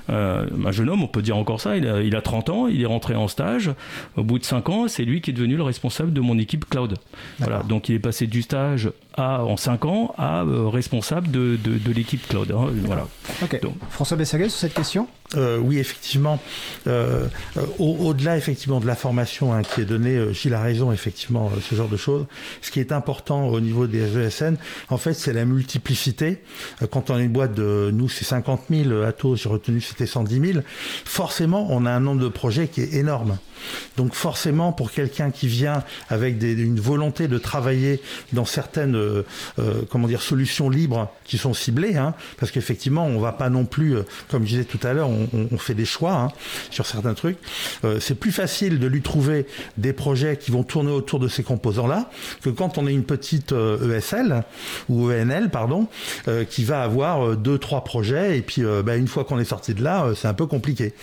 un, 0.10 0.72
jeune 0.72 0.90
homme, 0.90 1.04
on 1.04 1.08
peut 1.08 1.22
dire 1.22 1.38
encore 1.38 1.62
ça, 1.62 1.78
il 1.78 1.88
a, 1.88 2.02
il 2.02 2.16
a 2.16 2.22
30 2.22 2.50
ans, 2.50 2.68
il 2.68 2.82
est 2.82 2.86
rentré 2.86 3.16
en 3.16 3.28
stage. 3.28 3.72
Au 4.18 4.24
bout 4.24 4.40
de 4.40 4.44
5 4.44 4.70
ans, 4.70 4.88
c'est 4.88 5.06
lui 5.06 5.22
qui 5.22 5.32
est 5.32 5.34
devenu 5.34 5.56
le 5.56 5.64
responsable 5.64 6.14
de 6.14 6.22
mon 6.22 6.38
équipe 6.38 6.70
cloud. 6.70 6.96
Voilà, 7.40 7.64
donc 7.64 7.90
il 7.90 7.96
est 7.96 8.00
passé 8.00 8.28
du 8.28 8.42
stage 8.42 8.90
à, 9.16 9.44
en 9.44 9.58
5 9.58 9.86
ans 9.86 10.14
à 10.18 10.44
responsable 10.46 11.32
de, 11.32 11.58
de, 11.58 11.92
l'équipe 11.92 12.28
cloud. 12.28 12.52
Hein, 12.52 12.70
voilà. 12.86 13.08
Donc, 13.62 13.76
François 13.90 14.18
Bessaguet 14.18 14.50
sur 14.50 14.60
cette 14.60 14.74
question? 14.74 15.08
Euh, 15.36 15.58
Oui, 15.58 15.80
effectivement. 15.80 16.40
Euh, 16.88 17.28
euh, 17.58 17.62
au-delà, 17.80 18.38
effectivement, 18.38 18.80
de 18.80 18.88
la 18.88 18.96
formation 18.96 19.54
hein, 19.54 19.62
qui 19.64 19.82
est 19.82 19.86
donnée, 19.86 20.34
Gilles 20.34 20.54
a 20.54 20.62
raison, 20.62 20.92
effectivement, 20.92 21.52
ce 21.62 21.76
genre 21.76 21.88
de 21.88 21.98
choses. 21.98 22.26
Ce 22.62 22.72
qui 22.72 22.80
est 22.80 22.92
important 22.92 23.48
au 23.48 23.60
niveau 23.60 23.88
des 23.88 24.18
ESN, 24.18 24.58
en 24.90 24.98
fait, 24.98 25.14
c'est 25.14 25.34
la 25.34 25.46
multiplicité. 25.46 26.42
Quand 26.92 27.10
on 27.10 27.16
a 27.16 27.22
une 27.22 27.32
boîte 27.32 27.54
de, 27.54 27.92
nous, 27.94 28.10
c'est 28.10 28.26
50 28.26 28.64
000, 28.70 29.02
Atos, 29.04 29.42
j'ai 29.42 29.50
retenu, 29.50 29.82
c'était 29.82 30.06
110 30.06 30.54
000. 30.54 30.64
Forcément, 31.06 31.68
on 31.70 31.86
a 31.86 31.92
un 31.92 32.00
nombre 32.00 32.22
de 32.22 32.30
projets 32.30 32.68
qui 32.68 32.82
est 32.82 32.94
énorme. 32.94 33.38
Donc 33.98 34.14
forcément, 34.14 34.72
pour 34.72 34.92
quelqu'un 34.92 35.32
qui 35.32 35.48
vient 35.48 35.84
avec 36.10 36.42
une 36.42 36.80
volonté 36.80 37.28
de 37.28 37.38
travailler 37.38 38.02
dans 38.34 38.46
certaines 38.46 38.96
comment 39.90 40.08
dire 40.08 40.22
solutions 40.22 40.70
libres 40.70 41.10
qui 41.26 41.38
sont 41.38 41.54
ciblées, 41.54 41.96
hein, 41.98 42.14
parce 42.40 42.52
qu'effectivement, 42.52 43.06
on 43.06 43.20
va 43.20 43.32
pas 43.32 43.50
non 43.50 43.66
plus 43.66 43.96
euh, 43.96 44.04
comme 44.30 44.44
je 44.44 44.50
disais 44.50 44.64
tout 44.64 44.80
à 44.84 44.94
l'heure, 44.94 45.10
on, 45.10 45.58
fait 45.58 45.74
des 45.74 45.86
choix 45.86 46.14
hein, 46.14 46.28
sur 46.72 46.86
certains 46.86 47.14
trucs. 47.14 47.38
Euh, 47.86 48.00
c'est 48.00 48.16
plus 48.16 48.32
facile 48.32 48.80
de 48.80 48.88
lui 48.88 49.02
trouver 49.02 49.46
des 49.78 49.94
projets 49.94 50.38
qui 50.38 50.52
vont 50.52 50.64
tourner 50.64 50.92
autour 50.92 51.20
de 51.20 51.28
ces 51.28 51.44
composants-là 51.44 52.10
que 52.42 52.50
quand 52.50 52.78
on 52.78 52.88
est 52.88 52.92
une 52.92 53.04
petite 53.04 53.52
ESL 53.52 54.32
euh, 54.32 54.40
e 54.40 54.44
ou 54.90 55.12
ENL, 55.12 55.50
pardon, 55.50 55.88
qui 56.50 56.64
va 56.64 56.84
avoir 56.84 57.38
deux, 57.38 57.58
trois 57.58 57.84
projets 57.84 58.38
et 58.38 58.42
puis 58.42 58.64
bah, 58.84 58.96
une 58.96 59.08
fois 59.08 59.24
qu'on 59.24 59.40
est 59.40 59.46
sorti 59.46 59.74
de 59.74 59.84
là, 59.84 60.08
c'est 60.16 60.28
un 60.28 60.34
peu 60.34 60.46
compliqué. 60.46 60.94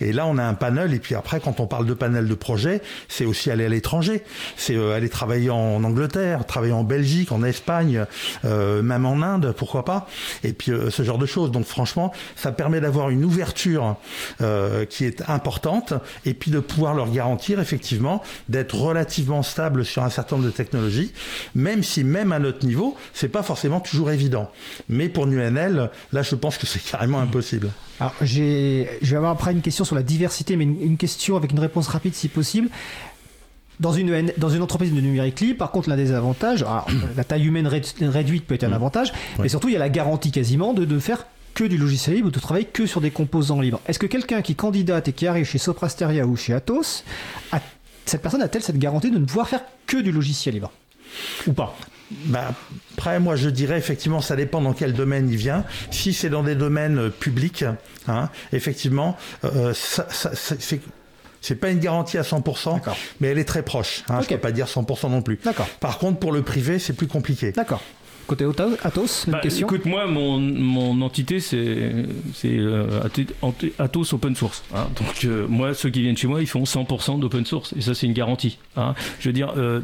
Et 0.00 0.12
là, 0.12 0.26
on 0.26 0.38
a 0.38 0.44
un 0.44 0.54
panel 0.54 0.94
et 0.94 0.98
puis 0.98 1.14
après, 1.14 1.40
quand 1.40 1.60
on 1.60 1.66
parle 1.66 1.86
de 1.86 1.94
panel 1.94 2.26
de 2.26 2.34
projets, 2.34 2.80
c'est 3.08 3.24
aussi 3.24 3.50
aller 3.50 3.64
à 3.64 3.68
l'étranger, 3.68 4.22
c'est 4.56 4.76
aller 4.92 5.08
travailler 5.08 5.50
en 5.50 5.82
Angleterre, 5.84 6.46
travailler 6.46 6.72
en 6.72 6.84
Belgique, 6.84 7.32
en 7.32 7.42
Espagne, 7.48 8.04
même 8.44 9.06
en 9.06 9.22
Inde, 9.22 9.54
pourquoi 9.56 9.84
pas. 9.84 10.06
Et 10.44 10.52
puis 10.52 10.72
ce 10.90 11.02
genre 11.02 11.18
de 11.18 11.26
choses. 11.26 11.50
Donc 11.50 11.64
franchement, 11.64 12.12
ça 12.36 12.52
permet 12.52 12.80
d'avoir 12.80 13.10
une 13.10 13.24
ouverture 13.24 13.96
euh, 14.40 14.84
qui 14.84 15.04
est 15.04 15.28
importante 15.28 15.94
et 16.24 16.34
puis 16.34 16.50
de 16.50 16.60
pouvoir 16.60 16.94
leur 16.94 17.10
garantir 17.10 17.60
effectivement 17.60 18.22
d'être 18.48 18.74
relativement 18.74 19.42
stable 19.42 19.84
sur 19.84 20.02
un 20.02 20.10
certain 20.10 20.36
nombre 20.36 20.48
de 20.48 20.52
technologies, 20.52 21.12
même 21.54 21.82
si 21.82 22.04
même 22.04 22.32
à 22.32 22.38
notre 22.38 22.66
niveau, 22.66 22.96
c'est 23.12 23.28
pas 23.28 23.42
forcément 23.42 23.80
toujours 23.80 24.10
évident. 24.10 24.50
Mais 24.88 25.08
pour 25.08 25.26
UNL, 25.26 25.90
là, 26.12 26.22
je 26.22 26.34
pense 26.34 26.58
que 26.58 26.66
c'est 26.66 26.82
carrément 26.82 27.20
impossible. 27.20 27.70
Alors, 28.00 28.14
je 28.22 28.40
vais 29.02 29.16
avoir 29.16 29.32
après 29.32 29.50
une 29.50 29.60
question 29.60 29.84
sur 29.84 29.96
la 29.96 30.04
diversité, 30.04 30.54
mais 30.56 30.64
une, 30.64 30.96
question 30.96 31.36
avec 31.36 31.50
une 31.50 31.58
réponse 31.58 31.88
rapide 31.88 32.14
si 32.14 32.28
possible. 32.28 32.68
Dans 33.80 33.92
une, 33.92 34.32
dans 34.38 34.48
une 34.48 34.62
entreprise 34.62 34.92
de 34.92 35.00
numérique 35.00 35.40
libre, 35.40 35.58
par 35.58 35.70
contre, 35.70 35.88
l'un 35.88 35.96
des 35.96 36.12
avantages, 36.12 36.64
la 37.16 37.24
taille 37.24 37.46
humaine 37.46 37.68
réduite 37.68 38.46
peut 38.46 38.54
être 38.54 38.64
un 38.64 38.72
avantage, 38.72 39.12
mais 39.38 39.48
surtout, 39.48 39.68
il 39.68 39.72
y 39.72 39.76
a 39.76 39.80
la 39.80 39.88
garantie 39.88 40.32
quasiment 40.32 40.74
de, 40.74 40.84
de 40.84 40.98
faire 40.98 41.26
que 41.54 41.64
du 41.64 41.76
logiciel 41.76 42.16
libre 42.16 42.28
ou 42.28 42.30
de 42.30 42.38
travailler 42.38 42.66
que 42.66 42.86
sur 42.86 43.00
des 43.00 43.10
composants 43.10 43.60
libres. 43.60 43.80
Est-ce 43.86 43.98
que 43.98 44.06
quelqu'un 44.06 44.42
qui 44.42 44.54
candidate 44.54 45.08
et 45.08 45.12
qui 45.12 45.26
arrive 45.26 45.44
chez 45.44 45.58
Soprasteria 45.58 46.24
ou 46.26 46.36
chez 46.36 46.54
Atos, 46.54 47.04
cette 48.04 48.22
personne 48.22 48.42
a-t-elle 48.42 48.62
cette 48.62 48.78
garantie 48.78 49.10
de 49.10 49.18
ne 49.18 49.24
pouvoir 49.24 49.48
faire 49.48 49.62
que 49.86 49.96
du 49.96 50.12
logiciel 50.12 50.54
libre? 50.54 50.72
Ou 51.46 51.52
pas? 51.52 51.76
Bah, 52.10 52.54
après, 52.94 53.20
moi, 53.20 53.36
je 53.36 53.48
dirais 53.48 53.76
effectivement, 53.76 54.20
ça 54.20 54.36
dépend 54.36 54.62
dans 54.62 54.72
quel 54.72 54.94
domaine 54.94 55.28
il 55.28 55.36
vient. 55.36 55.64
Si 55.90 56.12
c'est 56.12 56.30
dans 56.30 56.42
des 56.42 56.54
domaines 56.54 56.98
euh, 56.98 57.10
publics, 57.10 57.64
hein, 58.06 58.30
effectivement, 58.52 59.16
euh, 59.44 59.74
c'est 61.40 61.54
pas 61.56 61.70
une 61.70 61.78
garantie 61.78 62.18
à 62.18 62.22
100%, 62.22 62.80
mais 63.20 63.28
elle 63.28 63.38
est 63.38 63.44
très 63.44 63.62
proche. 63.62 64.04
Hein, 64.08 64.20
Je 64.20 64.24
ne 64.24 64.28
peux 64.36 64.38
pas 64.38 64.52
dire 64.52 64.66
100% 64.66 65.10
non 65.10 65.22
plus. 65.22 65.38
Par 65.80 65.98
contre, 65.98 66.18
pour 66.18 66.32
le 66.32 66.42
privé, 66.42 66.78
c'est 66.78 66.92
plus 66.92 67.06
compliqué. 67.06 67.52
D'accord. 67.52 67.82
Côté 68.28 68.44
Atos, 68.82 69.24
une 69.26 69.32
bah, 69.32 69.40
question 69.40 69.66
Écoute, 69.66 69.86
moi, 69.86 70.06
mon, 70.06 70.38
mon 70.38 71.00
entité, 71.00 71.40
c'est 71.40 71.56
euh, 72.44 73.00
Atos 73.78 74.12
Open 74.12 74.36
Source. 74.36 74.62
Hein. 74.74 74.86
Donc, 74.96 75.24
euh, 75.24 75.46
moi, 75.48 75.72
ceux 75.72 75.88
qui 75.88 76.02
viennent 76.02 76.16
chez 76.16 76.26
moi, 76.26 76.42
ils 76.42 76.46
font 76.46 76.64
100% 76.64 77.20
d'open 77.20 77.46
source. 77.46 77.72
Et 77.74 77.80
ça, 77.80 77.94
c'est 77.94 78.06
une 78.06 78.12
garantie. 78.12 78.58
Hein. 78.76 78.94
Je 79.18 79.30
veux 79.30 79.32
dire, 79.32 79.54
euh, 79.56 79.80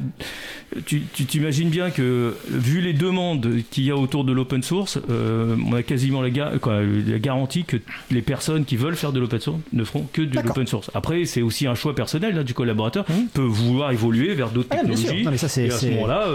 tu 0.85 1.01
t'imagines 1.01 1.71
bien 1.71 1.89
que, 1.89 2.35
vu 2.51 2.83
les 2.83 2.93
demandes 2.93 3.49
qu'il 3.71 3.85
y 3.85 3.91
a 3.91 3.97
autour 3.97 4.25
de 4.25 4.33
l'open 4.33 4.63
source, 4.63 4.99
on 5.09 5.73
a 5.73 5.83
quasiment 5.83 6.21
la, 6.21 6.29
la, 6.29 7.19
garantie 7.19 7.65
que 7.65 7.79
les 8.11 8.21
personnes 8.21 8.67
qui 8.67 8.77
veulent 8.77 8.97
faire 8.97 9.13
de 9.13 9.21
l'open 9.21 9.41
source 9.41 9.59
ne 9.73 9.85
feront 9.85 10.07
que 10.13 10.21
de 10.21 10.39
l'open 10.39 10.67
source. 10.67 10.91
Après, 10.93 11.25
c'est 11.25 11.41
aussi 11.41 11.67
un 11.67 11.75
choix 11.75 11.95
personnel 11.95 12.45
du 12.45 12.53
collaborateur. 12.53 13.07
Mmh. 13.09 13.29
peut 13.33 13.41
vouloir 13.41 13.91
évoluer 13.91 14.35
vers 14.35 14.51
d'autres 14.51 14.69
ah, 14.71 14.77
technologies. 14.77 15.25
et 15.25 15.71
à 15.71 15.79
ce 15.79 15.87
moment-là, 15.87 16.27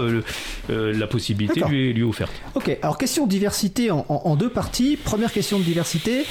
la 0.68 1.06
possibilité 1.06 1.60
lui 1.68 1.90
est 1.90 1.99
offerte. 2.02 2.32
Ok, 2.54 2.76
alors 2.82 2.98
question 2.98 3.26
diversité 3.26 3.90
en, 3.90 4.36
deux 4.36 4.50
parties. 4.50 4.96
Première 4.96 5.32
question 5.32 5.58
de 5.58 5.64
diversité, 5.64 6.24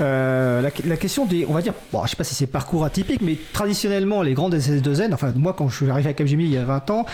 euh, 0.00 0.62
la, 0.62 0.96
question 0.96 1.26
des, 1.26 1.46
on 1.48 1.52
va 1.52 1.62
dire, 1.62 1.74
bon, 1.92 2.04
je 2.04 2.10
sais 2.10 2.16
pas 2.16 2.24
si 2.24 2.34
c'est 2.34 2.46
parcours 2.46 2.84
atypique, 2.84 3.20
mais 3.20 3.36
traditionnellement, 3.52 4.22
les 4.22 4.34
grandes 4.34 4.54
SS2N, 4.54 5.12
enfin, 5.12 5.32
moi, 5.34 5.54
quand 5.56 5.68
je 5.68 5.76
suis 5.76 5.90
arrivé 5.90 6.10
à 6.10 6.12
Capgemini 6.12 6.50
il 6.50 6.54
y 6.54 6.58
a 6.58 6.64
20 6.64 6.90
ans, 6.90 7.06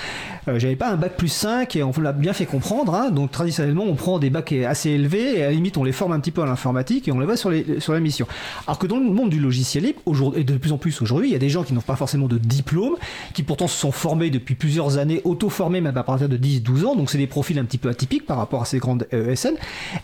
euh, 0.48 0.58
j'avais 0.58 0.76
pas 0.76 0.90
un 0.90 0.96
bac 0.96 1.16
plus 1.16 1.28
5 1.28 1.76
et 1.76 1.82
on 1.82 1.92
l'a 2.00 2.12
bien 2.12 2.32
fait 2.32 2.46
comprendre. 2.46 2.94
Hein. 2.94 3.10
donc, 3.10 3.30
traditionnellement, 3.30 3.84
on 3.84 3.94
prend 3.94 4.18
des 4.18 4.30
bacs 4.30 4.52
assez 4.52 4.90
élevés 4.90 5.38
et 5.38 5.42
à 5.42 5.46
la 5.46 5.52
limite, 5.52 5.76
on 5.76 5.84
les 5.84 5.92
forme 5.92 6.12
un 6.12 6.20
petit 6.20 6.30
peu 6.30 6.42
à 6.42 6.46
l'informatique 6.46 7.08
et 7.08 7.12
on 7.12 7.18
les 7.18 7.26
va 7.26 7.36
sur, 7.36 7.50
la 7.50 8.00
mission. 8.00 8.26
Alors 8.66 8.78
que 8.78 8.86
dans 8.86 8.98
le 8.98 9.04
monde 9.04 9.30
du 9.30 9.40
logiciel 9.40 9.84
libre, 9.84 10.00
et 10.36 10.44
de 10.44 10.56
plus 10.56 10.72
en 10.72 10.78
plus 10.78 11.00
aujourd'hui, 11.02 11.28
il 11.28 11.32
y 11.32 11.36
a 11.36 11.38
des 11.38 11.48
gens 11.48 11.62
qui 11.62 11.74
n'ont 11.74 11.80
pas 11.80 11.96
forcément 11.96 12.26
de 12.26 12.38
diplôme, 12.38 12.96
qui 13.32 13.42
pourtant 13.42 13.68
se 13.68 13.78
sont 13.78 13.92
formés 13.92 14.30
depuis 14.30 14.54
plusieurs 14.54 14.98
années, 14.98 15.20
auto-formés 15.24 15.80
même 15.80 15.96
à 15.96 16.02
partir 16.02 16.28
de 16.28 16.36
10-12 16.36 16.84
ans, 16.84 16.96
donc 16.96 17.10
c'est 17.10 17.18
des 17.18 17.26
profils 17.26 17.58
un 17.58 17.64
petit 17.64 17.78
peu 17.78 17.88
atypiques 17.94 18.26
par 18.26 18.38
rapport 18.38 18.62
à 18.62 18.64
ces 18.64 18.78
grandes 18.78 19.06
ESN. 19.12 19.54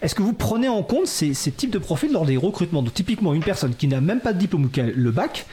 Est-ce 0.01 0.15
que 0.15 0.23
vous 0.23 0.33
prenez 0.33 0.69
en 0.69 0.83
compte 0.83 1.07
ces, 1.07 1.33
types 1.33 1.71
de 1.71 1.79
profils 1.79 2.11
lors 2.11 2.25
des 2.25 2.37
recrutements? 2.37 2.83
Donc 2.83 2.95
typiquement 2.95 3.35
une 3.35 3.43
personne 3.43 3.75
qui 3.75 3.89
n'a 3.89 4.01
même 4.01 4.21
pas 4.21 4.33
de 4.33 4.39
diplôme 4.39 4.65
ou 4.65 4.69
qui 4.69 4.81
a 4.81 4.87
le 4.87 5.11
bac, 5.11 5.47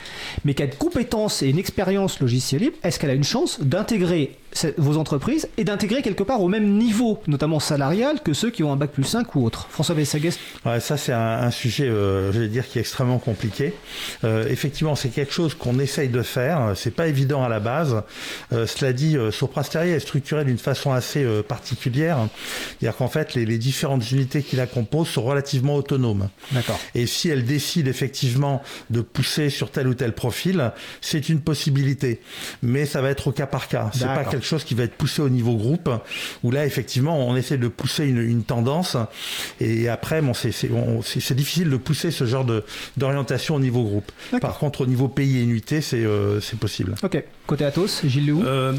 mais 0.45 0.53
qui 0.53 0.63
a 0.63 0.67
de 0.67 0.75
compétences 0.75 1.41
et 1.41 1.49
une 1.49 1.59
expérience 1.59 2.19
logicielle 2.19 2.61
libre, 2.61 2.77
est-ce 2.83 2.99
qu'elle 2.99 3.09
a 3.09 3.15
une 3.15 3.23
chance 3.23 3.59
d'intégrer 3.61 4.37
vos 4.77 4.97
entreprises 4.97 5.47
et 5.57 5.63
d'intégrer 5.63 6.01
quelque 6.01 6.23
part 6.23 6.41
au 6.41 6.47
même 6.47 6.77
niveau, 6.77 7.21
notamment 7.27 7.59
salarial, 7.59 8.21
que 8.23 8.33
ceux 8.33 8.49
qui 8.49 8.63
ont 8.63 8.71
un 8.71 8.75
bac 8.75 8.91
plus 8.91 9.03
5 9.03 9.35
ou 9.35 9.45
autre. 9.45 9.67
François 9.69 9.95
Bessagues 9.95 10.31
ouais, 10.65 10.79
Ça, 10.79 10.97
c'est 10.97 11.13
un, 11.13 11.51
sujet, 11.51 11.87
euh, 11.87 12.31
je 12.31 12.39
vais 12.39 12.47
dire, 12.47 12.67
qui 12.67 12.77
est 12.77 12.81
extrêmement 12.81 13.19
compliqué. 13.19 13.73
Euh, 14.23 14.47
effectivement, 14.49 14.95
c'est 14.95 15.09
quelque 15.09 15.33
chose 15.33 15.53
qu'on 15.53 15.79
essaye 15.79 16.09
de 16.09 16.21
faire. 16.21 16.73
C'est 16.75 16.91
pas 16.91 17.07
évident 17.07 17.43
à 17.43 17.49
la 17.49 17.59
base. 17.59 18.01
Euh, 18.53 18.65
cela 18.65 18.93
dit, 18.93 19.17
Soprasteria 19.31 19.95
est 19.95 19.99
structuré 19.99 20.45
d'une 20.45 20.57
façon 20.57 20.91
assez 20.91 21.25
particulière. 21.47 22.17
C'est-à-dire 22.79 22.97
qu'en 22.97 23.07
fait, 23.07 23.33
les, 23.35 23.45
les, 23.45 23.57
différentes 23.57 24.11
unités 24.11 24.43
qui 24.43 24.55
la 24.55 24.67
composent 24.67 25.09
sont 25.09 25.23
relativement 25.23 25.75
autonomes. 25.75 26.29
D'accord. 26.51 26.79
Et 26.95 27.05
si 27.05 27.29
elles 27.29 27.45
décident 27.45 27.89
effectivement 27.89 28.61
de 28.89 29.01
pousser 29.01 29.49
sur 29.49 29.71
tel 29.71 29.87
ou 29.87 29.93
tel 29.93 30.13
profil, 30.13 30.71
c'est 31.01 31.29
une 31.29 31.41
possibilité. 31.41 32.21
Mais 32.61 32.85
ça 32.85 33.01
va 33.01 33.09
être 33.09 33.27
au 33.27 33.31
cas 33.31 33.47
par 33.47 33.67
cas. 33.67 33.89
C'est 33.93 34.05
pas 34.05 34.23
quelque 34.37 34.47
chose 34.47 34.63
qui 34.63 34.75
va 34.75 34.83
être 34.83 34.95
poussé 34.95 35.21
au 35.21 35.29
niveau 35.29 35.55
groupe, 35.55 35.89
où 36.43 36.51
là, 36.51 36.65
effectivement, 36.65 37.27
on 37.27 37.35
essaie 37.35 37.57
de 37.57 37.67
pousser 37.67 38.05
une, 38.05 38.21
une 38.21 38.43
tendance. 38.43 38.97
Et 39.59 39.89
après, 39.89 40.21
bon, 40.21 40.33
c'est 40.33 41.35
difficile 41.35 41.69
de 41.69 41.77
pousser 41.77 42.11
ce 42.11 42.25
genre 42.25 42.45
d'orientation 42.97 43.55
au 43.55 43.59
niveau 43.59 43.83
groupe. 43.83 44.11
Par 44.41 44.57
contre, 44.59 44.81
au 44.81 44.85
niveau 44.85 45.07
pays 45.07 45.37
et 45.37 45.43
unité, 45.43 45.81
c'est 45.81 46.03
euh, 46.03 46.39
possible. 46.59 46.95
Ok. 47.03 47.23
Côté 47.45 47.65
Atos, 47.65 48.01
Gilles 48.05 48.25
Léou 48.25 48.43
euh, 48.43 48.73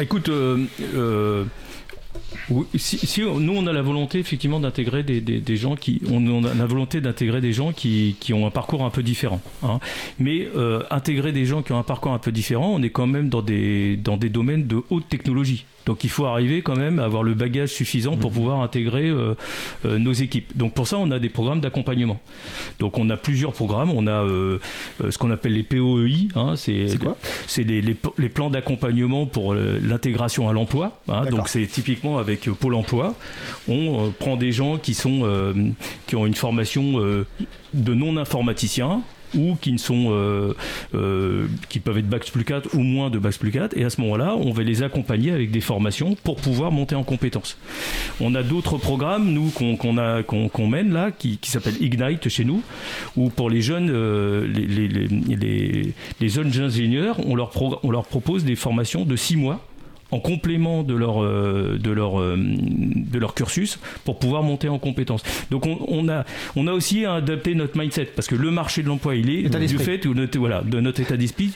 Écoute, 0.00 0.28
euh, 0.28 1.44
euh 2.50 2.62
si, 2.76 3.20
nous 3.22 3.54
on 3.54 3.66
a 3.66 3.72
la 3.72 3.82
volonté 3.82 4.18
effectivement 4.18 4.60
d'intégrer 4.60 5.02
des, 5.02 5.20
des, 5.20 5.56
gens 5.56 5.76
qui 5.76 6.00
on, 6.10 6.44
a 6.44 6.54
la 6.54 6.66
volonté 6.66 7.00
d'intégrer 7.00 7.40
des 7.40 7.52
gens 7.52 7.72
qui, 7.72 8.16
qui, 8.20 8.32
ont 8.32 8.46
un 8.46 8.50
parcours 8.50 8.84
un 8.84 8.90
peu 8.90 9.02
différent 9.02 9.40
hein. 9.62 9.78
mais 10.18 10.48
euh, 10.56 10.82
intégrer 10.90 11.32
des 11.32 11.44
gens 11.44 11.62
qui 11.62 11.72
ont 11.72 11.78
un 11.78 11.82
parcours 11.82 12.12
un 12.12 12.18
peu 12.18 12.32
différent 12.32 12.72
on 12.74 12.82
est 12.82 12.90
quand 12.90 13.06
même 13.06 13.28
dans 13.28 13.42
des 13.42 13.96
dans 13.96 14.16
des 14.16 14.28
domaines 14.28 14.66
de 14.66 14.82
haute 14.90 15.08
technologie 15.08 15.64
donc 15.86 16.04
il 16.04 16.10
faut 16.10 16.26
arriver 16.26 16.62
quand 16.62 16.76
même 16.76 16.98
à 16.98 17.04
avoir 17.04 17.22
le 17.22 17.34
bagage 17.34 17.70
suffisant 17.70 18.16
pour 18.16 18.30
mmh. 18.30 18.34
pouvoir 18.34 18.60
intégrer 18.60 19.08
euh, 19.08 19.34
euh, 19.84 19.98
nos 19.98 20.12
équipes. 20.12 20.56
Donc 20.56 20.74
pour 20.74 20.86
ça, 20.86 20.98
on 20.98 21.10
a 21.10 21.18
des 21.18 21.28
programmes 21.28 21.60
d'accompagnement. 21.60 22.20
Donc 22.78 22.98
on 22.98 23.10
a 23.10 23.16
plusieurs 23.16 23.52
programmes. 23.52 23.90
On 23.90 24.06
a 24.06 24.22
euh, 24.22 24.58
ce 25.08 25.18
qu'on 25.18 25.30
appelle 25.30 25.54
les 25.54 25.62
POEI. 25.62 26.28
Hein, 26.34 26.54
c'est 26.56 26.98
quoi 27.00 27.16
C'est 27.46 27.64
les, 27.64 27.80
les, 27.80 27.96
les, 28.18 28.28
plans 28.28 28.50
d'accompagnement 28.50 29.26
pour 29.26 29.54
l'intégration 29.54 30.48
à 30.48 30.52
l'emploi. 30.52 31.00
Hein, 31.08 31.26
donc 31.26 31.48
c'est 31.48 31.66
typiquement 31.66 32.18
avec 32.18 32.48
Pôle 32.50 32.74
Emploi. 32.74 33.14
On 33.68 34.12
prend 34.18 34.36
des 34.36 34.52
gens 34.52 34.78
qui 34.78 34.94
sont 34.94 35.22
qui 36.06 36.16
ont 36.16 36.26
une 36.26 36.34
formation 36.34 37.00
de 37.74 37.94
non 37.94 38.16
informaticiens 38.16 39.02
ou 39.34 39.56
qui 39.60 39.72
ne 39.72 39.78
sont 39.78 40.08
euh, 40.10 40.54
euh, 40.94 41.46
qui 41.68 41.80
peuvent 41.80 41.98
être 41.98 42.08
bac 42.08 42.30
plus 42.30 42.44
4 42.44 42.74
ou 42.74 42.80
moins 42.80 43.10
de 43.10 43.18
bac 43.18 43.36
plus 43.38 43.50
4 43.50 43.76
et 43.76 43.84
à 43.84 43.90
ce 43.90 44.00
moment-là 44.00 44.36
on 44.36 44.52
va 44.52 44.62
les 44.62 44.82
accompagner 44.82 45.30
avec 45.30 45.50
des 45.50 45.60
formations 45.60 46.16
pour 46.22 46.36
pouvoir 46.36 46.72
monter 46.72 46.94
en 46.94 47.04
compétences. 47.04 47.56
On 48.20 48.34
a 48.34 48.42
d'autres 48.42 48.78
programmes 48.78 49.32
nous 49.32 49.50
qu'on 49.50 49.98
a 49.98 50.22
qu'on 50.22 50.66
mène 50.66 50.92
là 50.92 51.10
qui, 51.10 51.38
qui 51.38 51.50
s'appellent 51.50 51.80
Ignite 51.80 52.28
chez 52.28 52.44
nous 52.44 52.62
où 53.16 53.30
pour 53.30 53.50
les 53.50 53.62
jeunes 53.62 53.90
euh, 53.90 54.46
les, 54.46 54.66
les, 54.66 54.88
les, 54.88 55.94
les, 56.20 56.28
jeunes 56.28 56.60
ingénieurs 56.60 57.16
on 57.26 57.34
leur, 57.34 57.50
on 57.82 57.90
leur 57.90 58.06
propose 58.06 58.44
des 58.44 58.56
formations 58.56 59.04
de 59.04 59.16
6 59.16 59.36
mois 59.36 59.64
en 60.12 60.20
complément 60.20 60.82
de 60.84 60.94
leur, 60.94 61.22
euh, 61.22 61.78
de 61.80 61.90
leur, 61.90 62.20
euh, 62.20 62.36
de 62.38 63.18
leur 63.18 63.34
cursus 63.34 63.78
pour 64.04 64.18
pouvoir 64.18 64.42
monter 64.42 64.68
en 64.68 64.78
compétences. 64.78 65.22
Donc 65.50 65.66
on, 65.66 66.08
a, 66.08 66.24
on 66.54 66.66
a 66.68 66.72
aussi 66.72 67.04
à 67.04 67.14
adapter 67.14 67.54
notre 67.54 67.76
mindset 67.78 68.10
parce 68.14 68.28
que 68.28 68.36
le 68.36 68.50
marché 68.50 68.82
de 68.82 68.88
l'emploi, 68.88 69.16
il 69.16 69.30
est 69.30 69.48
du 69.66 69.78
fait 69.78 70.06
voilà, 70.36 70.62
de 70.62 70.80
notre 70.80 71.00
état 71.00 71.16
d'esprit, 71.16 71.52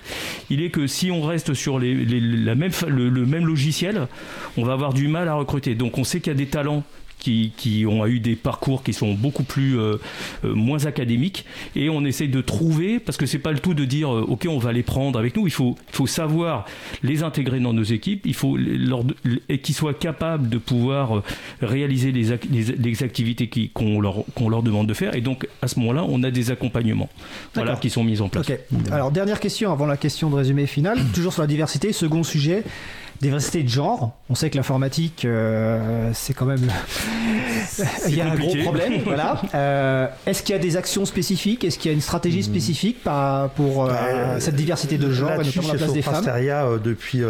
il 0.51 0.63
est 0.63 0.71
que 0.71 0.87
si 0.87 1.11
on 1.11 1.23
reste 1.23 1.55
sur 1.55 1.79
les, 1.79 1.95
la 1.95 2.55
même, 2.55 2.73
le, 2.89 3.09
le 3.09 3.27
même 3.27 3.47
logiciel, 3.47 4.09
on 4.57 4.65
va 4.65 4.73
avoir 4.73 4.93
du 4.93 5.07
mal 5.09 5.29
à 5.29 5.35
recruter. 5.35 5.75
Donc 5.75 5.99
on 5.99 6.05
sait 6.05 6.21
qu'il 6.21 6.33
y 6.33 6.37
a 6.37 6.39
des 6.39 6.47
talents 6.47 6.83
qui, 7.19 7.85
ont 7.89 8.07
eu 8.07 8.21
des 8.21 8.37
parcours 8.37 8.83
qui 8.83 8.93
sont 8.93 9.15
beaucoup 9.15 9.43
plus 9.43 9.79
euh, 9.79 9.97
euh, 10.45 10.55
moins 10.55 10.87
académiques. 10.87 11.45
Et 11.75 11.89
on 11.89 12.05
essaye 12.05 12.29
de 12.29 12.41
trouver 12.41 13.01
parce 13.01 13.19
que 13.19 13.27
c'est 13.27 13.39
pas 13.39 13.53
le 13.53 13.59
tout 13.59 13.75
de 13.75 13.85
dire 13.85 14.13
euh, 14.13 14.25
ok 14.29 14.47
on 14.49 14.59
va 14.59 14.73
les 14.73 14.83
prendre 14.83 15.19
avec 15.19 15.37
nous. 15.37 15.47
Il 15.47 15.53
faut 15.53 15.77
il 15.91 15.97
faut 15.97 16.07
savoir 16.07 16.67
les 17.03 17.23
intégrer 17.23 17.61
dans 17.61 17.73
nos 17.73 17.83
équipes. 17.83 18.23
Il 18.27 18.35
faut 18.35 18.57
leur, 18.57 19.03
et 19.49 19.59
qu'ils 19.59 19.75
soient 19.75 19.95
capables 19.95 20.49
de 20.49 20.59
pouvoir 20.59 21.23
réaliser 21.61 22.13
les, 22.13 22.39
les, 22.51 23.03
activités 23.03 23.51
qu'on 23.73 24.01
leur 24.01 24.25
qu'on 24.35 24.49
leur 24.49 24.63
demande 24.63 24.87
de 24.87 24.95
faire. 24.95 25.15
Et 25.15 25.21
donc 25.21 25.49
à 25.63 25.69
ce 25.69 25.79
moment-là 25.81 26.05
on 26.09 26.23
a 26.23 26.31
des 26.31 26.51
accompagnements 26.51 27.09
voilà 27.55 27.77
qui 27.77 27.91
sont 27.91 28.05
mis 28.05 28.21
en 28.21 28.29
place. 28.29 28.47
Alors 28.91 29.11
dernière 29.11 29.41
question 29.41 29.73
avant 29.73 29.87
la 29.87 29.97
question 29.97 30.31
de 30.31 30.37
résumé 30.37 30.67
final. 30.67 30.99
Toujours 31.15 31.33
sur 31.33 31.43
la 31.43 31.49
diversité 31.49 31.93
second 31.93 32.23
sujet 32.23 32.63
diversité 33.21 33.63
de 33.63 33.69
genre. 33.69 34.17
On 34.29 34.35
sait 34.35 34.51
que 34.51 34.57
l'informatique, 34.57 35.25
euh, 35.25 36.11
c'est 36.15 36.35
quand 36.35 36.47
même. 36.47 36.67
Il 38.09 38.15
y 38.15 38.21
a 38.21 38.31
un 38.31 38.35
gros 38.35 38.55
problème. 38.63 39.01
voilà. 39.05 39.41
Euh, 39.55 40.09
est-ce 40.27 40.43
qu'il 40.43 40.55
y 40.55 40.59
a 40.59 40.61
des 40.61 40.77
actions 40.77 41.05
spécifiques? 41.05 41.65
Est-ce 41.65 41.79
qu'il 41.79 41.91
y 41.91 41.93
a 41.93 41.95
une 41.95 42.01
stratégie 42.01 42.41
hmm. 42.41 42.43
spécifique 42.43 42.99
pour 43.57 43.85
euh, 43.85 43.89
bah, 43.89 44.41
cette 44.41 44.57
diversité 44.57 44.99
de 44.99 45.11
genre, 45.11 45.31
notamment 45.31 45.69
la 45.69 45.75
place 45.75 45.93
des 45.93 46.03
femmes? 46.03 46.25
Depuis, 46.83 47.23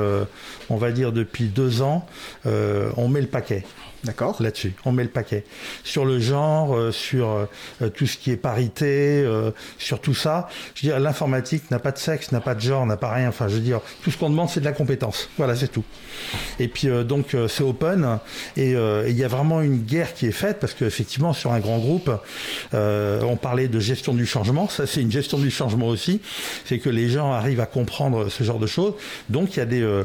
on 0.71 0.77
va 0.77 0.93
dire, 0.93 1.13
depuis 1.13 1.45
deux 1.45 1.83
ans, 1.83 2.07
on 2.45 3.09
met 3.09 3.21
le 3.21 3.29
paquet. 3.29 3.65
D'accord. 4.05 4.37
Là-dessus, 4.41 4.75
on 4.85 4.93
met 4.93 5.03
le 5.03 5.09
paquet. 5.09 5.45
Sur 5.83 6.05
le 6.05 6.21
genre, 6.21 6.77
euh, 6.77 6.93
sur 6.93 7.29
euh, 7.83 7.89
tout 7.89 8.07
ce 8.07 8.17
qui 8.17 8.31
est 8.31 8.37
parité, 8.37 9.23
euh, 9.25 9.51
sur 9.79 10.01
tout 10.01 10.15
ça. 10.15 10.49
Je 10.75 10.83
veux 10.83 10.93
dire, 10.93 11.01
l'informatique 11.01 11.71
n'a 11.71 11.79
pas 11.79 11.93
de 11.93 11.99
sexe, 11.99 12.31
n'a 12.31 12.41
pas 12.41 12.55
de 12.55 12.61
genre, 12.61 12.87
n'a 12.87 12.97
pas 12.97 13.13
rien. 13.13 13.29
Enfin, 13.29 13.49
je 13.49 13.55
veux 13.55 13.61
dire, 13.61 13.81
tout 14.03 14.11
ce 14.11 14.19
qu'on 14.19 14.31
demande, 14.31 14.49
c'est 14.49 14.61
de 14.61 14.65
la 14.65 14.73
compétence. 14.73 15.29
Voilà, 15.39 15.57
c'est 15.57 15.69
tout. 15.69 15.85
Et 16.61 16.69
puis, 16.69 16.89
donc, 17.05 17.37
c'est 17.49 17.63
open. 17.63 18.19
Et 18.57 18.73
il 18.73 19.17
y 19.17 19.25
a 19.25 19.29
vraiment 19.29 19.61
une 19.61 19.79
guerre 19.79 20.15
qui 20.15 20.27
est 20.27 20.33
faite 20.33 20.59
parce 20.61 20.75
qu'effectivement, 20.75 21.33
sur 21.33 21.53
un 21.53 21.61
grand 21.61 21.79
groupe, 21.79 22.11
on 22.73 23.37
parlait 23.37 23.69
de 23.69 23.81
gestion 23.81 24.15
du 24.15 24.27
changement. 24.27 24.69
Ça, 24.69 24.87
c'est 24.87 25.03
une 25.03 25.13
gestion 25.13 25.39
du 25.39 25.51
changement 25.51 25.89
aussi. 25.89 26.21
C'est 26.65 26.79
que 26.79 26.91
les 26.91 27.09
gens 27.09 27.33
arrivent 27.33 27.61
à 27.61 27.67
comprendre 27.67 28.29
ce 28.29 28.45
genre 28.45 28.59
de 28.59 28.67
choses. 28.67 28.95
Donc, 29.29 29.57
il 29.57 29.59
y 29.59 29.63
a 29.63 29.67
des, 29.67 30.03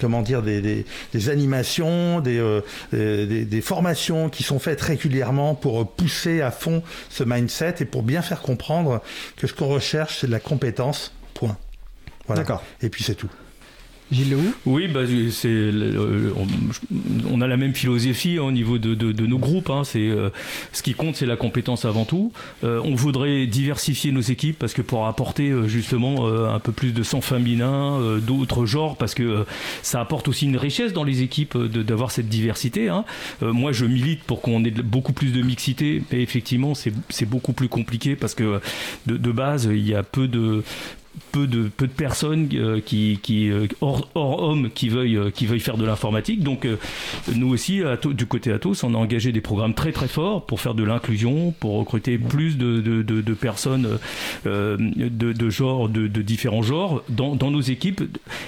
comment 0.00 0.22
dire, 0.22 0.42
des, 0.42 0.60
des, 0.60 0.84
des 1.12 1.28
animations, 1.28 2.20
des, 2.20 2.60
des 2.92 3.27
des, 3.28 3.60
formations 3.60 4.28
qui 4.28 4.42
sont 4.42 4.58
faites 4.58 4.80
régulièrement 4.80 5.54
pour 5.54 5.90
pousser 5.90 6.40
à 6.40 6.50
fond 6.50 6.82
ce 7.10 7.24
mindset 7.24 7.76
et 7.80 7.84
pour 7.84 8.02
bien 8.02 8.22
faire 8.22 8.40
comprendre 8.40 9.02
que 9.36 9.46
ce 9.46 9.52
qu'on 9.52 9.68
recherche, 9.68 10.18
c'est 10.20 10.26
de 10.26 10.32
la 10.32 10.40
compétence, 10.40 11.12
point. 11.34 11.56
Voilà. 12.26 12.42
D'accord. 12.42 12.62
Et 12.82 12.88
puis 12.88 13.04
c'est 13.04 13.14
tout. 13.14 13.30
Gilles 14.10 14.36
Oui, 14.64 14.88
bah, 14.88 15.00
c'est, 15.30 15.70
on, 17.30 17.40
a 17.40 17.46
la 17.46 17.56
même 17.56 17.74
philosophie 17.74 18.38
hein, 18.38 18.44
au 18.44 18.52
niveau 18.52 18.78
de, 18.78 19.26
nos 19.26 19.38
groupes. 19.38 19.70
Hein, 19.70 19.82
c'est, 19.84 20.08
euh, 20.08 20.30
ce 20.72 20.82
qui 20.82 20.94
compte, 20.94 21.16
c'est 21.16 21.26
la 21.26 21.36
compétence 21.36 21.84
avant 21.84 22.04
tout. 22.04 22.32
Euh, 22.64 22.80
on 22.84 22.94
voudrait 22.94 23.46
diversifier 23.46 24.12
nos 24.12 24.20
équipes 24.20 24.58
parce 24.58 24.72
que 24.72 24.82
pour 24.82 25.06
apporter 25.06 25.50
euh, 25.50 25.68
justement 25.68 26.26
un 26.28 26.58
peu 26.58 26.72
plus 26.72 26.92
de 26.92 27.02
sang 27.02 27.20
féminin, 27.20 28.18
d'autres 28.20 28.66
genres, 28.66 28.96
parce 28.96 29.14
que 29.14 29.44
ça 29.82 30.00
apporte 30.00 30.28
aussi 30.28 30.46
une 30.46 30.56
richesse 30.56 30.92
dans 30.92 31.04
les 31.04 31.22
équipes 31.22 31.56
d'avoir 31.56 32.10
cette 32.10 32.28
diversité. 32.28 32.88
Hein. 32.88 33.04
moi, 33.42 33.72
je 33.72 33.84
milite 33.84 34.22
pour 34.24 34.40
qu'on 34.40 34.64
ait 34.64 34.70
beaucoup 34.70 35.12
plus 35.12 35.32
de 35.32 35.42
mixité, 35.42 36.02
mais 36.10 36.22
effectivement, 36.22 36.74
c'est, 36.74 36.92
beaucoup 37.26 37.52
plus 37.52 37.68
compliqué 37.68 38.16
parce 38.16 38.34
que 38.34 38.60
de 39.06 39.32
base, 39.32 39.68
il 39.70 39.86
y 39.86 39.94
a 39.94 40.02
peu 40.02 40.28
de 40.28 40.62
peu 41.32 41.46
de 41.46 41.68
peu 41.68 41.86
de 41.86 41.92
personnes 41.92 42.48
euh, 42.54 42.80
qui, 42.80 43.18
qui 43.22 43.50
euh, 43.50 43.66
hors, 43.80 44.08
hors, 44.14 44.42
hommes 44.42 44.70
qui 44.70 44.88
veuillent 44.88 45.16
euh, 45.16 45.30
qui 45.30 45.46
veuillent 45.46 45.60
faire 45.60 45.76
de 45.76 45.84
l'informatique. 45.84 46.42
Donc 46.42 46.66
nous 47.34 47.48
aussi 47.48 47.82
du 48.04 48.26
côté 48.26 48.52
Atos 48.52 48.84
on 48.84 48.94
a 48.94 48.98
engagé 48.98 49.32
des 49.32 49.40
programmes 49.40 49.74
très 49.74 49.92
très 49.92 50.08
forts 50.08 50.46
pour 50.46 50.60
faire 50.60 50.74
de 50.74 50.84
l'inclusion 50.84 51.52
pour 51.58 51.78
recruter 51.78 52.18
plus 52.18 52.56
de, 52.56 52.80
de, 52.80 53.02
de, 53.02 53.20
de 53.20 53.34
personnes 53.34 53.98
de, 54.44 55.50
genre 55.50 55.88
de, 55.88 56.06
différents 56.22 56.62
genres 56.62 57.02
dans, 57.08 57.34
dans, 57.34 57.50
nos 57.50 57.60
équipes 57.60 58.02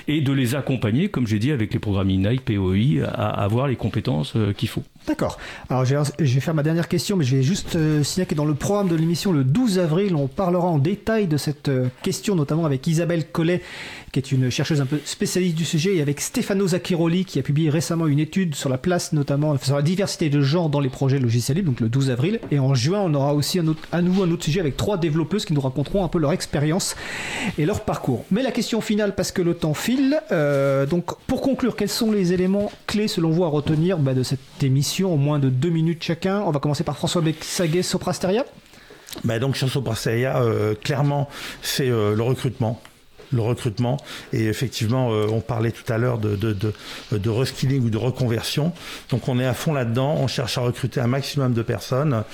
et 0.08 0.20
de 0.20 0.32
les 0.32 0.54
accompagner 0.54 1.08
comme 1.08 1.26
j'ai 1.26 1.38
dit 1.38 1.52
avec 1.52 1.72
les 1.72 1.78
programmes 1.78 2.10
INAI 2.10 2.38
POI 2.38 3.04
à, 3.04 3.42
avoir 3.42 3.68
les 3.68 3.76
compétences 3.76 4.34
qu'il 4.56 4.68
faut 4.68 4.82
D'accord. 5.10 5.38
Alors 5.68 5.84
je 5.84 5.96
vais 5.96 6.38
faire 6.38 6.54
ma 6.54 6.62
dernière 6.62 6.86
question, 6.86 7.16
mais 7.16 7.24
je 7.24 7.34
vais 7.34 7.42
juste 7.42 7.76
signaler 8.04 8.28
que 8.28 8.36
dans 8.36 8.44
le 8.44 8.54
programme 8.54 8.86
de 8.86 8.94
l'émission 8.94 9.32
le 9.32 9.42
12 9.42 9.80
avril, 9.80 10.14
on 10.14 10.28
parlera 10.28 10.68
en 10.68 10.78
détail 10.78 11.26
de 11.26 11.36
cette 11.36 11.68
question, 12.04 12.36
notamment 12.36 12.64
avec 12.64 12.86
Isabelle 12.86 13.26
Collet, 13.26 13.60
qui 14.12 14.18
est 14.18 14.32
une 14.32 14.50
chercheuse 14.50 14.80
un 14.80 14.86
peu 14.86 14.98
spécialiste 15.04 15.56
du 15.56 15.64
sujet, 15.64 15.96
et 15.96 16.02
avec 16.02 16.20
Stefano 16.20 16.66
Zacchiroli, 16.68 17.24
qui 17.24 17.38
a 17.38 17.42
publié 17.42 17.70
récemment 17.70 18.06
une 18.06 18.18
étude 18.18 18.54
sur 18.54 18.68
la 18.68 18.78
place, 18.78 19.12
notamment 19.12 19.56
sur 19.58 19.76
la 19.76 19.82
diversité 19.82 20.30
de 20.30 20.40
genre 20.40 20.68
dans 20.68 20.80
les 20.80 20.88
projets 20.88 21.18
logiciels 21.18 21.58
libres, 21.58 21.70
donc 21.70 21.80
le 21.80 21.88
12 21.88 22.10
avril. 22.10 22.40
Et 22.50 22.58
en 22.58 22.74
juin, 22.74 23.00
on 23.04 23.14
aura 23.14 23.34
aussi 23.34 23.60
à 23.92 24.02
nouveau 24.02 24.24
un 24.24 24.30
autre 24.30 24.44
sujet 24.44 24.60
avec 24.60 24.76
trois 24.76 24.98
développeuses 24.98 25.44
qui 25.44 25.52
nous 25.52 25.60
raconteront 25.60 26.04
un 26.04 26.08
peu 26.08 26.18
leur 26.18 26.32
expérience 26.32 26.96
et 27.58 27.66
leur 27.66 27.82
parcours. 27.82 28.24
Mais 28.30 28.42
la 28.42 28.50
question 28.50 28.80
finale, 28.80 29.14
parce 29.14 29.32
que 29.32 29.42
le 29.42 29.54
temps 29.54 29.74
file, 29.74 30.20
euh, 30.32 30.86
donc 30.86 31.16
pour 31.26 31.40
conclure, 31.40 31.76
quels 31.76 31.88
sont 31.88 32.10
les 32.10 32.32
éléments 32.32 32.72
clés 32.86 33.08
selon 33.08 33.30
vous 33.30 33.44
à 33.44 33.48
retenir 33.48 33.98
bah, 33.98 34.14
de 34.14 34.22
cette 34.22 34.40
émission 34.62 35.14
en 35.14 35.16
moins 35.16 35.38
de 35.38 35.48
deux 35.48 35.70
minutes 35.70 36.02
chacun? 36.02 36.40
On 36.40 36.50
va 36.50 36.58
commencer 36.58 36.84
par 36.84 36.96
François 36.96 37.22
Bexaguet, 37.22 37.82
Soprasteria 37.82 38.44
bah 39.24 39.40
donc 39.40 39.56
sur 39.56 39.68
Soprasteria, 39.68 40.40
euh, 40.40 40.74
clairement, 40.74 41.28
c'est 41.62 41.88
euh, 41.88 42.14
le 42.14 42.22
recrutement. 42.22 42.80
Le 43.32 43.40
recrutement. 43.40 43.96
Et 44.32 44.46
effectivement, 44.46 45.08
on 45.08 45.40
parlait 45.40 45.70
tout 45.70 45.90
à 45.92 45.98
l'heure 45.98 46.18
de, 46.18 46.36
de, 46.36 46.52
de, 46.52 46.72
de 47.12 47.30
reskilling 47.30 47.84
ou 47.84 47.90
de 47.90 47.98
reconversion. 47.98 48.72
Donc 49.10 49.28
on 49.28 49.38
est 49.38 49.46
à 49.46 49.54
fond 49.54 49.72
là-dedans. 49.72 50.16
On 50.18 50.26
cherche 50.26 50.58
à 50.58 50.62
recruter 50.62 51.00
un 51.00 51.06
maximum 51.06 51.52
de 51.52 51.62
personnes. 51.62 52.24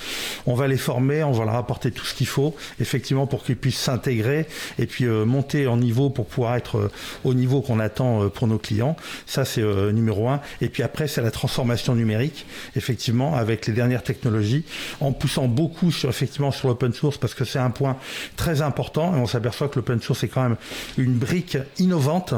On 0.45 0.55
va 0.55 0.67
les 0.67 0.77
former, 0.77 1.23
on 1.23 1.31
va 1.31 1.45
leur 1.45 1.55
apporter 1.55 1.91
tout 1.91 2.05
ce 2.05 2.13
qu'il 2.13 2.27
faut, 2.27 2.55
effectivement, 2.79 3.27
pour 3.27 3.43
qu'ils 3.43 3.57
puissent 3.57 3.79
s'intégrer 3.79 4.47
et 4.79 4.85
puis 4.85 5.05
monter 5.05 5.67
en 5.67 5.77
niveau 5.77 6.09
pour 6.09 6.25
pouvoir 6.25 6.55
être 6.55 6.89
au 7.23 7.33
niveau 7.33 7.61
qu'on 7.61 7.79
attend 7.79 8.29
pour 8.29 8.47
nos 8.47 8.57
clients. 8.57 8.95
Ça, 9.25 9.45
c'est 9.45 9.63
numéro 9.91 10.29
un. 10.29 10.41
Et 10.61 10.69
puis 10.69 10.83
après, 10.83 11.07
c'est 11.07 11.21
la 11.21 11.31
transformation 11.31 11.95
numérique, 11.95 12.45
effectivement, 12.75 13.35
avec 13.35 13.67
les 13.67 13.73
dernières 13.73 14.03
technologies, 14.03 14.63
en 14.99 15.11
poussant 15.11 15.47
beaucoup 15.47 15.91
sur 15.91 16.09
effectivement 16.09 16.51
sur 16.51 16.67
l'open 16.67 16.93
source 16.93 17.17
parce 17.17 17.33
que 17.33 17.45
c'est 17.45 17.59
un 17.59 17.69
point 17.69 17.97
très 18.35 18.61
important 18.61 19.15
et 19.15 19.19
on 19.19 19.27
s'aperçoit 19.27 19.67
que 19.67 19.75
l'open 19.75 20.01
source 20.01 20.23
est 20.23 20.27
quand 20.27 20.43
même 20.43 20.57
une 20.97 21.13
brique 21.13 21.57
innovante 21.79 22.33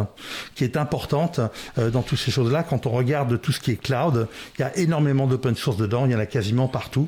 qui 0.56 0.64
est 0.64 0.78
importante 0.78 1.40
euh, 1.78 1.90
dans 1.90 2.02
toutes 2.02 2.20
ces 2.20 2.32
choses-là. 2.32 2.64
Quand 2.64 2.86
on 2.86 2.92
regarde 2.92 3.40
tout 3.42 3.52
ce 3.52 3.60
qui 3.60 3.72
est 3.72 3.82
cloud, 3.82 4.28
il 4.58 4.62
y 4.62 4.64
a 4.64 4.76
énormément 4.78 5.28
d'open 5.28 5.56
source 5.56 5.78
dedans, 5.78 6.06
il 6.06 6.12
y 6.12 6.16
en 6.16 6.20
a 6.20 6.26
quasiment 6.26 6.68
partout. 6.68 7.08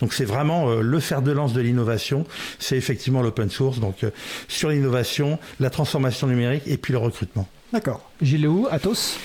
Donc 0.00 0.12
c'est 0.12 0.24
vraiment 0.24 0.68
euh, 0.68 0.80
le 0.80 1.00
fer 1.00 1.22
de 1.22 1.32
lance 1.32 1.52
de 1.52 1.60
l'innovation, 1.60 2.26
c'est 2.58 2.76
effectivement 2.76 3.22
l'open 3.22 3.50
source. 3.50 3.80
Donc 3.80 4.04
euh, 4.04 4.10
sur 4.48 4.70
l'innovation, 4.70 5.38
la 5.60 5.70
transformation 5.70 6.26
numérique 6.26 6.64
et 6.66 6.76
puis 6.76 6.92
le 6.92 6.98
recrutement. 6.98 7.48
D'accord. 7.72 8.10
Gilles 8.20 8.48
Athos 8.70 9.16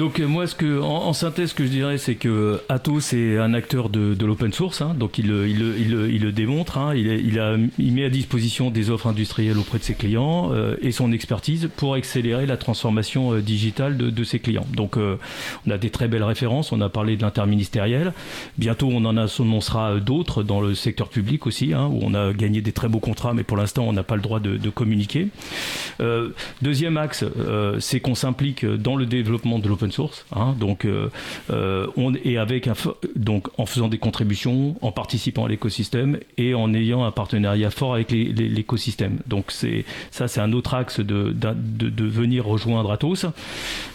donc 0.00 0.18
euh, 0.18 0.26
moi, 0.26 0.46
ce 0.46 0.54
que, 0.54 0.80
en, 0.80 1.12
synthèse, 1.12 1.50
ce 1.50 1.54
que 1.54 1.66
je 1.66 1.68
dirais, 1.68 1.98
c'est 1.98 2.14
que 2.14 2.62
Atos 2.70 3.12
est 3.12 3.36
un 3.36 3.52
acteur 3.52 3.90
de, 3.90 4.16
l'open 4.24 4.50
source, 4.50 4.80
hein. 4.80 4.94
donc 4.98 5.18
il, 5.18 5.26
le 5.28 6.32
démontre, 6.32 6.78
hein. 6.78 6.94
il, 6.94 7.38
a, 7.38 7.56
il, 7.78 7.92
met 7.92 8.06
à 8.06 8.08
disposition 8.08 8.70
des 8.70 8.88
offres 8.88 9.08
industrielles 9.08 9.58
auprès 9.58 9.78
de 9.78 9.84
ses 9.84 9.92
clients 9.92 10.52
euh, 10.54 10.76
et 10.80 10.90
son 10.90 11.12
expertise 11.12 11.68
pour 11.76 11.92
accélérer 11.92 12.46
la 12.46 12.56
transformation 12.56 13.34
euh, 13.34 13.42
digitale 13.42 13.98
de, 13.98 14.24
ses 14.24 14.38
clients. 14.38 14.64
Donc 14.74 14.96
on 14.96 15.70
a 15.70 15.76
des 15.76 15.90
très 15.90 16.08
belles 16.08 16.24
références, 16.24 16.72
on 16.72 16.80
a 16.80 16.88
parlé 16.88 17.18
de 17.18 17.22
l'interministériel, 17.22 18.14
bientôt 18.56 18.88
on 18.90 19.04
en 19.04 19.18
annoncera 19.18 19.96
d'autres 19.96 20.42
dans 20.42 20.62
le 20.62 20.74
secteur 20.74 21.08
public 21.08 21.46
aussi, 21.46 21.74
hein, 21.74 21.90
où 21.92 21.98
on 22.02 22.14
a 22.14 22.32
gagné 22.32 22.62
des 22.62 22.72
très 22.72 22.88
beaux 22.88 23.00
contrats, 23.00 23.34
mais 23.34 23.42
pour 23.42 23.58
l'instant 23.58 23.84
on 23.86 23.92
n'a 23.92 24.02
pas 24.02 24.16
le 24.16 24.22
droit 24.22 24.40
de, 24.40 24.56
de 24.56 24.70
communiquer. 24.70 25.28
deuxième 26.62 26.96
axe, 26.96 27.24
c'est 27.80 28.00
qu'on 28.00 28.14
s'implique 28.14 28.64
dans 28.64 28.96
le 28.96 29.04
développement 29.04 29.58
de 29.58 29.68
l'open 29.68 29.89
source. 29.90 30.26
Hein, 30.34 30.54
donc, 30.58 30.84
euh, 30.84 31.08
euh, 31.50 31.86
on 31.96 32.14
et 32.24 32.38
avec 32.38 32.66
un, 32.66 32.74
donc 33.16 33.48
en 33.58 33.66
faisant 33.66 33.88
des 33.88 33.98
contributions, 33.98 34.76
en 34.80 34.92
participant 34.92 35.44
à 35.46 35.48
l'écosystème 35.48 36.18
et 36.38 36.54
en 36.54 36.72
ayant 36.74 37.04
un 37.04 37.10
partenariat 37.10 37.70
fort 37.70 37.94
avec 37.94 38.10
l'écosystème. 38.10 39.18
Donc 39.26 39.46
c'est 39.48 39.84
ça, 40.10 40.28
c'est 40.28 40.40
un 40.40 40.52
autre 40.52 40.74
axe 40.74 41.00
de, 41.00 41.32
de, 41.32 41.88
de, 41.88 42.04
venir 42.04 42.46
rejoindre 42.46 42.90
Atos. 42.90 43.26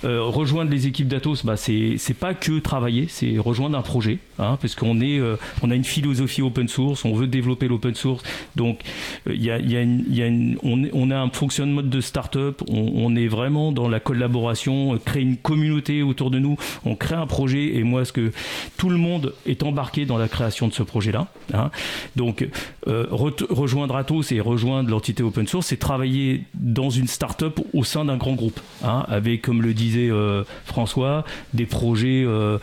Euh, 0.04 0.22
rejoindre 0.24 0.72
les 0.72 0.88
équipes 0.88 1.08
d'Atos, 1.08 1.46
bah 1.46 1.58
c'est 1.58 1.98
pas 2.20 2.34
que 2.34 2.60
travailler, 2.60 3.08
c'est 3.10 3.38
rejoindre 3.38 3.78
un 3.78 3.82
projet, 3.82 4.20
hein, 4.40 4.58
parce 4.62 4.76
qu'on 4.76 5.02
est 5.02 5.20
on 5.62 5.72
a 5.72 5.76
une 5.76 5.84
philosophie 5.84 6.42
open 6.42 6.68
source, 6.68 7.06
on 7.06 7.14
veut 7.14 7.28
développer 7.28 7.68
l'open 7.68 7.96
source. 7.96 8.24
Donc 8.56 8.82
il 9.28 9.44
y 9.44 9.52
une, 9.52 10.06
y 10.10 10.24
a 10.24 10.28
on, 10.64 10.84
on 10.94 11.12
a 11.12 11.18
un 11.18 11.30
fonctionnement 11.30 11.82
de 11.82 12.02
start-up, 12.02 12.62
on, 12.70 12.92
on 12.96 13.16
est 13.16 13.28
vraiment 13.28 13.72
dans 13.72 13.88
la 13.88 14.00
collaboration, 14.00 14.98
créer 15.04 15.24
une 15.24 15.38
communauté 15.38 15.75
autour 16.02 16.32
de 16.32 16.40
nous, 16.40 16.58
on 16.86 16.96
crée 16.96 17.16
un 17.16 17.28
projet 17.28 17.76
et 17.76 17.84
moi, 17.84 18.06
ce 18.06 18.14
que 18.14 18.32
tout 18.78 18.90
le 18.90 18.98
monde 18.98 19.34
est 19.46 19.64
embarqué 19.64 20.06
dans 20.06 20.18
la 20.18 20.28
création 20.28 20.68
de 20.68 20.74
ce 20.74 20.84
projet-là. 20.84 21.28
Hein. 21.54 21.72
Donc, 22.16 22.48
euh, 22.88 23.06
rejoindre 23.10 23.96
Atos 23.96 24.32
et 24.32 24.40
rejoindre 24.40 24.90
l'entité 24.90 25.24
open 25.24 25.48
source, 25.48 25.68
c'est 25.68 25.78
travailler 25.78 26.44
dans 26.54 26.90
une 26.90 27.08
start-up 27.08 27.60
au 27.74 27.84
sein 27.84 28.06
d'un 28.06 28.18
grand 28.18 28.34
groupe, 28.34 28.60
hein, 28.84 29.06
avec, 29.08 29.42
comme 29.42 29.62
le 29.62 29.74
disait 29.74 30.10
euh, 30.10 30.44
François, 30.66 31.26
des 31.54 31.66
projets 31.66 32.24
euh, 32.26 32.58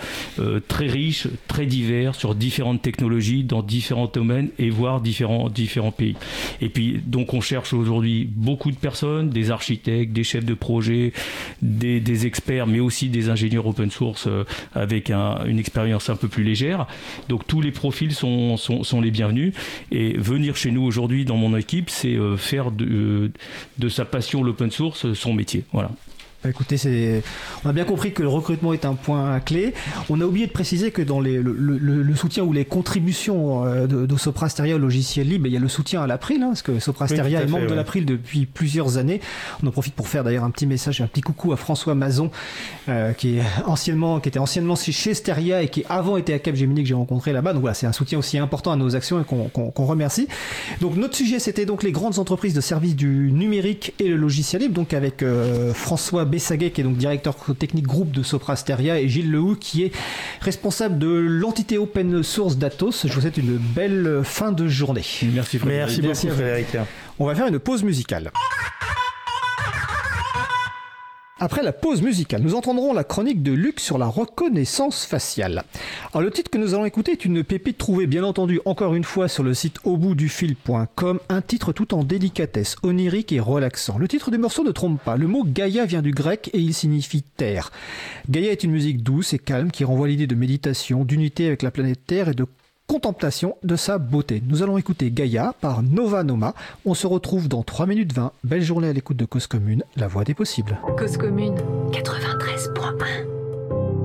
très 0.68 0.86
riches, 0.86 1.28
très 1.48 1.66
divers, 1.66 2.14
sur 2.14 2.34
différentes 2.34 2.82
technologies, 2.82 3.44
dans 3.44 3.62
différents 3.62 4.10
domaines 4.12 4.50
et 4.58 4.70
voire 4.70 5.00
différents, 5.00 5.48
différents 5.48 5.92
pays. 5.92 6.16
Et 6.60 6.68
puis, 6.68 7.00
donc, 7.04 7.34
on 7.34 7.40
cherche 7.40 7.72
aujourd'hui 7.72 8.28
beaucoup 8.30 8.70
de 8.70 8.76
personnes, 8.76 9.30
des 9.30 9.50
architectes, 9.50 10.12
des 10.12 10.24
chefs 10.24 10.44
de 10.44 10.54
projet, 10.54 11.12
des 11.60 12.26
experts, 12.26 12.66
mais 12.66 12.80
aussi 12.80 13.01
des 13.08 13.28
ingénieurs 13.28 13.66
open 13.66 13.90
source 13.90 14.26
euh, 14.26 14.44
avec 14.74 15.10
une 15.10 15.58
expérience 15.58 16.10
un 16.10 16.16
peu 16.16 16.28
plus 16.28 16.44
légère. 16.44 16.86
Donc 17.28 17.46
tous 17.46 17.60
les 17.60 17.72
profils 17.72 18.12
sont, 18.12 18.56
les 19.02 19.10
bienvenus. 19.10 19.54
Et 19.90 20.12
venir 20.18 20.56
chez 20.56 20.70
nous 20.70 20.82
aujourd'hui 20.82 21.24
dans 21.24 21.36
mon 21.36 21.56
équipe, 21.56 21.90
c'est 21.90 22.14
euh, 22.14 22.36
faire 22.36 22.70
de, 22.70 23.30
de 23.78 23.88
sa 23.88 24.04
passion 24.04 24.42
l'open 24.42 24.70
source 24.70 25.12
son 25.12 25.34
métier. 25.34 25.64
Voilà. 25.72 25.90
Bah, 26.42 26.50
écoutez, 26.50 26.76
c'est... 26.76 27.22
on 27.64 27.68
a 27.68 27.72
bien 27.72 27.84
compris 27.84 28.12
que 28.12 28.22
le 28.22 28.28
recrutement 28.28 28.72
est 28.72 28.84
un 28.84 28.94
point 28.94 29.38
clé. 29.40 29.74
On 30.10 30.20
a 30.20 30.24
oublié 30.24 30.46
de 30.46 30.52
préciser 30.52 30.90
que 30.90 31.02
dans 31.02 31.20
les, 31.20 31.40
le, 31.40 32.14
soutien 32.16 32.44
ou 32.44 32.52
les 32.52 32.64
contributions 32.64 33.64
euh, 33.64 33.86
de, 33.86 34.06
de 34.06 34.16
Soprasteria 34.16 34.74
au 34.74 34.78
logiciel 34.78 35.28
libre, 35.28 35.46
il 35.46 35.52
y 35.52 35.56
a 35.56 35.60
le 35.60 35.68
soutien 35.68 36.02
à 36.02 36.06
l'April, 36.06 36.42
hein, 36.42 36.48
parce 36.48 36.62
que 36.62 36.78
Soprasteria 36.78 37.42
est 37.42 37.46
membre 37.46 37.66
de 37.66 37.74
l'April 37.74 38.06
depuis 38.06 38.46
plusieurs 38.46 38.98
années. 38.98 39.20
On 39.62 39.66
en 39.66 39.70
profite 39.70 39.94
pour 39.94 40.08
faire 40.08 40.24
d'ailleurs 40.24 40.44
un 40.44 40.50
petit 40.50 40.66
message, 40.66 41.00
un 41.00 41.06
petit 41.06 41.20
coucou 41.20 41.52
à 41.52 41.56
François 41.56 41.94
Mazon, 41.94 42.30
euh, 42.88 43.12
qui, 43.12 43.38
est 43.38 43.42
anciennement, 43.66 44.20
qui 44.20 44.28
était 44.28 44.38
anciennement 44.38 44.76
chez 44.76 45.14
Steria 45.14 45.62
et 45.62 45.68
qui 45.68 45.84
avant 45.88 46.16
était 46.16 46.34
à 46.34 46.38
Capgemini 46.38 46.82
que 46.82 46.88
j'ai 46.88 46.94
rencontré 46.94 47.32
là-bas. 47.32 47.52
Donc 47.52 47.62
voilà, 47.62 47.74
c'est 47.74 47.86
un 47.86 47.92
soutien 47.92 48.18
aussi 48.18 48.38
important 48.38 48.72
à 48.72 48.76
nos 48.76 48.96
actions 48.96 49.20
et 49.20 49.24
qu'on, 49.24 49.72
remercie. 49.84 50.28
Donc 50.80 50.96
notre 50.96 51.16
sujet, 51.16 51.38
c'était 51.38 51.66
donc 51.66 51.82
les 51.82 51.92
grandes 51.92 52.18
entreprises 52.18 52.54
de 52.54 52.60
services 52.60 52.96
du 52.96 53.32
numérique 53.32 53.94
et 53.98 54.08
le 54.08 54.16
logiciel 54.16 54.62
libre, 54.62 54.74
donc 54.74 54.94
avec 54.94 55.22
euh, 55.22 55.74
François 55.74 56.24
Bessaguet, 56.32 56.70
qui 56.70 56.80
est 56.80 56.84
donc 56.84 56.96
directeur 56.96 57.36
technique 57.58 57.86
groupe 57.86 58.10
de 58.10 58.22
Soprasteria, 58.22 58.98
et 58.98 59.08
Gilles 59.08 59.30
Lehou, 59.30 59.54
qui 59.54 59.84
est 59.84 59.92
responsable 60.40 60.98
de 60.98 61.06
l'entité 61.06 61.78
open 61.78 62.22
source 62.22 62.56
d'Atos. 62.56 63.06
Je 63.06 63.12
vous 63.12 63.20
souhaite 63.20 63.36
une 63.36 63.58
belle 63.58 64.22
fin 64.24 64.50
de 64.50 64.66
journée. 64.66 65.04
Merci 65.34 65.58
Frédéric. 65.58 66.02
Merci 66.02 66.26
beaucoup 66.26 66.40
Frédéric. 66.40 66.68
On 67.18 67.26
va 67.26 67.34
faire 67.34 67.46
une 67.46 67.58
pause 67.58 67.84
musicale. 67.84 68.32
Après 71.44 71.64
la 71.64 71.72
pause 71.72 72.02
musicale, 72.02 72.40
nous 72.42 72.54
entendrons 72.54 72.92
la 72.92 73.02
chronique 73.02 73.42
de 73.42 73.50
Luc 73.50 73.80
sur 73.80 73.98
la 73.98 74.06
reconnaissance 74.06 75.04
faciale. 75.04 75.64
Alors 76.12 76.22
le 76.22 76.30
titre 76.30 76.52
que 76.52 76.56
nous 76.56 76.72
allons 76.72 76.84
écouter 76.84 77.10
est 77.10 77.24
une 77.24 77.42
pépite 77.42 77.78
trouvée 77.78 78.06
bien 78.06 78.22
entendu 78.22 78.60
encore 78.64 78.94
une 78.94 79.02
fois 79.02 79.26
sur 79.26 79.42
le 79.42 79.52
site 79.52 79.78
auboutdufil.com, 79.82 81.18
un 81.28 81.40
titre 81.42 81.72
tout 81.72 81.94
en 81.94 82.04
délicatesse, 82.04 82.76
onirique 82.84 83.32
et 83.32 83.40
relaxant. 83.40 83.98
Le 83.98 84.06
titre 84.06 84.30
du 84.30 84.38
morceau 84.38 84.62
ne 84.62 84.70
trompe 84.70 85.02
pas, 85.02 85.16
le 85.16 85.26
mot 85.26 85.42
Gaïa 85.44 85.84
vient 85.84 86.00
du 86.00 86.12
grec 86.12 86.48
et 86.54 86.60
il 86.60 86.74
signifie 86.74 87.24
terre. 87.24 87.72
Gaïa 88.30 88.52
est 88.52 88.62
une 88.62 88.70
musique 88.70 89.02
douce 89.02 89.32
et 89.32 89.40
calme 89.40 89.72
qui 89.72 89.82
renvoie 89.82 90.06
l'idée 90.06 90.28
de 90.28 90.36
méditation, 90.36 91.04
d'unité 91.04 91.48
avec 91.48 91.62
la 91.62 91.72
planète 91.72 92.06
Terre 92.06 92.28
et 92.28 92.34
de 92.34 92.46
contemplation 92.92 93.56
de 93.62 93.74
sa 93.74 93.96
beauté. 93.96 94.42
Nous 94.46 94.62
allons 94.62 94.76
écouter 94.76 95.10
Gaïa 95.10 95.54
par 95.62 95.82
Nova 95.82 96.24
Noma. 96.24 96.52
On 96.84 96.92
se 96.92 97.06
retrouve 97.06 97.48
dans 97.48 97.62
3 97.62 97.86
minutes 97.86 98.12
20. 98.12 98.32
Belle 98.44 98.60
journée 98.60 98.88
à 98.88 98.92
l'écoute 98.92 99.16
de 99.16 99.24
Cause 99.24 99.46
Commune, 99.46 99.82
la 99.96 100.08
voix 100.08 100.24
des 100.24 100.34
possibles. 100.34 100.78
Cause 100.98 101.16
Commune 101.16 101.54
93.1 101.90 104.01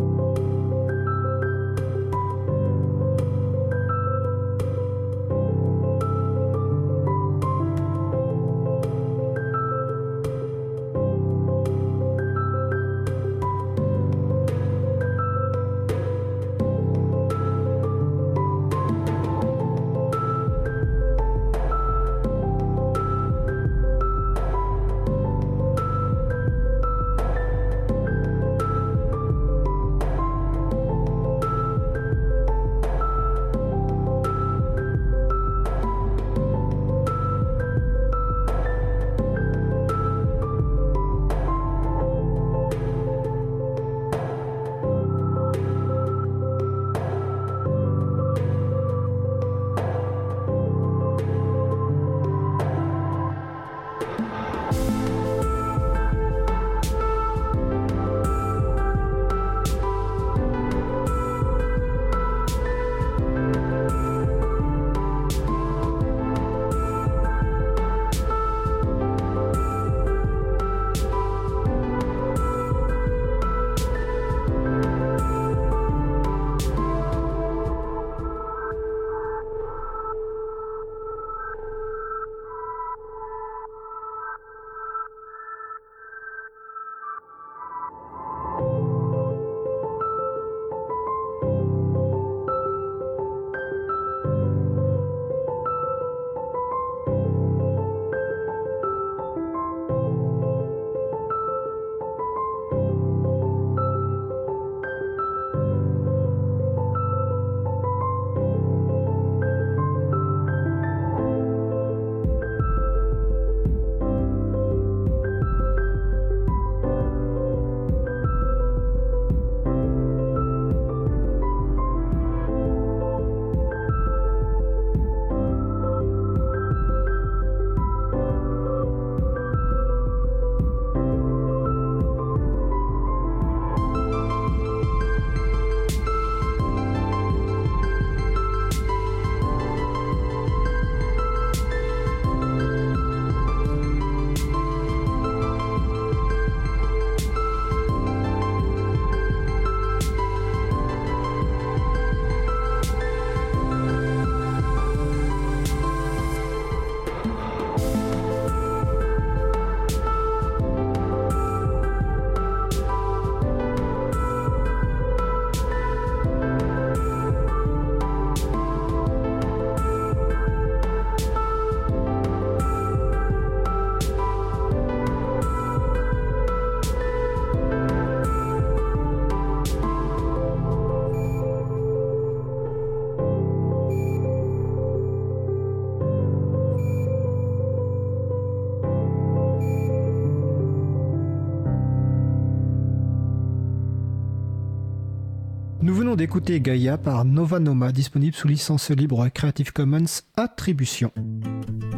d'écouter 196.17 196.59
Gaia 196.59 196.97
par 196.97 197.25
Nova 197.25 197.59
Noma, 197.59 197.91
disponible 197.91 198.35
sous 198.35 198.47
licence 198.47 198.89
libre 198.89 199.29
Creative 199.29 199.71
Commons 199.71 200.23
Attribution. 200.35 201.11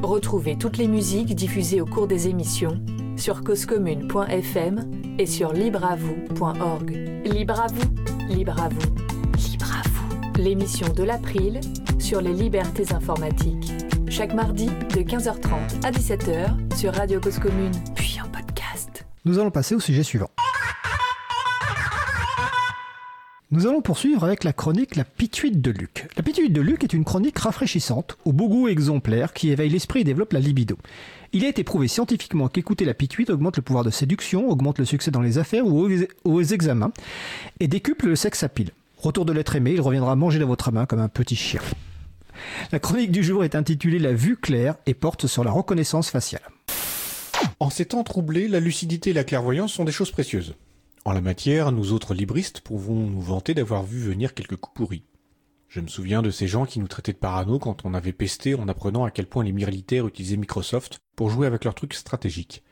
Retrouvez 0.03 0.57
toutes 0.57 0.77
les 0.77 0.89
musiques 0.89 1.33
diffusées 1.35 1.79
au 1.79 1.85
cours 1.85 2.05
des 2.05 2.27
émissions 2.27 2.83
sur 3.15 3.43
causecommune.fm 3.43 4.91
et 5.17 5.25
sur 5.25 5.53
libreavoue.org. 5.53 6.91
Libre 7.25 7.61
à 7.61 7.67
vous, 7.67 8.35
libre 8.35 8.61
à 8.61 8.67
vous, 8.67 9.49
libre 9.49 9.73
à 9.73 9.87
vous. 9.87 10.41
L'émission 10.41 10.93
de 10.93 11.03
l'April 11.03 11.61
sur 11.97 12.19
les 12.19 12.33
libertés 12.33 12.93
informatiques. 12.93 13.71
Chaque 14.09 14.33
mardi 14.33 14.65
de 14.65 15.01
15h30 15.01 15.85
à 15.85 15.91
17h 15.91 16.75
sur 16.75 16.93
Radio 16.93 17.21
Cause 17.21 17.39
Commune, 17.39 17.71
puis 17.95 18.17
en 18.21 18.27
podcast. 18.27 19.05
Nous 19.23 19.39
allons 19.39 19.51
passer 19.51 19.75
au 19.75 19.79
sujet 19.79 20.03
suivant. 20.03 20.29
Nous 23.59 23.67
allons 23.67 23.81
poursuivre 23.81 24.23
avec 24.23 24.45
la 24.45 24.53
chronique 24.53 24.95
La 24.95 25.03
Pituite 25.03 25.59
de 25.59 25.71
Luc. 25.71 26.07
La 26.15 26.23
Pituite 26.23 26.53
de 26.53 26.61
Luc 26.61 26.85
est 26.85 26.93
une 26.93 27.03
chronique 27.03 27.37
rafraîchissante, 27.37 28.17
au 28.23 28.31
beau 28.31 28.47
goût 28.47 28.69
exemplaire, 28.69 29.33
qui 29.33 29.49
éveille 29.49 29.69
l'esprit 29.69 29.99
et 29.99 30.03
développe 30.05 30.31
la 30.31 30.39
libido. 30.39 30.77
Il 31.33 31.43
a 31.43 31.49
été 31.49 31.65
prouvé 31.65 31.89
scientifiquement 31.89 32.47
qu'écouter 32.47 32.85
la 32.85 32.93
pituite 32.93 33.29
augmente 33.29 33.57
le 33.57 33.61
pouvoir 33.61 33.83
de 33.83 33.89
séduction, 33.89 34.49
augmente 34.49 34.79
le 34.79 34.85
succès 34.85 35.11
dans 35.11 35.19
les 35.19 35.39
affaires 35.39 35.67
ou 35.67 35.89
aux 36.23 36.41
examens, 36.41 36.93
et 37.59 37.67
décuple 37.67 38.07
le 38.07 38.15
sexe 38.15 38.43
à 38.43 38.47
pile. 38.47 38.71
Retour 38.95 39.25
de 39.25 39.33
l'être 39.33 39.57
aimé, 39.57 39.73
il 39.73 39.81
reviendra 39.81 40.15
manger 40.15 40.39
dans 40.39 40.47
votre 40.47 40.71
main 40.71 40.85
comme 40.85 41.01
un 41.01 41.09
petit 41.09 41.35
chien. 41.35 41.59
La 42.71 42.79
chronique 42.79 43.11
du 43.11 43.25
jour 43.25 43.43
est 43.43 43.55
intitulée 43.55 43.99
La 43.99 44.13
vue 44.13 44.37
claire 44.37 44.75
et 44.85 44.93
porte 44.93 45.27
sur 45.27 45.43
la 45.43 45.51
reconnaissance 45.51 46.09
faciale. 46.09 46.47
En 47.59 47.69
ces 47.69 47.87
temps 47.87 48.05
troublés, 48.05 48.47
la 48.47 48.61
lucidité 48.61 49.09
et 49.09 49.13
la 49.13 49.25
clairvoyance 49.25 49.73
sont 49.73 49.83
des 49.83 49.91
choses 49.91 50.11
précieuses. 50.11 50.55
En 51.05 51.13
la 51.13 51.21
matière, 51.21 51.71
nous 51.71 51.93
autres 51.93 52.13
libristes 52.13 52.61
pouvons 52.61 53.07
nous 53.07 53.21
vanter 53.21 53.53
d'avoir 53.53 53.83
vu 53.83 53.99
venir 53.99 54.33
quelques 54.33 54.57
coups 54.57 54.75
pourris. 54.75 55.03
Je 55.69 55.79
me 55.79 55.87
souviens 55.87 56.21
de 56.21 56.31
ces 56.31 56.47
gens 56.47 56.65
qui 56.65 56.79
nous 56.79 56.87
traitaient 56.87 57.13
de 57.13 57.17
parano 57.17 57.57
quand 57.57 57.85
on 57.85 57.93
avait 57.93 58.11
pesté 58.11 58.55
en 58.55 58.67
apprenant 58.67 59.05
à 59.05 59.11
quel 59.11 59.27
point 59.27 59.43
les 59.43 59.51
militaires 59.51 60.07
utilisaient 60.07 60.35
Microsoft 60.35 60.99
pour 61.15 61.29
jouer 61.29 61.47
avec 61.47 61.63
leurs 61.63 61.75
trucs 61.75 61.93
stratégiques. 61.93 62.63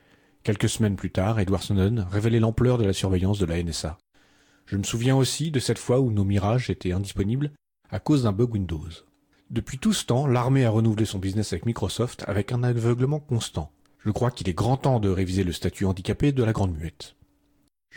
Quelques 0.43 0.69
semaines 0.69 0.95
plus 0.95 1.11
tard, 1.11 1.39
Edward 1.39 1.63
Snowden 1.63 2.07
révélait 2.09 2.39
l'ampleur 2.39 2.77
de 2.77 2.85
la 2.85 2.93
surveillance 2.93 3.39
de 3.39 3.45
la 3.45 3.61
NSA. 3.61 3.97
Je 4.65 4.77
me 4.77 4.83
souviens 4.83 5.15
aussi 5.15 5.51
de 5.51 5.59
cette 5.59 5.79
fois 5.79 5.99
où 5.99 6.11
nos 6.11 6.23
mirages 6.25 6.69
étaient 6.69 6.91
indisponibles 6.91 7.51
à 7.91 7.99
cause 7.99 8.23
d'un 8.23 8.33
bug 8.33 8.53
Windows. 8.53 8.89
Depuis 9.49 9.77
tout 9.77 9.93
ce 9.93 10.05
temps, 10.05 10.27
l'armée 10.27 10.65
a 10.65 10.69
renouvelé 10.69 11.05
son 11.05 11.19
business 11.19 11.53
avec 11.53 11.65
Microsoft 11.65 12.25
avec 12.27 12.51
un 12.51 12.63
aveuglement 12.63 13.19
constant. 13.19 13.71
Je 13.99 14.11
crois 14.11 14.31
qu'il 14.31 14.49
est 14.49 14.53
grand 14.53 14.77
temps 14.77 14.99
de 14.99 15.09
réviser 15.09 15.43
le 15.43 15.53
statut 15.53 15.85
handicapé 15.85 16.31
de 16.31 16.43
la 16.43 16.51
Grande 16.51 16.75
Muette. 16.75 17.16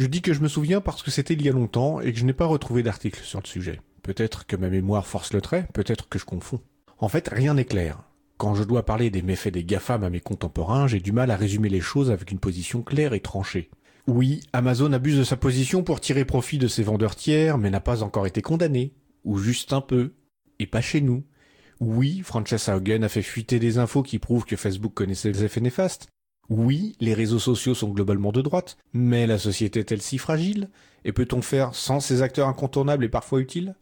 Je 0.01 0.06
dis 0.06 0.22
que 0.22 0.32
je 0.32 0.40
me 0.40 0.48
souviens 0.48 0.81
parce 0.81 1.02
que 1.02 1.10
c'était 1.10 1.35
il 1.35 1.43
y 1.43 1.51
a 1.51 1.52
longtemps 1.52 2.01
et 2.01 2.10
que 2.10 2.18
je 2.18 2.24
n'ai 2.24 2.32
pas 2.32 2.47
retrouvé 2.47 2.82
d'article 2.82 3.22
sur 3.22 3.39
le 3.39 3.47
sujet. 3.47 3.82
Peut-être 4.02 4.47
que 4.47 4.56
ma 4.56 4.70
mémoire 4.70 5.06
force 5.06 5.35
le 5.35 5.43
trait, 5.43 5.68
peut-être 5.74 6.09
que 6.09 6.18
je 6.18 6.24
confonds. 6.24 6.62
En 6.97 7.09
fait, 7.09 7.28
rien 7.28 7.52
n'est 7.52 7.66
clair. 7.66 8.02
Quand 8.39 8.55
je 8.55 8.64
dois 8.64 8.86
parler 8.86 9.10
des 9.10 9.20
méfaits 9.20 9.52
des 9.52 9.62
GAFAM 9.62 10.02
à 10.02 10.09
mes 10.09 10.20
contemporains, 10.20 10.86
j'ai 10.86 11.01
du 11.01 11.12
mal 11.12 11.31
à 11.31 11.36
résumer 11.36 11.68
les 11.68 11.82
choses 11.82 12.10
avec 12.10 12.31
une 12.31 12.39
position 12.39 12.81
claire 12.81 13.12
et 13.12 13.20
tranchée. 13.20 13.68
Oui, 14.06 14.40
Amazon 14.55 14.94
abuse 14.94 15.18
de 15.18 15.22
sa 15.22 15.36
position 15.36 15.82
pour 15.82 16.01
tirer 16.01 16.24
profit 16.24 16.56
de 16.56 16.66
ses 16.66 16.82
vendeurs 16.82 17.14
tiers, 17.14 17.59
mais 17.59 17.68
n'a 17.68 17.81
pas 17.81 18.02
encore 18.02 18.27
été 18.27 18.40
condamné. 18.40 18.94
Ou 19.24 19.36
juste 19.36 19.74
un 19.74 19.82
peu. 19.82 20.14
Et 20.60 20.66
pas 20.66 20.81
chez 20.81 21.02
nous. 21.02 21.24
Oui, 21.78 22.22
Francesca 22.24 22.74
Haugen 22.74 23.05
a 23.05 23.10
fait 23.10 23.20
fuiter 23.20 23.59
des 23.59 23.77
infos 23.77 24.02
qui 24.02 24.18
prouvent 24.18 24.47
que 24.47 24.56
Facebook 24.56 24.94
connaissait 24.94 25.31
les 25.31 25.44
effets 25.44 25.60
néfastes, 25.60 26.09
oui, 26.51 26.97
les 26.98 27.14
réseaux 27.14 27.39
sociaux 27.39 27.74
sont 27.74 27.90
globalement 27.90 28.32
de 28.32 28.43
droite, 28.43 28.77
mais 28.93 29.28
la 29.28 29.39
société 29.39 29.81
est-elle 29.81 30.02
si 30.02 30.18
fragile? 30.18 30.68
Et 31.05 31.12
peut-on 31.12 31.43
faire 31.43 31.77
sans 31.77 32.01
ces 32.01 32.22
acteurs 32.22 32.48
incontournables 32.48 33.05
et 33.05 33.09
parfois 33.09 33.40
utiles? 33.40 33.77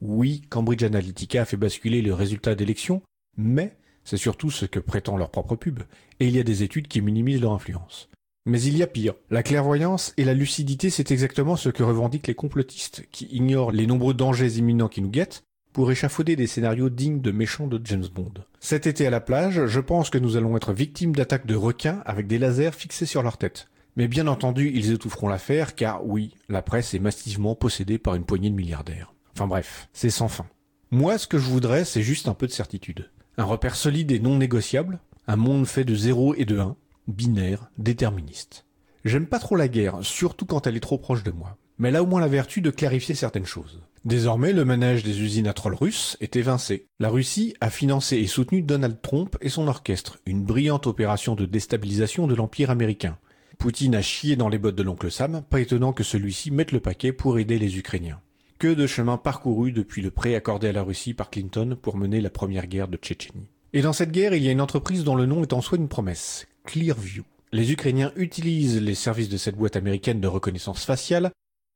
Oui, 0.00 0.42
Cambridge 0.50 0.82
Analytica 0.82 1.42
a 1.42 1.44
fait 1.44 1.56
basculer 1.56 2.02
le 2.02 2.12
résultat 2.12 2.56
d'élections, 2.56 3.02
mais 3.36 3.76
c'est 4.02 4.16
surtout 4.16 4.50
ce 4.50 4.66
que 4.66 4.80
prétend 4.80 5.16
leur 5.16 5.30
propre 5.30 5.54
pub, 5.54 5.80
et 6.18 6.26
il 6.26 6.34
y 6.34 6.40
a 6.40 6.44
des 6.44 6.64
études 6.64 6.88
qui 6.88 7.00
minimisent 7.00 7.40
leur 7.40 7.52
influence. 7.52 8.08
Mais 8.46 8.60
il 8.62 8.76
y 8.76 8.82
a 8.82 8.86
pire. 8.86 9.14
La 9.30 9.42
clairvoyance 9.44 10.12
et 10.16 10.24
la 10.24 10.34
lucidité, 10.34 10.90
c'est 10.90 11.12
exactement 11.12 11.54
ce 11.54 11.68
que 11.68 11.82
revendiquent 11.84 12.26
les 12.26 12.34
complotistes, 12.34 13.06
qui 13.12 13.26
ignorent 13.26 13.70
les 13.70 13.86
nombreux 13.86 14.14
dangers 14.14 14.58
imminents 14.58 14.88
qui 14.88 15.02
nous 15.02 15.10
guettent, 15.10 15.44
pour 15.78 15.92
échafauder 15.92 16.34
des 16.34 16.48
scénarios 16.48 16.90
dignes 16.90 17.20
de 17.20 17.30
méchants 17.30 17.68
de 17.68 17.80
James 17.84 18.08
Bond. 18.12 18.32
Cet 18.58 18.88
été 18.88 19.06
à 19.06 19.10
la 19.10 19.20
plage, 19.20 19.66
je 19.66 19.78
pense 19.78 20.10
que 20.10 20.18
nous 20.18 20.36
allons 20.36 20.56
être 20.56 20.72
victimes 20.72 21.14
d'attaques 21.14 21.46
de 21.46 21.54
requins 21.54 22.02
avec 22.04 22.26
des 22.26 22.38
lasers 22.38 22.72
fixés 22.72 23.06
sur 23.06 23.22
leur 23.22 23.38
tête. 23.38 23.68
Mais 23.94 24.08
bien 24.08 24.26
entendu, 24.26 24.72
ils 24.74 24.90
étoufferont 24.90 25.28
l'affaire 25.28 25.76
car 25.76 26.04
oui, 26.04 26.34
la 26.48 26.62
presse 26.62 26.94
est 26.94 26.98
massivement 26.98 27.54
possédée 27.54 27.98
par 27.98 28.16
une 28.16 28.24
poignée 28.24 28.50
de 28.50 28.56
milliardaires. 28.56 29.14
Enfin 29.36 29.46
bref, 29.46 29.88
c'est 29.92 30.10
sans 30.10 30.26
fin. 30.26 30.46
Moi, 30.90 31.16
ce 31.16 31.28
que 31.28 31.38
je 31.38 31.48
voudrais, 31.48 31.84
c'est 31.84 32.02
juste 32.02 32.26
un 32.26 32.34
peu 32.34 32.48
de 32.48 32.52
certitude. 32.52 33.08
Un 33.36 33.44
repère 33.44 33.76
solide 33.76 34.10
et 34.10 34.18
non 34.18 34.36
négociable, 34.36 34.98
un 35.28 35.36
monde 35.36 35.64
fait 35.64 35.84
de 35.84 35.94
0 35.94 36.34
et 36.34 36.44
de 36.44 36.58
1, 36.58 36.74
binaire, 37.06 37.70
déterministe. 37.78 38.64
J'aime 39.04 39.26
pas 39.26 39.38
trop 39.38 39.54
la 39.54 39.68
guerre, 39.68 39.98
surtout 40.02 40.44
quand 40.44 40.66
elle 40.66 40.76
est 40.76 40.80
trop 40.80 40.98
proche 40.98 41.22
de 41.22 41.30
moi. 41.30 41.56
Mais 41.78 41.90
elle 41.90 41.96
a 41.96 42.02
au 42.02 42.06
moins 42.06 42.20
la 42.20 42.26
vertu 42.26 42.62
de 42.62 42.70
clarifier 42.70 43.14
certaines 43.14 43.46
choses. 43.46 43.80
Désormais, 44.04 44.52
le 44.52 44.64
manège 44.64 45.02
des 45.02 45.20
usines 45.20 45.48
à 45.48 45.52
trolls 45.52 45.74
russes 45.74 46.16
est 46.20 46.36
évincé. 46.36 46.86
La 47.00 47.08
Russie 47.08 47.54
a 47.60 47.70
financé 47.70 48.16
et 48.18 48.26
soutenu 48.26 48.62
Donald 48.62 49.00
Trump 49.02 49.36
et 49.40 49.48
son 49.48 49.68
orchestre, 49.68 50.18
une 50.26 50.44
brillante 50.44 50.86
opération 50.86 51.34
de 51.34 51.46
déstabilisation 51.46 52.26
de 52.26 52.34
l'Empire 52.34 52.70
américain. 52.70 53.18
Poutine 53.58 53.96
a 53.96 54.02
chié 54.02 54.36
dans 54.36 54.48
les 54.48 54.58
bottes 54.58 54.76
de 54.76 54.84
l'oncle 54.84 55.10
Sam, 55.10 55.42
pas 55.50 55.60
étonnant 55.60 55.92
que 55.92 56.04
celui-ci 56.04 56.52
mette 56.52 56.70
le 56.70 56.80
paquet 56.80 57.12
pour 57.12 57.38
aider 57.38 57.58
les 57.58 57.76
Ukrainiens. 57.76 58.20
Que 58.58 58.72
de 58.72 58.86
chemin 58.86 59.16
parcouru 59.16 59.72
depuis 59.72 60.00
le 60.00 60.12
prêt 60.12 60.34
accordé 60.36 60.68
à 60.68 60.72
la 60.72 60.82
Russie 60.82 61.14
par 61.14 61.30
Clinton 61.30 61.76
pour 61.80 61.96
mener 61.96 62.20
la 62.20 62.30
première 62.30 62.66
guerre 62.66 62.88
de 62.88 62.96
Tchétchénie. 62.96 63.48
Et 63.72 63.82
dans 63.82 63.92
cette 63.92 64.12
guerre, 64.12 64.34
il 64.34 64.42
y 64.42 64.48
a 64.48 64.52
une 64.52 64.60
entreprise 64.60 65.04
dont 65.04 65.16
le 65.16 65.26
nom 65.26 65.42
est 65.42 65.52
en 65.52 65.60
soi 65.60 65.76
une 65.76 65.88
promesse, 65.88 66.46
Clearview. 66.64 67.24
Les 67.52 67.72
Ukrainiens 67.72 68.12
utilisent 68.16 68.80
les 68.80 68.94
services 68.94 69.28
de 69.28 69.36
cette 69.36 69.56
boîte 69.56 69.76
américaine 69.76 70.20
de 70.20 70.28
reconnaissance 70.28 70.84
faciale 70.84 71.30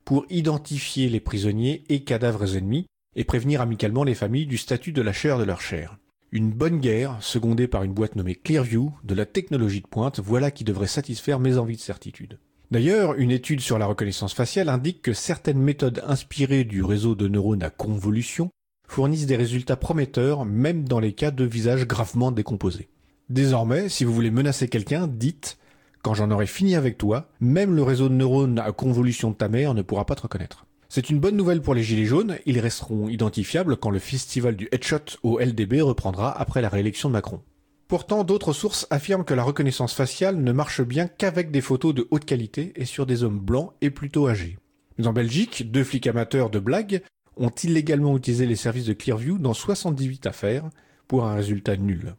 pour 0.05 0.27
identifier 0.31 1.09
les 1.09 1.21
prisonniers 1.21 1.85
et 1.89 2.05
cadavres 2.05 2.57
ennemis 2.57 2.87
et 3.15 3.25
prévenir 3.25 3.61
amicalement 3.61 4.05
les 4.05 4.15
familles 4.15 4.47
du 4.47 4.59
statut 4.59 4.93
de 4.93 5.03
la 5.03 5.13
chair 5.13 5.39
de 5.39 5.45
leur 5.45 5.61
chair. 5.61 5.99
Une 6.31 6.51
bonne 6.51 6.81
guerre, 6.81 7.19
secondée 7.21 7.69
par 7.69 7.83
une 7.83 7.93
boîte 7.93 8.17
nommée 8.17 8.35
Clearview, 8.35 8.93
de 9.05 9.15
la 9.15 9.27
technologie 9.27 9.83
de 9.83 9.87
pointe, 9.87 10.19
voilà 10.19 10.51
qui 10.51 10.65
devrait 10.65 10.87
satisfaire 10.87 11.39
mes 11.39 11.59
envies 11.59 11.77
de 11.77 11.83
certitude. 11.83 12.39
D'ailleurs, 12.71 13.15
une 13.17 13.31
étude 13.31 13.61
sur 13.61 13.79
la 13.79 13.85
reconnaissance 13.85 14.33
faciale 14.33 14.71
indique 14.71 15.03
que 15.03 15.13
certaines 15.13 15.61
méthodes 15.61 16.03
inspirées 16.07 16.65
du 16.65 16.83
réseau 16.83 17.15
de 17.15 17.29
neurones 17.29 17.63
à 17.63 17.69
convolution 17.69 18.49
fournissent 18.89 19.27
des 19.27 19.37
résultats 19.37 19.77
prometteurs 19.77 20.47
même 20.47 20.89
dans 20.89 21.01
les 21.01 21.13
cas 21.13 21.31
de 21.31 21.45
visages 21.45 21.87
gravement 21.87 22.33
décomposés. 22.33 22.89
Désormais, 23.29 23.91
si 23.91 24.05
vous 24.05 24.15
voulez 24.15 24.31
menacer 24.31 24.69
quelqu'un, 24.69 25.07
dites 25.07 25.59
quand 26.03 26.15
j'en 26.15 26.31
aurai 26.31 26.47
fini 26.47 26.75
avec 26.75 26.99
toi, 26.99 27.29
même 27.41 27.75
le 27.75 27.83
réseau 27.83 28.09
de 28.09 28.15
neurones 28.15 28.59
à 28.59 28.73
convolution 28.73 29.31
de 29.31 29.37
ta 29.37 29.49
mère 29.49 29.75
ne 29.75 29.83
pourra 29.83 30.05
pas 30.05 30.17
te 30.17 30.23
reconnaître. 30.23 30.67
C'est 30.89 31.09
une 31.09 31.21
bonne 31.21 31.37
nouvelle 31.37 31.63
pour 31.63 31.75
les 31.75 31.83
Gilets 31.83 32.05
jaunes, 32.05 32.37
ils 32.45 32.61
resteront 32.61 33.09
identifiables 33.09 33.79
quand 33.79 33.91
le 33.91 33.99
festival 33.99 34.57
du 34.57 34.69
headshot 34.73 35.17
au 35.23 35.39
LDB 35.39 35.81
reprendra 35.81 36.31
après 36.39 36.61
la 36.61 36.69
réélection 36.69 37.09
de 37.09 37.15
Macron. 37.15 37.41
Pourtant, 37.89 38.25
d'autres 38.25 38.53
sources 38.53 38.87
affirment 38.91 39.25
que 39.25 39.35
la 39.35 39.43
reconnaissance 39.43 39.95
faciale 39.95 40.37
ne 40.37 40.53
marche 40.53 40.83
bien 40.83 41.09
qu'avec 41.09 41.51
des 41.51 41.61
photos 41.61 41.95
de 41.95 42.09
haute 42.11 42.25
qualité 42.25 42.73
et 42.77 42.85
sur 42.85 43.07
des 43.07 43.23
hommes 43.23 43.39
blancs 43.39 43.73
et 43.81 43.91
plutôt 43.91 44.29
âgés. 44.29 44.59
Mais 44.99 45.07
en 45.07 45.13
Belgique, 45.13 45.71
deux 45.71 45.85
flics 45.85 46.07
amateurs 46.07 46.51
de 46.51 46.59
blagues 46.59 47.03
ont 47.37 47.51
illégalement 47.63 48.17
utilisé 48.17 48.47
les 48.47 48.57
services 48.57 48.87
de 48.87 48.93
Clearview 48.93 49.39
dans 49.39 49.55
78 49.55 50.27
affaires 50.27 50.69
pour 51.07 51.25
un 51.25 51.35
résultat 51.35 51.77
nul. 51.77 52.17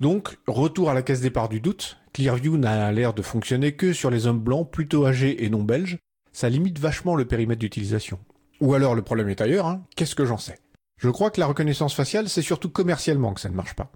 Donc, 0.00 0.38
retour 0.46 0.90
à 0.90 0.94
la 0.94 1.02
caisse 1.02 1.20
départ 1.20 1.48
du 1.48 1.60
doute, 1.60 1.98
Clearview 2.12 2.56
n'a 2.56 2.90
l'air 2.92 3.14
de 3.14 3.22
fonctionner 3.22 3.72
que 3.72 3.92
sur 3.92 4.10
les 4.10 4.26
hommes 4.26 4.40
blancs 4.40 4.70
plutôt 4.70 5.06
âgés 5.06 5.44
et 5.44 5.50
non 5.50 5.62
belges, 5.62 5.98
ça 6.32 6.48
limite 6.48 6.78
vachement 6.78 7.16
le 7.16 7.24
périmètre 7.24 7.60
d'utilisation. 7.60 8.18
Ou 8.60 8.74
alors 8.74 8.94
le 8.94 9.02
problème 9.02 9.28
est 9.28 9.40
ailleurs, 9.40 9.66
hein 9.66 9.82
qu'est-ce 9.96 10.14
que 10.14 10.24
j'en 10.24 10.38
sais? 10.38 10.58
Je 10.96 11.08
crois 11.08 11.30
que 11.30 11.40
la 11.40 11.46
reconnaissance 11.46 11.94
faciale, 11.94 12.28
c'est 12.28 12.42
surtout 12.42 12.68
commercialement 12.68 13.32
que 13.32 13.40
ça 13.40 13.48
ne 13.48 13.54
marche 13.54 13.74
pas. 13.74 13.90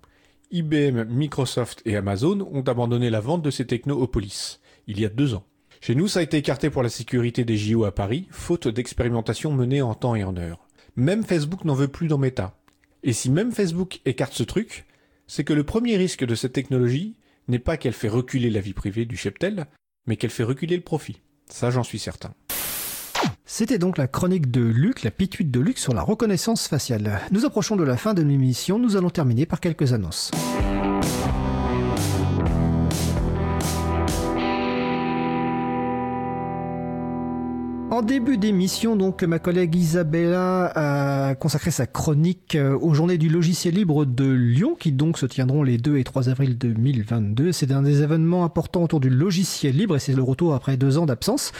IBM, 0.50 1.04
Microsoft 1.04 1.82
et 1.84 1.96
Amazon 1.96 2.48
ont 2.52 2.62
abandonné 2.62 3.10
la 3.10 3.20
vente 3.20 3.42
de 3.42 3.50
ces 3.50 3.66
technos 3.66 4.00
aux 4.00 4.06
polices, 4.06 4.60
il 4.86 5.00
y 5.00 5.04
a 5.04 5.08
deux 5.08 5.34
ans. 5.34 5.44
Chez 5.80 5.94
nous, 5.94 6.08
ça 6.08 6.20
a 6.20 6.22
été 6.22 6.38
écarté 6.38 6.70
pour 6.70 6.82
la 6.82 6.88
sécurité 6.88 7.44
des 7.44 7.58
JO 7.58 7.84
à 7.84 7.94
Paris, 7.94 8.26
faute 8.30 8.68
d'expérimentation 8.68 9.52
menée 9.52 9.82
en 9.82 9.94
temps 9.94 10.14
et 10.14 10.24
en 10.24 10.36
heure. 10.36 10.66
Même 10.96 11.24
Facebook 11.24 11.64
n'en 11.64 11.74
veut 11.74 11.88
plus 11.88 12.08
dans 12.08 12.16
Meta. 12.16 12.56
Et 13.02 13.12
si 13.12 13.30
même 13.30 13.52
Facebook 13.52 14.00
écarte 14.06 14.32
ce 14.32 14.44
truc, 14.44 14.86
c'est 15.26 15.44
que 15.44 15.52
le 15.52 15.64
premier 15.64 15.96
risque 15.96 16.24
de 16.24 16.34
cette 16.34 16.54
technologie 16.54 17.16
n'est 17.48 17.58
pas 17.58 17.76
qu'elle 17.76 17.92
fait 17.92 18.08
reculer 18.08 18.50
la 18.50 18.60
vie 18.60 18.72
privée 18.72 19.04
du 19.04 19.16
cheptel, 19.16 19.66
mais 20.06 20.16
qu'elle 20.16 20.30
fait 20.30 20.44
reculer 20.44 20.76
le 20.76 20.82
profit. 20.82 21.20
Ça, 21.48 21.70
j'en 21.70 21.82
suis 21.82 21.98
certain. 21.98 22.34
C'était 23.44 23.78
donc 23.78 23.98
la 23.98 24.06
chronique 24.06 24.50
de 24.50 24.62
Luc, 24.62 25.02
la 25.02 25.10
pituite 25.10 25.50
de 25.50 25.60
Luc 25.60 25.78
sur 25.78 25.94
la 25.94 26.02
reconnaissance 26.02 26.66
faciale. 26.66 27.20
Nous 27.30 27.44
approchons 27.44 27.76
de 27.76 27.84
la 27.84 27.96
fin 27.96 28.14
de 28.14 28.22
l'émission, 28.22 28.78
nous 28.78 28.96
allons 28.96 29.10
terminer 29.10 29.46
par 29.46 29.60
quelques 29.60 29.92
annonces. 29.92 30.30
En 37.94 38.02
début 38.02 38.38
d'émission, 38.38 38.96
donc, 38.96 39.22
ma 39.22 39.38
collègue 39.38 39.76
Isabella 39.76 40.72
a 40.74 41.36
consacré 41.36 41.70
sa 41.70 41.86
chronique 41.86 42.56
euh, 42.56 42.76
aux 42.76 42.92
journées 42.92 43.18
du 43.18 43.28
logiciel 43.28 43.74
libre 43.74 44.04
de 44.04 44.28
Lyon, 44.28 44.74
qui 44.76 44.90
donc 44.90 45.16
se 45.16 45.26
tiendront 45.26 45.62
les 45.62 45.78
2 45.78 45.98
et 45.98 46.02
3 46.02 46.28
avril 46.28 46.58
2022. 46.58 47.52
C'est 47.52 47.70
un 47.70 47.82
des 47.82 48.02
événements 48.02 48.44
importants 48.44 48.82
autour 48.82 48.98
du 48.98 49.10
logiciel 49.10 49.76
libre 49.76 49.94
et 49.94 50.00
c'est 50.00 50.12
le 50.12 50.24
retour 50.24 50.54
après 50.54 50.76
deux 50.76 50.98
ans 50.98 51.06
d'absence. 51.06 51.52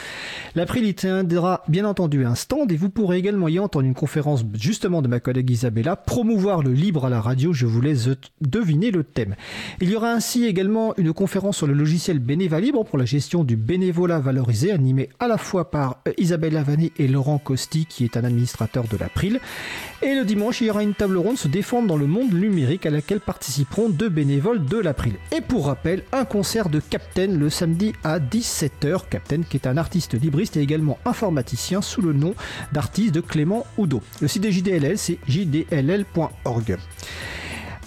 L'April 0.55 0.85
y 0.85 0.93
tiendra 0.93 1.63
bien 1.69 1.85
entendu 1.85 2.25
un 2.25 2.35
stand 2.35 2.69
et 2.69 2.75
vous 2.75 2.89
pourrez 2.89 3.17
également 3.17 3.47
y 3.47 3.57
entendre 3.57 3.85
une 3.85 3.93
conférence 3.93 4.43
justement 4.55 5.01
de 5.01 5.07
ma 5.07 5.21
collègue 5.21 5.49
Isabella, 5.49 5.95
promouvoir 5.95 6.63
le 6.63 6.73
libre 6.73 7.05
à 7.05 7.09
la 7.09 7.21
radio. 7.21 7.53
Je 7.53 7.65
vous 7.65 7.79
laisse 7.79 8.09
deviner 8.41 8.91
le 8.91 9.05
thème. 9.05 9.35
Il 9.79 9.89
y 9.89 9.95
aura 9.95 10.11
ainsi 10.11 10.43
également 10.43 10.93
une 10.97 11.13
conférence 11.13 11.55
sur 11.55 11.67
le 11.67 11.73
logiciel 11.73 12.19
Bénéva 12.19 12.59
Libre 12.59 12.83
pour 12.83 12.97
la 12.97 13.05
gestion 13.05 13.45
du 13.45 13.55
bénévolat 13.55 14.19
valorisé, 14.19 14.73
animée 14.73 15.07
à 15.21 15.29
la 15.29 15.37
fois 15.37 15.71
par 15.71 16.01
euh, 16.09 16.24
Isabelle 16.25 16.53
Lavani 16.53 16.91
et 16.97 17.07
Laurent 17.07 17.37
Costi, 17.37 17.85
qui 17.85 18.03
est 18.03 18.17
un 18.17 18.23
administrateur 18.23 18.85
de 18.87 18.97
l'April. 18.97 19.39
Et 20.01 20.15
le 20.15 20.25
dimanche, 20.25 20.59
il 20.59 20.67
y 20.67 20.71
aura 20.71 20.81
une 20.81 20.95
table 20.95 21.17
ronde 21.17 21.37
se 21.37 21.47
défendre 21.47 21.87
dans 21.87 21.97
le 21.97 22.07
monde 22.07 22.33
numérique 22.33 22.87
à 22.87 22.89
laquelle 22.89 23.19
participeront 23.19 23.89
deux 23.89 24.09
bénévoles 24.09 24.65
de 24.65 24.79
l'April. 24.79 25.13
Et 25.31 25.41
pour 25.41 25.67
rappel, 25.67 26.01
un 26.11 26.25
concert 26.25 26.69
de 26.69 26.79
Captain 26.79 27.27
le 27.27 27.51
samedi 27.51 27.93
à 28.03 28.17
17h. 28.17 29.07
Captain, 29.07 29.43
qui 29.43 29.57
est 29.57 29.67
un 29.67 29.77
artiste 29.77 30.19
libriste 30.19 30.57
et 30.57 30.61
également 30.61 30.97
informaticien 31.05 31.83
sous 31.83 32.01
le 32.01 32.11
nom 32.11 32.33
d'artiste 32.73 33.13
de 33.13 33.21
Clément 33.21 33.67
Oudot. 33.77 34.01
Le 34.19 34.27
site 34.27 34.41
de 34.41 34.49
JDLL, 34.49 34.97
c'est 34.97 35.19
jdll.org. 35.27 36.77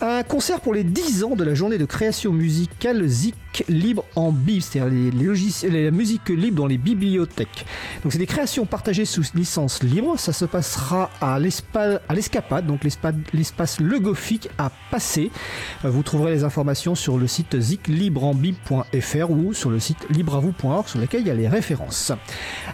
Un 0.00 0.22
concert 0.22 0.60
pour 0.60 0.74
les 0.74 0.84
10 0.84 1.24
ans 1.24 1.34
de 1.34 1.42
la 1.42 1.54
journée 1.54 1.76
de 1.76 1.84
création 1.84 2.32
musicale 2.32 3.04
Zik 3.08 3.34
libre 3.68 4.04
en 4.16 4.32
bib, 4.32 4.60
c'est-à-dire 4.60 4.92
les, 4.92 5.10
logiciels, 5.10 5.84
la 5.84 5.90
musique 5.90 6.28
libre 6.28 6.56
dans 6.56 6.66
les 6.66 6.78
bibliothèques. 6.78 7.66
Donc 8.02 8.12
c'est 8.12 8.18
des 8.18 8.26
créations 8.26 8.66
partagées 8.66 9.04
sous 9.04 9.22
licence 9.34 9.82
libre. 9.82 10.18
Ça 10.18 10.32
se 10.32 10.44
passera 10.44 11.10
à 11.20 11.38
l'escapade, 11.38 12.66
donc 12.66 12.84
l'espace 12.84 13.80
Legofik 13.80 14.48
à 14.58 14.70
Passé. 14.90 15.30
Euh, 15.84 15.90
vous 15.90 16.02
trouverez 16.02 16.32
les 16.32 16.44
informations 16.44 16.94
sur 16.94 17.18
le 17.18 17.26
site 17.26 17.58
ziclibreambib.fr 17.58 19.30
ou 19.30 19.52
sur 19.52 19.70
le 19.70 19.80
site 19.80 20.06
libreavou.org 20.10 20.88
sur 20.88 21.00
lequel 21.00 21.22
il 21.22 21.26
y 21.28 21.30
a 21.30 21.34
les 21.34 21.48
références. 21.48 22.12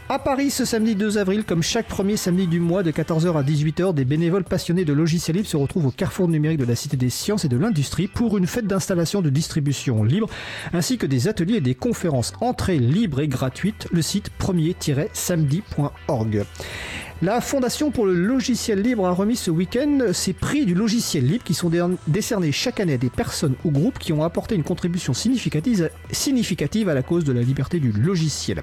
À 0.08 0.18
Paris 0.18 0.50
ce 0.50 0.64
samedi 0.64 0.94
2 0.94 1.18
avril, 1.18 1.44
comme 1.44 1.62
chaque 1.62 1.88
premier 1.88 2.16
samedi 2.16 2.46
du 2.46 2.60
mois 2.60 2.82
de 2.82 2.90
14h 2.90 3.36
à 3.36 3.42
18h, 3.42 3.94
des 3.94 4.04
bénévoles 4.04 4.44
passionnés 4.44 4.84
de 4.84 4.92
logiciels 4.92 5.36
libres 5.36 5.48
se 5.48 5.56
retrouvent 5.56 5.86
au 5.86 5.90
carrefour 5.90 6.28
numérique 6.28 6.58
de 6.58 6.64
la 6.64 6.76
Cité 6.76 6.96
des 6.96 7.10
Sciences 7.10 7.44
et 7.44 7.48
de 7.48 7.56
l'Industrie 7.56 8.08
pour 8.08 8.38
une 8.38 8.46
fête 8.46 8.66
d'installation 8.66 9.22
de 9.22 9.30
distribution 9.30 10.04
libre 10.04 10.28
ainsi 10.72 10.98
que 10.98 11.06
des 11.06 11.28
ateliers 11.28 11.56
et 11.56 11.60
des 11.60 11.74
conférences 11.74 12.32
entrées 12.40 12.78
libres 12.78 13.20
et 13.20 13.28
gratuites, 13.28 13.86
le 13.92 14.02
site 14.02 14.30
premier-samedi.org. 14.30 16.44
La 17.22 17.40
Fondation 17.40 17.90
pour 17.90 18.06
le 18.06 18.14
logiciel 18.14 18.82
libre 18.82 19.06
a 19.06 19.12
remis 19.12 19.36
ce 19.36 19.50
week-end 19.50 19.98
ses 20.12 20.32
prix 20.32 20.66
du 20.66 20.74
logiciel 20.74 21.26
libre 21.26 21.44
qui 21.44 21.54
sont 21.54 21.70
décernés 22.06 22.52
chaque 22.52 22.80
année 22.80 22.94
à 22.94 22.98
des 22.98 23.08
personnes 23.08 23.54
ou 23.64 23.70
groupes 23.70 23.98
qui 23.98 24.12
ont 24.12 24.24
apporté 24.24 24.54
une 24.54 24.64
contribution 24.64 25.14
significative, 25.14 25.90
significative 26.10 26.88
à 26.88 26.94
la 26.94 27.02
cause 27.02 27.24
de 27.24 27.32
la 27.32 27.42
liberté 27.42 27.80
du 27.80 27.92
logiciel. 27.92 28.62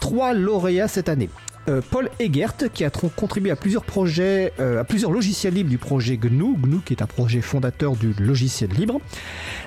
Trois 0.00 0.34
lauréats 0.34 0.88
cette 0.88 1.08
année. 1.08 1.30
Euh, 1.68 1.80
Paul 1.90 2.10
Egert 2.20 2.56
qui 2.72 2.84
a 2.84 2.90
contribué 2.90 3.50
à 3.50 3.56
plusieurs 3.56 3.84
projets, 3.84 4.52
euh, 4.60 4.80
à 4.80 4.84
plusieurs 4.84 5.10
logiciels 5.10 5.54
libres 5.54 5.70
du 5.70 5.78
projet 5.78 6.16
GNU, 6.16 6.56
GNU 6.56 6.78
qui 6.84 6.92
est 6.92 7.02
un 7.02 7.06
projet 7.06 7.40
fondateur 7.40 7.96
du 7.96 8.12
logiciel 8.18 8.70
libre. 8.70 9.00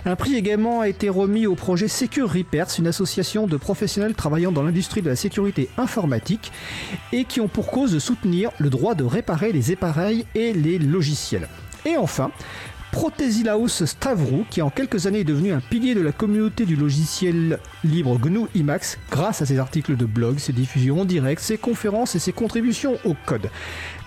Un 0.05 0.15
prix 0.15 0.35
également 0.35 0.81
a 0.81 0.87
été 0.87 1.09
remis 1.09 1.45
au 1.45 1.55
projet 1.55 1.87
Secure 1.87 2.31
Repairs, 2.31 2.67
une 2.77 2.87
association 2.87 3.47
de 3.47 3.57
professionnels 3.57 4.13
travaillant 4.13 4.51
dans 4.51 4.63
l'industrie 4.63 5.01
de 5.01 5.09
la 5.09 5.15
sécurité 5.15 5.69
informatique 5.77 6.51
et 7.11 7.25
qui 7.25 7.41
ont 7.41 7.49
pour 7.49 7.67
cause 7.67 7.91
de 7.91 7.99
soutenir 7.99 8.51
le 8.59 8.69
droit 8.69 8.95
de 8.95 9.03
réparer 9.03 9.51
les 9.51 9.71
appareils 9.71 10.25
et 10.35 10.53
les 10.53 10.79
logiciels. 10.79 11.49
Et 11.85 11.97
enfin, 11.97 12.31
Protesilaos 12.91 13.85
Stavro, 13.85 14.45
qui 14.49 14.61
en 14.61 14.69
quelques 14.69 15.05
années 15.05 15.19
est 15.19 15.23
devenu 15.23 15.51
un 15.53 15.59
pilier 15.59 15.93
de 15.93 16.01
la 16.01 16.11
communauté 16.11 16.65
du 16.65 16.75
logiciel 16.75 17.59
libre 17.83 18.17
GNU 18.17 18.47
Emacs 18.55 18.97
grâce 19.11 19.41
à 19.41 19.45
ses 19.45 19.59
articles 19.59 19.95
de 19.95 20.05
blog, 20.05 20.39
ses 20.39 20.53
diffusions 20.53 21.01
en 21.01 21.05
direct, 21.05 21.41
ses 21.41 21.57
conférences 21.57 22.15
et 22.15 22.19
ses 22.19 22.31
contributions 22.31 22.97
au 23.05 23.15
code. 23.25 23.49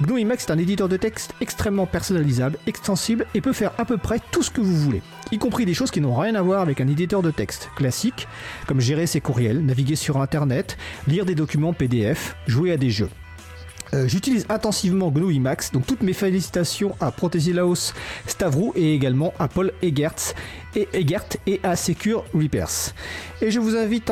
GNU 0.01 0.21
Emacs 0.21 0.41
est 0.41 0.51
un 0.51 0.59
éditeur 0.59 0.89
de 0.89 0.97
texte 0.97 1.33
extrêmement 1.41 1.87
personnalisable, 1.87 2.59
extensible 2.67 3.27
et 3.35 3.41
peut 3.41 3.53
faire 3.53 3.73
à 3.79 3.85
peu 3.85 3.99
près 3.99 4.19
tout 4.33 4.43
ce 4.43 4.51
que 4.51 4.61
vous 4.61 4.77
voulez, 4.77 5.03
y 5.31 5.39
compris 5.39 5.65
des 5.65 5.75
choses 5.75 5.93
qui 5.93 6.01
n'ont 6.01 6.17
rien 6.17 6.35
à 6.35 6.43
voir 6.43 6.61
avec 6.61 6.81
un 6.81 6.89
éditeur 6.89 7.23
de 7.23 7.31
texte 7.31 7.71
classique, 7.77 8.27
comme 8.67 8.81
gérer 8.81 9.07
ses 9.07 9.21
courriels, 9.21 9.65
naviguer 9.65 9.97
sur 9.97 10.21
Internet, 10.21 10.77
lire 11.07 11.25
des 11.25 11.37
documents 11.37 11.73
PDF, 11.73 12.35
jouer 12.47 12.73
à 12.73 12.77
des 12.77 12.91
jeux. 12.91 13.11
Euh, 13.95 14.09
j'utilise 14.09 14.47
intensivement 14.49 15.11
GNU 15.11 15.35
Emacs, 15.35 15.71
donc 15.73 15.87
toutes 15.87 16.03
mes 16.03 16.15
félicitations 16.15 16.97
à 16.99 17.11
Protesilaos 17.11 17.93
Stavro 18.27 18.73
et 18.75 18.95
également 18.95 19.35
à 19.39 19.49
Paul 19.49 19.73
Egertz 19.83 20.35
et 20.75 20.89
Egert 20.95 21.25
et 21.47 21.61
à 21.63 21.77
Secure 21.77 22.25
Repairs. 22.33 22.95
Et 23.43 23.51
je 23.51 23.61
vous 23.61 23.77
invite 23.77 24.11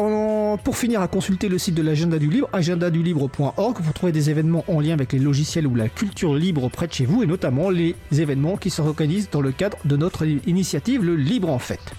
pour 0.64 0.76
finir 0.76 1.00
à 1.00 1.08
consulter 1.08 1.48
le 1.48 1.56
site 1.56 1.74
de 1.74 1.82
l'agenda 1.82 2.18
du 2.18 2.28
libre, 2.28 2.50
agendadulibre.org, 2.52 3.82
pour 3.82 3.94
trouver 3.94 4.12
des 4.12 4.28
événements 4.28 4.64
en 4.68 4.80
lien 4.80 4.92
avec 4.92 5.12
les 5.14 5.18
logiciels 5.18 5.66
ou 5.66 5.74
la 5.74 5.88
culture 5.88 6.34
libre 6.34 6.68
près 6.68 6.86
de 6.86 6.92
chez 6.92 7.06
vous 7.06 7.22
et 7.22 7.26
notamment 7.26 7.70
les 7.70 7.96
événements 8.12 8.58
qui 8.58 8.68
se 8.68 8.82
reconnaissent 8.82 9.30
dans 9.30 9.40
le 9.40 9.52
cadre 9.52 9.78
de 9.86 9.96
notre 9.96 10.26
initiative 10.46 11.02
Le 11.02 11.16
Libre 11.16 11.48
en 11.48 11.58
Fête. 11.58 11.94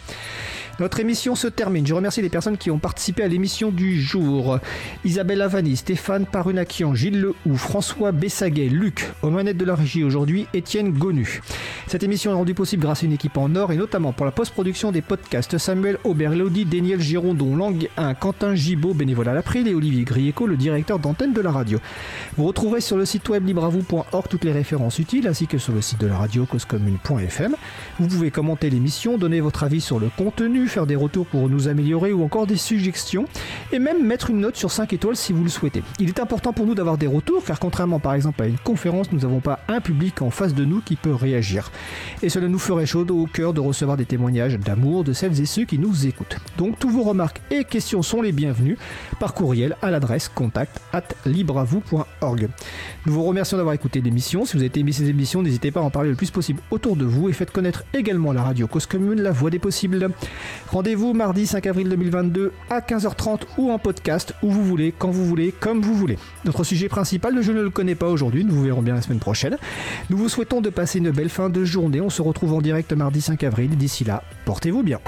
Notre 0.80 1.00
émission 1.00 1.36
se 1.36 1.48
termine. 1.48 1.86
Je 1.86 1.94
remercie 1.94 2.22
les 2.22 2.30
personnes 2.30 2.58
qui 2.58 2.72
ont 2.72 2.80
participé 2.80 3.24
à 3.24 3.28
l'émission 3.28 3.72
du 3.72 4.02
jour. 4.02 4.60
Isabelle 5.06 5.42
Avani, 5.42 5.76
Stéphane 5.76 6.26
Parunakian, 6.26 6.96
Gilles 6.96 7.22
Lehou, 7.22 7.56
François 7.56 8.12
Bessaguet, 8.12 8.70
Luc, 8.70 9.12
aux 9.22 9.30
manettes 9.30 9.58
de 9.58 9.66
la 9.66 9.76
régie 9.76 10.04
aujourd'hui, 10.04 10.48
Étienne 10.54 10.92
Gonu. 10.92 11.42
Cette 11.88 12.04
émission 12.04 12.32
est 12.32 12.36
rendue 12.36 12.54
possible 12.54 12.84
grâce 12.84 13.04
à 13.04 13.06
une 13.06 13.12
équipe 13.12 13.38
en 13.38 13.54
or 13.56 13.72
et 13.72 13.76
notamment 13.76 14.14
pour 14.14 14.26
la 14.26 14.32
post-production 14.32 14.92
des 14.92 15.02
podcasts 15.02 15.58
Samuel 15.58 15.98
Aubert, 16.04 16.34
Elodie, 16.34 16.66
Daniel 16.66 17.02
Girondon, 17.02 17.56
Lang 17.56 17.90
1, 17.98 18.14
Quentin 18.16 18.56
Gibaud, 18.56 18.94
bénévole 18.94 19.28
à 19.28 19.34
l'April 19.34 19.68
et 19.68 19.76
Olivier 19.76 20.04
Grieco, 20.04 20.48
le 20.48 20.58
directeur 20.58 21.00
d'antenne 21.00 21.34
de 21.34 21.42
la 21.42 21.52
radio. 21.52 21.80
Vous 22.38 22.46
retrouverez 22.46 22.82
sur 22.82 22.98
le 22.98 23.06
site 23.06 23.28
web 23.30 23.46
libravou.org 23.46 24.28
toutes 24.30 24.46
les 24.46 24.52
références 24.52 25.00
utiles 25.00 25.28
ainsi 25.28 25.48
que 25.48 25.58
sur 25.58 25.74
le 25.74 25.82
site 25.82 26.00
de 26.00 26.08
la 26.08 26.18
radio 26.18 26.46
causecommune.fm. 26.46 27.56
Vous 28.00 28.08
pouvez 28.08 28.32
commenter 28.32 28.70
l'émission, 28.70 29.18
donner 29.18 29.42
votre 29.42 29.64
avis 29.64 29.82
sur 29.82 30.00
le 30.00 30.10
contenu, 30.18 30.61
faire 30.68 30.86
des 30.86 30.96
retours 30.96 31.26
pour 31.26 31.50
nous 31.50 31.68
améliorer 31.68 32.14
ou 32.14 32.24
encore 32.24 32.48
des 32.48 32.58
suggestions 32.58 33.26
et 33.72 33.80
même 33.80 34.06
mettre 34.06 34.30
une 34.30 34.40
note 34.40 34.56
sur 34.56 34.72
5 34.72 34.94
étoiles 34.94 35.16
si 35.16 35.34
vous 35.34 35.44
le 35.44 35.50
souhaitez. 35.50 35.84
Il 36.00 36.10
est 36.10 36.20
important 36.20 36.54
pour 36.54 36.66
nous 36.66 36.76
d'avoir 36.76 36.98
des 36.98 37.08
retours 37.08 37.44
car 37.44 37.60
contrairement 37.60 38.00
par 38.00 38.14
exemple 38.14 38.42
à 38.42 38.48
une 38.48 38.58
conférence, 38.58 39.12
nous 39.12 39.20
n'avons 39.20 39.40
pas 39.40 39.60
un 39.68 39.82
public 39.82 40.22
en 40.22 40.30
face 40.30 40.54
de 40.54 40.66
nous 40.66 40.82
qui 40.82 40.96
peut 40.96 41.14
réagir. 41.14 41.72
Et 42.22 42.30
cela 42.30 42.48
nous 42.48 42.60
ferait 42.60 42.86
chaud 42.86 43.06
au 43.10 43.26
cœur 43.26 43.54
de 43.54 43.60
recevoir 43.60 43.98
des 43.98 44.06
témoignages 44.06 44.60
d'amour 44.60 45.04
de 45.04 45.14
celles 45.14 45.40
et 45.42 45.46
ceux 45.46 45.66
qui 45.66 45.78
nous 45.78 46.06
écoutent. 46.06 46.38
Donc 46.58 46.80
tous 46.80 46.90
vos 46.90 47.04
remarques 47.04 47.42
et 47.52 47.64
questions 47.64 48.02
sont 48.02 48.22
les 48.22 48.32
bienvenues 48.32 48.78
par 49.20 49.34
courriel 49.34 49.76
à 49.82 49.92
l'adresse 49.92 50.30
contact 50.30 50.82
at 50.94 51.04
libravou.org. 51.26 52.50
Nous 53.06 53.14
vous 53.14 53.24
remercions 53.24 53.58
d'avoir 53.58 53.74
écouté 53.74 54.02
l'émission. 54.02 54.46
Si 54.46 54.58
vous 54.58 54.64
avez 54.64 54.72
aimé 54.80 54.92
ces 54.92 55.10
émissions, 55.10 55.42
n'hésitez 55.42 55.72
pas 55.72 55.80
à 55.80 55.84
en 55.84 55.90
parler 55.90 56.10
le 56.10 56.16
plus 56.16 56.32
possible 56.32 56.62
autour 56.72 56.96
de 56.96 57.06
vous 57.06 57.30
et 57.30 57.34
faites 57.34 57.52
connaître 57.52 57.84
également 57.94 58.34
la 58.34 58.44
radio 58.44 58.68
Cause 58.68 58.86
Commune, 58.86 59.22
la 59.22 59.32
voix 59.32 59.50
des 59.50 59.60
possibles. 59.60 60.10
Rendez-vous 60.70 61.14
mardi 61.14 61.46
5 61.48 61.66
avril 61.68 61.90
2022 61.90 62.52
à 62.70 62.80
15h30 62.80 63.42
ou 63.58 63.72
en 63.72 63.80
podcast, 63.80 64.34
où 64.42 64.52
vous 64.52 64.64
voulez, 64.64 64.94
quand 64.98 65.10
vous 65.10 65.26
voulez, 65.26 65.52
comme 65.52 65.82
vous 65.82 65.94
voulez. 65.94 66.18
Notre 66.46 66.64
sujet 66.64 66.90
principal, 66.90 67.42
je 67.42 67.52
ne 67.52 67.62
le 67.62 67.70
connais 67.70 67.96
pas 67.96 68.08
aujourd'hui, 68.08 68.46
nous 68.46 68.54
vous 68.54 68.64
verrons 68.64 68.82
bien 68.82 68.96
la 68.96 69.02
semaine 69.02 69.20
prochaine. 69.20 69.58
Nous 70.10 70.18
vous 70.18 70.30
souhaitons 70.30 70.62
de 70.62 70.70
passer 70.70 71.00
une 71.00 71.12
belle 71.12 71.30
fin 71.30 71.50
de 71.50 71.64
journée. 71.64 72.02
On 72.02 72.10
se 72.10 72.22
retrouve 72.22 72.54
en 72.54 72.62
direct 72.62 72.94
mardi 72.94 73.22
5 73.22 73.44
avril. 73.44 73.78
D'ici 73.78 74.04
là, 74.04 74.24
portez-vous 74.46 74.84
bien. 74.84 75.00